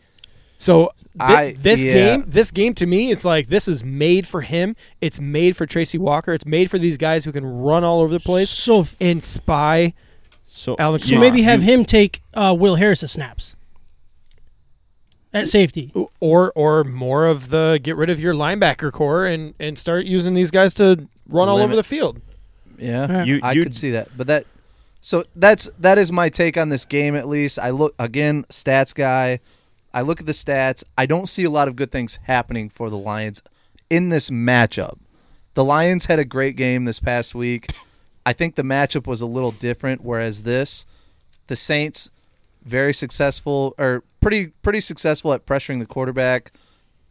So 0.59 0.93
thi- 1.15 1.21
I- 1.21 1.53
this 1.59 1.83
yeah. 1.85 1.93
game, 1.95 2.25
this 2.27 2.51
game 2.51 2.75
to 2.75 2.87
me, 2.87 3.11
it's 3.11 3.25
like 3.25 3.49
this 3.49 3.69
is 3.69 3.83
made 3.85 4.27
for 4.27 4.41
him. 4.43 4.77
It's 5.01 5.21
made 5.21 5.57
for 5.57 5.67
Tracy 5.67 5.99
Walker. 5.99 6.33
It's 6.33 6.47
made 6.47 6.71
for 6.71 6.79
these 6.79 6.97
guys 6.97 7.25
who 7.25 7.33
can 7.33 7.45
run 7.45 7.85
all 7.85 8.01
over 8.01 8.13
the 8.13 8.21
place 8.21 8.51
So 8.51 8.81
f- 8.83 8.97
and 9.01 9.23
spy. 9.23 9.95
so 10.47 10.77
Alvin 10.79 11.01
so 11.01 11.15
Kamara. 11.17 11.21
maybe 11.21 11.43
have 11.43 11.63
you- 11.63 11.73
him 11.73 11.85
take 11.85 12.23
uh, 12.35 12.55
Will 12.59 12.77
Harris's 12.77 13.13
snaps 13.13 13.55
at 15.33 15.49
safety. 15.49 15.93
Or 16.21 16.53
or 16.55 16.85
more 16.85 17.27
of 17.27 17.51
the 17.51 17.81
get 17.83 17.97
rid 17.97 18.09
of 18.11 18.21
your 18.21 18.35
linebacker 18.35 18.93
core 18.93 19.27
and 19.27 19.55
and 19.59 19.79
start 19.79 20.05
using 20.07 20.33
these 20.35 20.51
guys 20.51 20.75
to 20.75 21.09
run 21.29 21.49
all 21.49 21.57
over 21.57 21.65
Limit. 21.73 21.77
the 21.77 21.83
field. 21.83 22.21
Yeah. 22.79 23.03
Alright. 23.03 23.27
You, 23.27 23.41
I 23.43 23.55
could 23.55 23.75
see 23.75 23.91
that, 23.91 24.09
but 24.17 24.27
that. 24.29 24.45
So 25.01 25.25
that's 25.37 25.69
that 25.79 25.99
is 25.99 26.11
my 26.13 26.29
take 26.29 26.57
on 26.57 26.69
this 26.71 26.85
game. 26.85 27.15
At 27.15 27.29
least 27.29 27.59
I 27.59 27.71
look 27.71 27.95
again, 27.99 28.47
stats 28.51 28.95
guy. 28.95 29.41
I 29.95 30.03
look 30.03 30.21
at 30.21 30.27
the 30.27 30.33
stats. 30.33 30.85
I 30.99 31.07
don't 31.07 31.29
see 31.29 31.45
a 31.45 31.51
lot 31.51 31.69
of 31.69 31.77
good 31.77 31.91
things 31.91 32.19
happening 32.25 32.69
for 32.69 32.91
the 32.91 32.99
Lions 32.99 33.41
in 33.89 34.11
this 34.11 34.29
matchup. 34.29 34.99
The 35.55 35.65
Lions 35.65 36.07
had 36.07 36.19
a 36.19 36.25
great 36.25 36.57
game 36.57 36.85
this 36.85 37.01
past 37.01 37.35
week. 37.35 37.73
I 38.27 38.33
think 38.33 38.57
the 38.57 38.63
matchup 38.63 39.07
was 39.07 39.21
a 39.21 39.27
little 39.27 39.53
different. 39.53 40.03
Whereas 40.03 40.43
this, 40.43 40.85
the 41.47 41.57
Saints, 41.57 42.11
very 42.63 42.93
successful 42.93 43.75
or 43.79 44.03
pretty 44.21 44.49
pretty 44.63 44.81
successful 44.81 45.33
at 45.33 45.47
pressuring 45.47 45.79
the 45.79 45.87
quarterback, 45.87 46.53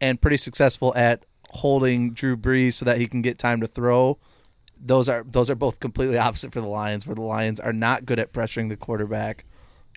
and 0.00 0.20
pretty 0.20 0.36
successful 0.36 0.94
at 0.94 1.24
holding 1.50 2.12
Drew 2.12 2.36
Brees 2.36 2.74
so 2.74 2.84
that 2.84 2.98
he 2.98 3.08
can 3.08 3.22
get 3.22 3.38
time 3.38 3.60
to 3.60 3.66
throw 3.66 4.18
those 4.84 5.08
are 5.08 5.24
those 5.26 5.48
are 5.48 5.54
both 5.54 5.80
completely 5.80 6.18
opposite 6.18 6.52
for 6.52 6.60
the 6.60 6.66
Lions, 6.66 7.06
where 7.06 7.14
the 7.14 7.22
Lions 7.22 7.58
are 7.58 7.72
not 7.72 8.04
good 8.04 8.18
at 8.18 8.32
pressuring 8.32 8.68
the 8.68 8.76
quarterback, 8.76 9.44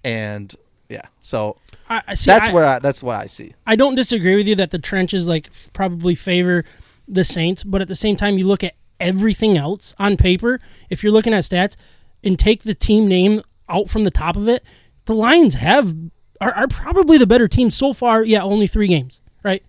and 0.04 0.56
yeah, 0.90 1.06
so 1.22 1.58
I, 1.90 2.02
I 2.08 2.14
see. 2.16 2.32
that's 2.32 2.50
I, 2.50 2.54
where 2.54 2.66
I, 2.66 2.80
that's 2.80 3.04
what 3.04 3.16
I 3.16 3.26
see. 3.28 3.54
I 3.66 3.76
don't 3.76 3.96
disagree 3.96 4.36
with 4.36 4.48
you 4.48 4.56
that 4.56 4.72
the 4.72 4.80
trenches 4.80 5.28
like 5.28 5.48
f- 5.48 5.70
probably 5.74 6.16
favor 6.16 6.64
the 7.08 7.24
Saints, 7.24 7.64
but 7.64 7.82
at 7.82 7.88
the 7.88 7.96
same 7.96 8.16
time, 8.16 8.38
you 8.38 8.48
look 8.48 8.64
at 8.64 8.76
everything 9.00 9.58
else 9.58 9.94
on 10.00 10.18
paper. 10.18 10.60
If 10.90 11.04
you're 11.04 11.12
looking 11.12 11.34
at 11.34 11.44
stats 11.44 11.76
and 12.24 12.38
take 12.38 12.64
the 12.64 12.74
team 12.74 13.08
name 13.08 13.42
out 13.70 13.90
from 13.90 14.04
the 14.04 14.12
top 14.12 14.36
of 14.36 14.48
it, 14.48 14.64
the 15.06 15.16
Lions 15.16 15.56
have 15.56 15.96
are, 16.40 16.54
are 16.54 16.68
probably 16.68 17.18
the 17.18 17.28
better 17.28 17.48
team 17.48 17.72
so 17.72 17.94
far. 17.94 18.24
Yeah, 18.24 18.44
only 18.44 18.68
three 18.68 18.88
games, 18.88 19.22
right? 19.44 19.64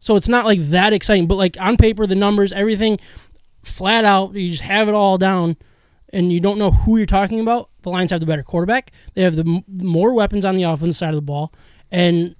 So 0.00 0.16
it's 0.16 0.28
not 0.28 0.46
like 0.46 0.60
that 0.70 0.92
exciting, 0.92 1.26
but 1.26 1.36
like 1.36 1.56
on 1.60 1.76
paper, 1.76 2.06
the 2.06 2.14
numbers, 2.14 2.52
everything, 2.52 2.98
flat 3.62 4.04
out, 4.04 4.34
you 4.34 4.50
just 4.50 4.62
have 4.62 4.88
it 4.88 4.94
all 4.94 5.18
down, 5.18 5.56
and 6.12 6.32
you 6.32 6.40
don't 6.40 6.58
know 6.58 6.70
who 6.70 6.96
you're 6.96 7.06
talking 7.06 7.40
about. 7.40 7.68
The 7.82 7.90
Lions 7.90 8.10
have 8.10 8.20
the 8.20 8.26
better 8.26 8.42
quarterback. 8.42 8.92
They 9.14 9.22
have 9.22 9.36
the 9.36 9.44
m- 9.46 9.64
more 9.68 10.12
weapons 10.12 10.44
on 10.44 10.54
the 10.56 10.64
offensive 10.64 10.96
side 10.96 11.10
of 11.10 11.14
the 11.16 11.22
ball, 11.22 11.52
and 11.90 12.34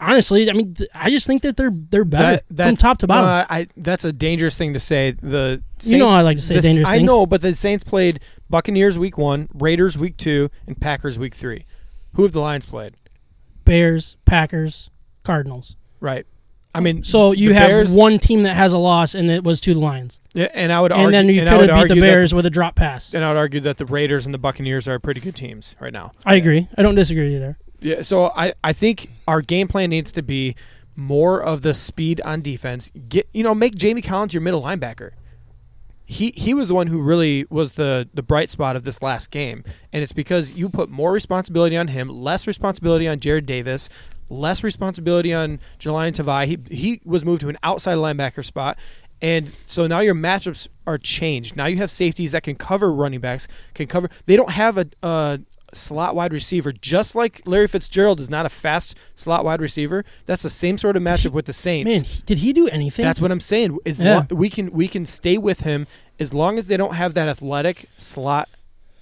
honestly, 0.00 0.50
I 0.50 0.52
mean, 0.52 0.74
th- 0.74 0.90
I 0.94 1.08
just 1.10 1.26
think 1.26 1.42
that 1.42 1.56
they're 1.56 1.70
they're 1.72 2.04
better 2.04 2.42
from 2.54 2.76
top 2.76 2.98
to 2.98 3.06
bottom. 3.06 3.24
uh, 3.26 3.46
I, 3.48 3.68
that's 3.76 4.04
a 4.04 4.12
dangerous 4.12 4.58
thing 4.58 4.74
to 4.74 4.80
say. 4.80 5.12
The 5.12 5.62
Saints, 5.78 5.92
You 5.92 5.98
know 5.98 6.08
I 6.08 6.20
like 6.22 6.36
to 6.36 6.42
say 6.42 6.56
the- 6.56 6.60
dangerous 6.62 6.88
I 6.88 6.96
things. 6.98 7.06
know, 7.06 7.24
but 7.26 7.40
the 7.40 7.54
Saints 7.54 7.84
played 7.84 8.20
Buccaneers 8.50 8.98
week 8.98 9.16
one, 9.16 9.48
Raiders 9.54 9.96
week 9.96 10.16
two, 10.16 10.50
and 10.66 10.78
Packers 10.80 11.18
week 11.18 11.34
three. 11.34 11.64
Who 12.14 12.22
have 12.24 12.32
the 12.32 12.40
Lions 12.40 12.66
played? 12.66 12.94
Bears, 13.64 14.16
Packers, 14.26 14.90
Cardinals. 15.22 15.76
Right. 16.00 16.26
I 16.74 16.80
mean, 16.80 17.04
So 17.04 17.32
you 17.32 17.54
have 17.54 17.68
Bears, 17.68 17.94
one 17.94 18.18
team 18.18 18.42
that 18.42 18.54
has 18.54 18.72
a 18.72 18.78
loss, 18.78 19.14
and 19.14 19.30
it 19.30 19.44
was 19.44 19.60
to 19.60 19.74
the 19.74 19.80
Lions. 19.80 20.20
Yeah, 20.32 20.48
and 20.52 20.72
I 20.72 20.80
would 20.80 20.90
argue, 20.90 21.06
And 21.06 21.14
then 21.14 21.28
you 21.28 21.40
could 21.40 21.48
have 21.48 21.60
beat 21.60 21.66
the 21.68 21.72
argue 21.72 21.94
that 21.94 22.00
Bears 22.00 22.34
with 22.34 22.44
a 22.46 22.50
drop 22.50 22.74
pass. 22.74 23.14
and 23.14 23.24
I 23.24 23.28
would 23.28 23.38
argue 23.38 23.60
that 23.60 23.76
the 23.76 23.86
Raiders 23.86 24.24
and 24.26 24.34
the 24.34 24.38
Buccaneers 24.38 24.88
are 24.88 24.98
pretty 24.98 25.20
good 25.20 25.36
teams 25.36 25.76
right 25.80 25.92
now. 25.92 26.12
I 26.26 26.34
agree. 26.34 26.68
I 26.76 26.82
don't 26.82 26.96
disagree 26.96 27.36
either. 27.36 27.56
Yeah, 27.80 28.02
so 28.02 28.32
I, 28.34 28.54
I 28.64 28.72
think 28.72 29.10
our 29.28 29.40
game 29.42 29.68
plan 29.68 29.90
needs 29.90 30.10
to 30.12 30.22
be 30.22 30.56
more 30.96 31.40
of 31.40 31.62
the 31.62 31.74
speed 31.74 32.20
on 32.24 32.40
defense. 32.42 32.90
Get 33.08 33.28
you 33.32 33.42
know, 33.44 33.54
make 33.54 33.74
Jamie 33.74 34.02
Collins 34.02 34.32
your 34.34 34.40
middle 34.40 34.62
linebacker. 34.62 35.10
He 36.06 36.32
he 36.36 36.52
was 36.54 36.68
the 36.68 36.74
one 36.74 36.88
who 36.88 37.00
really 37.00 37.46
was 37.50 37.72
the 37.72 38.08
the 38.12 38.22
bright 38.22 38.50
spot 38.50 38.76
of 38.76 38.84
this 38.84 39.00
last 39.02 39.30
game, 39.30 39.64
and 39.92 40.02
it's 40.02 40.12
because 40.12 40.52
you 40.52 40.68
put 40.68 40.90
more 40.90 41.12
responsibility 41.12 41.76
on 41.76 41.88
him, 41.88 42.08
less 42.08 42.46
responsibility 42.46 43.08
on 43.08 43.18
Jarrad 43.20 43.46
Davis, 43.46 43.88
less 44.34 44.62
responsibility 44.64 45.32
on 45.32 45.60
Jahlani 45.78 46.12
Tavai. 46.12 46.46
He 46.46 46.74
he 46.76 47.00
was 47.04 47.24
moved 47.24 47.40
to 47.42 47.48
an 47.48 47.58
outside 47.62 47.96
linebacker 47.96 48.44
spot. 48.44 48.78
And 49.22 49.52
so 49.66 49.86
now 49.86 50.00
your 50.00 50.14
matchups 50.14 50.68
are 50.86 50.98
changed. 50.98 51.56
Now 51.56 51.66
you 51.66 51.78
have 51.78 51.90
safeties 51.90 52.32
that 52.32 52.42
can 52.42 52.56
cover 52.56 52.92
running 52.92 53.20
backs, 53.20 53.48
can 53.72 53.86
cover. 53.86 54.10
They 54.26 54.36
don't 54.36 54.50
have 54.50 54.76
a, 54.76 54.86
a 55.02 55.40
slot 55.72 56.14
wide 56.14 56.32
receiver, 56.32 56.72
just 56.72 57.14
like 57.14 57.40
Larry 57.46 57.68
Fitzgerald 57.68 58.20
is 58.20 58.28
not 58.28 58.44
a 58.44 58.48
fast 58.50 58.96
slot 59.14 59.44
wide 59.44 59.60
receiver. 59.62 60.04
That's 60.26 60.42
the 60.42 60.50
same 60.50 60.76
sort 60.76 60.96
of 60.96 61.02
matchup 61.02 61.30
with 61.32 61.46
the 61.46 61.52
Saints. 61.54 61.90
Man, 61.90 62.04
did 62.26 62.38
he 62.38 62.52
do 62.52 62.68
anything? 62.68 63.04
That's 63.04 63.20
what 63.20 63.30
I'm 63.30 63.40
saying. 63.40 63.78
Is 63.86 63.98
Yeah. 63.98 64.26
lo- 64.30 64.36
we 64.36 64.50
can 64.50 64.70
we 64.72 64.88
can 64.88 65.06
stay 65.06 65.38
with 65.38 65.60
him 65.60 65.86
as 66.18 66.34
long 66.34 66.58
as 66.58 66.66
they 66.66 66.76
don't 66.76 66.94
have 66.94 67.14
that 67.14 67.28
athletic 67.28 67.86
slot 67.96 68.48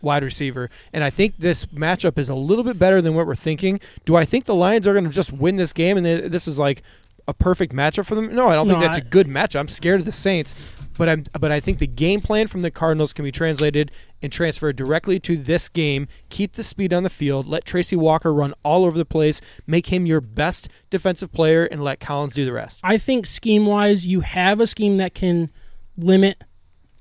wide 0.03 0.23
receiver. 0.23 0.69
And 0.93 1.03
I 1.05 1.11
think 1.11 1.39
this 1.39 1.67
matchup 1.67 2.19
is 2.19 2.29
a 2.29 2.35
little 2.35 2.65
bit 2.65 2.79
better 2.79 3.01
than 3.01 3.15
what 3.15 3.27
we're 3.27 3.35
thinking. 3.35 3.81
Do 4.05 4.17
I 4.17 4.25
think 4.25 4.45
the 4.45 4.55
Lions 4.55 4.87
are 4.87 4.93
going 4.93 5.05
to 5.05 5.11
just 5.11 5.33
win 5.33 5.57
this 5.57 5.73
game 5.73 5.97
and 5.97 6.05
they, 6.05 6.29
this 6.29 6.47
is 6.49 6.59
like 6.59 6.83
a 7.29 7.33
perfect 7.35 7.73
matchup 7.73 8.07
for 8.07 8.15
them? 8.15 8.35
No, 8.35 8.49
I 8.49 8.55
don't 8.55 8.67
think 8.69 8.81
that's 8.81 8.97
I- 8.97 9.01
a 9.01 9.05
good 9.05 9.27
matchup. 9.29 9.61
I'm 9.61 9.69
scared 9.69 10.01
of 10.01 10.07
the 10.07 10.13
Saints. 10.13 10.55
But 10.99 11.09
I'm 11.09 11.25
but 11.41 11.51
I 11.51 11.59
think 11.59 11.79
the 11.79 11.87
game 11.87 12.21
plan 12.21 12.49
from 12.49 12.61
the 12.61 12.71
Cardinals 12.71 13.15
can 13.15 13.25
be 13.25 13.33
translated 13.33 13.91
and 14.21 14.31
transferred 14.31 14.77
directly 14.77 15.19
to 15.21 15.39
this 15.39 15.71
game. 15.71 16.07
Keep 16.29 16.53
the 16.53 16.63
speed 16.63 16.93
on 16.93 17.03
the 17.03 17.09
field. 17.09 17.47
Let 17.47 17.65
Tracy 17.65 17.97
Walker 17.97 18.33
run 18.33 18.53
all 18.63 18.85
over 18.85 18.99
the 18.99 19.07
place. 19.07 19.41
Make 19.67 19.87
him 19.87 20.05
your 20.05 20.21
best 20.21 20.69
defensive 20.91 21.33
player 21.33 21.65
and 21.65 21.83
let 21.83 21.99
Collins 21.99 22.35
do 22.35 22.45
the 22.45 22.53
rest. 22.53 22.79
I 22.83 22.99
think 22.99 23.25
scheme 23.25 23.65
wise, 23.65 24.07
you 24.07 24.21
have 24.21 24.61
a 24.61 24.67
scheme 24.67 24.99
that 24.99 25.15
can 25.15 25.51
limit 25.97 26.45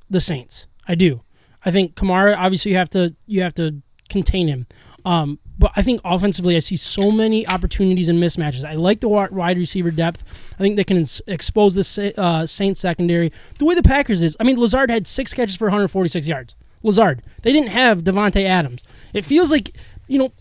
the 0.09 0.21
Saints. 0.21 0.67
I 0.87 0.95
do. 0.95 1.21
I 1.65 1.71
think 1.71 1.95
Kamara 1.95 2.35
obviously 2.37 2.71
you 2.71 2.77
have 2.77 2.89
to 2.91 3.15
you 3.27 3.41
have 3.41 3.53
to 3.55 3.81
contain 4.09 4.47
him. 4.47 4.67
Um, 5.05 5.39
but 5.57 5.71
I 5.75 5.83
think 5.83 6.01
offensively, 6.03 6.55
I 6.55 6.59
see 6.59 6.75
so 6.75 7.11
many 7.11 7.47
opportunities 7.47 8.09
and 8.09 8.21
mismatches. 8.21 8.65
I 8.65 8.73
like 8.73 8.99
the 8.99 9.07
wide 9.07 9.57
receiver 9.57 9.91
depth. 9.91 10.23
I 10.53 10.57
think 10.57 10.75
they 10.75 10.83
can 10.83 10.97
ins- 10.97 11.21
expose 11.27 11.75
the 11.75 11.83
Sa- 11.83 12.11
uh, 12.17 12.45
Saints 12.45 12.81
secondary 12.81 13.31
the 13.59 13.65
way 13.65 13.75
the 13.75 13.83
Packers 13.83 14.23
is. 14.23 14.35
I 14.39 14.43
mean, 14.43 14.59
Lazard 14.59 14.89
had 14.89 15.05
six 15.07 15.33
catches 15.33 15.55
for 15.55 15.65
146 15.65 16.27
yards. 16.27 16.55
Lazard. 16.83 17.21
They 17.43 17.53
didn't 17.53 17.69
have 17.69 17.99
Davante 17.99 18.43
Adams. 18.43 18.83
It 19.13 19.23
feels 19.23 19.51
like 19.51 19.75
you 20.07 20.17
know 20.17 20.31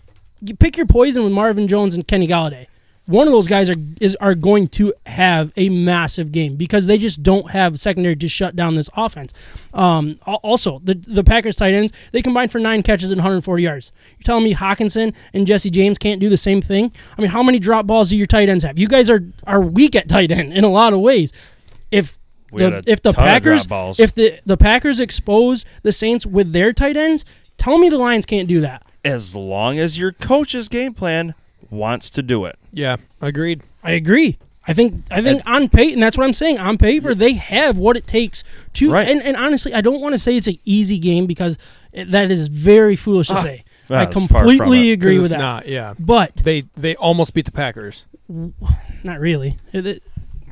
you 0.41 0.57
pick 0.57 0.77
your 0.77 0.87
poison 0.87 1.23
with 1.23 1.33
Marvin 1.33 1.69
Jones 1.69 1.95
and 1.95 2.07
Kenny 2.07 2.27
Golladay. 2.27 2.67
One 3.11 3.27
of 3.27 3.33
those 3.33 3.49
guys 3.49 3.69
are 3.69 3.77
is 4.01 4.17
are 4.21 4.37
going 4.37 4.69
to 4.69 4.95
have 5.05 5.53
a 5.57 5.69
massive 5.69 6.31
game 6.31 6.55
because 6.55 6.87
they 6.87 6.97
just 6.97 7.25
don't 7.25 7.51
have 7.51 7.81
secondary 7.81 8.15
to 8.15 8.29
shut 8.29 8.55
down 8.55 8.77
this 8.77 8.89
offense. 8.97 9.33
Um, 9.75 10.21
also, 10.25 10.81
the 10.85 10.95
the 10.95 11.25
Packers 11.25 11.57
tight 11.57 11.75
ends 11.75 11.93
they 12.13 12.23
combined 12.23 12.53
for 12.53 12.61
nine 12.61 12.85
catches 12.85 13.11
and 13.11 13.19
140 13.19 13.63
yards. 13.63 13.91
You're 14.17 14.25
telling 14.25 14.45
me 14.45 14.55
Hockenson 14.55 15.13
and 15.35 15.45
Jesse 15.45 15.71
James 15.71 15.99
can't 15.99 16.21
do 16.21 16.29
the 16.29 16.37
same 16.37 16.63
thing? 16.63 16.93
I 17.19 17.21
mean, 17.21 17.31
how 17.31 17.43
many 17.43 17.59
drop 17.59 17.85
balls 17.85 18.11
do 18.11 18.17
your 18.17 18.29
tight 18.29 18.49
ends 18.49 18.63
have? 18.63 18.79
You 18.79 18.87
guys 18.87 19.11
are 19.11 19.25
are 19.45 19.61
weak 19.61 19.97
at 19.97 20.09
tight 20.09 20.31
end 20.31 20.53
in 20.53 20.63
a 20.63 20.71
lot 20.71 20.93
of 20.93 21.01
ways. 21.01 21.33
If 21.91 22.17
the, 22.53 22.83
if 22.87 23.03
the 23.03 23.13
Packers 23.13 23.67
balls. 23.67 23.99
if 23.99 24.15
the 24.15 24.39
the 24.47 24.57
Packers 24.57 25.01
expose 25.01 25.65
the 25.83 25.91
Saints 25.91 26.25
with 26.25 26.53
their 26.53 26.73
tight 26.73 26.97
ends, 26.97 27.25
tell 27.59 27.79
me 27.79 27.89
the 27.89 27.99
Lions 27.99 28.25
can't 28.27 28.47
do 28.47 28.61
that. 28.61 28.85
As 29.05 29.35
long 29.35 29.79
as 29.79 29.99
your 29.99 30.13
coach's 30.13 30.69
game 30.69 30.95
plan 30.95 31.35
wants 31.71 32.11
to 32.11 32.23
do 32.23 32.45
it. 32.45 32.59
Yeah, 32.73 32.97
agreed. 33.21 33.63
I 33.83 33.93
agree. 33.93 34.39
I 34.67 34.73
think 34.75 35.03
I 35.11 35.23
think 35.23 35.43
on 35.47 35.69
paper, 35.69 35.95
and 35.95 36.03
that's 36.03 36.17
what 36.19 36.25
I'm 36.25 36.35
saying. 36.35 36.59
On 36.59 36.77
paper, 36.79 37.15
they 37.15 37.33
have 37.33 37.77
what 37.79 37.97
it 37.97 38.07
takes 38.07 38.45
to. 38.75 38.93
Right. 38.93 39.09
And, 39.09 39.23
and 39.23 39.37
honestly, 39.37 39.73
I 39.75 39.81
don't 39.81 40.01
want 40.01 40.13
to 40.15 40.19
say 40.19 40.37
it's 40.37 40.47
an 40.49 40.59
easy 40.65 40.99
game 40.99 41.27
because 41.27 41.57
it, 41.93 42.11
that 42.11 42.31
is 42.31 42.49
very 42.49 42.95
foolish 42.95 43.29
to 43.29 43.39
say. 43.41 43.65
Ah, 43.91 43.95
I 43.95 44.05
that's 44.05 44.15
far 44.15 44.27
from 44.29 44.29
completely 44.29 44.91
it. 44.91 44.93
agree 44.93 45.17
'Cause 45.17 45.23
with 45.23 45.33
it's 45.33 45.39
that. 45.39 45.45
Not, 45.45 45.67
yeah. 45.69 45.95
But 45.99 46.37
They 46.37 46.65
they 46.77 46.95
almost 46.97 47.35
beat 47.35 47.47
the 47.47 47.53
Packers. 47.53 48.07
not 49.03 49.19
really. 49.21 49.59
It- 49.73 49.87
it- 49.87 50.03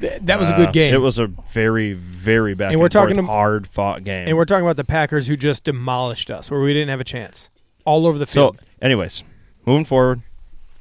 Th- 0.00 0.20
That 0.22 0.38
was 0.38 0.48
a 0.48 0.54
Uh, 0.54 0.56
good 0.58 0.72
game. 0.72 0.94
It 0.94 0.98
was 0.98 1.18
a 1.18 1.26
very, 1.52 1.92
very 1.92 2.54
back 2.54 2.66
And 2.66 2.74
and, 2.74 2.80
we're 2.80 2.84
forth, 2.88 3.08
talking 3.10 3.24
hard 3.24 3.66
fought 3.66 4.04
game. 4.04 4.28
and 4.28 4.36
we're 4.36 4.44
talking 4.44 4.64
about 4.64 4.76
the 4.76 4.84
Packers 4.84 5.26
who 5.26 5.36
just 5.36 5.64
demolished 5.64 6.30
us, 6.30 6.52
where 6.52 6.60
we 6.60 6.72
didn't 6.72 6.88
have 6.90 7.00
a 7.00 7.04
chance, 7.04 7.50
all 7.84 8.06
over 8.06 8.16
the 8.16 8.24
so, 8.26 8.32
field. 8.52 8.58
anyways, 8.80 9.24
moving 9.66 9.84
forward, 9.84 10.22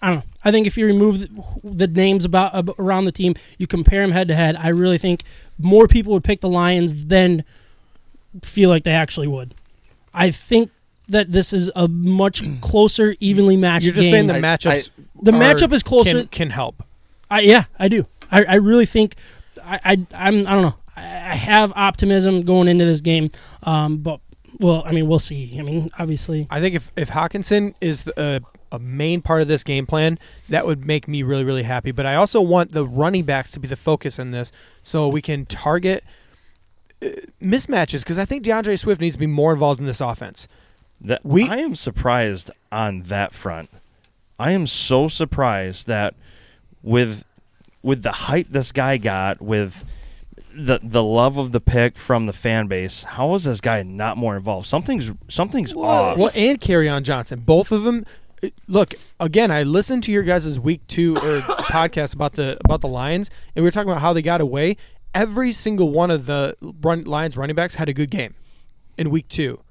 I 0.01 0.07
don't 0.07 0.15
know. 0.17 0.23
I 0.45 0.51
think 0.51 0.67
if 0.67 0.77
you 0.77 0.85
remove 0.85 1.19
the, 1.19 1.29
the 1.63 1.87
names 1.87 2.23
about 2.23 2.53
ab- 2.55 2.75
around 2.79 3.05
the 3.05 3.11
team, 3.11 3.35
you 3.57 3.67
compare 3.67 4.01
them 4.01 4.11
head 4.11 4.27
to 4.29 4.35
head. 4.35 4.55
I 4.55 4.69
really 4.69 4.97
think 4.97 5.23
more 5.57 5.87
people 5.87 6.13
would 6.13 6.23
pick 6.23 6.39
the 6.41 6.49
Lions 6.49 7.07
than 7.07 7.43
feel 8.43 8.69
like 8.69 8.83
they 8.83 8.91
actually 8.91 9.27
would. 9.27 9.55
I 10.13 10.31
think 10.31 10.71
that 11.09 11.31
this 11.31 11.53
is 11.53 11.71
a 11.75 11.87
much 11.87 12.43
closer, 12.61 13.15
evenly 13.19 13.57
matched 13.57 13.85
You're 13.85 13.93
just 13.93 14.03
game. 14.05 14.11
saying 14.11 14.27
the 14.27 14.35
I- 14.35 14.41
matchups. 14.41 14.91
The 15.21 15.31
are- 15.33 15.39
matchup 15.39 15.73
is 15.73 15.83
closer- 15.83 16.19
Can, 16.19 16.27
can 16.27 16.49
help. 16.51 16.83
I, 17.29 17.41
yeah, 17.41 17.65
I 17.79 17.87
do. 17.87 18.05
I, 18.31 18.43
I 18.43 18.55
really 18.55 18.85
think 18.85 19.15
I, 19.63 19.79
I 19.83 19.91
I'm 20.13 20.47
I 20.47 20.51
don't 20.51 20.61
know. 20.61 20.75
I, 20.95 21.01
I 21.01 21.35
have 21.35 21.73
optimism 21.75 22.43
going 22.43 22.67
into 22.67 22.85
this 22.85 23.01
game, 23.01 23.31
um, 23.63 23.97
but 23.97 24.19
well, 24.59 24.83
I 24.85 24.91
mean, 24.91 25.07
we'll 25.07 25.19
see. 25.19 25.57
I 25.59 25.61
mean, 25.61 25.89
obviously, 25.99 26.47
I 26.49 26.59
think 26.61 26.75
if 26.75 26.91
if 26.95 27.09
Hockenson 27.09 27.73
is 27.81 28.03
the, 28.03 28.19
uh, 28.19 28.39
a 28.71 28.79
main 28.79 29.21
part 29.21 29.41
of 29.41 29.47
this 29.47 29.63
game 29.63 29.85
plan, 29.85 30.19
that 30.49 30.65
would 30.65 30.85
make 30.85 31.07
me 31.07 31.23
really 31.23 31.43
really 31.43 31.63
happy. 31.63 31.91
But 31.91 32.05
I 32.05 32.15
also 32.15 32.41
want 32.41 32.71
the 32.71 32.85
running 32.85 33.23
backs 33.23 33.51
to 33.51 33.59
be 33.59 33.67
the 33.67 33.75
focus 33.75 34.19
in 34.19 34.31
this, 34.31 34.51
so 34.83 35.07
we 35.07 35.21
can 35.21 35.45
target 35.45 36.03
uh, 37.01 37.07
mismatches 37.41 37.99
because 38.01 38.19
I 38.19 38.25
think 38.25 38.43
D'Andre 38.43 38.75
Swift 38.75 38.99
needs 39.01 39.15
to 39.15 39.19
be 39.19 39.27
more 39.27 39.53
involved 39.53 39.79
in 39.79 39.85
this 39.85 40.01
offense. 40.01 40.47
that 41.01 41.23
We- 41.25 41.47
I 41.49 41.57
am 41.57 41.75
surprised 41.75 42.51
on 42.71 43.03
that 43.03 43.33
front. 43.33 43.69
I 44.39 44.51
am 44.51 44.67
so 44.67 45.07
surprised 45.07 45.87
that 45.87 46.13
with 46.83 47.23
with 47.83 48.01
the 48.03 48.11
hype 48.11 48.47
this 48.49 48.71
guy 48.71 48.97
got, 48.97 49.41
with 49.41 49.83
the 50.55 50.79
the 50.81 51.03
love 51.03 51.37
of 51.37 51.51
the 51.51 51.59
pick 51.61 51.97
from 51.97 52.25
the 52.25 52.33
fan 52.33 52.67
base, 52.67 53.03
how 53.03 53.33
is 53.35 53.43
this 53.45 53.61
guy 53.61 53.81
not 53.83 54.17
more 54.17 54.35
involved? 54.35 54.67
Something's 54.67 55.11
something's 55.27 55.73
off. 55.73 56.17
Well, 56.17 56.31
and 56.35 56.59
Kerryon 56.59 57.03
Johnson, 57.03 57.39
both 57.45 57.71
of 57.71 57.83
them. 57.83 58.05
Look 58.67 58.93
again. 59.19 59.51
I 59.51 59.63
listened 59.63 60.03
to 60.03 60.11
your 60.11 60.23
guys' 60.23 60.59
week 60.59 60.85
two 60.87 61.15
or 61.17 61.41
podcast 61.41 62.13
about 62.13 62.33
the 62.33 62.57
about 62.65 62.81
the 62.81 62.87
Lions, 62.87 63.29
and 63.55 63.63
we 63.63 63.67
were 63.67 63.71
talking 63.71 63.89
about 63.89 64.01
how 64.01 64.13
they 64.13 64.21
got 64.21 64.41
away. 64.41 64.77
Every 65.13 65.51
single 65.51 65.89
one 65.89 66.11
of 66.11 66.27
the 66.27 66.55
run, 66.61 67.03
Lions 67.03 67.35
running 67.35 67.55
backs 67.55 67.75
had 67.75 67.89
a 67.89 67.93
good 67.93 68.11
game 68.11 68.35
in 68.97 69.09
week 69.09 69.27
two 69.27 69.61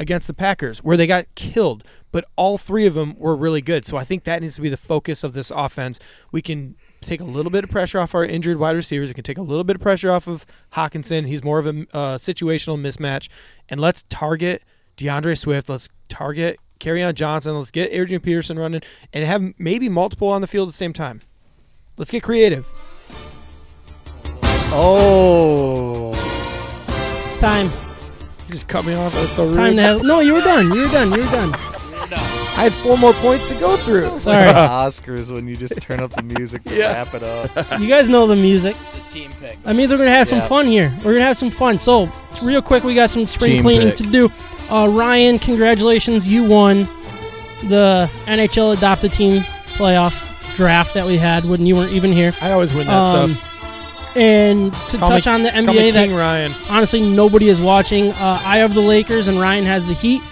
against 0.00 0.26
the 0.26 0.32
Packers, 0.32 0.82
where 0.82 0.96
they 0.96 1.06
got 1.06 1.26
killed. 1.34 1.84
But 2.10 2.24
all 2.34 2.56
three 2.56 2.86
of 2.86 2.94
them 2.94 3.14
were 3.18 3.36
really 3.36 3.60
good. 3.60 3.86
So 3.86 3.98
I 3.98 4.04
think 4.04 4.24
that 4.24 4.40
needs 4.40 4.56
to 4.56 4.62
be 4.62 4.70
the 4.70 4.78
focus 4.78 5.22
of 5.22 5.34
this 5.34 5.52
offense. 5.54 6.00
We 6.32 6.40
can 6.40 6.74
take 7.02 7.20
a 7.20 7.24
little 7.24 7.50
bit 7.50 7.64
of 7.64 7.70
pressure 7.70 8.00
off 8.00 8.14
our 8.14 8.24
injured 8.24 8.58
wide 8.58 8.74
receivers. 8.74 9.10
We 9.10 9.14
can 9.14 9.24
take 9.24 9.38
a 9.38 9.42
little 9.42 9.62
bit 9.62 9.76
of 9.76 9.82
pressure 9.82 10.10
off 10.10 10.26
of 10.26 10.46
Hockenson. 10.72 11.26
He's 11.26 11.44
more 11.44 11.58
of 11.58 11.66
a 11.66 11.70
uh, 11.92 12.18
situational 12.18 12.80
mismatch. 12.80 13.28
And 13.68 13.78
let's 13.78 14.04
target 14.08 14.62
D'Andre 14.96 15.34
Swift. 15.34 15.68
Let's 15.68 15.90
target 16.08 16.58
on 16.86 17.14
Johnson. 17.14 17.56
Let's 17.58 17.70
get 17.70 17.92
Adrian 17.92 18.20
Peterson 18.20 18.58
running 18.58 18.82
and 19.12 19.24
have 19.24 19.42
maybe 19.58 19.88
multiple 19.88 20.28
on 20.28 20.40
the 20.40 20.46
field 20.46 20.68
at 20.68 20.72
the 20.72 20.76
same 20.76 20.92
time. 20.92 21.20
Let's 21.98 22.10
get 22.10 22.22
creative. 22.22 22.66
Oh. 24.72 26.10
it's 27.26 27.38
time. 27.38 27.66
You 28.46 28.54
just 28.54 28.68
cut 28.68 28.84
me 28.84 28.94
off. 28.94 29.12
That 29.14 29.22
was 29.22 29.32
so 29.32 29.46
rude. 29.46 29.56
Time 29.56 29.76
to 29.76 29.82
have. 29.82 30.02
No, 30.02 30.20
you 30.20 30.34
were 30.34 30.40
done. 30.40 30.72
You 30.72 30.80
were 30.80 30.84
done. 30.88 31.10
You 31.12 31.18
were 31.18 31.30
done. 31.30 31.52
I 32.56 32.64
had 32.64 32.72
four 32.74 32.98
more 32.98 33.12
points 33.14 33.48
to 33.48 33.58
go 33.58 33.76
through. 33.76 34.18
Sorry. 34.18 34.42
Oscars 34.52 35.32
when 35.32 35.46
you 35.48 35.56
just 35.56 35.80
turn 35.80 36.00
up 36.00 36.14
the 36.14 36.22
music 36.22 36.62
to 36.64 36.74
Yeah. 36.76 36.92
wrap 36.92 37.14
it 37.14 37.22
up. 37.22 37.80
you 37.80 37.88
guys 37.88 38.08
know 38.10 38.26
the 38.26 38.36
music. 38.36 38.76
It's 38.94 38.96
a 39.12 39.14
team 39.14 39.30
pick. 39.40 39.62
That 39.64 39.76
means 39.76 39.90
we're 39.90 39.98
gonna 39.98 40.10
have 40.10 40.28
some 40.28 40.42
fun 40.48 40.66
here. 40.66 40.92
We're 41.04 41.12
gonna 41.14 41.24
have 41.24 41.38
some 41.38 41.50
fun. 41.50 41.78
So, 41.78 42.10
real 42.42 42.60
quick, 42.62 42.84
we 42.84 42.94
got 42.94 43.10
some 43.10 43.26
spring 43.28 43.52
Team 43.54 43.62
cleaning 43.62 43.88
pick. 43.88 43.96
to 43.98 44.02
do. 44.10 44.30
Uh, 44.70 44.88
Ryan, 44.88 45.38
congratulations, 45.38 46.26
you 46.28 46.44
won 46.44 46.84
the 47.64 48.08
NHL 48.26 48.76
Adopt 48.76 49.04
a 49.04 49.08
team 49.08 49.42
playoff 49.74 50.14
draft 50.56 50.94
that 50.94 51.06
we 51.06 51.16
had 51.18 51.44
when 51.44 51.66
you 51.66 51.74
weren't 51.76 51.92
even 51.92 52.12
here. 52.12 52.32
I 52.40 52.52
always 52.52 52.72
win 52.72 52.86
that 52.86 52.94
Um, 52.94 53.34
stuff. 53.34 53.46
And 54.16 54.72
to 54.88 54.98
Call 54.98 55.10
me- 55.10 55.14
touch 55.16 55.26
on 55.26 55.42
the 55.42 55.50
Call 55.50 55.62
me 55.62 55.78
NBA, 55.78 55.92
that 55.92 56.06
King 56.08 56.16
Ryan. 56.16 56.54
honestly 56.68 57.00
nobody 57.00 57.48
is 57.48 57.60
watching. 57.60 58.10
Uh, 58.12 58.40
I 58.44 58.58
have 58.58 58.74
the 58.74 58.80
Lakers, 58.80 59.28
and 59.28 59.40
Ryan 59.40 59.64
has 59.66 59.86
the 59.86 59.94
Heat. 59.94 60.22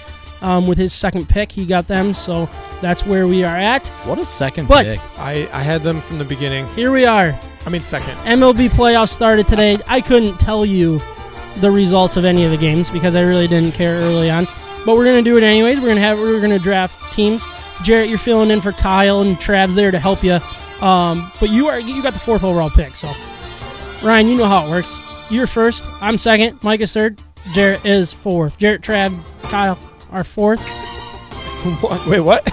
Um, 0.40 0.68
with 0.68 0.78
his 0.78 0.92
second 0.92 1.28
pick, 1.28 1.50
he 1.50 1.64
got 1.66 1.88
them, 1.88 2.14
so 2.14 2.48
that's 2.80 3.04
where 3.04 3.26
we 3.26 3.42
are 3.42 3.56
at. 3.56 3.88
What 4.04 4.20
a 4.20 4.26
second 4.26 4.68
But- 4.68 4.84
pick. 4.86 5.00
I, 5.18 5.48
I 5.52 5.62
had 5.62 5.82
them 5.82 6.00
from 6.00 6.18
the 6.18 6.24
beginning. 6.24 6.64
Here 6.76 6.92
we 6.92 7.04
are. 7.06 7.36
I 7.66 7.70
mean, 7.70 7.82
second. 7.82 8.16
MLB 8.24 8.68
playoffs 8.70 9.08
started 9.08 9.48
today. 9.48 9.78
I 9.88 10.00
couldn't 10.00 10.38
tell 10.38 10.64
you 10.64 11.00
the 11.60 11.70
results 11.70 12.16
of 12.16 12.24
any 12.24 12.44
of 12.44 12.50
the 12.50 12.56
games 12.56 12.90
because 12.90 13.16
I 13.16 13.20
really 13.22 13.48
didn't 13.48 13.72
care 13.72 13.96
early 13.96 14.30
on. 14.30 14.46
But 14.86 14.96
we're 14.96 15.04
gonna 15.04 15.22
do 15.22 15.36
it 15.36 15.42
anyways. 15.42 15.80
We're 15.80 15.88
gonna 15.88 16.00
have 16.00 16.18
we're 16.18 16.40
gonna 16.40 16.58
draft 16.58 17.12
teams. 17.12 17.44
Jarrett, 17.82 18.08
you're 18.08 18.18
filling 18.18 18.50
in 18.50 18.60
for 18.60 18.72
Kyle 18.72 19.20
and 19.20 19.36
Trav's 19.36 19.74
there 19.74 19.90
to 19.90 19.98
help 19.98 20.22
you. 20.24 20.38
Um, 20.84 21.30
but 21.40 21.50
you 21.50 21.68
are 21.68 21.78
you 21.78 22.02
got 22.02 22.14
the 22.14 22.20
fourth 22.20 22.44
overall 22.44 22.70
pick. 22.70 22.96
So 22.96 23.12
Ryan, 24.02 24.28
you 24.28 24.36
know 24.36 24.46
how 24.46 24.66
it 24.66 24.70
works. 24.70 24.96
You're 25.30 25.46
first. 25.46 25.84
I'm 26.00 26.16
second. 26.18 26.62
Mike 26.62 26.80
is 26.80 26.92
third. 26.92 27.20
Jarrett 27.52 27.84
is 27.84 28.12
fourth. 28.12 28.58
Jarrett, 28.58 28.82
Trav, 28.82 29.16
Kyle 29.44 29.78
are 30.10 30.24
fourth. 30.24 30.64
What? 31.80 32.06
Wait, 32.06 32.20
what? 32.20 32.48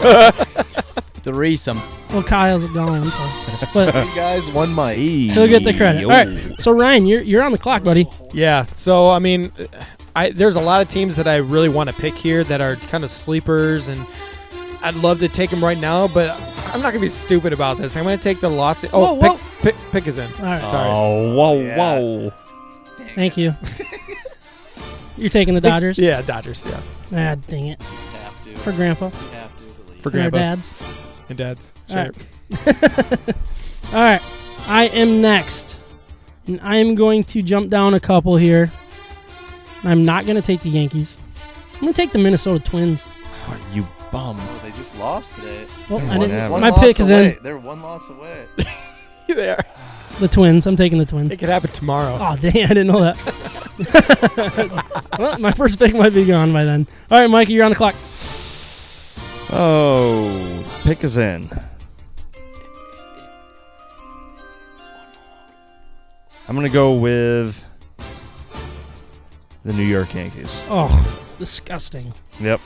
Threesome. 1.22 1.78
Well, 2.12 2.22
Kyle's 2.22 2.66
gone. 2.66 3.04
So. 3.04 3.30
But 3.72 3.94
You 4.06 4.14
guys, 4.14 4.50
won 4.50 4.70
my 4.72 4.94
E. 4.94 5.28
he'll 5.32 5.48
get 5.48 5.64
the 5.64 5.72
credit. 5.74 6.04
All 6.04 6.10
right. 6.10 6.60
So 6.60 6.70
Ryan, 6.72 7.06
you're 7.06 7.22
you're 7.22 7.42
on 7.42 7.52
the 7.52 7.58
clock, 7.58 7.82
buddy. 7.82 8.06
Yeah. 8.32 8.64
So 8.74 9.10
I 9.10 9.18
mean, 9.18 9.50
I 10.14 10.30
there's 10.30 10.56
a 10.56 10.60
lot 10.60 10.82
of 10.82 10.88
teams 10.90 11.16
that 11.16 11.26
I 11.26 11.36
really 11.36 11.68
want 11.70 11.88
to 11.88 11.94
pick 11.94 12.14
here 12.14 12.44
that 12.44 12.60
are 12.60 12.76
kind 12.76 13.02
of 13.04 13.10
sleepers, 13.10 13.88
and 13.88 14.06
I'd 14.82 14.96
love 14.96 15.20
to 15.20 15.28
take 15.28 15.48
them 15.50 15.64
right 15.64 15.78
now, 15.78 16.06
but 16.06 16.30
I'm 16.74 16.82
not 16.82 16.90
gonna 16.92 17.00
be 17.00 17.08
stupid 17.08 17.52
about 17.54 17.78
this. 17.78 17.96
I'm 17.96 18.04
gonna 18.04 18.18
take 18.18 18.40
the 18.40 18.50
Los. 18.50 18.84
Oh, 18.92 19.14
Whoa, 19.14 19.20
pick, 19.20 19.30
whoa. 19.32 19.38
pick 19.60 19.76
pick 19.92 20.06
is 20.06 20.18
in. 20.18 20.30
All 20.34 20.42
right. 20.44 20.68
Sorry. 20.70 20.88
Oh, 20.90 21.34
whoa, 21.34 21.60
Yeah. 21.60 21.76
whoa. 21.98 22.32
Thank 23.14 23.36
you. 23.38 23.54
You're 25.16 25.30
taking 25.30 25.54
the 25.54 25.60
Dodgers? 25.60 25.98
Yeah, 25.98 26.22
Dodgers. 26.22 26.64
Yeah, 26.66 26.80
Ah, 27.34 27.34
dang 27.48 27.66
it. 27.68 27.82
Have 27.82 28.44
to. 28.44 28.56
For 28.56 28.72
Grandpa. 28.72 29.10
Have 29.10 29.12
to. 29.58 29.64
for 29.96 30.02
For 30.02 30.08
our 30.08 30.30
Grandpa 30.30 30.38
dads. 30.38 30.74
And 31.28 31.38
dads. 31.38 31.72
All 31.90 31.94
Sure. 31.94 32.04
right. 32.04 33.28
All 33.92 34.00
right. 34.00 34.22
I 34.68 34.84
am 34.92 35.20
next. 35.20 35.76
And 36.46 36.60
I 36.62 36.76
am 36.76 36.94
going 36.94 37.24
to 37.24 37.42
jump 37.42 37.70
down 37.70 37.94
a 37.94 38.00
couple 38.00 38.36
here. 38.36 38.70
I'm 39.84 40.04
not 40.04 40.24
going 40.24 40.36
to 40.36 40.42
take 40.42 40.60
the 40.60 40.68
Yankees. 40.70 41.16
I'm 41.74 41.80
going 41.80 41.92
to 41.92 41.96
take 41.96 42.12
the 42.12 42.18
Minnesota 42.18 42.58
Twins. 42.62 43.04
Oh, 43.48 43.56
you 43.72 43.86
bum. 44.12 44.36
Oh, 44.40 44.60
they 44.62 44.70
just 44.72 44.94
lost 44.96 45.34
today. 45.36 45.66
Well, 45.90 46.00
I 46.10 46.18
didn't, 46.18 46.50
One 46.50 46.60
my 46.60 46.70
pick 46.70 47.00
is 47.00 47.10
away. 47.10 47.36
in. 47.36 47.42
They're 47.42 47.58
one 47.58 47.82
loss 47.82 48.08
away. 48.08 48.44
they 49.28 49.50
are. 49.50 49.64
The 50.20 50.28
Twins. 50.28 50.66
I'm 50.66 50.76
taking 50.76 50.98
the 50.98 51.06
Twins. 51.06 51.32
It 51.32 51.38
could 51.38 51.48
happen 51.48 51.70
tomorrow. 51.70 52.16
Oh 52.20 52.36
dang! 52.36 52.64
I 52.64 52.68
didn't 52.68 52.88
know 52.88 53.00
that. 53.00 53.16
well, 55.18 55.38
my 55.38 55.52
first 55.52 55.78
pick 55.78 55.94
might 55.94 56.12
be 56.12 56.26
gone 56.26 56.52
by 56.52 56.64
then. 56.64 56.86
All 57.10 57.18
right, 57.18 57.28
Mikey, 57.30 57.54
you're 57.54 57.64
on 57.64 57.70
the 57.70 57.76
clock. 57.76 57.94
Oh, 59.50 60.61
pick 60.84 61.04
is 61.04 61.16
in. 61.16 61.48
I'm 66.48 66.56
gonna 66.56 66.68
go 66.68 66.94
with 66.94 67.64
the 69.64 69.72
New 69.72 69.84
York 69.84 70.14
Yankees. 70.14 70.60
Oh, 70.68 71.34
disgusting. 71.38 72.12
Yep. 72.40 72.60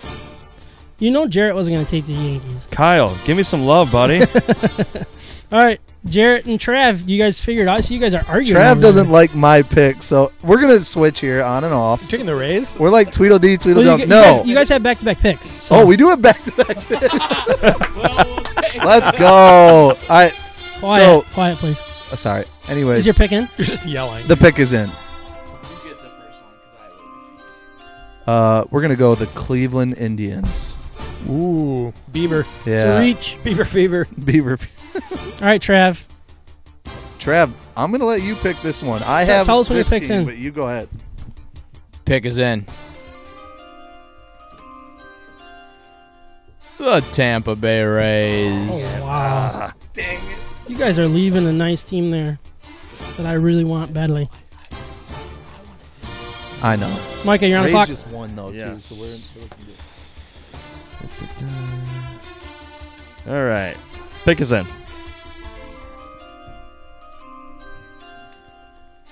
You 0.98 1.10
know 1.10 1.28
Jarrett 1.28 1.54
wasn't 1.54 1.74
going 1.74 1.84
to 1.84 1.90
take 1.90 2.06
the 2.06 2.14
Yankees. 2.14 2.66
Kyle, 2.70 3.14
give 3.26 3.36
me 3.36 3.42
some 3.42 3.66
love, 3.66 3.92
buddy. 3.92 4.20
All 5.52 5.62
right, 5.62 5.78
Jarrett 6.08 6.46
and 6.46 6.58
Trav, 6.58 7.06
you 7.08 7.18
guys 7.18 7.38
figured 7.40 7.68
out. 7.68 7.78
I 7.78 7.80
see 7.80 7.94
you 7.94 8.00
guys 8.00 8.14
are 8.14 8.24
arguing. 8.28 8.60
Trav 8.60 8.72
over 8.72 8.80
doesn't 8.80 9.06
there. 9.06 9.12
like 9.12 9.34
my 9.34 9.62
pick, 9.62 10.02
so 10.02 10.32
we're 10.42 10.60
gonna 10.60 10.80
switch 10.80 11.20
here 11.20 11.42
on 11.42 11.64
and 11.64 11.74
off. 11.74 12.00
You 12.02 12.08
taking 12.08 12.26
the 12.26 12.34
Rays? 12.36 12.76
We're 12.78 12.90
like 12.90 13.10
Tweedledee, 13.12 13.48
Well, 13.56 13.58
Tweedledum. 13.58 13.98
you, 13.98 14.04
you 14.04 14.08
no. 14.08 14.22
guys, 14.22 14.46
you 14.46 14.54
guys 14.54 14.68
have 14.68 14.82
back-to-back 14.82 15.18
picks. 15.18 15.52
So 15.64 15.76
oh, 15.76 15.86
we 15.86 15.96
do 15.96 16.08
have 16.08 16.22
back 16.22 16.42
to 16.44 16.52
back 16.52 16.76
picks. 16.86 18.74
Let's 18.84 19.10
go. 19.18 19.26
All 19.28 19.96
right. 20.08 20.32
quiet, 20.78 21.04
so- 21.04 21.22
quiet, 21.34 21.58
please. 21.58 21.80
uh, 22.12 22.16
Sorry. 22.16 22.44
Anyways, 22.68 22.98
is 23.00 23.06
your 23.06 23.14
pick 23.14 23.32
in? 23.32 23.48
You're 23.56 23.64
just 23.66 23.86
yelling. 23.86 24.26
the 24.28 24.36
pick 24.36 24.58
is 24.58 24.72
in. 24.72 24.90
Uh, 28.26 28.64
we're 28.70 28.82
gonna 28.82 28.96
go 28.96 29.10
with 29.10 29.20
the 29.20 29.26
Cleveland 29.26 29.98
Indians. 29.98 30.76
Ooh, 31.28 31.92
Beaver. 32.12 32.40
It's 32.64 32.66
a 32.66 32.70
Yeah, 32.86 32.98
reach. 32.98 33.36
Beaver 33.44 33.64
fever. 33.64 34.06
Beaver. 34.24 34.58
All 35.40 35.46
right, 35.46 35.60
Trav. 35.60 36.00
Trav, 37.18 37.50
I'm 37.76 37.90
gonna 37.90 38.04
let 38.04 38.22
you 38.22 38.34
pick 38.36 38.60
this 38.62 38.82
one. 38.82 39.02
I 39.02 39.24
Tell- 39.24 39.36
have 39.38 39.46
tell 39.46 39.58
us 39.60 39.68
when 39.68 39.76
your 39.76 39.82
this 39.84 39.90
pick's 39.90 40.08
team, 40.08 40.20
in. 40.20 40.24
but 40.26 40.36
you 40.36 40.50
go 40.50 40.66
ahead. 40.68 40.88
Pick 42.04 42.24
is 42.24 42.38
in. 42.38 42.64
The 46.78 47.00
Tampa 47.12 47.56
Bay 47.56 47.82
Rays. 47.82 48.68
Oh 48.70 49.04
wow! 49.04 49.50
Ah, 49.54 49.74
dang 49.94 50.18
it. 50.30 50.38
You 50.68 50.76
guys 50.76 50.98
are 50.98 51.08
leaving 51.08 51.46
a 51.46 51.52
nice 51.52 51.82
team 51.82 52.10
there 52.10 52.38
that 53.16 53.24
I 53.26 53.32
really 53.34 53.64
want 53.64 53.92
badly. 53.94 54.28
I 56.62 56.76
know. 56.76 56.94
Micah, 57.24 57.48
you're 57.48 57.58
on 57.58 57.64
the 57.64 57.68
Rays 57.68 57.74
clock. 57.74 57.88
just 57.88 58.06
won 58.08 58.34
though 58.36 58.52
too, 58.52 58.78
so 58.80 58.94
we're 58.94 59.14
in. 59.14 59.20
so 59.20 59.40
we 59.40 59.48
can 61.26 61.38
do- 63.26 63.32
All 63.32 63.44
right. 63.44 63.76
Pick 64.24 64.40
is 64.40 64.52
in. 64.52 64.66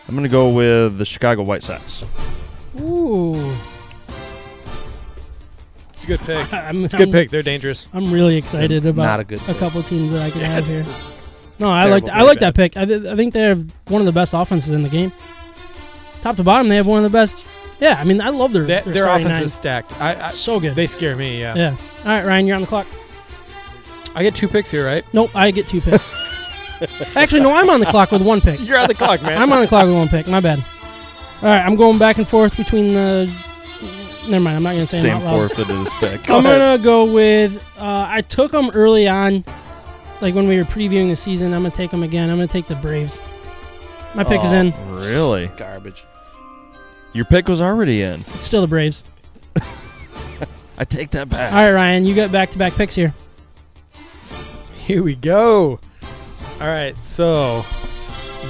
I'm 0.09 0.15
gonna 0.15 0.29
go 0.29 0.51
with 0.51 0.99
the 0.99 1.05
Chicago 1.05 1.43
White 1.43 1.63
Sox. 1.63 2.05
Ooh, 2.81 3.33
It's 5.95 6.05
a 6.05 6.07
good 6.07 6.21
pick. 6.21 6.53
I'm, 6.53 6.85
It's 6.85 6.95
a 6.95 6.97
good 6.99 7.09
I'm- 7.09 7.13
pick. 7.13 7.31
They're 7.31 7.43
dangerous. 7.43 7.89
I'm 7.93 8.13
really 8.13 8.37
excited 8.37 8.85
about 8.85 9.05
Not 9.05 9.21
a 9.21 9.25
good. 9.25 9.41
a 9.41 9.45
pick. 9.45 9.57
couple 9.59 9.83
teams 9.83 10.13
that 10.13 10.23
I 10.23 10.31
could 10.31 10.43
have 10.43 10.67
here. 10.67 10.85
No, 11.61 11.71
I 11.71 11.85
like 11.85 12.03
I 12.09 12.23
like 12.23 12.41
that 12.41 12.57
pick. 12.57 12.77
I, 12.77 12.85
th- 12.85 13.05
I 13.07 13.15
think 13.15 13.33
they're 13.33 13.55
one 13.55 14.03
of 14.03 14.07
the 14.07 14.13
best 14.13 14.35
offenses 14.35 14.73
in 14.73 14.83
the 14.83 14.89
game. 14.89 15.13
Top 16.21 16.35
to 16.35 16.43
bottom, 16.43 16.69
they 16.69 16.75
have 16.75 16.89
one 16.89 17.05
of 17.05 17.05
the 17.13 17.17
best. 17.17 17.45
Yeah, 17.79 17.95
I 17.97 18.03
mean, 18.03 18.21
I 18.21 18.31
love 18.31 18.53
their 18.53 18.65
Their, 18.67 18.83
their, 18.83 18.93
their 18.93 19.07
offense 19.09 19.35
nine. 19.35 19.43
is 19.45 19.55
stacked. 19.55 19.97
I, 20.01 20.21
I 20.27 20.31
so 20.33 20.59
good. 20.59 20.75
they 20.75 20.89
scare 20.89 21.15
me. 21.15 21.41
Yeah. 21.41 21.55
yeah. 21.55 21.77
All 22.01 22.07
right, 22.07 22.27
Ryan, 22.27 22.47
you're 22.49 22.57
on 22.57 22.63
the 22.63 22.67
clock. 22.67 22.89
I 24.17 24.25
get 24.25 24.35
two 24.35 24.49
picks 24.49 24.69
here, 24.69 24.85
right? 24.85 25.05
Nope, 25.15 25.31
I 25.37 25.53
get 25.53 25.69
two 25.69 25.81
picks. 25.81 26.11
Actually, 27.17 27.41
no, 27.41 27.53
I'm 27.55 27.69
on 27.71 27.81
the 27.81 27.87
clock 27.87 28.11
with 28.11 28.23
one 28.23 28.41
pick. 28.41 28.61
You're 28.61 28.79
on 28.79 28.89
the 28.89 28.95
clock, 28.95 29.23
man. 29.23 29.41
I'm 29.41 29.53
on 29.53 29.61
the 29.61 29.67
clock 29.69 29.85
with 29.87 29.95
one 29.95 30.09
pick. 30.09 30.27
My 30.27 30.41
bad. 30.41 30.65
All 31.43 31.49
right, 31.49 31.61
I'm 31.65 31.77
going 31.77 31.99
back 31.99 32.19
and 32.19 32.27
forth 32.29 32.57
between 32.57 32.95
the. 32.95 33.27
Never 34.29 34.43
mind. 34.43 34.57
I'm 34.57 34.63
not 34.63 34.73
gonna 34.73 34.87
say 34.87 35.01
them 35.03 35.21
Same 35.21 35.29
out 35.29 35.35
loud. 35.39 35.53
forfeit 35.53 35.69
as 35.71 35.89
pick. 36.01 36.31
I'm 36.31 36.43
gonna 36.43 36.83
go 36.83 37.05
with. 37.13 37.63
Uh, 37.79 38.07
I 38.09 38.23
took 38.23 38.53
them 38.53 38.71
early 38.75 39.07
on, 39.07 39.45
like 40.23 40.35
when 40.35 40.49
we 40.49 40.57
were 40.57 40.63
previewing 40.63 41.11
the 41.11 41.17
season. 41.17 41.53
I'm 41.53 41.63
gonna 41.63 41.75
take 41.75 41.91
them 41.91 42.03
again. 42.03 42.31
I'm 42.31 42.37
gonna 42.37 42.47
take 42.47 42.67
the 42.67 42.77
Braves. 42.77 43.19
My 44.15 44.25
pick 44.25 44.43
is 44.45 44.53
Oh. 44.53 44.57
in. 44.57 44.73
Really? 44.95 45.49
Garbage. 45.59 46.05
Your 47.13 47.25
pick 47.27 47.49
was 47.49 47.61
already 47.61 48.03
in. 48.03 48.21
It's 48.21 48.45
still 48.45 48.61
the 48.63 48.67
Braves. 48.69 49.05
I 50.79 50.85
take 50.85 51.11
that 51.11 51.29
back. 51.29 51.53
All 51.53 51.59
right, 51.59 51.73
Ryan, 51.73 52.05
you 52.05 52.15
got 52.15 52.33
back-to-back 52.33 52.73
picks 52.75 52.95
here. 52.95 53.13
Here 54.85 55.03
we 55.03 55.15
go. 55.15 55.79
All 56.61 56.69
right, 56.69 56.95
so 57.05 57.63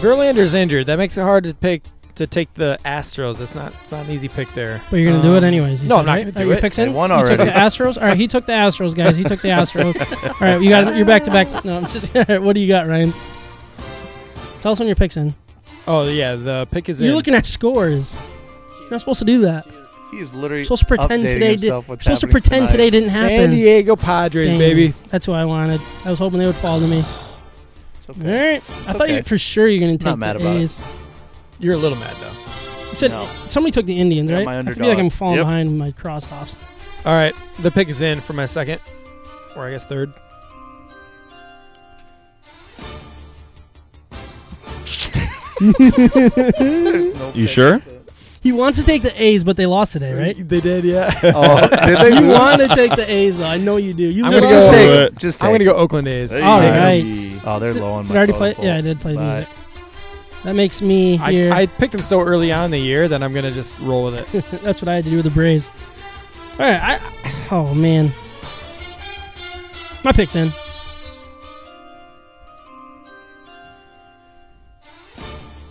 Verlander's 0.01 0.55
injured. 0.55 0.87
That 0.87 0.99
makes 0.99 1.17
it 1.17 1.23
hard 1.23 1.45
to 1.45 1.55
pick 1.55 1.83
to 2.17 2.27
take 2.27 2.53
the 2.55 2.79
Astros. 2.85 3.41
It's 3.41 3.55
not. 3.55 3.73
It's 3.83 3.91
not 3.91 4.07
an 4.07 4.13
easy 4.13 4.29
pick 4.29 4.53
there. 4.55 4.81
But 4.91 4.99
you're 4.99 5.11
gonna 5.11 5.23
do 5.23 5.35
it 5.35 5.39
Um, 5.39 5.45
anyways. 5.45 5.83
you 5.83 5.89
no, 5.89 5.97
said, 5.97 6.01
I'm 6.01 6.07
not 6.07 6.13
right? 6.13 6.19
gonna 6.27 6.31
Are 6.31 6.43
do 6.45 6.49
your 6.49 6.59
it. 6.59 6.61
Picks 6.61 6.77
They 6.77 6.83
in? 6.85 6.93
won 6.93 7.11
You 7.11 7.17
took 7.17 7.27
already. 7.31 7.45
the 7.45 7.51
Astros. 7.51 7.97
All 8.01 8.07
right, 8.07 8.17
he 8.17 8.29
took 8.29 8.47
the 8.47 8.53
Astros, 8.53 8.95
guys. 8.95 9.17
He 9.17 9.25
took 9.25 9.41
the 9.41 9.49
Astros. 9.49 9.97
All 10.29 10.35
right, 10.41 10.61
you 10.63 10.69
got 10.69 10.95
you're 10.97 11.07
back 11.07 11.25
to 11.25 11.31
back. 11.31 11.65
No, 11.65 11.79
I'm 11.79 11.87
just. 11.89 12.15
what 12.43 12.53
do 12.53 12.61
you 12.61 12.69
got, 12.69 12.87
Ryan? 12.87 13.13
Tell 14.61 14.73
us 14.73 14.79
when 14.79 14.87
your 14.87 14.97
picks 14.97 15.17
in. 15.17 15.35
Oh 15.87 16.07
yeah, 16.09 16.35
the 16.37 16.67
pick 16.71 16.89
is 16.89 17.01
You're 17.01 17.11
in. 17.11 17.17
looking 17.17 17.35
at 17.35 17.47
scores. 17.47 18.15
You're 18.83 18.91
not 18.93 19.01
supposed 19.01 19.19
to 19.21 19.25
do 19.25 19.41
that. 19.41 19.67
He 20.11 20.19
is 20.21 20.35
literally 20.35 20.59
You're 20.61 20.65
supposed 20.65 20.83
to 20.83 20.87
pretend 20.89 21.25
updating 21.25 21.29
today. 21.29 21.39
Did, 21.49 21.61
himself 21.63 21.89
what's 21.89 22.05
supposed 22.05 22.21
to 22.21 22.27
happening 22.29 22.43
pretend 22.43 22.69
tonight. 22.69 22.73
today 22.77 22.91
didn't 22.91 23.09
happen. 23.11 23.29
San 23.29 23.51
Diego 23.51 23.97
Padres, 23.97 24.47
Dang, 24.47 24.59
baby. 24.59 24.95
That's 25.11 25.27
what 25.27 25.39
I 25.41 25.45
wanted. 25.45 25.81
I 26.05 26.11
was 26.11 26.19
hoping 26.21 26.39
they 26.39 26.47
would 26.47 26.55
fall 26.55 26.79
to 26.79 26.87
me. 26.87 27.03
It's 28.07 28.19
All 28.19 28.23
okay. 28.23 28.53
right. 28.55 28.63
I 28.63 28.93
thought 28.93 29.01
okay. 29.03 29.17
you 29.17 29.23
for 29.23 29.39
sure 29.39 29.67
you're 29.67 29.81
gonna 29.81 29.93
take 29.97 30.05
Not 30.05 30.19
mad 30.19 30.39
the 30.39 30.45
about 30.45 30.57
it. 30.57 30.77
You're 31.59 31.73
a 31.75 31.79
little 31.79 31.97
mad 31.97 32.15
though. 32.21 32.33
You 32.91 32.97
said 32.97 33.11
No. 33.13 33.27
somebody 33.49 33.71
took 33.73 33.87
the 33.87 33.97
Indians, 33.97 34.29
Yeah, 34.29 34.37
right? 34.39 34.45
my 34.45 34.59
I 34.59 34.63
feel 34.75 34.87
like. 34.89 34.99
I'm 34.99 35.09
falling 35.09 35.37
Yep. 35.39 35.47
behind 35.47 35.79
my 35.79 35.91
cross 35.93 36.31
offs. 36.31 36.55
All 37.07 37.15
right, 37.15 37.35
the 37.61 37.71
pick 37.71 37.89
is 37.89 38.03
in 38.03 38.21
for 38.21 38.35
my 38.35 38.45
second, 38.47 38.81
or 39.57 39.65
I 39.67 39.71
guess 39.71 39.87
third. 39.87 40.13
There's 45.61 47.19
no 47.19 47.27
You 47.35 47.47
pick. 47.47 47.49
sure? 47.49 47.83
He 48.45 48.53
wants 48.53 48.79
to 48.79 48.85
take 48.85 49.01
the 49.03 49.23
A's, 49.23 49.43
but 49.43 49.57
they 49.57 49.65
lost 49.67 49.95
today, 49.95 50.13
right? 50.13 50.49
They 50.49 50.61
did, 50.61 50.85
yeah. 50.85 51.19
Oh, 51.35 51.61
did 51.87 51.99
they? 51.99 52.09
You 52.11 52.21
lose? 52.29 52.39
want 52.39 52.61
to 52.61 52.69
take 52.69 52.95
the 52.95 53.11
A's, 53.11 53.39
though. 53.39 53.47
I 53.47 53.57
know 53.57 53.79
you 53.79 53.95
do. 53.95 54.03
You 54.05 54.23
I'm 54.27 54.33
live 54.33 54.43
gonna 54.43 54.55
Just 54.55 54.71
go- 54.71 54.77
take 54.77 54.87
Do 54.87 54.93
it. 54.93 55.01
it. 55.15 55.19
Just 55.19 55.43
I'm 55.43 55.51
gonna 55.53 55.65
go 55.65 55.73
Oakland 55.75 56.07
A's. 56.07 56.31
Hey. 56.31 56.43
All 56.43 56.61
Take 56.61 56.75
it. 56.75 56.79
right. 56.79 57.43
Oh, 57.47 57.59
they're 57.59 57.73
Did, 57.73 57.81
low 57.83 57.93
on 57.95 58.05
did 58.05 58.11
my 58.11 58.15
I 58.15 58.19
already 58.19 58.33
totem 58.33 58.39
play? 58.41 58.55
pole. 58.55 58.65
Yeah, 58.67 58.77
I 58.77 58.81
did 58.83 59.01
play 59.01 59.15
Bye. 59.17 59.33
music. 59.33 59.49
That 60.45 60.55
makes 60.57 60.83
me 60.83 61.17
here. 61.17 61.53
I, 61.55 61.63
I 61.63 61.67
picked 61.67 61.93
them 61.93 62.03
so 62.03 62.21
early 62.21 62.53
on 62.53 62.67
in 62.67 62.71
the 62.71 62.79
year 62.79 63.09
that 63.09 63.23
I'm 63.23 63.33
gonna 63.33 63.51
just 63.51 63.79
roll 63.79 64.05
with 64.05 64.15
it. 64.35 64.45
That's 64.63 64.83
what 64.83 64.89
I 64.91 64.95
had 64.97 65.05
to 65.05 65.11
do 65.11 65.17
with 65.17 65.25
the 65.25 65.31
Braves. 65.31 65.71
All 66.59 66.67
right. 66.71 67.01
I, 67.01 67.49
oh 67.51 67.73
man, 67.75 68.13
my 70.05 70.13
pick's 70.13 70.37
in. 70.37 70.53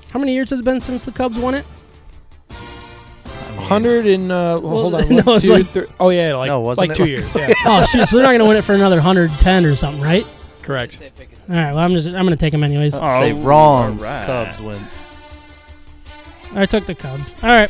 How 0.09 0.19
many 0.19 0.33
years 0.33 0.49
has 0.49 0.59
it 0.59 0.65
been 0.65 0.79
since 0.79 1.05
the 1.05 1.11
Cubs 1.11 1.37
won 1.37 1.53
it? 1.53 1.65
Hundred 3.63 4.05
and 4.07 4.31
uh, 4.31 4.59
well, 4.61 4.61
Well, 4.61 4.81
hold 4.81 4.95
on, 4.95 5.09
no, 5.15 5.23
one, 5.23 5.35
it's 5.35 5.45
two, 5.45 5.51
like- 5.53 5.65
three- 5.67 5.85
oh 5.99 6.09
yeah, 6.09 6.35
like 6.35 6.47
No, 6.47 6.61
wasn't 6.61 6.89
like 6.89 6.91
it 6.91 6.95
two 6.97 7.03
like- 7.03 7.09
years. 7.09 7.35
Yeah, 7.35 7.53
oh 7.65 7.85
shoot! 7.85 8.07
So 8.07 8.17
they're 8.17 8.25
not 8.25 8.31
gonna 8.33 8.47
win 8.47 8.57
it 8.57 8.63
for 8.63 8.73
another 8.75 8.97
110 8.97 9.65
or 9.65 9.75
something, 9.75 10.01
right? 10.01 10.25
correct. 10.61 11.01
All 11.49 11.55
right. 11.55 11.73
Well, 11.73 11.79
I'm 11.83 11.91
just 11.91 12.07
I'm 12.07 12.13
gonna 12.25 12.37
take 12.37 12.53
them 12.53 12.63
anyways. 12.63 12.93
Oh, 12.95 13.19
Say 13.19 13.33
wrong. 13.33 13.97
alright. 13.97 14.25
Cubs 14.25 14.61
win. 14.61 14.81
I 16.53 16.65
took 16.65 16.85
the 16.85 16.95
Cubs. 16.95 17.35
All 17.43 17.49
right, 17.49 17.69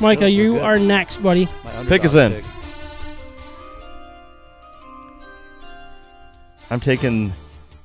Micah, 0.00 0.20
Still, 0.20 0.28
you 0.28 0.52
we're 0.52 0.58
good. 0.60 0.64
are 0.64 0.78
next, 0.78 1.22
buddy. 1.22 1.48
My 1.64 1.84
Pick 1.86 2.04
is 2.04 2.14
underdog 2.14 2.44
in. 2.44 2.44
pick. 2.44 2.52
I'm 6.70 6.78
taking 6.80 7.32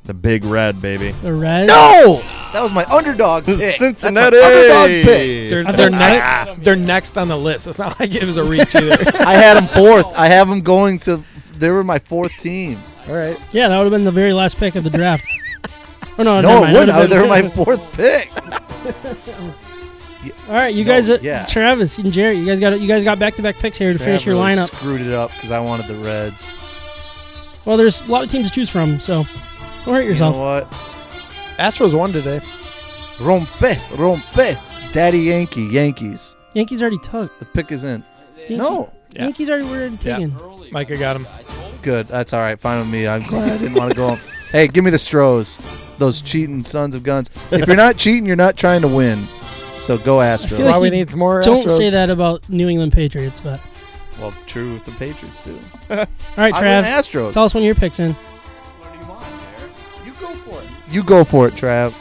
the 0.06 0.14
big 0.14 0.46
red, 0.46 0.82
baby. 0.82 1.12
The 1.12 1.34
red. 1.34 1.68
No, 1.68 2.22
that 2.54 2.62
was 2.62 2.74
my 2.74 2.86
underdog 2.86 3.46
pick. 3.46 3.78
Cincinnati. 3.78 4.38
That's 4.38 4.70
my 4.70 4.84
underdog 4.84 5.06
pick. 5.06 5.50
They're, 5.50 5.64
they're 5.74 5.90
next. 5.90 6.64
They're 6.64 6.76
next 6.76 7.18
on 7.18 7.28
the 7.28 7.38
list. 7.38 7.68
It's 7.68 7.80
not 7.80 8.00
like 8.00 8.14
it 8.16 8.24
was 8.24 8.38
a 8.38 8.44
reach 8.44 8.76
either. 8.76 8.94
I 9.20 9.34
had 9.34 9.56
them 9.56 9.68
fourth. 9.68 10.06
I 10.16 10.28
have 10.28 10.48
them 10.48 10.62
going 10.62 11.00
to. 11.00 11.24
They 11.58 11.70
were 11.70 11.84
my 11.84 12.00
fourth 12.00 12.32
team. 12.38 12.78
All 13.08 13.14
right. 13.16 13.38
Yeah, 13.52 13.68
that 13.68 13.78
would 13.78 13.84
have 13.86 13.92
been 13.92 14.04
the 14.04 14.12
very 14.12 14.34
last 14.34 14.58
pick 14.58 14.76
of 14.76 14.84
the 14.84 14.90
draft. 14.90 15.24
oh 16.18 16.24
no, 16.24 16.42
No, 16.42 16.58
it 16.58 16.62
mind. 16.62 16.74
wouldn't. 16.74 16.88
That'd 16.98 17.12
They 17.12 17.16
have 17.16 17.24
were 17.24 17.30
my 17.30 17.50
fourth 17.50 17.94
pick. 17.94 18.32
All 20.48 20.54
right, 20.54 20.74
you 20.74 20.84
No, 20.84 20.92
guys, 20.92 21.10
are, 21.10 21.18
yeah. 21.22 21.46
Travis 21.46 21.98
and 21.98 22.12
Jerry, 22.12 22.38
you 22.38 22.46
guys 22.46 22.60
got 22.60 22.80
you 22.80 22.88
guys 22.88 23.04
got 23.04 23.20
back 23.20 23.36
to 23.36 23.42
back 23.44 23.56
picks 23.58 23.78
here 23.78 23.92
to 23.94 24.00
finish 24.00 24.26
your 24.26 24.36
really 24.36 24.56
lineup. 24.56 24.68
Screwed 24.68 25.02
it 25.02 25.12
up 25.14 25.32
because 25.34 25.52
I 25.52 25.60
wanted 25.60 25.88
the 25.88 25.96
Reds. 25.96 26.52
Well, 27.66 27.78
there's 27.78 28.02
a 28.02 28.06
lot 28.06 28.24
of 28.24 28.30
teams 28.30 28.48
to 28.50 28.54
choose 28.54 28.70
from, 28.70 29.00
so 29.00 29.24
don't 29.86 29.94
hurt 29.94 30.02
You 30.04 30.10
yourself. 30.12 30.36
know 30.36 30.42
what? 30.42 30.72
Astros 31.58 31.94
won 31.98 32.12
today. 32.12 32.42
Rompe, 33.18 33.76
rompe. 33.98 34.92
Daddy 34.92 35.20
Yankee, 35.20 35.66
Yankees. 35.68 36.36
Yankees 36.54 36.82
already 36.82 37.00
took. 37.00 37.38
The 37.40 37.46
pick 37.46 37.72
is 37.72 37.84
in. 37.84 38.04
Yankee- 38.38 38.56
No, 38.58 38.90
Yeah. 39.14 39.24
Yankees 39.24 39.50
already 39.50 39.66
were 39.66 39.78
already 39.78 39.98
Yeah. 40.04 40.18
taken. 40.18 40.36
Micah 40.72 40.98
got 40.98 41.16
him. 41.16 41.28
good. 41.82 42.08
That's 42.08 42.34
all 42.34 42.40
right. 42.42 42.60
Fine 42.60 42.80
with 42.80 42.88
me. 42.90 43.08
I'm 43.08 43.22
glad 43.22 43.48
I 43.52 43.58
didn't 43.58 43.76
want 43.76 43.92
to 43.92 43.96
go. 43.96 44.18
Hey, 44.52 44.68
give 44.68 44.84
me 44.86 44.90
the 44.92 44.98
Stros. 44.98 45.58
those 45.98 46.22
cheating 46.22 46.64
sons 46.64 46.96
of 46.96 47.04
guns. 47.04 47.30
If 47.52 47.68
you're 47.68 47.76
not 47.76 47.98
cheating, 47.98 48.26
you're 48.26 48.36
not 48.38 48.56
trying 48.56 48.82
to 48.82 48.88
win. 48.88 49.28
So 49.78 49.98
go 49.98 50.18
Astros. 50.18 50.50
That's 50.50 50.64
like 50.64 50.74
why 50.76 50.80
we 50.80 50.90
need 50.90 51.10
some 51.10 51.20
more. 51.20 51.42
Don't 51.42 51.66
Astros. 51.66 51.78
say 51.78 51.90
that 51.90 52.10
about 52.10 52.48
New 52.50 52.70
England 52.70 52.94
Patriots, 52.94 53.40
but 53.42 53.60
well, 54.20 54.34
true 54.48 54.74
with 54.76 54.86
the 54.86 54.92
Patriots 54.94 55.44
too. 55.44 55.60
all 55.90 55.98
right, 55.98 56.08
I 56.38 56.52
Trav. 56.52 56.62
went 56.84 56.88
Astros. 56.88 57.34
Tell 57.34 57.44
us 57.46 57.54
when 57.54 57.64
your 57.64 57.76
picks 57.76 58.00
in. 58.00 58.16
For 60.46 60.62
it. 60.62 60.68
You 60.90 61.04
go 61.04 61.24
for 61.24 61.48
it, 61.48 61.56
Trav. 61.56 61.94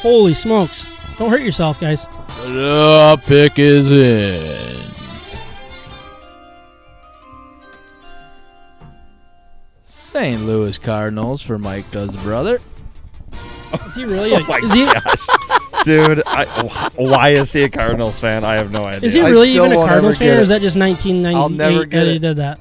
Holy 0.00 0.34
smokes! 0.34 0.86
Don't 1.18 1.30
hurt 1.30 1.42
yourself, 1.42 1.78
guys. 1.78 2.06
The 2.42 3.20
pick 3.26 3.58
is 3.58 3.90
in. 3.90 4.80
St. 9.84 10.40
Louis 10.42 10.78
Cardinals 10.78 11.42
for 11.42 11.58
Mike 11.58 11.84
Micah's 11.92 12.16
brother. 12.16 12.60
Is 13.86 13.94
he 13.94 14.04
really? 14.04 14.32
Oh 14.34 14.38
a, 14.38 14.40
Oh 14.40 14.46
my 14.48 14.58
is 14.58 14.72
he? 14.72 14.84
gosh, 14.86 15.26
dude! 15.84 16.22
I, 16.26 16.44
why 16.96 17.30
is 17.30 17.52
he 17.52 17.62
a 17.62 17.68
Cardinals 17.68 18.20
fan? 18.20 18.44
I 18.44 18.54
have 18.54 18.70
no 18.70 18.84
idea. 18.84 19.06
Is 19.06 19.12
he 19.12 19.20
really 19.20 19.50
even 19.50 19.72
a 19.72 19.76
Cardinals 19.76 20.18
fan, 20.18 20.38
or 20.38 20.40
is 20.40 20.48
that 20.48 20.60
just 20.60 20.78
1998 20.78 21.34
I'll 21.36 21.48
never 21.48 21.84
get 21.84 21.98
that 21.98 22.06
he 22.08 22.16
it. 22.16 22.18
did 22.20 22.36
that? 22.38 22.60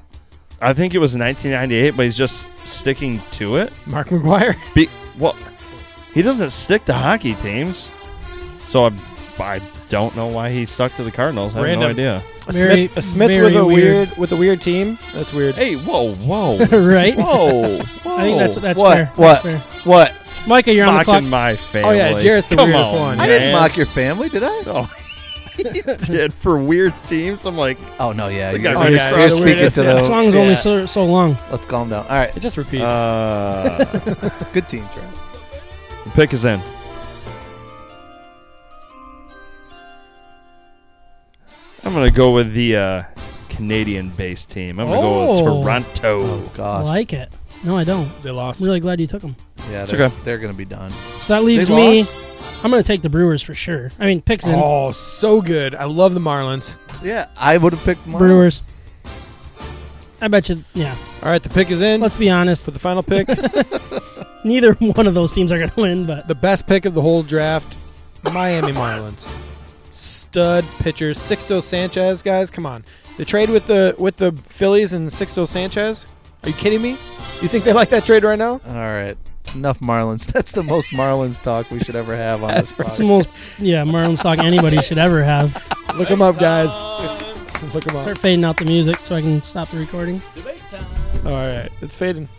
I 0.61 0.73
think 0.73 0.93
it 0.93 0.99
was 0.99 1.17
1998, 1.17 1.95
but 1.95 2.03
he's 2.05 2.17
just 2.17 2.47
sticking 2.65 3.21
to 3.31 3.57
it. 3.57 3.71
Mark 3.85 4.09
McGwire. 4.09 4.57
Be, 4.73 4.89
well, 5.17 5.37
he 6.13 6.21
doesn't 6.21 6.49
stick 6.49 6.83
to 6.85 6.93
hockey 6.93 7.35
teams, 7.35 7.89
so 8.65 8.85
I'm 8.85 8.99
I 9.39 9.59
don't 9.89 10.15
know 10.15 10.27
why 10.27 10.49
he 10.51 10.65
stuck 10.65 10.95
to 10.95 11.03
the 11.03 11.11
Cardinals. 11.11 11.55
I 11.55 11.67
have 11.69 11.79
no 11.79 11.87
idea. 11.89 12.23
A 12.47 12.51
Very- 12.51 12.87
Smith, 12.87 12.97
a 12.97 13.01
Smith 13.01 13.27
very 13.29 13.43
with 13.43 13.55
a 13.57 13.65
weird. 13.65 14.07
weird. 14.07 14.17
with 14.17 14.31
a 14.31 14.35
weird 14.35 14.61
team. 14.61 14.97
That's 15.13 15.31
weird. 15.33 15.55
Hey, 15.55 15.75
whoa, 15.75 16.15
whoa, 16.15 16.57
right? 16.71 17.15
whoa, 17.15 17.77
whoa! 17.79 17.81
I 18.15 18.21
think 18.23 18.39
that's 18.39 18.55
that's 18.55 18.79
What? 18.79 18.97
fair. 18.97 19.05
What? 19.15 19.43
That's 19.43 19.43
fair. 19.43 19.59
What? 19.83 20.15
Micah, 20.47 20.73
you're 20.73 20.85
on 20.87 20.93
the 20.93 20.97
mocking 20.99 21.13
clock. 21.13 21.23
my 21.23 21.55
family. 21.57 21.89
Oh, 21.89 21.91
yeah, 22.13 22.19
Jarrett's 22.19 22.49
the 22.49 22.55
Come 22.55 22.69
weirdest 22.69 22.91
on, 22.93 22.99
one. 22.99 23.19
I 23.19 23.27
didn't 23.27 23.51
man. 23.51 23.61
mock 23.61 23.75
your 23.77 23.85
family, 23.87 24.29
did 24.29 24.43
I? 24.43 24.63
Oh, 24.67 24.91
he 25.57 25.63
did 25.81 26.33
for 26.33 26.57
weird 26.57 26.93
teams. 27.05 27.45
I'm 27.45 27.57
like, 27.57 27.77
Oh 27.99 28.11
no, 28.13 28.29
yeah. 28.29 28.51
Think 28.51 28.63
You're, 28.63 28.77
I 28.77 28.87
you're, 28.89 28.97
it. 28.97 29.09
you're 29.11 29.19
Yeah, 29.19 29.25
the 29.27 29.31
speaking 29.31 29.45
weirdest, 29.45 29.75
to 29.75 29.83
yeah. 29.83 29.93
the 29.95 29.99
The 30.01 30.07
song's 30.07 30.35
only 30.35 30.49
yeah. 30.49 30.55
so 30.55 30.85
so 30.85 31.05
long. 31.05 31.37
Let's 31.51 31.65
calm 31.65 31.89
down. 31.89 32.05
All 32.07 32.15
right, 32.17 32.35
It 32.35 32.39
just 32.39 32.57
repeats. 32.57 32.83
uh, 32.83 34.47
good 34.53 34.69
team, 34.69 34.83
Trav. 34.85 36.03
the 36.05 36.11
pick 36.11 36.33
is 36.33 36.45
in. 36.45 36.61
I'm 41.83 41.93
gonna 41.93 42.11
go 42.11 42.31
with 42.33 42.53
the 42.53 42.75
uh, 42.75 43.03
Canadian-based 43.49 44.49
team. 44.49 44.79
I'm 44.79 44.87
gonna 44.87 45.01
go 45.01 45.07
Oh. 45.29 45.55
with 45.55 45.63
Toronto. 45.63 46.19
Oh 46.21 46.49
I 46.53 46.57
gosh. 46.57 46.85
like 46.85 47.13
it. 47.13 47.31
No, 47.63 47.77
I 47.77 47.83
don't. 47.83 48.07
they 48.23 48.31
lost. 48.31 48.61
I'm 48.61 48.67
really 48.67 48.79
glad 48.79 48.99
you 49.01 49.07
took 49.07 49.21
them. 49.21 49.35
yeah, 49.69 49.85
they're, 49.85 50.05
okay. 50.07 50.15
they're 50.23 50.37
gonna 50.37 50.53
be 50.53 50.65
done. 50.65 50.91
So 51.21 51.33
that 51.33 51.43
leaves 51.43 51.67
They 51.67 51.75
me. 51.75 51.99
lost? 52.03 52.15
I'm 52.63 52.71
going 52.71 52.83
to 52.83 52.87
take 52.87 53.01
the 53.01 53.09
Brewers 53.09 53.41
for 53.41 53.53
sure. 53.53 53.89
I 53.99 54.05
mean, 54.05 54.21
picks 54.21 54.45
in 54.45 54.53
Oh, 54.53 54.91
so 54.91 55.41
good. 55.41 55.75
I 55.75 55.85
love 55.85 56.13
the 56.13 56.19
Marlins. 56.19 56.75
Yeah, 57.01 57.27
I 57.37 57.57
would 57.57 57.71
have 57.73 57.83
picked 57.85 58.05
Marlins. 58.05 58.17
Brewers. 58.17 58.63
I 60.21 60.27
bet 60.27 60.49
you. 60.49 60.63
Yeah. 60.73 60.93
All 61.23 61.29
right, 61.29 61.41
the 61.41 61.49
pick 61.49 61.71
is 61.71 61.81
in 61.81 62.01
Let's 62.01 62.15
be 62.15 62.29
honest. 62.29 62.65
for 62.65 62.71
the 62.71 62.79
final 62.79 63.01
pick. 63.03 63.27
Neither 64.43 64.73
one 64.73 65.07
of 65.07 65.13
those 65.13 65.31
teams 65.31 65.51
are 65.53 65.57
going 65.57 65.69
to 65.69 65.81
win, 65.81 66.05
but 66.05 66.27
the 66.27 66.35
best 66.35 66.67
pick 66.67 66.83
of 66.85 66.93
the 66.93 67.01
whole 67.01 67.23
draft, 67.23 67.77
Miami 68.23 68.73
Marlins. 68.73 69.29
Stud 69.99 70.65
pitcher, 70.79 71.11
Sixto 71.11 71.61
Sanchez, 71.61 72.21
guys. 72.21 72.49
Come 72.49 72.65
on, 72.65 72.85
the 73.17 73.25
trade 73.25 73.49
with 73.49 73.67
the 73.67 73.95
with 73.97 74.17
the 74.17 74.31
Phillies 74.47 74.93
and 74.93 75.09
Sixto 75.09 75.47
Sanchez. 75.47 76.07
Are 76.43 76.49
you 76.49 76.55
kidding 76.55 76.81
me? 76.81 76.91
You 77.41 77.47
think 77.47 77.65
they 77.65 77.73
like 77.73 77.89
that 77.89 78.05
trade 78.05 78.23
right 78.23 78.39
now? 78.39 78.61
All 78.67 78.73
right, 78.73 79.17
enough 79.53 79.79
Marlins. 79.79 80.25
That's 80.31 80.51
the 80.53 80.63
most 80.63 80.91
Marlins 80.91 81.41
talk 81.41 81.69
we 81.69 81.79
should 81.79 81.95
ever 81.95 82.15
have 82.15 82.43
on 82.43 82.53
this 82.53 82.71
it's 82.79 82.97
the 82.97 83.03
most 83.03 83.27
yeah 83.57 83.83
Marlins 83.83 84.19
stock 84.19 84.39
anybody 84.39 84.81
should 84.81 84.97
ever 84.97 85.23
have. 85.23 85.61
Look 85.95 86.09
them 86.09 86.21
up, 86.21 86.37
guys. 86.39 86.73
Look 87.73 87.83
them 87.83 87.95
up. 87.97 88.03
Start 88.03 88.17
fading 88.19 88.45
out 88.45 88.57
the 88.57 88.65
music 88.65 88.99
so 89.03 89.15
I 89.15 89.21
can 89.21 89.43
stop 89.43 89.69
the 89.69 89.77
recording. 89.77 90.21
Debate 90.35 90.61
time. 90.69 90.85
All 91.27 91.33
right, 91.33 91.69
it's 91.81 91.95
fading. 91.95 92.29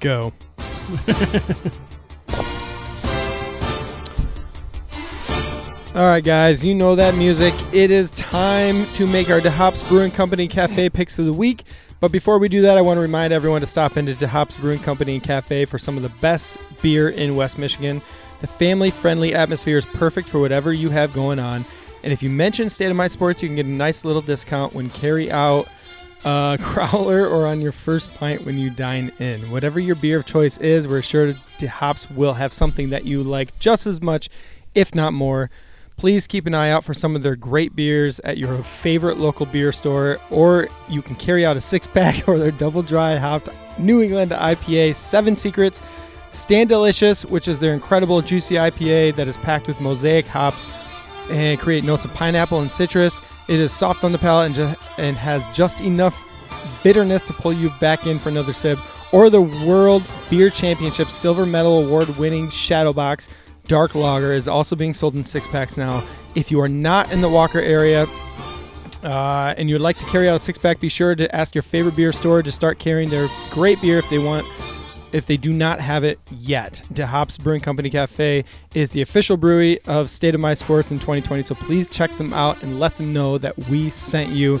Go. 0.00 0.32
All 5.96 6.04
right, 6.04 6.22
guys, 6.22 6.62
you 6.62 6.74
know 6.74 6.94
that 6.94 7.16
music. 7.16 7.54
It 7.72 7.90
is 7.90 8.10
time 8.10 8.84
to 8.92 9.06
make 9.06 9.30
our 9.30 9.40
DeHops 9.40 9.88
Brewing 9.88 10.10
Company 10.10 10.46
Cafe 10.46 10.90
picks 10.90 11.18
of 11.18 11.24
the 11.24 11.32
week. 11.32 11.64
But 12.00 12.12
before 12.12 12.38
we 12.38 12.50
do 12.50 12.60
that, 12.60 12.76
I 12.76 12.82
want 12.82 12.98
to 12.98 13.00
remind 13.00 13.32
everyone 13.32 13.62
to 13.62 13.66
stop 13.66 13.96
into 13.96 14.14
DeHops 14.14 14.60
Brewing 14.60 14.80
Company 14.80 15.14
and 15.14 15.24
Cafe 15.24 15.64
for 15.64 15.78
some 15.78 15.96
of 15.96 16.02
the 16.02 16.10
best 16.20 16.58
beer 16.82 17.08
in 17.08 17.34
West 17.34 17.56
Michigan. 17.56 18.02
The 18.40 18.46
family 18.46 18.90
friendly 18.90 19.34
atmosphere 19.34 19.78
is 19.78 19.86
perfect 19.86 20.28
for 20.28 20.38
whatever 20.38 20.70
you 20.70 20.90
have 20.90 21.14
going 21.14 21.38
on. 21.38 21.64
And 22.02 22.12
if 22.12 22.22
you 22.22 22.28
mention 22.28 22.68
State 22.68 22.90
of 22.90 22.96
MI 22.98 23.08
Sports, 23.08 23.42
you 23.42 23.48
can 23.48 23.56
get 23.56 23.64
a 23.64 23.70
nice 23.70 24.04
little 24.04 24.20
discount 24.20 24.74
when 24.74 24.90
carry 24.90 25.32
out 25.32 25.66
uh, 26.26 26.56
growler 26.74 27.26
or 27.26 27.46
on 27.46 27.62
your 27.62 27.72
first 27.72 28.12
pint 28.12 28.44
when 28.44 28.58
you 28.58 28.68
dine 28.68 29.12
in. 29.18 29.50
Whatever 29.50 29.80
your 29.80 29.96
beer 29.96 30.18
of 30.18 30.26
choice 30.26 30.58
is, 30.58 30.86
we're 30.86 31.00
sure 31.00 31.32
DeHops 31.58 32.14
will 32.14 32.34
have 32.34 32.52
something 32.52 32.90
that 32.90 33.06
you 33.06 33.22
like 33.22 33.58
just 33.58 33.86
as 33.86 34.02
much, 34.02 34.28
if 34.74 34.94
not 34.94 35.14
more. 35.14 35.50
Please 35.96 36.26
keep 36.26 36.46
an 36.46 36.52
eye 36.52 36.70
out 36.70 36.84
for 36.84 36.92
some 36.92 37.16
of 37.16 37.22
their 37.22 37.36
great 37.36 37.74
beers 37.74 38.20
at 38.20 38.36
your 38.36 38.62
favorite 38.62 39.16
local 39.16 39.46
beer 39.46 39.72
store, 39.72 40.20
or 40.30 40.68
you 40.90 41.00
can 41.00 41.16
carry 41.16 41.46
out 41.46 41.56
a 41.56 41.60
six 41.60 41.86
pack 41.86 42.28
or 42.28 42.38
their 42.38 42.50
double 42.50 42.82
dry 42.82 43.16
hopped 43.16 43.48
New 43.78 44.02
England 44.02 44.30
IPA, 44.32 44.94
Seven 44.94 45.36
Secrets. 45.36 45.80
Stand 46.32 46.68
Delicious, 46.68 47.24
which 47.24 47.48
is 47.48 47.60
their 47.60 47.72
incredible 47.72 48.20
juicy 48.20 48.56
IPA 48.56 49.16
that 49.16 49.26
is 49.26 49.38
packed 49.38 49.66
with 49.66 49.80
mosaic 49.80 50.26
hops 50.26 50.66
and 51.30 51.58
create 51.58 51.82
notes 51.82 52.04
of 52.04 52.12
pineapple 52.12 52.60
and 52.60 52.70
citrus. 52.70 53.22
It 53.48 53.58
is 53.58 53.72
soft 53.72 54.04
on 54.04 54.12
the 54.12 54.18
palate 54.18 54.46
and, 54.46 54.54
ju- 54.54 54.74
and 54.98 55.16
has 55.16 55.46
just 55.56 55.80
enough 55.80 56.22
bitterness 56.82 57.22
to 57.22 57.32
pull 57.32 57.54
you 57.54 57.70
back 57.80 58.06
in 58.06 58.18
for 58.18 58.28
another 58.28 58.52
sip. 58.52 58.78
Or 59.12 59.30
the 59.30 59.40
World 59.40 60.02
Beer 60.28 60.50
Championship 60.50 61.08
Silver 61.08 61.46
Medal 61.46 61.86
Award 61.86 62.18
winning 62.18 62.48
Shadowbox 62.48 63.28
Dark 63.68 63.94
Lager 63.94 64.32
is 64.32 64.48
also 64.48 64.76
being 64.76 64.94
sold 64.94 65.14
in 65.14 65.24
six 65.24 65.46
packs 65.48 65.76
now. 65.76 66.02
If 66.34 66.50
you 66.50 66.60
are 66.60 66.68
not 66.68 67.10
in 67.12 67.20
the 67.20 67.28
Walker 67.28 67.60
area, 67.60 68.06
uh, 69.02 69.54
and 69.56 69.68
you 69.68 69.74
would 69.74 69.82
like 69.82 69.98
to 69.98 70.04
carry 70.06 70.28
out 70.28 70.36
a 70.36 70.40
six 70.40 70.58
pack, 70.58 70.80
be 70.80 70.88
sure 70.88 71.14
to 71.14 71.34
ask 71.34 71.54
your 71.54 71.62
favorite 71.62 71.96
beer 71.96 72.12
store 72.12 72.42
to 72.42 72.52
start 72.52 72.78
carrying 72.78 73.08
their 73.08 73.28
great 73.50 73.80
beer 73.80 73.98
if 73.98 74.08
they 74.10 74.18
want. 74.18 74.46
If 75.12 75.26
they 75.26 75.36
do 75.36 75.52
not 75.52 75.80
have 75.80 76.04
it 76.04 76.18
yet, 76.30 76.82
DeHops 76.92 77.40
Brewing 77.40 77.60
Company 77.60 77.88
Cafe 77.88 78.44
is 78.74 78.90
the 78.90 79.00
official 79.00 79.36
brewery 79.36 79.80
of 79.86 80.10
State 80.10 80.34
of 80.34 80.40
MI 80.40 80.54
Sports 80.54 80.90
in 80.90 80.98
2020. 80.98 81.42
So 81.44 81.54
please 81.54 81.88
check 81.88 82.14
them 82.18 82.32
out 82.32 82.62
and 82.62 82.78
let 82.80 82.96
them 82.98 83.12
know 83.12 83.38
that 83.38 83.56
we 83.70 83.88
sent 83.88 84.30
you. 84.32 84.60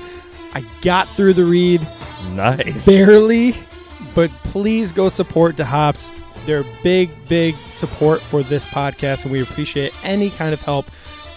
I 0.54 0.64
got 0.80 1.08
through 1.10 1.34
the 1.34 1.44
read 1.44 1.82
Nice. 2.30 2.86
barely, 2.86 3.54
but 4.14 4.30
please 4.44 4.92
go 4.92 5.08
support 5.08 5.56
DeHops. 5.56 6.16
They're 6.46 6.64
big, 6.82 7.10
big 7.28 7.56
support 7.70 8.20
for 8.20 8.42
this 8.42 8.64
podcast, 8.64 9.24
and 9.24 9.32
we 9.32 9.42
appreciate 9.42 9.92
any 10.02 10.30
kind 10.30 10.54
of 10.54 10.60
help 10.62 10.86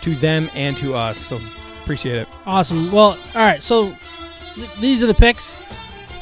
to 0.02 0.15
them 0.15 0.49
and 0.53 0.77
to 0.77 0.95
us. 0.95 1.18
So 1.18 1.40
appreciate 1.84 2.15
it. 2.15 2.27
Awesome. 2.45 2.91
Well, 2.91 3.18
all 3.36 3.41
right. 3.41 3.61
So 3.61 3.95
th- 4.56 4.69
these 4.80 5.03
are 5.03 5.07
the 5.07 5.14
picks. 5.14 5.53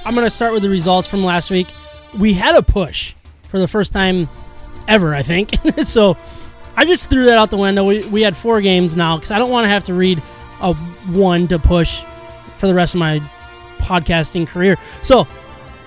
I'm 0.05 0.15
going 0.15 0.25
to 0.25 0.31
start 0.31 0.53
with 0.53 0.63
the 0.63 0.69
results 0.69 1.07
from 1.07 1.23
last 1.23 1.51
week. 1.51 1.67
We 2.17 2.33
had 2.33 2.55
a 2.55 2.63
push 2.63 3.13
for 3.49 3.59
the 3.59 3.67
first 3.67 3.91
time 3.91 4.29
ever, 4.87 5.13
I 5.13 5.21
think. 5.21 5.51
so 5.83 6.17
I 6.75 6.85
just 6.85 7.09
threw 7.09 7.25
that 7.25 7.37
out 7.37 7.49
the 7.49 7.57
window. 7.57 7.83
We, 7.83 7.99
we 8.07 8.21
had 8.21 8.37
four 8.37 8.61
games 8.61 8.95
now 8.95 9.17
because 9.17 9.31
I 9.31 9.37
don't 9.37 9.49
want 9.49 9.65
to 9.65 9.69
have 9.69 9.83
to 9.85 9.93
read 9.93 10.21
a 10.61 10.73
one 10.73 11.47
to 11.49 11.59
push 11.59 12.01
for 12.57 12.67
the 12.67 12.73
rest 12.73 12.95
of 12.95 12.99
my 12.99 13.19
podcasting 13.79 14.47
career. 14.47 14.77
So 15.03 15.27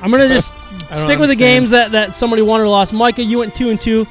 I'm 0.02 0.10
going 0.10 0.26
to 0.26 0.34
just 0.34 0.54
don't 0.78 0.94
stick 0.94 1.18
with 1.18 1.28
the 1.28 1.36
games 1.36 1.70
that, 1.70 1.92
that 1.92 2.14
somebody 2.14 2.42
won 2.42 2.60
or 2.60 2.68
lost. 2.68 2.92
Micah, 2.92 3.22
you 3.22 3.38
went 3.38 3.54
two 3.54 3.70
and 3.70 3.80
two. 3.80 4.06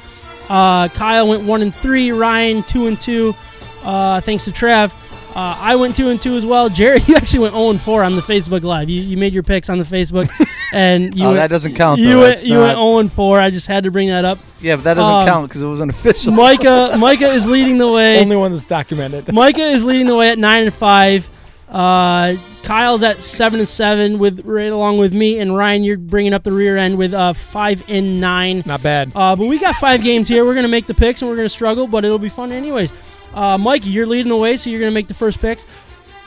Uh, 0.48 0.88
Kyle 0.88 1.28
went 1.28 1.44
one 1.44 1.62
and 1.62 1.74
three. 1.74 2.12
Ryan 2.12 2.62
two 2.64 2.86
and 2.86 3.00
two. 3.00 3.34
Uh, 3.82 4.20
thanks 4.20 4.44
to 4.44 4.52
Trev. 4.52 4.92
Uh, 5.30 5.56
I 5.60 5.76
went 5.76 5.94
two 5.94 6.08
and 6.08 6.20
two 6.20 6.34
as 6.34 6.44
well. 6.44 6.68
Jerry, 6.80 7.00
you 7.06 7.14
actually 7.14 7.40
went 7.40 7.54
zero 7.54 7.70
and 7.70 7.80
four 7.80 8.02
on 8.02 8.16
the 8.16 8.22
Facebook 8.22 8.62
Live. 8.62 8.90
You, 8.90 9.00
you 9.00 9.16
made 9.16 9.32
your 9.32 9.44
picks 9.44 9.68
on 9.68 9.78
the 9.78 9.84
Facebook, 9.84 10.28
and 10.72 11.14
you 11.14 11.22
oh, 11.24 11.28
went, 11.28 11.36
that 11.36 11.50
doesn't 11.50 11.74
count. 11.74 12.00
You 12.00 12.18
went 12.18 12.28
That's 12.30 12.44
you 12.44 12.54
not- 12.54 12.60
went 12.60 12.76
zero 12.78 12.98
and 12.98 13.12
four. 13.12 13.40
I 13.40 13.50
just 13.50 13.68
had 13.68 13.84
to 13.84 13.92
bring 13.92 14.08
that 14.08 14.24
up. 14.24 14.38
Yeah, 14.60 14.74
but 14.76 14.84
that 14.84 14.94
doesn't 14.94 15.14
um, 15.14 15.26
count 15.26 15.48
because 15.48 15.62
it 15.62 15.68
wasn't 15.68 15.92
official. 15.92 16.32
Micah 16.32 16.96
Micah 16.98 17.28
is 17.28 17.48
leading 17.48 17.78
the 17.78 17.88
way. 17.92 18.20
Only 18.20 18.36
one 18.36 18.50
that's 18.50 18.64
documented. 18.64 19.32
Micah 19.32 19.68
is 19.68 19.84
leading 19.84 20.06
the 20.06 20.16
way 20.16 20.30
at 20.30 20.38
nine 20.38 20.64
and 20.64 20.74
five. 20.74 21.28
Uh, 21.68 22.34
Kyle's 22.62 23.02
at 23.02 23.22
seven 23.22 23.58
and 23.60 23.68
seven 23.68 24.18
with 24.18 24.40
right 24.44 24.70
along 24.70 24.98
with 24.98 25.12
me, 25.12 25.38
and 25.38 25.56
Ryan, 25.56 25.82
you're 25.82 25.96
bringing 25.96 26.32
up 26.32 26.44
the 26.44 26.52
rear 26.52 26.76
end 26.76 26.98
with 26.98 27.14
uh, 27.14 27.32
five 27.32 27.82
and 27.88 28.20
nine. 28.20 28.62
Not 28.66 28.82
bad. 28.82 29.12
Uh, 29.14 29.34
but 29.34 29.46
we 29.46 29.58
got 29.58 29.76
five 29.76 30.02
games 30.02 30.28
here. 30.28 30.44
We're 30.44 30.54
gonna 30.54 30.68
make 30.68 30.86
the 30.86 30.94
picks, 30.94 31.22
and 31.22 31.30
we're 31.30 31.36
gonna 31.36 31.48
struggle, 31.48 31.86
but 31.86 32.04
it'll 32.04 32.18
be 32.18 32.28
fun 32.28 32.52
anyways. 32.52 32.92
Uh, 33.34 33.56
Mikey, 33.58 33.88
you're 33.90 34.06
leading 34.06 34.28
the 34.28 34.36
way, 34.36 34.56
so 34.56 34.70
you're 34.70 34.80
gonna 34.80 34.92
make 34.92 35.08
the 35.08 35.14
first 35.14 35.40
picks. 35.40 35.66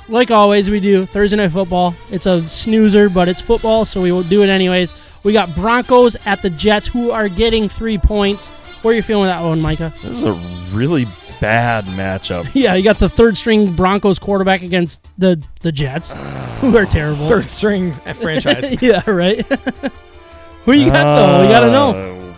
like 0.10 0.32
always, 0.32 0.70
we 0.70 0.80
do 0.82 1.06
Thursday 1.06 1.38
night 1.38 1.52
football. 1.52 1.96
It's 2.12 2.26
a 2.26 2.48
snoozer, 2.50 3.10
but 3.10 3.30
it's 3.30 3.42
football, 3.42 3.86
so 3.86 4.02
we 4.02 4.12
will 4.12 4.24
do 4.24 4.44
it 4.44 4.50
anyways. 4.50 4.92
We 5.24 5.32
got 5.32 5.56
Broncos 5.56 6.18
at 6.26 6.42
the 6.42 6.50
Jets, 6.50 6.88
who 6.88 7.12
are 7.12 7.30
getting 7.30 7.70
three 7.70 7.98
points. 7.98 8.50
What 8.82 8.92
are 8.92 8.96
you 8.96 9.02
feeling 9.02 9.22
with 9.24 9.30
that 9.32 9.42
one, 9.42 9.62
Micah? 9.62 9.94
This 10.04 10.18
is 10.18 10.24
a 10.24 10.34
really 10.74 11.08
bad 11.44 11.86
matchup. 11.86 12.50
Yeah, 12.54 12.76
you 12.76 12.84
got 12.84 13.00
the 13.00 13.10
third 13.10 13.38
string 13.38 13.74
Broncos 13.74 14.18
quarterback 14.20 14.62
against 14.62 15.08
the 15.18 15.44
the 15.62 15.72
Jets, 15.72 16.14
who 16.62 16.76
are 16.78 16.86
terrible. 16.86 17.28
Third 17.28 17.52
string 17.52 17.94
franchise. 17.94 18.74
yeah, 18.82 19.08
right. 19.10 19.46
who 20.66 20.74
you 20.74 20.90
got 20.90 21.04
though? 21.04 21.44
You 21.44 21.50
gotta 21.50 21.72
know. 21.72 21.90
Uh, 22.20 22.34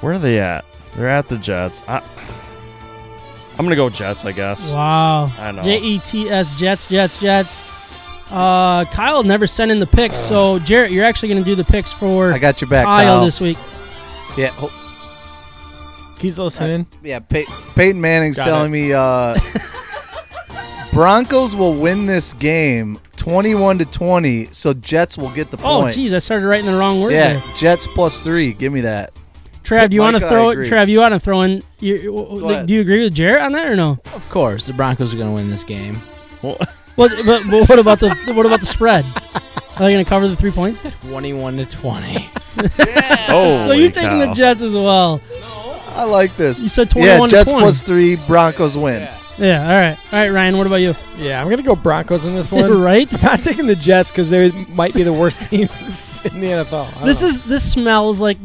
Where 0.00 0.14
are 0.14 0.18
they 0.18 0.40
at? 0.40 0.64
They're 0.96 1.08
at 1.08 1.28
the 1.28 1.36
Jets. 1.38 1.82
I, 1.86 1.98
I'm 3.58 3.64
gonna 3.66 3.76
go 3.76 3.90
Jets, 3.90 4.24
I 4.24 4.32
guess. 4.32 4.72
Wow. 4.72 5.24
I 5.38 5.52
know. 5.52 5.62
J 5.62 5.78
E 5.78 5.98
T 5.98 6.30
S 6.30 6.58
Jets 6.58 6.88
Jets 6.88 7.20
Jets. 7.20 7.70
Uh, 8.30 8.86
Kyle 8.86 9.22
never 9.22 9.46
sent 9.46 9.70
in 9.70 9.78
the 9.78 9.86
picks, 9.86 10.18
so 10.18 10.58
Jarrett, 10.60 10.90
you're 10.90 11.04
actually 11.04 11.28
going 11.28 11.44
to 11.44 11.50
do 11.50 11.54
the 11.54 11.64
picks 11.64 11.92
for 11.92 12.32
I 12.32 12.38
got 12.38 12.62
your 12.62 12.70
back, 12.70 12.86
Kyle, 12.86 13.16
Kyle. 13.18 13.24
this 13.26 13.42
week. 13.42 13.58
Yeah, 14.38 14.48
ho- 14.48 14.70
He's 16.22 16.38
listening. 16.38 16.86
yeah. 17.02 17.18
Pey- 17.18 17.46
Peyton 17.74 18.00
Manning's 18.00 18.36
Got 18.36 18.44
telling 18.46 18.70
me 18.72 18.92
uh, 18.92 19.38
Broncos 20.92 21.56
will 21.56 21.74
win 21.74 22.06
this 22.06 22.32
game, 22.34 23.00
twenty-one 23.16 23.78
to 23.78 23.84
twenty. 23.86 24.48
So 24.52 24.72
Jets 24.74 25.16
will 25.18 25.30
get 25.30 25.50
the 25.50 25.56
Oh, 25.58 25.82
points. 25.82 25.96
geez, 25.96 26.12
I 26.14 26.18
started 26.18 26.46
writing 26.46 26.66
the 26.66 26.76
wrong 26.76 27.00
word 27.00 27.12
yeah, 27.12 27.34
there. 27.34 27.42
Jets 27.56 27.86
plus 27.86 28.20
three. 28.20 28.52
Give 28.52 28.72
me 28.72 28.82
that. 28.82 29.12
Trav, 29.64 29.90
do 29.90 29.94
you 29.94 30.00
want 30.02 30.16
to 30.16 30.28
throw 30.28 30.50
it? 30.50 30.52
agree. 30.54 30.68
Trav, 30.70 30.88
you 30.88 30.98
want 30.98 31.12
to 31.14 31.20
throw 31.20 31.42
in? 31.42 31.62
You, 31.78 32.14
ahead. 32.48 32.66
do 32.66 32.74
you 32.74 32.80
agree 32.80 33.04
with 33.04 33.14
Jarrett 33.14 33.42
on 33.42 33.52
that 33.52 33.68
or 33.68 33.76
no? 33.76 33.98
Of 34.12 34.28
course, 34.28 34.66
the 34.66 34.72
Broncos 34.72 35.14
are 35.14 35.16
going 35.16 35.28
to 35.28 35.34
win 35.34 35.50
this 35.50 35.64
game. 35.64 36.00
Well, 36.42 36.58
What, 36.96 37.10
but, 37.24 37.48
but 37.50 37.68
what 37.70 37.78
about 37.78 38.00
the 38.00 38.14
what 38.34 38.44
about 38.44 38.60
the 38.60 38.66
spread? 38.66 39.06
Are 39.34 39.78
they 39.78 39.92
going 39.92 40.04
to 40.04 40.08
cover 40.08 40.28
the 40.28 40.36
three 40.36 40.50
points? 40.50 40.82
21 41.08 41.56
to 41.56 41.64
20. 41.64 42.30
oh, 43.30 43.64
so 43.66 43.72
you're 43.72 43.90
taking 43.90 44.18
the 44.18 44.34
Jets 44.34 44.60
as 44.60 44.74
well. 44.74 45.18
I 45.94 46.04
like 46.04 46.36
this. 46.36 46.62
You 46.62 46.68
said 46.68 46.88
yeah, 46.96 47.16
21 47.18 47.30
Jets 47.30 47.44
to 47.44 47.50
20. 47.52 47.64
plus 47.64 47.82
three. 47.82 48.16
Broncos 48.16 48.76
win. 48.76 49.08
Yeah, 49.38 49.62
all 49.62 49.68
right, 49.80 49.98
all 50.12 50.18
right, 50.18 50.28
Ryan. 50.28 50.58
What 50.58 50.66
about 50.66 50.76
you? 50.76 50.94
Yeah, 51.16 51.40
I'm 51.42 51.48
gonna 51.48 51.62
go 51.62 51.74
Broncos 51.74 52.26
in 52.26 52.34
this 52.34 52.52
one. 52.52 52.80
right? 52.80 53.12
I'm 53.14 53.20
not 53.22 53.42
taking 53.42 53.66
the 53.66 53.76
Jets 53.76 54.10
because 54.10 54.28
they 54.30 54.50
might 54.50 54.94
be 54.94 55.02
the 55.02 55.12
worst 55.12 55.44
team 55.50 55.68
in 56.24 56.40
the 56.40 56.46
NFL. 56.48 57.04
This 57.04 57.22
know. 57.22 57.28
is 57.28 57.40
this 57.42 57.72
smells 57.72 58.20
like 58.20 58.38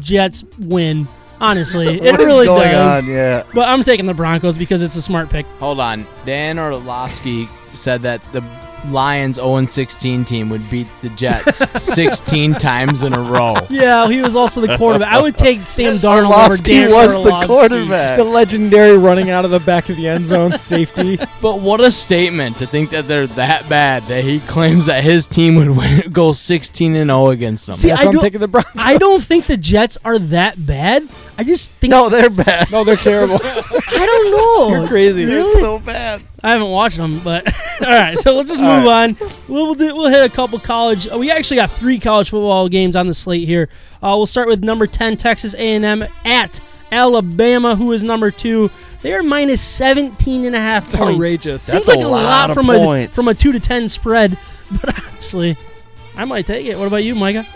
Jets 0.00 0.44
win. 0.58 1.08
Honestly, 1.40 1.86
it 2.02 2.10
What 2.12 2.20
is 2.20 2.26
really 2.26 2.46
going 2.46 2.70
does. 2.72 3.02
on? 3.04 3.08
Yeah. 3.08 3.44
But 3.54 3.68
I'm 3.68 3.82
taking 3.84 4.06
the 4.06 4.14
Broncos 4.14 4.56
because 4.58 4.82
it's 4.82 4.96
a 4.96 5.02
smart 5.02 5.28
pick. 5.30 5.46
Hold 5.60 5.78
on. 5.80 6.06
Dan 6.26 6.58
Orlovsky 6.58 7.48
said 7.74 8.02
that 8.02 8.20
the 8.32 8.40
Lions 8.86 9.38
0-16 9.38 10.26
team 10.26 10.48
would 10.50 10.68
beat 10.70 10.86
the 11.02 11.08
Jets 11.10 11.58
16 11.82 12.54
times 12.54 13.02
in 13.02 13.12
a 13.12 13.20
row. 13.20 13.54
Yeah, 13.68 14.08
he 14.08 14.22
was 14.22 14.34
also 14.36 14.60
the 14.60 14.76
quarterback. 14.76 15.12
I 15.12 15.20
would 15.20 15.36
take 15.36 15.66
Sam 15.66 15.98
Darnold 15.98 16.26
over 16.30 16.34
Orlovsky 16.34 16.72
Dan 16.80 16.90
was 16.92 17.14
the 17.22 17.46
quarterback. 17.46 18.16
the 18.18 18.24
legendary 18.24 18.96
running 18.96 19.30
out 19.30 19.44
of 19.44 19.50
the 19.50 19.60
back 19.60 19.88
of 19.88 19.96
the 19.96 20.08
end 20.08 20.26
zone 20.26 20.56
safety. 20.56 21.18
But 21.40 21.60
what 21.60 21.80
a 21.80 21.90
statement 21.92 22.56
to 22.58 22.66
think 22.66 22.90
that 22.90 23.06
they're 23.06 23.28
that 23.28 23.68
bad 23.68 24.02
that 24.04 24.24
he 24.24 24.40
claims 24.40 24.86
that 24.86 25.04
his 25.04 25.26
team 25.28 25.54
would 25.54 25.70
win, 25.70 26.10
go 26.10 26.32
16 26.32 26.96
and 26.96 27.08
0 27.10 27.28
against 27.28 27.66
them. 27.66 27.76
See, 27.76 27.88
That's 27.88 28.00
I 28.00 28.04
why 28.04 28.08
I'm 28.08 28.12
don't- 28.14 28.22
taking 28.22 28.40
the 28.40 28.48
Broncos. 28.48 28.72
I 28.76 28.98
don't 28.98 29.22
think 29.22 29.46
the 29.46 29.56
Jets 29.56 29.98
are 30.04 30.18
that 30.18 30.66
bad. 30.66 31.08
I 31.36 31.44
just 31.44 31.70
think 31.74 31.92
No, 31.92 32.08
they're 32.08 32.28
bad. 32.30 32.70
No, 32.72 32.82
they're 32.82 32.96
terrible. 32.96 33.38
I 33.42 34.06
don't 34.06 34.30
know. 34.32 34.78
You're 34.78 34.88
crazy. 34.88 35.24
They're 35.26 35.36
Really? 35.36 35.60
so 35.60 35.78
bad. 35.78 36.22
I 36.42 36.50
haven't 36.52 36.68
watched 36.70 36.96
them, 36.98 37.18
but 37.24 37.46
all 37.84 37.92
right. 37.92 38.16
So 38.18 38.34
let's 38.34 38.48
just 38.48 38.62
move 38.62 38.86
on. 38.86 39.16
We'll 39.48 39.66
we'll, 39.66 39.74
do, 39.74 39.94
we'll 39.94 40.08
hit 40.08 40.24
a 40.24 40.32
couple 40.34 40.58
college. 40.60 41.08
uh, 41.12 41.18
We 41.18 41.30
actually 41.30 41.56
got 41.56 41.70
three 41.70 41.98
college 41.98 42.30
football 42.30 42.68
games 42.68 42.94
on 42.96 43.06
the 43.08 43.14
slate 43.14 43.46
here. 43.48 43.68
Uh, 44.02 44.14
we'll 44.16 44.26
start 44.26 44.46
with 44.48 44.62
number 44.62 44.86
ten 44.86 45.16
Texas 45.16 45.54
A&M 45.54 46.04
at 46.24 46.60
Alabama, 46.92 47.74
who 47.76 47.90
is 47.92 48.04
number 48.04 48.30
two. 48.30 48.70
They 49.02 49.12
are 49.14 49.22
minus 49.22 49.60
17 49.62 50.44
and 50.44 50.56
a 50.56 50.60
half 50.60 50.86
It's 50.86 50.96
points. 50.96 51.14
outrageous. 51.14 51.62
Seems 51.62 51.72
That's 51.86 51.88
like 51.88 51.98
a 52.00 52.02
a 52.02 52.08
lot 52.08 52.24
lot 52.24 52.50
of 52.50 52.54
from 52.56 52.70
a 52.70 52.78
points. 52.78 53.16
from 53.16 53.28
a 53.28 53.34
two 53.34 53.52
to 53.52 53.60
ten 53.60 53.88
spread, 53.88 54.38
but 54.70 54.96
honestly, 55.04 55.56
I 56.16 56.24
might 56.24 56.46
take 56.46 56.66
it. 56.66 56.76
What 56.78 56.86
about 56.86 57.04
you, 57.04 57.14
Micah? 57.14 57.46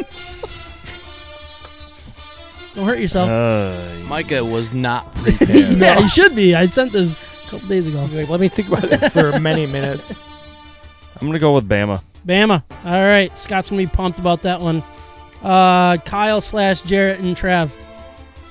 Don't 2.74 2.86
hurt 2.86 2.98
yourself. 3.00 3.28
Uh, 3.28 3.86
Micah 4.08 4.42
was 4.44 4.72
not 4.72 5.14
prepared. 5.16 5.78
yeah, 5.78 6.00
he 6.00 6.08
should 6.08 6.34
be. 6.34 6.54
I 6.54 6.66
sent 6.66 6.92
this 6.92 7.14
a 7.14 7.16
couple 7.52 7.68
days 7.68 7.86
ago. 7.86 8.00
He's 8.06 8.14
like, 8.14 8.28
let 8.28 8.40
me 8.40 8.48
think 8.48 8.68
about 8.68 8.82
this 8.82 9.12
for 9.12 9.38
many 9.38 9.66
minutes. 9.66 10.22
I'm 11.20 11.28
gonna 11.28 11.38
go 11.38 11.54
with 11.54 11.68
Bama. 11.68 12.02
Bama. 12.26 12.62
All 12.84 12.92
right, 12.92 13.36
Scott's 13.38 13.68
gonna 13.68 13.82
be 13.82 13.86
pumped 13.86 14.18
about 14.18 14.42
that 14.42 14.60
one. 14.60 14.82
Uh, 15.42 15.98
Kyle 15.98 16.40
slash 16.40 16.82
Jarrett 16.82 17.20
and 17.20 17.36
Trav. 17.36 17.70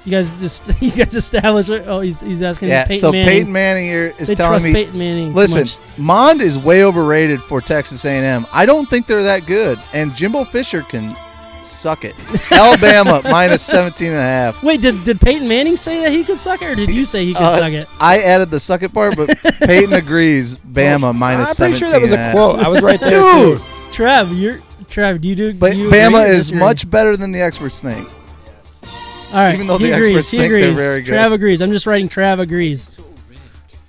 You 0.05 0.11
guys 0.11 0.31
just 0.33 0.63
you 0.81 0.91
guys 0.91 1.15
established. 1.15 1.69
Right? 1.69 1.83
Oh, 1.85 2.01
he's, 2.01 2.21
he's 2.21 2.41
asking. 2.41 2.69
Yeah. 2.69 2.85
Peyton 2.85 3.01
so 3.01 3.11
Manning. 3.11 3.27
Peyton 3.27 3.51
Manning 3.51 3.85
here 3.85 4.15
is 4.19 4.27
they 4.27 4.35
telling 4.35 4.51
trust 4.53 4.65
me. 4.65 4.73
Peyton 4.73 4.97
Manning. 4.97 5.29
too 5.31 5.35
Listen, 5.35 5.61
much. 5.61 5.77
Mond 5.97 6.41
is 6.41 6.57
way 6.57 6.83
overrated 6.83 7.41
for 7.41 7.59
Texas 7.59 8.05
A&M. 8.05 8.45
I 8.53 8.65
don't 8.65 8.87
think 8.89 9.07
they're 9.07 9.23
that 9.23 9.45
good, 9.45 9.81
and 9.93 10.13
Jimbo 10.15 10.45
Fisher 10.45 10.81
can 10.83 11.15
suck 11.63 12.03
it. 12.05 12.15
Alabama 12.51 13.21
minus 13.23 13.61
17 13.63 14.07
and 14.07 14.15
a 14.17 14.19
half. 14.21 14.61
Wait, 14.63 14.81
did 14.81 15.03
did 15.03 15.19
Peyton 15.21 15.47
Manning 15.47 15.77
say 15.77 16.01
that 16.03 16.11
he 16.11 16.23
could 16.23 16.37
suck 16.39 16.61
it, 16.61 16.69
or 16.71 16.75
did 16.75 16.89
you 16.89 17.05
say 17.05 17.25
he 17.25 17.33
could 17.33 17.43
Uh, 17.43 17.57
suck 17.57 17.71
it? 17.71 17.87
I 17.99 18.19
added 18.21 18.51
the 18.51 18.59
suck 18.59 18.83
it 18.83 18.93
part, 18.93 19.15
but 19.15 19.29
Peyton 19.59 19.93
agrees. 19.93 20.57
Bama 20.57 21.13
minus 21.15 21.49
I'm 21.49 21.55
pretty 21.55 21.73
sure 21.79 21.89
that 21.89 22.01
was 22.01 22.11
and 22.11 22.21
a 22.21 22.31
quote. 22.33 22.59
I 22.59 22.67
was 22.67 22.81
right 22.81 22.99
there 22.99 23.09
Dude, 23.21 23.57
too. 23.59 23.63
Trav, 23.91 24.37
you're 24.39 24.57
Trav. 24.89 25.21
Do 25.21 25.27
you 25.27 25.35
do? 25.35 25.53
but 25.53 25.71
do 25.71 25.77
you 25.77 25.89
Bama 25.89 26.23
or 26.23 26.27
is 26.27 26.51
much 26.51 26.89
better 26.89 27.15
than 27.17 27.31
the 27.31 27.41
experts 27.41 27.81
think. 27.81 28.07
All 29.31 29.37
right, 29.37 29.53
even 29.53 29.67
though 29.67 29.77
he 29.77 29.85
the 29.87 29.91
agrees. 29.93 30.07
experts 30.09 30.31
he 30.31 30.37
think 30.39 30.51
they're 30.51 30.61
agrees. 30.63 30.77
very 30.77 31.01
good. 31.03 31.13
Trav 31.13 31.31
agrees. 31.33 31.61
I'm 31.61 31.71
just 31.71 31.85
writing. 31.85 32.09
Trav 32.09 32.39
agrees. 32.41 32.99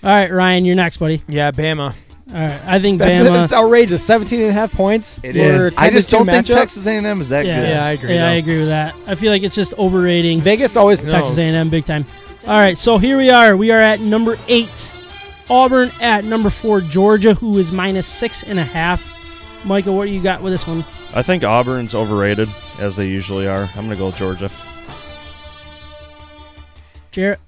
All 0.04 0.10
right, 0.10 0.30
Ryan, 0.30 0.64
you're 0.64 0.74
next, 0.76 0.96
buddy. 0.98 1.22
Yeah, 1.28 1.50
Bama. 1.52 1.94
All 2.28 2.34
right, 2.34 2.60
I 2.64 2.78
think 2.80 2.98
That's 2.98 3.18
Bama. 3.18 3.44
it's 3.44 3.52
outrageous. 3.52 4.02
17 4.04 4.40
and 4.40 4.50
a 4.50 4.52
half 4.52 4.72
points. 4.72 5.18
It 5.22 5.32
for 5.32 5.38
is. 5.38 5.64
a 5.66 5.72
I 5.76 5.88
10 5.88 5.92
just 5.94 6.10
don't 6.10 6.24
think 6.26 6.46
matchup. 6.46 6.54
Texas 6.54 6.86
A&M 6.86 7.20
is 7.20 7.28
that 7.30 7.44
yeah, 7.44 7.56
good. 7.56 7.68
Yeah, 7.68 7.84
I 7.84 7.90
agree, 7.90 8.14
Yeah, 8.14 8.26
I 8.28 8.32
though. 8.34 8.38
agree 8.38 8.58
with 8.60 8.68
that. 8.68 8.94
I 9.06 9.14
feel 9.16 9.32
like 9.32 9.42
it's 9.42 9.56
just 9.56 9.74
overrating. 9.74 10.40
Vegas 10.40 10.76
always 10.76 11.02
knows. 11.02 11.12
Texas 11.12 11.38
A&M 11.38 11.68
big 11.68 11.84
time. 11.84 12.06
All 12.46 12.58
right, 12.58 12.78
so 12.78 12.96
here 12.98 13.18
we 13.18 13.28
are. 13.30 13.56
We 13.56 13.70
are 13.70 13.80
at 13.80 14.00
number 14.00 14.38
eight, 14.48 14.92
Auburn 15.50 15.90
at 16.00 16.24
number 16.24 16.48
four, 16.48 16.80
Georgia, 16.80 17.34
who 17.34 17.58
is 17.58 17.70
minus 17.72 18.06
six 18.06 18.42
and 18.44 18.58
a 18.58 18.64
half. 18.64 19.02
Michael, 19.64 19.94
what 19.96 20.06
do 20.06 20.12
you 20.12 20.22
got 20.22 20.42
with 20.42 20.52
this 20.52 20.66
one? 20.66 20.84
I 21.14 21.22
think 21.22 21.44
Auburn's 21.44 21.94
overrated, 21.94 22.48
as 22.78 22.96
they 22.96 23.08
usually 23.08 23.46
are. 23.46 23.68
I'm 23.76 23.84
gonna 23.84 23.96
go 23.96 24.06
with 24.06 24.16
Georgia. 24.16 24.50
Jarrett? 27.10 27.40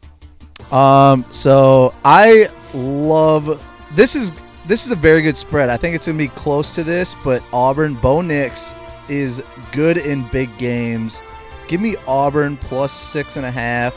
Um, 0.70 1.24
so 1.30 1.94
I 2.04 2.48
love 2.74 3.64
this 3.94 4.14
is 4.14 4.32
this 4.66 4.86
is 4.86 4.92
a 4.92 4.96
very 4.96 5.22
good 5.22 5.36
spread. 5.36 5.68
I 5.68 5.76
think 5.76 5.94
it's 5.94 6.06
gonna 6.06 6.18
be 6.18 6.28
close 6.28 6.74
to 6.74 6.84
this, 6.84 7.14
but 7.24 7.42
Auburn, 7.52 7.94
Bo 7.94 8.20
Nix 8.20 8.74
is 9.08 9.42
good 9.72 9.98
in 9.98 10.26
big 10.28 10.56
games. 10.58 11.22
Give 11.68 11.80
me 11.80 11.96
Auburn 12.06 12.56
plus 12.56 12.92
six 12.92 13.36
and 13.36 13.46
a 13.46 13.50
half. 13.50 13.94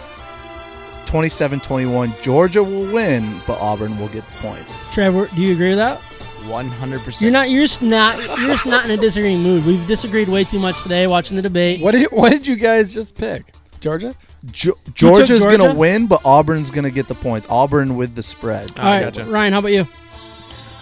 27-21. 1.05 2.21
Georgia 2.21 2.61
will 2.61 2.91
win, 2.91 3.41
but 3.47 3.59
Auburn 3.59 3.97
will 3.97 4.09
get 4.09 4.25
the 4.27 4.33
points. 4.39 4.77
Trevor, 4.91 5.27
do 5.33 5.41
you 5.41 5.53
agree 5.53 5.69
with 5.69 5.77
that? 5.77 6.01
100%. 6.47 7.21
You're 7.21 7.31
not. 7.31 7.49
You're 7.49 7.63
just 7.63 7.81
not. 7.81 8.17
You're 8.39 8.49
just 8.49 8.65
not 8.65 8.85
in 8.85 8.91
a 8.91 8.97
disagreeing 8.97 9.41
mood. 9.41 9.65
We've 9.65 9.85
disagreed 9.87 10.29
way 10.29 10.43
too 10.43 10.59
much 10.59 10.81
today 10.83 11.07
watching 11.07 11.35
the 11.35 11.41
debate. 11.41 11.81
What 11.81 11.91
did 11.91 12.07
what 12.11 12.31
did 12.31 12.45
you 12.47 12.55
guys 12.55 12.93
just 12.93 13.15
pick? 13.15 13.53
Georgia? 13.79 14.15
Ge- 14.51 14.69
Georgia's 14.93 15.43
Georgia? 15.43 15.57
gonna 15.57 15.73
win, 15.73 16.07
but 16.07 16.21
Auburn's 16.23 16.71
gonna 16.71 16.91
get 16.91 17.07
the 17.07 17.15
points. 17.15 17.47
Auburn 17.49 17.95
with 17.97 18.15
the 18.15 18.23
spread. 18.23 18.77
All 18.79 18.85
right, 18.85 19.01
gotcha. 19.01 19.25
Ryan, 19.25 19.53
how 19.53 19.59
about 19.59 19.73
you? 19.73 19.87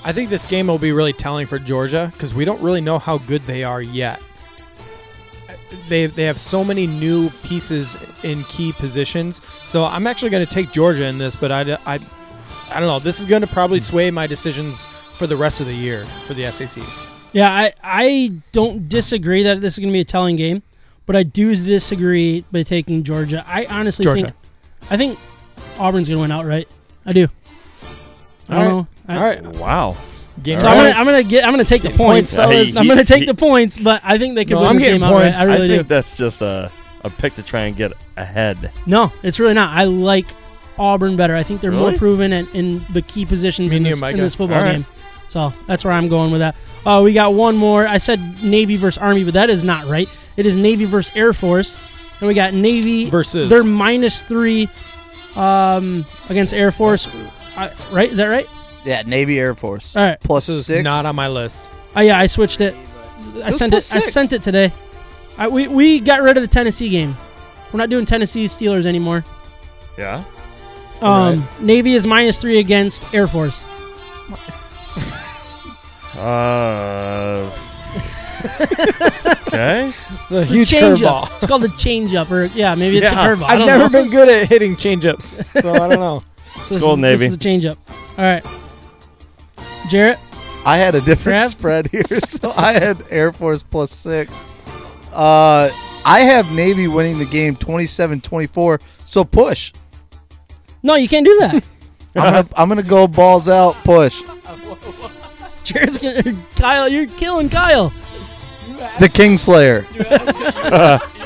I 0.05 0.11
think 0.11 0.29
this 0.29 0.45
game 0.45 0.67
will 0.67 0.77
be 0.77 0.91
really 0.91 1.13
telling 1.13 1.47
for 1.47 1.57
Georgia 1.57 2.11
because 2.13 2.35
we 2.35 2.45
don't 2.45 2.61
really 2.61 2.79
know 2.79 2.99
how 2.99 3.17
good 3.17 3.43
they 3.45 3.63
are 3.63 3.81
yet. 3.81 4.21
They 5.89 6.05
they 6.05 6.25
have 6.25 6.39
so 6.39 6.63
many 6.63 6.85
new 6.85 7.31
pieces 7.43 7.97
in 8.21 8.43
key 8.43 8.71
positions, 8.71 9.41
so 9.67 9.83
I'm 9.83 10.05
actually 10.05 10.29
going 10.29 10.45
to 10.45 10.53
take 10.53 10.71
Georgia 10.71 11.05
in 11.05 11.17
this. 11.17 11.35
But 11.35 11.51
I, 11.51 11.61
I, 11.87 11.99
I 12.69 12.79
don't 12.79 12.87
know. 12.87 12.99
This 12.99 13.19
is 13.19 13.25
going 13.25 13.41
to 13.41 13.47
probably 13.47 13.79
hmm. 13.79 13.85
sway 13.85 14.11
my 14.11 14.27
decisions 14.27 14.87
for 15.17 15.25
the 15.25 15.35
rest 15.35 15.59
of 15.59 15.65
the 15.65 15.73
year 15.73 16.05
for 16.27 16.35
the 16.35 16.51
SEC. 16.51 16.83
Yeah, 17.33 17.51
I 17.51 17.73
I 17.83 18.31
don't 18.51 18.87
disagree 18.87 19.41
that 19.41 19.59
this 19.59 19.73
is 19.73 19.79
going 19.79 19.89
to 19.89 19.93
be 19.93 20.01
a 20.01 20.05
telling 20.05 20.35
game, 20.35 20.61
but 21.07 21.15
I 21.15 21.23
do 21.23 21.55
disagree 21.55 22.45
by 22.51 22.61
taking 22.61 23.03
Georgia. 23.03 23.43
I 23.47 23.65
honestly 23.65 24.03
Georgia. 24.03 24.25
think 24.25 24.35
I 24.91 24.97
think 24.97 25.19
Auburn's 25.79 26.07
going 26.07 26.17
to 26.17 26.21
win 26.21 26.31
outright. 26.31 26.67
I 27.07 27.11
do. 27.11 27.27
I 28.49 28.59
don't 28.59 28.67
know. 28.69 28.87
I- 29.07 29.15
All 29.17 29.21
right, 29.23 29.43
Wow. 29.57 29.95
game 30.43 30.59
So 30.59 30.67
I'm 30.67 30.77
gonna. 30.77 30.89
I'm 30.99 31.05
gonna 31.05 31.23
get 31.23 31.43
I'm 31.45 31.51
gonna 31.51 31.63
take 31.63 31.81
the 31.81 31.89
points, 31.89 31.97
points, 31.97 32.33
fellas. 32.33 32.55
fellas. 32.55 32.77
I'm 32.77 32.87
gonna 32.87 33.03
take 33.05 33.21
He- 33.21 33.25
the 33.25 33.33
points, 33.33 33.77
but 33.77 34.01
I 34.03 34.17
think 34.17 34.35
they 34.35 34.45
can 34.45 34.55
No, 34.55 34.61
win 34.61 34.69
I'm 34.71 34.75
this 34.75 34.83
getting 34.83 34.99
game 34.99 35.07
outright. 35.09 35.33
points. 35.35 35.39
I 35.39 35.43
really 35.45 35.65
I 35.65 35.67
do. 35.67 35.75
think 35.77 35.87
that's 35.87 36.17
just 36.17 36.41
a, 36.41 36.71
a 37.03 37.09
pick 37.09 37.35
to 37.35 37.43
try 37.43 37.63
and 37.63 37.75
get 37.75 37.93
ahead. 38.17 38.71
No, 38.85 39.11
it's 39.23 39.39
really 39.39 39.53
not. 39.53 39.75
I 39.75 39.83
like 39.85 40.25
Auburn 40.77 41.15
better. 41.15 41.35
I 41.35 41.43
think 41.43 41.61
they're 41.61 41.71
more 41.71 41.87
Really? 41.87 41.97
proven 41.97 42.33
in, 42.33 42.47
in 42.49 42.85
the 42.93 43.01
key 43.01 43.25
positions 43.25 43.71
Me 43.71 43.77
in 43.77 43.83
and 43.83 43.85
you, 43.85 43.91
this, 43.91 43.97
in 43.97 44.01
Micah. 44.01 44.17
this 44.17 44.35
football 44.35 44.57
All 44.57 44.63
right. 44.63 44.71
game. 44.73 44.85
So 45.27 45.53
that's 45.67 45.83
where 45.85 45.93
I'm 45.93 46.07
going 46.09 46.31
with 46.31 46.41
that. 46.41 46.55
Uh, 46.85 47.01
we 47.03 47.13
got 47.13 47.33
one 47.33 47.55
more. 47.55 47.87
I 47.87 47.97
said 47.97 48.43
Navy 48.43 48.75
versus 48.77 48.97
Army, 49.01 49.23
but 49.23 49.33
that 49.35 49.49
is 49.49 49.63
not 49.63 49.87
right. 49.87 50.07
It 50.37 50.45
is 50.45 50.55
Navy 50.55 50.85
versus 50.85 51.15
Air 51.15 51.33
Force, 51.33 51.77
and 52.19 52.27
we 52.27 52.33
got 52.33 52.53
Navy 52.53 53.09
Versus. 53.09 53.49
They're 53.49 53.63
minus 53.63 54.21
three 54.21 54.69
um, 55.35 56.05
against 56.29 56.53
Air 56.53 56.71
Force. 56.71 57.07
I, 57.57 57.71
right? 57.91 58.11
Is 58.11 58.17
that 58.17 58.25
right? 58.27 58.47
Yeah, 58.83 59.01
Navy 59.03 59.39
Air 59.39 59.55
Force. 59.55 59.95
All 59.95 60.03
right. 60.03 60.19
Plus 60.19 60.47
This 60.47 60.57
is 60.57 60.65
six. 60.67 60.83
not 60.83 61.05
on 61.05 61.15
my 61.15 61.27
list. 61.27 61.69
Oh 61.95 62.01
yeah, 62.01 62.19
I 62.19 62.27
switched 62.27 62.61
it. 62.61 62.75
I 63.43 63.47
was 63.47 63.57
sent 63.57 63.71
it. 63.73 63.75
plus 63.75 63.93
I 63.93 63.99
six. 63.99 64.13
sent 64.13 64.33
it 64.33 64.41
today. 64.43 64.71
I, 65.37 65.47
we 65.47 65.67
we 65.67 65.99
got 65.99 66.21
rid 66.21 66.37
of 66.37 66.41
the 66.41 66.47
Tennessee 66.47 66.89
game. 66.89 67.15
We're 67.71 67.77
not 67.79 67.89
doing 67.89 68.05
Tennessee 68.05 68.45
Steelers 68.45 68.85
anymore. 68.85 69.23
Yeah. 69.97 70.23
Um, 71.01 71.47
Navy 71.59 71.93
is 71.93 72.05
minus 72.07 72.39
three 72.39 72.59
against 72.59 73.13
Air 73.13 73.27
Force. 73.27 73.63
Uh. 76.15 77.51
okay. 79.47 79.91
It's 80.13 80.31
a 80.31 80.41
It's 80.41 80.51
huge 80.51 80.73
a 80.73 80.79
change 80.79 80.99
curveball. 81.01 81.33
It's 81.35 81.45
called 81.45 81.63
a 81.65 81.69
change 81.77 82.13
up, 82.13 82.31
or 82.31 82.45
yeah, 82.45 82.75
maybe 82.75 82.97
it's 82.99 83.11
Yeah. 83.11 83.25
a 83.25 83.35
curveball. 83.35 83.43
I 83.43 83.53
I've 83.53 83.57
don't 83.59 83.67
never 83.67 83.83
know. 83.83 83.89
been 83.89 84.09
good 84.09 84.29
at 84.29 84.47
hitting 84.49 84.75
changeups, 84.75 85.61
so 85.61 85.73
I 85.73 85.87
don't 85.87 85.99
know. 85.99 86.23
So 86.67 86.73
this 86.75 86.83
Go 86.83 86.93
is- 86.93 86.99
Navy. 86.99 87.17
This 87.17 87.29
is 87.29 87.35
a 87.35 87.39
change 87.39 87.65
up. 87.65 87.77
All 88.17 88.23
right, 88.25 88.43
Jarrett. 89.89 90.19
I 90.65 90.77
had 90.77 90.95
a 90.95 91.01
different 91.01 91.41
Crab? 91.41 91.51
spread 91.51 91.87
here, 91.91 92.19
so 92.25 92.51
I 92.55 92.73
had 92.73 92.97
Air 93.11 93.31
Force 93.31 93.61
plus 93.63 93.91
six. 93.91 94.41
Uh, 95.13 95.69
I 96.03 96.21
have 96.21 96.51
Navy 96.53 96.87
winning 96.87 97.19
the 97.19 97.25
game 97.25 97.55
27-24. 97.55 98.81
So 99.05 99.23
push. 99.23 99.73
No, 100.83 100.95
you 100.95 101.07
can't 101.07 101.25
do 101.25 101.37
that. 101.39 101.63
I'm 102.15 102.33
gonna, 102.33 102.47
I'm 102.57 102.67
gonna 102.69 102.83
go 102.83 103.07
balls 103.07 103.47
out. 103.49 103.75
Push. 103.83 104.21
Jarrett's 105.63 105.97
gonna. 105.97 106.43
Kyle, 106.55 106.87
you're 106.89 107.07
killing 107.07 107.49
Kyle. 107.49 107.91
The 108.99 109.07
Kingslayer. 109.07 109.85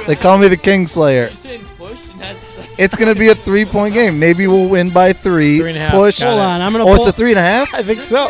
They 0.07 0.16
call 0.16 0.38
me 0.38 0.48
the 0.49 0.57
Kingslayer. 0.57 1.30
It's 2.80 2.95
gonna 2.95 3.14
be 3.15 3.27
a 3.27 3.35
three 3.35 3.65
point 3.65 3.93
game. 3.93 4.18
Maybe 4.18 4.47
we'll 4.47 4.69
win 4.69 4.89
by 4.89 5.11
three. 5.14 5.60
Three 5.60 5.69
and 5.69 5.77
a 5.77 5.81
half. 5.81 5.91
Push. 5.91 6.19
Got 6.19 6.27
Hold 6.30 6.39
it. 6.39 6.43
on, 6.43 6.61
I'm 6.61 6.72
gonna. 6.72 6.85
Oh, 6.85 6.95
it's 6.95 7.06
a 7.06 7.11
three 7.11 7.31
and 7.31 7.39
a 7.39 7.41
half. 7.43 7.73
I 7.73 7.84
think 7.84 8.01
so. 8.01 8.30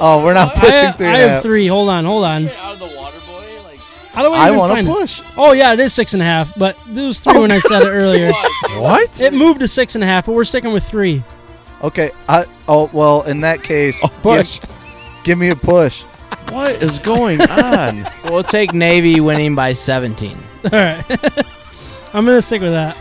Oh, 0.00 0.22
we're 0.24 0.34
not 0.34 0.54
pushing 0.54 0.72
have, 0.72 0.96
three 0.96 1.06
I 1.08 1.10
and 1.14 1.16
a 1.16 1.20
have 1.22 1.30
half. 1.30 1.42
three. 1.42 1.66
Hold 1.66 1.88
on, 1.88 2.04
hold 2.04 2.24
on. 2.24 2.48
Out 2.48 2.74
of 2.74 2.78
the 2.78 2.86
water 2.96 3.18
boy, 3.26 3.60
like 3.64 3.78
How 4.12 4.22
do 4.22 4.32
I 4.32 4.44
I 4.44 4.46
even 4.46 4.58
want 4.58 4.72
find 4.72 4.86
to 4.86 4.92
it? 4.92 4.96
push. 4.96 5.20
Oh 5.36 5.50
yeah, 5.52 5.72
it 5.72 5.80
is 5.80 5.92
six 5.92 6.12
and 6.14 6.22
a 6.22 6.24
half, 6.24 6.54
but 6.56 6.78
it 6.88 6.94
was 6.94 7.18
three 7.18 7.40
when 7.40 7.50
I 7.50 7.58
said 7.58 7.82
it 7.82 7.88
earlier. 7.88 8.30
What? 8.80 9.20
It 9.20 9.32
moved 9.32 9.58
to 9.60 9.68
six 9.68 9.94
and 9.96 10.04
a 10.04 10.06
half, 10.06 10.26
but 10.26 10.32
we're 10.32 10.44
sticking 10.44 10.72
with 10.72 10.84
three. 10.84 11.24
Okay. 11.82 12.12
I. 12.28 12.46
Oh 12.68 12.88
well. 12.92 13.22
In 13.22 13.40
that 13.40 13.64
case, 13.64 14.00
oh, 14.04 14.08
Push. 14.22 14.60
Give, 14.60 14.70
give 15.24 15.38
me 15.38 15.48
a 15.48 15.56
push. 15.56 16.02
What 16.50 16.80
is 16.82 16.98
going 17.00 17.40
on? 17.40 18.08
we'll 18.24 18.44
take 18.44 18.72
Navy 18.74 19.20
winning 19.20 19.54
by 19.56 19.72
17. 19.72 20.38
All 20.64 20.70
right, 20.72 21.04
I'm 22.14 22.24
gonna 22.24 22.40
stick 22.42 22.62
with 22.62 22.72
that. 22.72 22.96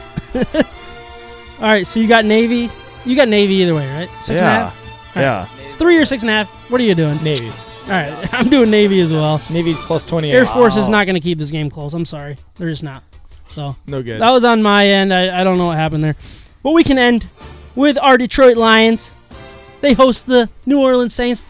All 1.60 1.64
right, 1.64 1.88
so 1.88 2.00
you 2.00 2.08
got 2.08 2.26
Navy. 2.26 2.70
You 3.06 3.16
got 3.16 3.30
Navy 3.30 3.56
either 3.56 3.74
way, 3.74 3.88
right? 3.92 4.10
Six 4.22 4.30
and 4.30 4.40
a 4.40 4.44
yeah. 4.44 4.70
half. 4.70 4.76
Yeah. 5.16 5.48
It's 5.64 5.76
three 5.76 5.98
or 5.98 6.06
six 6.06 6.24
and 6.24 6.30
a 6.30 6.34
half. 6.34 6.50
What 6.70 6.80
are 6.80 6.84
you 6.84 6.94
doing? 6.94 7.22
Navy. 7.24 7.50
All 7.50 7.94
right, 7.94 8.34
I'm 8.34 8.50
doing 8.50 8.70
Navy 8.70 9.00
as 9.00 9.12
well. 9.12 9.42
Navy 9.50 9.74
plus 9.74 10.06
28. 10.06 10.34
Air 10.34 10.46
Force 10.46 10.78
is 10.78 10.90
not 10.90 11.08
gonna 11.08 11.20
keep 11.20 11.38
this 11.38 11.50
game 11.50 11.70
close. 11.70 11.94
I'm 11.94 12.06
sorry, 12.06 12.38
they're 12.56 12.70
just 12.70 12.84
not. 12.84 13.04
So 13.50 13.76
No 13.88 14.04
good. 14.04 14.22
that 14.22 14.30
was 14.30 14.44
on 14.44 14.62
my 14.62 14.88
end. 14.88 15.14
I, 15.14 15.42
I 15.42 15.44
don't 15.44 15.58
know 15.58 15.68
what 15.68 15.78
happened 15.78 16.04
there, 16.04 16.16
but 16.62 16.74
we 16.74 16.84
can 16.84 16.98
end 16.98 17.26
with 17.76 17.98
our 17.98 18.18
Detroit 18.18 18.58
Lions. 18.58 19.12
They 19.82 19.94
host 19.94 20.26
the 20.26 20.50
New 20.66 20.82
Orleans 20.82 21.14
Saints, 21.14 21.44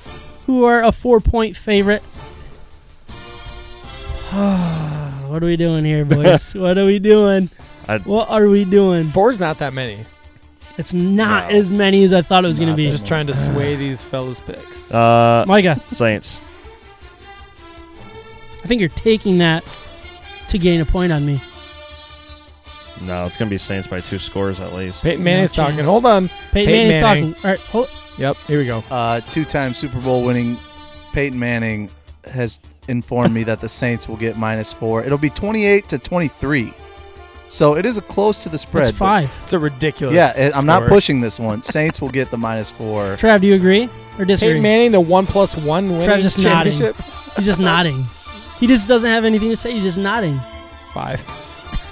who 0.45 0.63
are 0.63 0.83
a 0.83 0.91
four-point 0.91 1.57
favorite. 1.57 2.01
what 4.31 5.41
are 5.41 5.45
we 5.45 5.57
doing 5.57 5.85
here, 5.85 6.05
boys? 6.05 6.53
what 6.55 6.77
are 6.77 6.85
we 6.85 6.99
doing? 6.99 7.49
I- 7.87 7.97
What 7.99 8.29
are 8.29 8.47
we 8.47 8.65
doing? 8.65 9.05
Four's 9.09 9.39
not 9.39 9.59
that 9.59 9.73
many. 9.73 9.99
It's 10.77 10.93
not 10.93 11.51
No. 11.51 11.57
as 11.57 11.71
many 11.71 12.03
as 12.03 12.13
I 12.13 12.21
thought 12.21 12.43
it 12.43 12.47
was 12.47 12.57
going 12.59 12.67
to 12.67 12.73
Not 12.73 12.77
be. 12.77 12.85
that 12.85 12.91
Just 12.91 13.07
trying 13.07 13.27
to 13.27 13.33
sway 13.53 13.75
these 13.75 14.03
fellas' 14.03 14.39
picks. 14.39 14.93
Uh, 14.93 15.43
Micah, 15.47 15.81
Saints. 15.91 16.39
I 18.63 18.67
think 18.67 18.79
you're 18.81 18.89
taking 18.89 19.37
that 19.39 19.63
to 20.49 20.57
gain 20.57 20.81
a 20.81 20.85
point 20.85 21.11
on 21.11 21.25
me. 21.25 21.41
No, 23.01 23.25
it's 23.25 23.37
gonna 23.37 23.49
be 23.49 23.57
Saints 23.59 23.87
by 23.87 24.01
two 24.01 24.17
scores 24.17 24.59
at 24.59 24.73
least. 24.73 25.03
Peyton 25.03 25.19
no 25.19 25.25
Manning's 25.25 25.51
chance. 25.51 25.69
talking. 25.71 25.85
Hold 25.85 26.05
on. 26.05 26.27
Peyton, 26.27 26.33
Peyton 26.51 26.73
Manning's 26.89 27.01
Manning. 27.01 27.33
talking. 27.33 27.45
All 27.45 27.51
right, 27.51 27.59
hold, 27.59 27.89
Yep. 28.17 28.37
Here 28.47 28.57
we 28.59 28.65
go. 28.65 28.83
Uh, 28.89 29.21
two-time 29.31 29.75
Super 29.75 29.99
Bowl 30.01 30.23
winning 30.23 30.57
Peyton 31.13 31.37
Manning 31.37 31.91
has 32.31 32.59
informed 32.87 33.33
me 33.35 33.43
that 33.43 33.61
the 33.61 33.69
Saints 33.69 34.09
will 34.09 34.15
get 34.17 34.35
minus 34.37 34.73
four. 34.73 35.03
It'll 35.03 35.19
be 35.19 35.29
28 35.29 35.87
to 35.89 35.99
23. 35.99 36.73
So 37.49 37.75
it 37.75 37.85
is 37.85 37.97
a 37.97 38.01
close 38.01 38.43
to 38.43 38.49
the 38.49 38.57
spread. 38.57 38.87
that's 38.87 38.97
but- 38.97 39.05
five. 39.05 39.31
It's 39.43 39.53
a 39.53 39.59
ridiculous. 39.59 40.13
Yeah, 40.15 40.37
it, 40.37 40.55
I'm 40.55 40.65
not 40.65 40.79
score. 40.79 40.89
pushing 40.89 41.21
this 41.21 41.39
one. 41.39 41.61
Saints 41.63 42.01
will 42.01 42.09
get 42.09 42.29
the 42.31 42.37
minus 42.37 42.69
four. 42.69 43.03
Trav, 43.17 43.41
do 43.41 43.47
you 43.47 43.55
agree 43.55 43.89
or 44.19 44.25
disagree? 44.25 44.53
Peyton 44.53 44.63
Manning, 44.63 44.91
the 44.91 44.99
one 45.01 45.25
plus 45.25 45.55
one 45.55 45.89
winning 45.89 46.05
Trevor's 46.05 46.23
just 46.23 46.39
nodding. 46.39 46.73
championship. 46.73 47.05
He's 47.37 47.45
just 47.45 47.59
nodding. 47.59 48.05
He 48.59 48.67
just 48.67 48.87
doesn't 48.87 49.09
have 49.09 49.23
anything 49.23 49.49
to 49.49 49.55
say. 49.55 49.71
He's 49.73 49.83
just 49.83 49.97
nodding. 49.97 50.39
Five. 50.93 51.21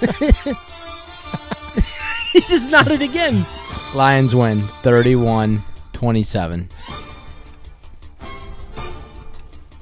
he 2.32 2.40
just 2.42 2.70
nodded 2.70 3.00
again. 3.02 3.46
Lions 3.94 4.34
win 4.34 4.66
31 4.82 5.62
27. 5.92 6.68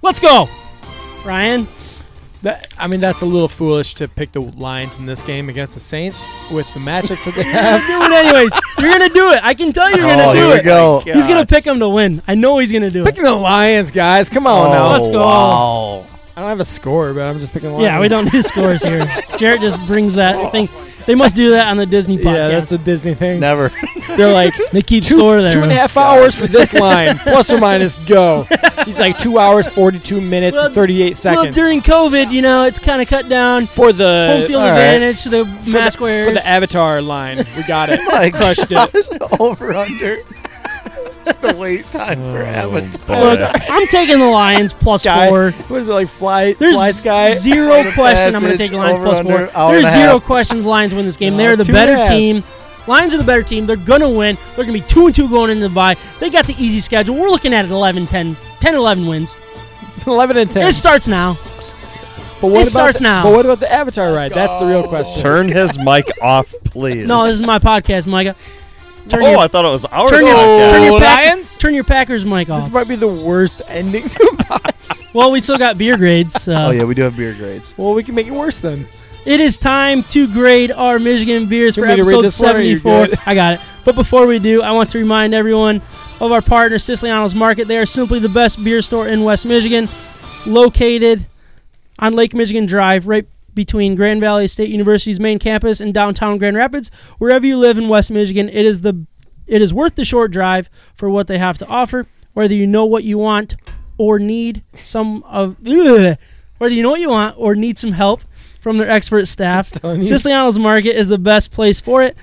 Let's 0.02 0.20
go, 0.20 0.48
Ryan. 1.24 1.66
That, 2.44 2.68
I 2.76 2.88
mean, 2.88 3.00
that's 3.00 3.22
a 3.22 3.24
little 3.26 3.48
foolish 3.48 3.94
to 3.94 4.06
pick 4.06 4.32
the 4.32 4.40
Lions 4.42 4.98
in 4.98 5.06
this 5.06 5.22
game 5.22 5.48
against 5.48 5.72
the 5.72 5.80
Saints 5.80 6.28
with 6.52 6.66
the 6.74 6.78
matchups 6.80 7.24
that 7.24 7.34
they 7.34 7.42
have. 7.42 7.80
You're 7.88 7.98
doing 7.98 8.12
it 8.12 8.26
anyways. 8.26 8.52
You're 8.78 8.90
gonna 8.92 9.08
do 9.08 9.32
it. 9.32 9.40
I 9.42 9.54
can 9.54 9.72
tell 9.72 9.88
you're 9.88 10.06
gonna 10.06 10.24
oh, 10.24 10.32
do 10.34 10.38
here 10.40 10.48
we 10.48 10.54
it. 10.56 10.64
go. 10.64 11.02
Oh 11.06 11.12
he's 11.12 11.26
gonna 11.26 11.46
pick 11.46 11.64
them 11.64 11.78
to 11.80 11.88
win. 11.88 12.22
I 12.28 12.34
know 12.34 12.58
he's 12.58 12.70
gonna 12.70 12.90
do 12.90 13.02
it. 13.02 13.06
Picking 13.06 13.24
the 13.24 13.32
Lions, 13.32 13.90
guys. 13.90 14.28
Come 14.28 14.46
on 14.46 14.68
Oh, 14.68 14.72
now. 14.72 14.92
Let's 14.92 15.08
go. 15.08 15.20
Wow. 15.20 16.06
I 16.36 16.40
don't 16.40 16.50
have 16.50 16.60
a 16.60 16.64
score, 16.66 17.14
but 17.14 17.22
I'm 17.22 17.40
just 17.40 17.52
picking 17.52 17.70
the 17.70 17.76
Lions. 17.76 17.84
Yeah, 17.86 17.98
we 18.00 18.08
don't 18.08 18.30
do 18.30 18.42
scores 18.42 18.82
here. 18.82 19.06
Jarrett 19.38 19.62
just 19.62 19.80
brings 19.86 20.12
that 20.14 20.52
thing. 20.52 20.68
They 21.06 21.14
must 21.14 21.36
do 21.36 21.50
that 21.50 21.68
on 21.68 21.76
the 21.76 21.86
Disney 21.86 22.18
podcast. 22.18 22.34
Yeah, 22.34 22.48
that's 22.48 22.72
a 22.72 22.78
Disney 22.78 23.14
thing. 23.14 23.40
Never. 23.40 23.70
They're 24.16 24.32
like 24.32 24.54
they 24.72 24.82
keep 24.82 25.04
two, 25.04 25.16
score 25.18 25.40
there. 25.40 25.50
two 25.50 25.62
and 25.62 25.72
a 25.72 25.74
half 25.74 25.96
hours 25.96 26.34
for 26.34 26.46
this 26.46 26.72
line, 26.72 27.18
plus 27.24 27.52
or 27.52 27.58
minus 27.58 27.96
go. 27.96 28.46
He's 28.84 28.98
like 28.98 29.18
two 29.18 29.38
hours, 29.38 29.66
42 29.68 30.20
minutes, 30.20 30.56
Well, 30.56 30.66
and 30.66 30.74
38 30.74 31.16
seconds. 31.16 31.44
Well, 31.46 31.52
during 31.52 31.80
COVID, 31.80 32.30
you 32.30 32.42
know, 32.42 32.64
it's 32.64 32.78
kind 32.78 33.00
of 33.02 33.08
cut 33.08 33.28
down. 33.28 33.66
for 33.66 33.92
the 33.92 34.36
Home 34.38 34.46
field 34.46 34.62
advantage 34.62 35.22
to 35.22 35.28
the 35.30 35.44
for 35.46 35.70
mask 35.70 35.98
the, 35.98 36.04
wearers. 36.04 36.26
for 36.28 36.34
the 36.34 36.46
Avatar 36.46 37.00
line, 37.02 37.38
we 37.56 37.62
got 37.64 37.88
it. 37.90 38.00
My 38.04 38.30
Crushed 38.34 38.70
it. 38.70 39.40
Over 39.40 39.74
under. 39.74 40.22
the 41.40 41.54
wait 41.56 41.84
time 41.90 42.18
for 42.18 42.42
Oh, 42.42 42.44
Avatar. 42.44 43.20
Look, 43.20 43.40
I'm 43.70 43.86
taking 43.88 44.18
the 44.18 44.26
Lions 44.26 44.72
plus 44.72 45.02
Sky. 45.02 45.28
four. 45.28 45.50
What 45.52 45.80
is 45.80 45.88
it 45.88 45.92
like? 45.92 46.08
Fly, 46.08 46.52
There's 46.54 46.74
fly 46.74 46.90
sky. 46.92 47.34
zero 47.34 47.68
Rite 47.68 47.86
of 47.86 47.94
question. 47.94 48.34
I'm 48.34 48.40
going 48.42 48.52
to 48.52 48.58
take 48.58 48.70
the 48.70 48.76
Lions 48.76 48.98
over 48.98 49.06
plus 49.08 49.18
under, 49.18 49.46
four. 49.48 49.56
hour 49.56 49.74
and 49.74 49.84
There's 49.84 49.94
zero 49.94 50.12
half. 50.18 50.24
questions. 50.24 50.66
Lions 50.66 50.94
win 50.94 51.04
this 51.06 51.16
game. 51.16 51.32
No, 51.36 51.38
They're 51.38 51.56
the 51.56 51.64
two 51.64 51.70
and 51.72 51.78
a 51.78 51.80
better 51.80 51.96
half. 51.96 52.08
team. 52.08 52.44
Lions 52.86 53.14
are 53.14 53.18
the 53.18 53.24
better 53.24 53.42
team. 53.42 53.64
They're 53.66 53.76
going 53.76 54.02
to 54.02 54.08
win. 54.10 54.36
They're 54.56 54.64
going 54.66 54.78
to 54.78 54.86
be 54.86 54.86
2 54.86 55.06
and 55.06 55.14
2 55.14 55.28
going 55.30 55.50
into 55.50 55.68
the 55.68 55.74
bye. 55.74 55.96
They 56.20 56.28
got 56.28 56.46
the 56.46 56.54
easy 56.62 56.80
schedule. 56.80 57.16
We're 57.16 57.30
looking 57.30 57.54
at 57.54 57.64
it 57.64 57.70
11 57.70 58.06
10, 58.08 58.36
10 58.60 58.74
11 58.74 59.06
wins. 59.06 59.32
11 60.06 60.36
and 60.36 60.50
10. 60.50 60.66
It 60.68 60.74
starts 60.74 61.08
now. 61.08 61.38
but 62.42 62.48
what 62.48 62.66
it 62.66 62.68
about 62.68 62.68
starts 62.68 62.98
the, 62.98 63.04
now. 63.04 63.22
But 63.22 63.32
what 63.32 63.46
about 63.46 63.60
the 63.60 63.72
Avatar 63.72 64.12
ride? 64.12 64.32
That's 64.34 64.58
the 64.58 64.66
real 64.66 64.86
question. 64.86 65.22
Turn 65.22 65.48
his 65.48 65.78
mic 65.82 66.10
off, 66.20 66.54
please. 66.64 67.06
No, 67.06 67.24
this 67.24 67.34
is 67.36 67.42
my 67.42 67.58
podcast, 67.58 68.06
Micah. 68.06 68.36
Turn 69.08 69.22
oh, 69.22 69.30
your, 69.32 69.38
I 69.40 69.48
thought 69.48 69.64
it 69.64 69.68
was 69.68 69.84
our 69.84 70.08
turn 70.08 70.24
your, 70.26 70.34
podcast. 70.34 70.70
turn, 70.70 70.82
your 70.82 70.92
Oh, 70.92 70.98
Pack- 70.98 71.26
Lions? 71.26 71.56
turn 71.56 71.74
your 71.74 71.84
Packers 71.84 72.24
mic 72.24 72.48
off. 72.48 72.62
This 72.62 72.72
might 72.72 72.88
be 72.88 72.96
the 72.96 73.08
worst 73.08 73.60
ending 73.68 74.08
to 74.08 74.22
a 74.24 74.36
podcast. 74.36 75.12
Well, 75.14 75.30
we 75.30 75.40
still 75.40 75.58
got 75.58 75.76
beer 75.78 75.96
grades. 75.96 76.40
So. 76.42 76.54
Oh, 76.54 76.70
yeah, 76.70 76.84
we 76.84 76.94
do 76.94 77.02
have 77.02 77.16
beer 77.16 77.34
grades. 77.34 77.76
Well, 77.76 77.94
we 77.94 78.02
can 78.02 78.14
make 78.14 78.26
it 78.26 78.32
worse 78.32 78.60
then. 78.60 78.86
It 79.26 79.40
is 79.40 79.56
time 79.56 80.02
to 80.04 80.26
grade 80.32 80.70
our 80.70 80.98
Michigan 80.98 81.48
beers 81.48 81.76
You 81.76 81.82
for 81.82 81.88
want 81.88 81.98
me 81.98 82.04
to 82.04 82.08
read 82.10 82.18
episode 82.18 82.22
this 82.24 82.40
one 82.40 82.56
or 82.56 82.60
you 82.60 82.78
74. 82.78 83.06
good? 83.06 83.18
I 83.26 83.34
got 83.34 83.54
it. 83.54 83.60
But 83.84 83.94
before 83.94 84.26
we 84.26 84.38
do, 84.38 84.60
I 84.62 84.72
want 84.72 84.90
to 84.90 84.98
remind 84.98 85.34
everyone 85.34 85.82
of 86.20 86.32
our 86.32 86.42
partner, 86.42 86.78
Siciliano's 86.78 87.34
Market. 87.34 87.68
They 87.68 87.78
are 87.78 87.86
simply 87.86 88.18
the 88.18 88.28
best 88.28 88.62
beer 88.62 88.82
store 88.82 89.08
in 89.08 89.22
West 89.24 89.46
Michigan, 89.46 89.88
located 90.46 91.26
on 91.98 92.14
Lake 92.14 92.34
Michigan 92.34 92.66
Drive, 92.66 93.06
right 93.06 93.26
between 93.54 93.94
Grand 93.94 94.20
Valley 94.20 94.48
State 94.48 94.70
University's 94.70 95.20
main 95.20 95.38
campus 95.38 95.80
and 95.80 95.94
downtown 95.94 96.38
Grand 96.38 96.56
Rapids. 96.56 96.90
Wherever 97.18 97.46
you 97.46 97.56
live 97.56 97.78
in 97.78 97.88
West 97.88 98.10
Michigan, 98.10 98.48
it 98.48 98.64
is 98.64 98.80
the 98.80 99.06
it 99.46 99.60
is 99.60 99.74
worth 99.74 99.94
the 99.94 100.04
short 100.04 100.30
drive 100.30 100.70
for 100.94 101.10
what 101.10 101.26
they 101.26 101.38
have 101.38 101.58
to 101.58 101.66
offer. 101.66 102.06
Whether 102.32 102.54
you 102.54 102.66
know 102.66 102.84
what 102.84 103.04
you 103.04 103.18
want 103.18 103.56
or 103.98 104.18
need 104.18 104.62
some 104.82 105.22
of 105.24 105.56
ugh, 105.66 106.16
whether 106.58 106.74
you 106.74 106.82
know 106.82 106.90
what 106.90 107.00
you 107.00 107.10
want 107.10 107.36
or 107.38 107.54
need 107.54 107.78
some 107.78 107.92
help 107.92 108.22
from 108.60 108.78
their 108.78 108.90
expert 108.90 109.26
staff. 109.28 109.70
Siciliano's 109.82 110.58
Market 110.58 110.98
is 110.98 111.08
the 111.08 111.18
best 111.18 111.50
place 111.50 111.80
for 111.80 112.02
it. 112.02 112.16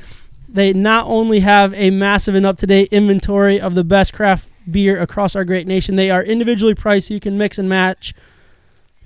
They 0.49 0.73
not 0.73 1.07
only 1.07 1.39
have 1.39 1.73
a 1.75 1.91
massive 1.91 2.35
and 2.35 2.45
up 2.45 2.57
to 2.57 2.67
date 2.67 2.91
inventory 2.91 3.61
of 3.61 3.75
the 3.75 3.83
best 3.85 4.11
craft 4.11 4.49
beer 4.69 4.99
across 4.99 5.35
our 5.35 5.45
great 5.45 5.65
nation, 5.65 5.95
they 5.95 6.09
are 6.09 6.23
individually 6.23 6.75
priced 6.75 7.07
so 7.07 7.13
you 7.13 7.19
can 7.19 7.37
mix 7.37 7.57
and 7.57 7.69
match 7.69 8.13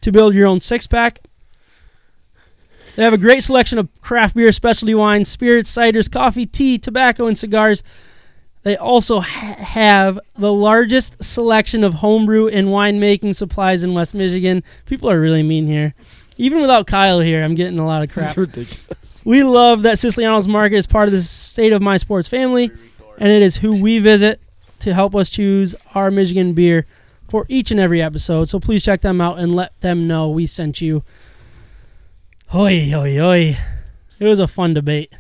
to 0.02 0.12
build 0.12 0.34
your 0.34 0.48
own 0.48 0.60
six 0.60 0.88
pack. 0.88 1.20
They 2.96 3.04
have 3.04 3.14
a 3.14 3.18
great 3.18 3.44
selection 3.44 3.78
of 3.78 3.90
craft 4.02 4.36
beer, 4.36 4.52
specialty 4.52 4.96
wines, 4.96 5.28
spirits, 5.28 5.76
ciders, 5.76 6.10
coffee, 6.12 6.46
tea, 6.46 6.78
tobacco, 6.78 7.28
and 7.28 7.38
cigars. 7.38 7.84
They 8.64 8.76
also 8.78 9.20
ha- 9.20 9.56
have 9.60 10.20
the 10.38 10.52
largest 10.52 11.24
selection 11.24 11.84
of 11.84 11.96
homebrew 11.96 12.48
and 12.48 12.70
winemaking 12.70 13.36
supplies 13.36 13.84
in 13.84 13.94
West 13.94 14.14
Michigan. 14.14 14.64
People 14.86 15.10
are 15.10 15.20
really 15.20 15.44
mean 15.44 15.68
here. 15.68 15.94
Even 16.38 16.62
without 16.62 16.88
Kyle 16.88 17.20
here, 17.20 17.44
I'm 17.44 17.56
getting 17.56 17.80
a 17.80 17.86
lot 17.86 18.02
of 18.02 18.10
crap. 18.10 18.36
Ridiculous. 18.38 19.22
We 19.24 19.44
love 19.44 19.84
that 19.84 20.00
Siciliano's 20.00 20.48
Market 20.48 20.78
is 20.78 20.88
part 20.88 21.08
of 21.08 21.14
the 21.14 21.22
State 21.22 21.74
of 21.74 21.82
MI 21.82 21.98
Sports 21.98 22.28
family, 22.28 22.72
and 23.18 23.30
it 23.30 23.42
is 23.42 23.58
who 23.58 23.82
we 23.82 24.00
visit 24.00 24.42
to 24.80 24.94
help 24.94 25.16
us 25.16 25.30
choose 25.30 25.76
our 25.94 26.10
Michigan 26.12 26.54
beer 26.54 26.86
for 27.30 27.46
each 27.50 27.72
and 27.72 27.80
every 27.80 28.02
episode. 28.02 28.50
So 28.50 28.60
please 28.60 28.84
check 28.84 29.02
them 29.02 29.22
out 29.22 29.40
and 29.40 29.54
let 29.54 29.80
them 29.82 30.08
know 30.08 30.30
we 30.30 30.46
sent 30.46 30.82
you. 30.82 31.04
Oi, 32.54 32.94
oi, 32.94 33.20
oi. 33.20 33.58
It 34.20 34.26
was 34.26 34.40
a 34.40 34.48
fun 34.48 34.74
debate. 34.74 35.12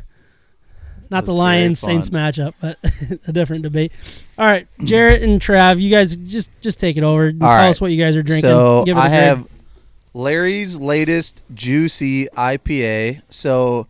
Not 1.09 1.25
the 1.25 1.33
Lions 1.33 1.79
Saints 1.79 2.09
matchup, 2.09 2.53
but 2.59 2.77
a 3.27 3.31
different 3.31 3.63
debate. 3.63 3.91
All 4.37 4.45
right, 4.45 4.67
hmm. 4.77 4.85
Jarrett 4.85 5.21
and 5.21 5.39
Trav, 5.39 5.79
you 5.79 5.89
guys 5.91 6.15
just 6.15 6.49
just 6.61 6.79
take 6.79 6.97
it 6.97 7.03
over 7.03 7.27
and 7.27 7.41
All 7.43 7.49
tell 7.49 7.59
right. 7.59 7.69
us 7.69 7.79
what 7.79 7.91
you 7.91 8.03
guys 8.03 8.15
are 8.15 8.23
drinking. 8.23 8.49
So 8.49 8.83
Give 8.85 8.97
it 8.97 8.99
a 8.99 9.03
I 9.03 9.07
grade. 9.09 9.21
have 9.21 9.47
Larry's 10.13 10.79
latest 10.79 11.43
juicy 11.53 12.27
IPA. 12.29 13.21
So 13.29 13.87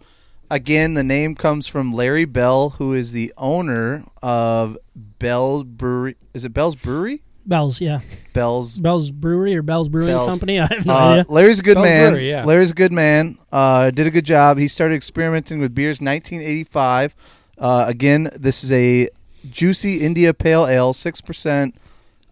again, 0.51 0.93
the 0.95 1.03
name 1.03 1.35
comes 1.35 1.67
from 1.67 1.93
Larry 1.93 2.25
Bell, 2.25 2.71
who 2.71 2.93
is 2.93 3.11
the 3.13 3.33
owner 3.37 4.03
of 4.21 4.77
Bell's 4.95 5.63
Brewery. 5.63 6.17
Is 6.33 6.43
it 6.43 6.53
Bell's 6.53 6.75
Brewery? 6.75 7.21
Bell's, 7.45 7.79
yeah, 7.79 7.99
Bell's. 8.33 8.77
Bell's 8.77 9.11
Brewery 9.11 9.55
or 9.55 9.61
Bell's 9.61 9.87
Brewing 9.89 10.07
Bell's. 10.07 10.29
Company. 10.29 10.59
I 10.61 10.67
have 10.67 10.85
no 10.85 10.93
Uh, 10.93 10.97
idea. 11.09 11.25
Larry's 11.29 11.59
a 11.59 11.63
good 11.63 11.75
Bell's 11.75 11.85
man. 11.85 12.11
Brewery, 12.13 12.29
yeah. 12.29 12.43
Larry's 12.45 12.71
a 12.71 12.75
good 12.75 12.91
man. 12.91 13.37
Uh, 13.51 13.91
did 13.91 14.07
a 14.07 14.11
good 14.11 14.25
job. 14.25 14.57
He 14.57 14.67
started 14.67 14.95
experimenting 14.95 15.59
with 15.59 15.75
beers 15.75 16.01
1985. 16.01 17.15
Uh, 17.57 17.85
again, 17.87 18.29
this 18.35 18.63
is 18.63 18.71
a 18.71 19.09
juicy 19.49 20.01
India 20.01 20.33
Pale 20.33 20.67
Ale, 20.67 20.93
six 20.93 21.21
percent. 21.21 21.75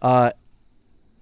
Uh, 0.02 0.32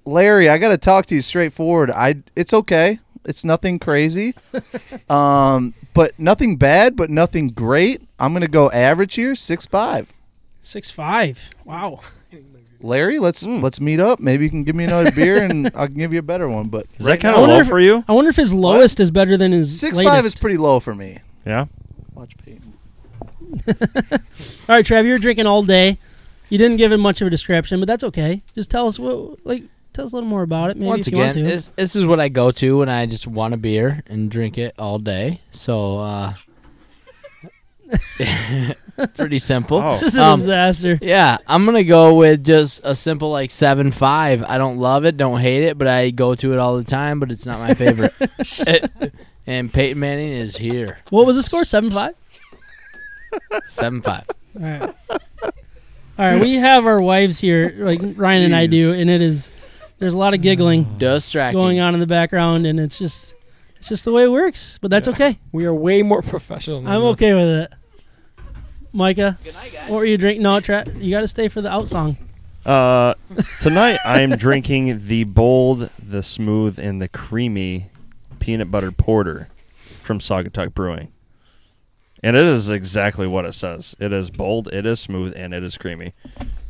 Larry, 0.05 0.48
I 0.48 0.59
got 0.59 0.70
to 0.70 0.78
talk 0.78 1.06
to 1.06 1.14
you 1.14 1.23
straightforward. 1.23 1.90
I 1.90 2.23
it's 2.35 2.52
okay. 2.52 2.98
It's 3.24 3.44
nothing 3.44 3.78
crazy, 3.78 4.35
um, 5.09 5.74
but 5.94 6.19
nothing 6.19 6.56
bad, 6.56 6.97
but 6.97 7.09
nothing 7.10 7.48
great. 7.51 8.02
I'm 8.19 8.32
gonna 8.32 8.48
go 8.48 8.69
average 8.73 9.14
here, 9.14 9.35
six 9.36 9.64
five. 9.66 10.09
Six 10.62 10.90
five. 10.90 11.39
Wow. 11.64 12.01
Larry, 12.82 13.18
let's 13.18 13.42
let's 13.44 13.80
meet 13.80 14.00
up. 14.00 14.20
Maybe 14.20 14.44
you 14.44 14.50
can 14.50 14.64
give 14.64 14.74
me 14.76 14.84
another 14.84 15.10
beer, 15.14 15.42
and 15.42 15.68
I 15.74 15.86
can 15.86 15.94
give 15.94 16.12
you 16.12 16.18
a 16.18 16.22
better 16.22 16.48
one. 16.48 16.68
But 16.68 16.86
Is 16.98 17.06
that 17.06 17.20
kind 17.20 17.34
I 17.34 17.38
of 17.38 17.40
wonder 17.42 17.54
low 17.56 17.60
if- 17.60 17.68
for 17.68 17.78
you? 17.80 18.04
I 18.09 18.12
wonder 18.12 18.30
if 18.30 18.36
his 18.36 18.52
lowest 18.52 18.98
is 19.00 19.10
better 19.10 19.36
than 19.36 19.52
his 19.52 19.78
six 19.78 19.96
latest. 19.98 20.14
five 20.14 20.24
is 20.26 20.34
pretty 20.34 20.56
low 20.59 20.80
for 20.80 20.94
me. 20.94 21.18
Yeah. 21.46 21.66
Watch 22.14 22.34
Peyton. 22.44 22.72
All 23.68 23.74
right, 24.76 24.84
Trav, 24.84 25.04
you 25.04 25.12
were 25.12 25.18
drinking 25.18 25.46
all 25.46 25.62
day. 25.62 25.98
You 26.48 26.59
didn't 26.59 26.76
give 26.76 26.92
it 26.92 26.98
much 26.98 27.20
of 27.20 27.26
a 27.26 27.30
description, 27.30 27.80
but 27.80 27.86
that's 27.86 28.04
okay. 28.04 28.42
Just 28.54 28.70
tell 28.70 28.86
us 28.86 28.98
what, 28.98 29.44
like, 29.46 29.64
tell 29.92 30.04
us 30.04 30.12
a 30.12 30.16
little 30.16 30.28
more 30.28 30.42
about 30.42 30.70
it. 30.70 30.76
Maybe 30.76 30.86
Once 30.86 31.06
if 31.06 31.12
you 31.14 31.18
again, 31.20 31.34
want 31.34 31.36
to. 31.38 31.42
this, 31.44 31.70
this 31.76 31.96
is 31.96 32.04
what 32.06 32.20
I 32.20 32.28
go 32.28 32.50
to 32.52 32.78
when 32.78 32.88
I 32.88 33.06
just 33.06 33.26
want 33.26 33.54
a 33.54 33.56
beer 33.56 34.02
and 34.06 34.30
drink 34.30 34.56
it 34.59 34.74
all 34.78 34.98
day. 34.98 35.40
So, 35.50 35.98
uh, 36.00 36.34
pretty 39.16 39.39
simple. 39.39 39.78
Oh. 39.78 39.97
This 39.97 40.12
is 40.14 40.19
a 40.19 40.23
Um, 40.23 40.40
disaster. 40.40 40.98
Yeah, 41.02 41.39
I'm 41.47 41.64
gonna 41.64 41.85
go 41.85 42.14
with 42.14 42.44
just 42.44 42.81
a 42.85 42.94
simple 42.94 43.31
like 43.31 43.51
seven 43.51 43.90
five. 43.93 44.43
I 44.44 44.59
don't 44.59 44.78
love 44.78 45.05
it, 45.05 45.16
don't 45.16 45.40
hate 45.40 45.64
it, 45.64 45.78
but 45.78 45.89
I 45.89 46.10
go 46.10 46.35
to 46.35 46.52
it 46.52 46.59
all 46.59 46.77
the 46.77 46.85
time. 46.85 47.20
But 47.20 47.31
it's 47.32 47.47
not 47.47 47.59
my 47.60 47.74
favorite. 47.74 48.12
and 49.47 49.73
Peyton 49.73 49.98
Manning 49.98 50.28
is 50.31 50.56
here, 50.56 50.98
What 51.10 51.27
was 51.27 51.36
the 51.36 51.43
score? 51.43 51.64
Seven 51.64 51.90
five. 51.90 52.14
seven 53.64 54.02
five. 54.02 54.24
All 54.56 54.62
right. 54.62 54.94
All 56.19 56.27
right, 56.27 56.40
we 56.43 56.55
have 56.56 56.86
our 56.86 57.01
wives 57.01 57.39
here, 57.40 57.74
like 57.78 58.01
Ryan 58.16 58.43
and 58.44 58.55
I 58.55 58.66
Jeez. 58.66 58.70
do, 58.70 58.93
and 58.93 59.09
it 59.09 59.23
is 59.23 59.51
there's 59.98 60.12
a 60.14 60.19
lot 60.19 60.35
of 60.35 60.43
giggling 60.43 60.85
Distracting. 60.98 61.59
going 61.59 61.81
on 61.81 61.94
in 61.94 62.01
the 62.01 62.06
background, 62.06 62.66
and 62.66 62.78
it's 62.78 62.98
just 62.98 63.32
it's 63.78 63.89
just 63.89 64.05
the 64.05 64.12
way 64.12 64.24
it 64.24 64.31
works. 64.31 64.78
But 64.82 64.90
that's 64.90 65.09
okay. 65.09 65.39
We 65.52 65.64
are 65.64 65.74
way 65.74 66.02
more 66.02 66.20
professional. 66.23 66.82
Than 66.82 66.93
I'm 66.93 67.01
this. 67.01 67.10
okay 67.12 67.32
with 67.32 67.48
it. 67.48 67.73
Micah, 68.93 69.39
what 69.86 69.98
were 69.98 70.05
you 70.05 70.19
drinking? 70.19 70.43
No, 70.43 70.60
Tra- 70.60 70.85
you 70.97 71.10
got 71.10 71.23
to 71.23 71.28
stay 71.28 71.48
for 71.48 71.62
the 71.62 71.70
out 71.70 71.89
song. 71.89 72.16
Uh, 72.64 73.14
tonight 73.60 73.98
I'm 74.05 74.31
drinking 74.36 75.06
the 75.06 75.24
bold, 75.24 75.90
the 75.98 76.23
smooth, 76.23 76.78
and 76.78 77.01
the 77.01 77.09
creamy 77.09 77.90
peanut 78.39 78.70
butter 78.70 78.93
porter 78.93 79.48
from 80.02 80.19
Saugatuck 80.19 80.74
Brewing. 80.74 81.09
And 82.23 82.36
it 82.36 82.44
is 82.44 82.70
exactly 82.70 83.27
what 83.27 83.44
it 83.44 83.55
says. 83.55 83.97
It 83.98 84.12
is 84.12 84.31
bold, 84.31 84.69
it 84.73 84.86
is 84.86 85.01
smooth, 85.01 85.32
and 85.35 85.52
it 85.52 85.64
is 85.64 85.77
creamy. 85.77 86.12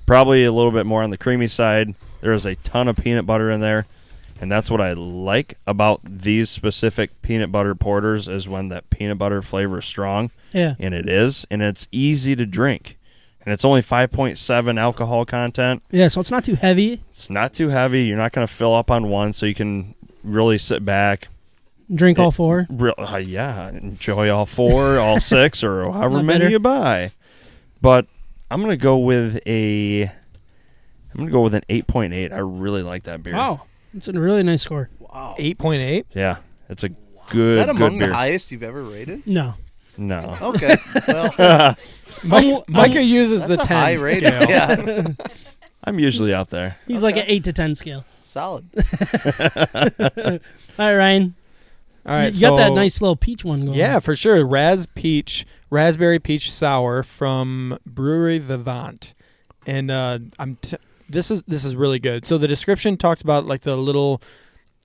Probably 0.07 0.45
a 0.45 0.53
little 0.53 0.71
bit 0.71 0.87
more 0.87 1.03
on 1.03 1.11
the 1.11 1.19
creamy 1.19 1.47
side. 1.47 1.95
There 2.23 2.33
is 2.33 2.47
a 2.47 2.55
ton 2.57 2.89
of 2.89 2.97
peanut 2.97 3.27
butter 3.27 3.51
in 3.51 3.61
there. 3.61 3.87
And 4.43 4.51
that's 4.51 4.71
what 4.73 4.81
I 4.81 4.93
like 4.93 5.57
about 5.69 6.01
these 6.05 6.51
specific 6.51 7.23
peanut 7.23 7.53
butter 7.53 7.75
porters 7.77 8.27
is 8.27 8.49
when 8.49 8.69
that 8.71 8.91
peanut 8.91 9.17
butter 9.17 9.41
flavor 9.41 9.79
is 9.79 9.85
strong 9.87 10.31
Yeah. 10.53 10.75
and 10.81 10.93
it 10.95 11.09
is, 11.09 11.47
and 11.49 11.63
it's 11.63 11.87
easy 11.93 12.35
to 12.35 12.45
drink. 12.45 12.99
And 13.47 13.53
it's 13.53 13.65
only 13.65 13.83
5.7 13.83 14.79
alcohol 14.81 15.25
content. 15.25 15.83
Yeah, 15.93 16.09
so 16.09 16.21
it's 16.21 16.31
not 16.33 16.45
too 16.45 16.57
heavy. 16.57 17.03
It's 17.13 17.31
not 17.31 17.55
too 17.55 17.69
heavy. 17.69 18.03
You're 18.05 18.17
not 18.19 18.33
going 18.33 18.47
to 18.47 18.53
fill 18.53 18.75
up 18.75 18.91
on 18.91 19.09
one, 19.09 19.33
so 19.33 19.47
you 19.47 19.55
can 19.55 19.95
really 20.25 20.59
sit 20.59 20.85
back. 20.85 21.29
Drink 21.95 22.19
all 22.19 22.31
four. 22.33 22.67
Real, 22.69 22.95
uh, 22.99 23.17
yeah, 23.19 23.69
enjoy 23.71 24.29
all 24.31 24.47
four, 24.47 24.99
all 25.01 25.21
six, 25.21 25.63
or 25.63 25.85
however 25.93 26.17
Not 26.17 26.25
many 26.25 26.39
better. 26.41 26.51
you 26.51 26.59
buy. 26.59 27.13
But 27.81 28.07
I'm 28.51 28.61
going 28.61 28.71
to 28.71 28.77
go 28.77 28.99
with 28.99 29.41
a. 29.47 30.03
I'm 30.05 31.17
going 31.17 31.27
to 31.29 31.33
go 31.33 31.43
with 31.43 31.55
an 31.55 31.63
8.8. 31.69 32.33
I 32.33 32.39
really 32.39 32.83
like 32.83 33.03
that 33.05 33.23
beer. 33.23 33.35
Wow, 33.35 33.63
it's 33.95 34.09
a 34.09 34.13
really 34.13 34.43
nice 34.43 34.63
score. 34.63 34.89
Wow. 34.99 35.35
Eight 35.39 35.59
point 35.59 35.83
eight. 35.83 36.07
Yeah, 36.15 36.37
it's 36.69 36.83
a 36.85 36.89
Is 36.89 36.93
good, 37.31 37.37
beer. 37.37 37.47
Is 37.47 37.55
that 37.57 37.67
good 37.67 37.77
among 37.77 37.99
beer. 37.99 38.09
the 38.09 38.15
highest 38.15 38.51
you've 38.53 38.63
ever 38.63 38.83
rated? 38.83 39.27
No, 39.27 39.55
no. 39.97 40.37
Okay. 40.41 40.77
Well, 41.05 41.75
Mike, 42.25 42.69
Micah 42.69 43.03
uses 43.03 43.41
that's 43.41 43.57
the 43.57 43.63
a 43.63 43.67
ten 43.67 43.77
high 43.77 43.93
rating. 43.95 44.31
scale. 44.31 44.49
Yeah. 44.49 45.09
I'm 45.85 45.99
usually 45.99 46.33
out 46.33 46.51
there. 46.51 46.77
he's 46.87 47.03
like 47.03 47.15
Okay. 47.17 47.23
an 47.25 47.31
eight 47.31 47.45
to 47.45 47.53
ten 47.53 47.75
scale. 47.75 48.05
Solid. 48.23 48.69
All 48.77 50.39
right, 50.79 50.95
Ryan. 50.97 51.35
All 52.07 52.15
right, 52.17 52.35
you 52.35 52.41
got 52.41 52.57
that 52.57 52.69
so- 52.69 52.75
nice 52.75 53.01
little 53.01 53.17
peach 53.17 53.45
one 53.45 53.65
going. 53.67 53.79
Yeah, 53.79 53.99
for 54.01 54.15
sure. 54.17 54.45
Raz 54.47 54.87
peach, 54.95 55.47
raspberry 55.71 56.19
peach 56.19 56.51
sour 56.53 57.03
from 57.03 57.79
Brewery 57.87 58.39
Vivant, 58.39 59.15
and 59.67 59.91
uh, 59.91 60.19
I'm 60.39 60.57
t- 60.57 60.77
this 61.13 61.31
is 61.31 61.43
this 61.45 61.65
is 61.65 61.77
really 61.77 61.99
good. 61.99 62.27
So 62.27 62.39
the 62.39 62.49
description 62.49 62.97
talks 62.97 63.23
about 63.23 63.47
like 63.47 63.61
the 63.61 63.77
little 63.77 64.23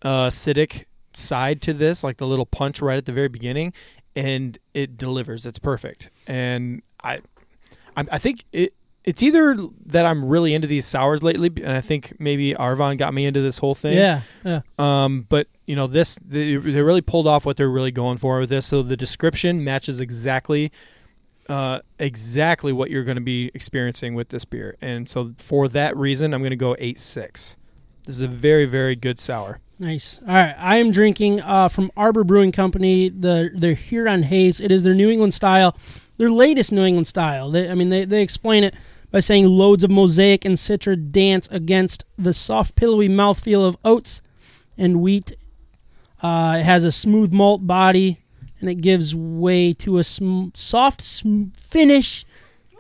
uh, 0.01 0.27
acidic 0.27 0.85
side 1.13 1.61
to 1.63 1.73
this, 1.73 2.03
like 2.03 2.17
the 2.17 2.27
little 2.27 2.45
punch 2.45 2.81
right 2.81 2.97
at 2.97 3.05
the 3.05 3.13
very 3.13 3.29
beginning, 3.29 3.73
and 4.15 4.57
it 4.73 4.97
delivers. 4.97 5.45
It's 5.45 5.59
perfect, 5.59 6.09
and 6.27 6.81
I, 7.03 7.21
I, 7.95 8.05
I 8.11 8.17
think 8.17 8.45
it. 8.51 8.73
It's 9.03 9.23
either 9.23 9.55
that 9.85 10.05
I'm 10.05 10.25
really 10.25 10.53
into 10.53 10.67
these 10.67 10.85
sours 10.85 11.23
lately, 11.23 11.49
and 11.63 11.71
I 11.71 11.79
think 11.79 12.15
maybe 12.19 12.53
Arvon 12.53 12.97
got 12.97 13.13
me 13.13 13.25
into 13.25 13.39
this 13.41 13.57
whole 13.57 13.73
thing. 13.73 13.97
Yeah, 13.97 14.21
yeah. 14.43 14.61
Um, 14.77 15.25
but 15.29 15.47
you 15.65 15.77
know 15.77 15.87
this, 15.87 16.17
they, 16.21 16.57
they 16.57 16.81
really 16.81 16.99
pulled 16.99 17.25
off 17.25 17.45
what 17.45 17.55
they're 17.55 17.69
really 17.69 17.91
going 17.91 18.17
for 18.17 18.37
with 18.41 18.49
this. 18.49 18.65
So 18.65 18.83
the 18.83 18.97
description 18.97 19.63
matches 19.63 20.01
exactly, 20.01 20.73
uh, 21.49 21.79
exactly 21.99 22.73
what 22.73 22.89
you're 22.89 23.03
going 23.03 23.15
to 23.17 23.21
be 23.21 23.51
experiencing 23.53 24.15
with 24.15 24.29
this 24.29 24.45
beer. 24.45 24.77
And 24.81 25.09
so 25.09 25.33
for 25.37 25.67
that 25.69 25.95
reason, 25.97 26.33
I'm 26.33 26.41
going 26.41 26.51
to 26.51 26.55
go 26.55 26.75
eight 26.79 26.99
six. 26.99 27.57
This 28.05 28.15
is 28.17 28.21
a 28.21 28.27
very 28.27 28.65
very 28.65 28.95
good 28.95 29.19
sour. 29.19 29.59
Nice. 29.79 30.19
All 30.27 30.33
right, 30.33 30.55
I 30.57 30.77
am 30.77 30.91
drinking 30.91 31.41
uh, 31.41 31.69
from 31.69 31.91
Arbor 31.95 32.23
Brewing 32.23 32.51
Company 32.51 33.09
the 33.09 33.51
their 33.53 33.75
Huron 33.75 34.23
Haze. 34.23 34.59
It 34.59 34.71
is 34.71 34.83
their 34.83 34.95
New 34.95 35.09
England 35.09 35.33
style, 35.33 35.77
their 36.17 36.31
latest 36.31 36.71
New 36.71 36.83
England 36.83 37.07
style. 37.07 37.51
They, 37.51 37.69
I 37.69 37.75
mean, 37.75 37.89
they 37.89 38.03
they 38.05 38.21
explain 38.23 38.63
it 38.63 38.73
by 39.11 39.19
saying 39.19 39.45
loads 39.45 39.83
of 39.83 39.91
mosaic 39.91 40.45
and 40.45 40.55
citra 40.55 41.11
dance 41.11 41.47
against 41.51 42.05
the 42.17 42.33
soft, 42.33 42.75
pillowy 42.75 43.07
mouthfeel 43.07 43.65
of 43.67 43.77
oats 43.85 44.21
and 44.77 44.99
wheat. 45.01 45.33
Uh, 46.21 46.57
it 46.59 46.63
has 46.63 46.83
a 46.83 46.91
smooth 46.91 47.31
malt 47.31 47.67
body, 47.67 48.19
and 48.59 48.69
it 48.69 48.75
gives 48.75 49.13
way 49.15 49.73
to 49.73 49.97
a 49.99 50.03
sm- 50.03 50.49
soft 50.53 51.01
sm- 51.01 51.45
finish 51.59 52.25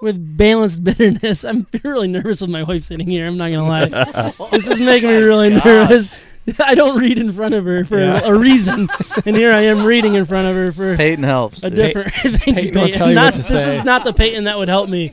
with 0.01 0.37
balanced 0.37 0.83
bitterness. 0.83 1.43
I'm 1.43 1.67
really 1.83 2.07
nervous 2.07 2.41
with 2.41 2.49
my 2.49 2.63
wife 2.63 2.83
sitting 2.83 3.07
here. 3.07 3.27
I'm 3.27 3.37
not 3.37 3.49
gonna 3.49 3.67
lie. 3.67 4.33
this 4.51 4.67
is 4.67 4.79
making 4.81 5.09
me 5.09 5.17
really 5.17 5.49
nervous. 5.49 6.09
I 6.61 6.75
don't 6.75 6.97
read 6.97 7.17
in 7.17 7.33
front 7.33 7.55
of 7.55 7.65
her 7.65 7.83
for 7.83 7.99
Yeah. 7.99 8.21
a 8.23 8.33
reason, 8.33 8.87
and 9.25 9.35
here 9.35 9.51
I 9.51 9.63
am 9.63 9.83
reading 9.83 10.13
in 10.13 10.25
front 10.25 10.47
of 10.47 10.55
her 10.55 10.71
for 10.71 10.95
Peyton 10.95 11.25
helps. 11.25 11.61
a 11.65 11.69
dude. 11.69 11.77
different. 11.93 12.13
Thank 12.13 12.45
you, 12.45 12.53
Peyton 12.71 12.81
will 12.81 12.89
tell 12.89 13.09
you 13.09 13.15
Not- 13.15 13.33
what 13.35 13.43
to 13.43 13.51
this 13.51 13.63
say. 13.65 13.77
is 13.79 13.83
not 13.83 14.05
the 14.05 14.13
Peyton 14.13 14.45
that 14.45 14.57
would 14.57 14.69
help 14.69 14.89
me 14.89 15.11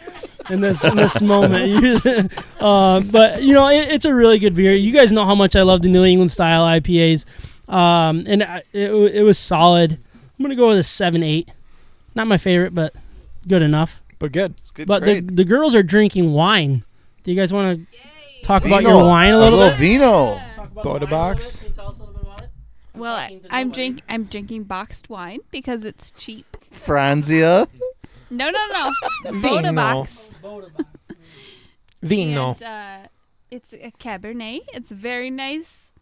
in 0.49 0.61
this 0.61 0.85
in 0.85 0.97
this 0.97 1.20
moment. 1.20 2.31
uh, 2.61 3.01
but 3.01 3.43
you 3.43 3.53
know, 3.53 3.69
it, 3.69 3.89
it's 3.93 4.05
a 4.05 4.15
really 4.15 4.39
good 4.39 4.55
beer. 4.55 4.74
You 4.74 4.93
guys 4.93 5.11
know 5.11 5.24
how 5.24 5.35
much 5.35 5.57
I 5.57 5.62
love 5.62 5.82
the 5.82 5.89
New 5.89 6.05
England 6.05 6.31
style 6.31 6.65
IPAs, 6.66 7.24
um, 7.69 8.24
and 8.28 8.45
I, 8.45 8.62
it, 8.73 8.91
it 8.93 9.23
was 9.23 9.36
solid. 9.36 9.99
I'm 10.39 10.43
gonna 10.43 10.56
go 10.56 10.69
with 10.69 10.78
a 10.78 10.82
seven 10.82 11.23
eight. 11.23 11.48
Not 12.15 12.27
my 12.27 12.39
favorite, 12.39 12.74
but 12.74 12.94
good 13.47 13.62
enough. 13.62 14.01
But 14.19 14.32
good. 14.32 14.55
It's 14.59 14.70
good 14.70 14.86
But 14.89 15.01
the 15.01 15.20
grade. 15.20 15.36
the 15.36 15.44
girls 15.44 15.74
are 15.74 15.82
drinking 15.82 16.32
wine. 16.32 16.85
Do 17.23 17.31
you 17.32 17.36
guys 17.40 17.52
want 17.52 17.78
to 17.90 17.98
talk 18.43 18.65
about 18.65 18.82
your 18.82 19.05
wine 19.05 19.32
a 19.32 19.39
little 19.39 19.59
bit? 19.59 19.77
vino. 19.78 20.40
Bota 20.82 21.06
box. 21.06 21.65
Well, 22.94 23.15
I, 23.15 23.40
I'm 23.51 23.70
drink 23.73 24.02
I'm 24.09 24.24
drinking 24.24 24.65
boxed 24.65 25.09
wine 25.11 25.40
because 25.51 25.85
it's 25.85 26.11
cheap. 26.12 26.56
Franzia. 26.73 27.69
No, 28.31 28.51
no, 28.51 28.61
no. 28.73 28.93
Vino. 29.32 29.40
Bota 29.43 29.73
box. 29.74 30.31
Vino. 32.02 32.52
And, 32.52 32.62
uh, 32.62 33.09
it's 33.51 33.73
a 33.73 33.93
Cabernet. 33.98 34.62
It's 34.73 34.90
very 34.90 35.31
nice 35.31 35.93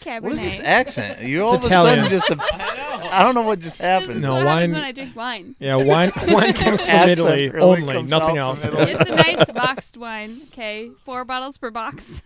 Cabernet. 0.00 0.22
What 0.22 0.32
is 0.32 0.42
this 0.42 0.60
accent? 0.60 1.20
You 1.28 1.44
all 1.44 1.54
It's 1.54 1.66
of 1.66 1.72
a 1.72 1.74
sudden 1.74 2.08
just. 2.10 2.30
A, 2.30 2.36
I 3.14 3.22
don't 3.22 3.34
know 3.34 3.42
what 3.42 3.58
just 3.60 3.78
happened. 3.78 4.20
No, 4.22 4.34
what 4.34 4.44
wine- 4.46 4.72
when 4.72 4.82
I 4.84 4.92
drink 4.92 5.14
wine. 5.16 5.54
Yeah, 5.58 5.76
wine 5.76 6.12
wine 6.28 6.52
comes 6.54 6.84
from 6.84 6.90
Accent 6.94 7.10
Italy 7.18 7.48
really 7.50 7.82
only, 7.82 7.92
comes 7.94 8.10
nothing 8.10 8.38
out 8.38 8.50
else. 8.58 8.64
from 8.66 8.76
Italy. 8.78 8.92
It's 8.92 9.10
a 9.10 9.14
nice 9.14 9.44
boxed 9.52 9.96
wine. 9.96 10.42
Okay, 10.52 10.90
four 11.04 11.24
bottles 11.24 11.58
per 11.58 11.70
box. 11.70 12.22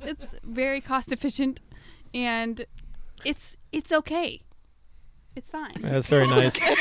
it's 0.00 0.34
very 0.44 0.80
cost 0.80 1.12
efficient, 1.12 1.60
and 2.14 2.64
it's 3.24 3.56
it's 3.72 3.92
okay. 3.92 4.42
It's 5.34 5.48
fine. 5.50 5.72
That's 5.80 6.10
very 6.10 6.26
nice. 6.26 6.58
one 6.60 6.76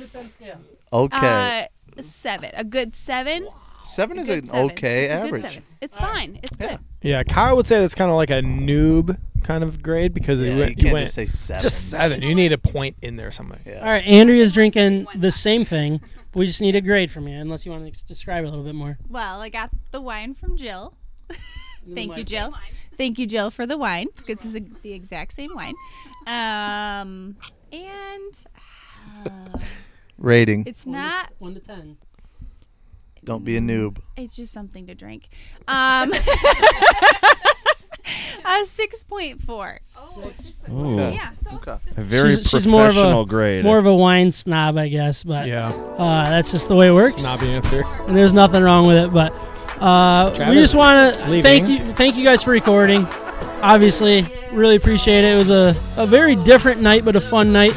to 0.00 0.06
ten 0.12 0.28
scale. 0.30 0.58
Okay. 0.92 1.68
Uh, 1.96 2.02
seven. 2.02 2.50
A 2.54 2.64
good 2.64 2.94
seven. 2.96 3.48
seven 3.82 4.18
A 4.18 4.22
is 4.22 4.26
good 4.28 4.38
an 4.44 4.46
seven. 4.46 4.70
okay 4.72 5.04
It's 5.04 5.12
a 5.12 5.16
good 5.16 5.26
average. 5.26 5.42
seven. 5.42 5.62
It's 5.80 5.96
fine. 5.96 6.40
It's 6.42 6.58
Yeah. 6.60 6.66
good. 6.68 6.78
Yeah, 7.02 7.22
Kyle 7.22 7.56
would 7.56 7.66
say 7.66 7.80
that's 7.80 7.94
kind 7.94 8.10
of 8.10 8.16
like 8.16 8.30
a 8.30 8.40
noob 8.42 9.16
kind 9.44 9.62
of 9.62 9.82
grade 9.82 10.12
because 10.12 10.40
Yeah, 10.40 10.46
you, 10.48 10.52
you 10.54 10.58
went, 10.60 10.70
you 10.70 10.76
can't 10.82 10.92
went 10.94 11.04
just 11.06 11.14
say 11.14 11.26
seven. 11.26 11.62
just 11.62 11.90
seven. 11.90 12.22
You 12.22 12.34
need 12.34 12.52
a 12.52 12.58
point 12.58 12.96
in 13.02 13.16
there 13.16 13.30
somewhere. 13.30 13.60
Yeah. 13.64 13.78
All 13.80 13.86
right, 13.92 14.04
Andrea's 14.04 14.50
drinking 14.52 15.06
the 15.14 15.30
same 15.30 15.64
thing. 15.64 16.00
We 16.34 16.46
just 16.46 16.60
need 16.60 16.74
a 16.76 16.80
grade 16.80 17.10
from 17.10 17.26
you, 17.28 17.38
unless 17.38 17.64
you 17.64 17.72
want 17.72 17.84
to 17.84 17.88
ex- 17.88 18.02
describe 18.02 18.44
it 18.44 18.48
a 18.48 18.50
little 18.50 18.64
bit 18.64 18.74
more. 18.74 18.98
Well, 19.08 19.40
I 19.40 19.48
got 19.48 19.70
the 19.92 20.00
wine 20.00 20.34
from 20.34 20.56
Jill. 20.56 20.94
Thank 21.94 22.16
you, 22.16 22.24
Jill. 22.24 22.52
Thank 22.98 23.18
you, 23.18 23.26
Jill, 23.26 23.50
for 23.50 23.64
the 23.66 23.78
wine. 23.78 24.08
This 24.26 24.44
is 24.44 24.52
the 24.52 24.64
the 24.82 24.92
exact 24.92 25.32
same 25.32 25.50
wine. 25.54 25.74
Um, 26.26 27.36
and 27.72 28.34
uh, 29.24 29.58
Rating. 30.18 30.64
it's 30.66 30.84
not. 30.86 31.30
one 31.38 31.54
to 31.54 31.60
ten. 31.60 31.96
Don't 33.28 33.44
be 33.44 33.58
a 33.58 33.60
noob. 33.60 33.98
It's 34.16 34.34
just 34.34 34.54
something 34.54 34.86
to 34.86 34.94
drink. 34.94 35.28
Um, 35.68 36.10
a 38.46 38.64
six 38.64 39.02
point 39.02 39.42
four. 39.42 39.80
Ooh, 40.70 40.96
Yeah. 40.96 41.32
So 41.42 41.50
Okay. 41.56 41.76
a 41.98 42.02
very 42.02 42.30
She's- 42.30 42.48
she's 42.48 42.66
more 42.66 42.86
of 42.86 42.92
a- 42.92 42.94
professional 42.94 43.26
grade. 43.26 43.64
More 43.66 43.76
of 43.76 43.84
a 43.84 43.94
wine 43.94 44.32
snob, 44.32 44.78
I 44.78 44.88
guess, 44.88 45.24
but 45.24 45.46
Yeah, 45.46 45.68
uh, 45.68 46.30
that's 46.30 46.50
just 46.50 46.68
the 46.68 46.74
way 46.74 46.88
it 46.88 46.94
works. 46.94 47.20
snobby 47.20 47.50
answer. 47.50 47.84
and 48.06 48.16
there's 48.16 48.32
nothing 48.32 48.62
wrong 48.62 48.86
with 48.86 48.96
it. 48.96 49.12
But 49.12 49.34
uh, 49.78 50.30
we 50.30 50.36
Travis 50.36 50.54
just 50.56 50.74
want 50.74 51.14
to 51.18 51.24
leaving. 51.28 51.42
thank 51.42 51.68
you, 51.68 51.92
thank 51.94 52.16
you 52.16 52.24
guys 52.24 52.42
for 52.42 52.52
recording. 52.52 53.04
Obviously, 53.60 54.24
really 54.52 54.76
appreciate 54.76 55.24
it. 55.24 55.34
It 55.34 55.38
was 55.38 55.50
a, 55.50 55.76
a 55.98 56.06
very 56.06 56.34
different 56.34 56.80
night, 56.80 57.04
but 57.04 57.14
a 57.14 57.20
fun 57.20 57.52
night. 57.52 57.74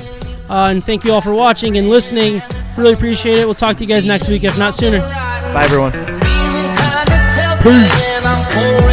Uh, 0.51 0.67
and 0.69 0.83
thank 0.83 1.05
you 1.05 1.13
all 1.13 1.21
for 1.21 1.33
watching 1.33 1.77
and 1.77 1.87
listening. 1.87 2.41
Really 2.77 2.91
appreciate 2.91 3.37
it. 3.37 3.45
We'll 3.45 3.55
talk 3.55 3.77
to 3.77 3.83
you 3.83 3.87
guys 3.87 4.05
next 4.05 4.27
week, 4.27 4.43
if 4.43 4.57
not 4.59 4.75
sooner. 4.75 4.99
Bye, 4.99 5.63
everyone. 5.63 5.93
Feeling 7.63 8.90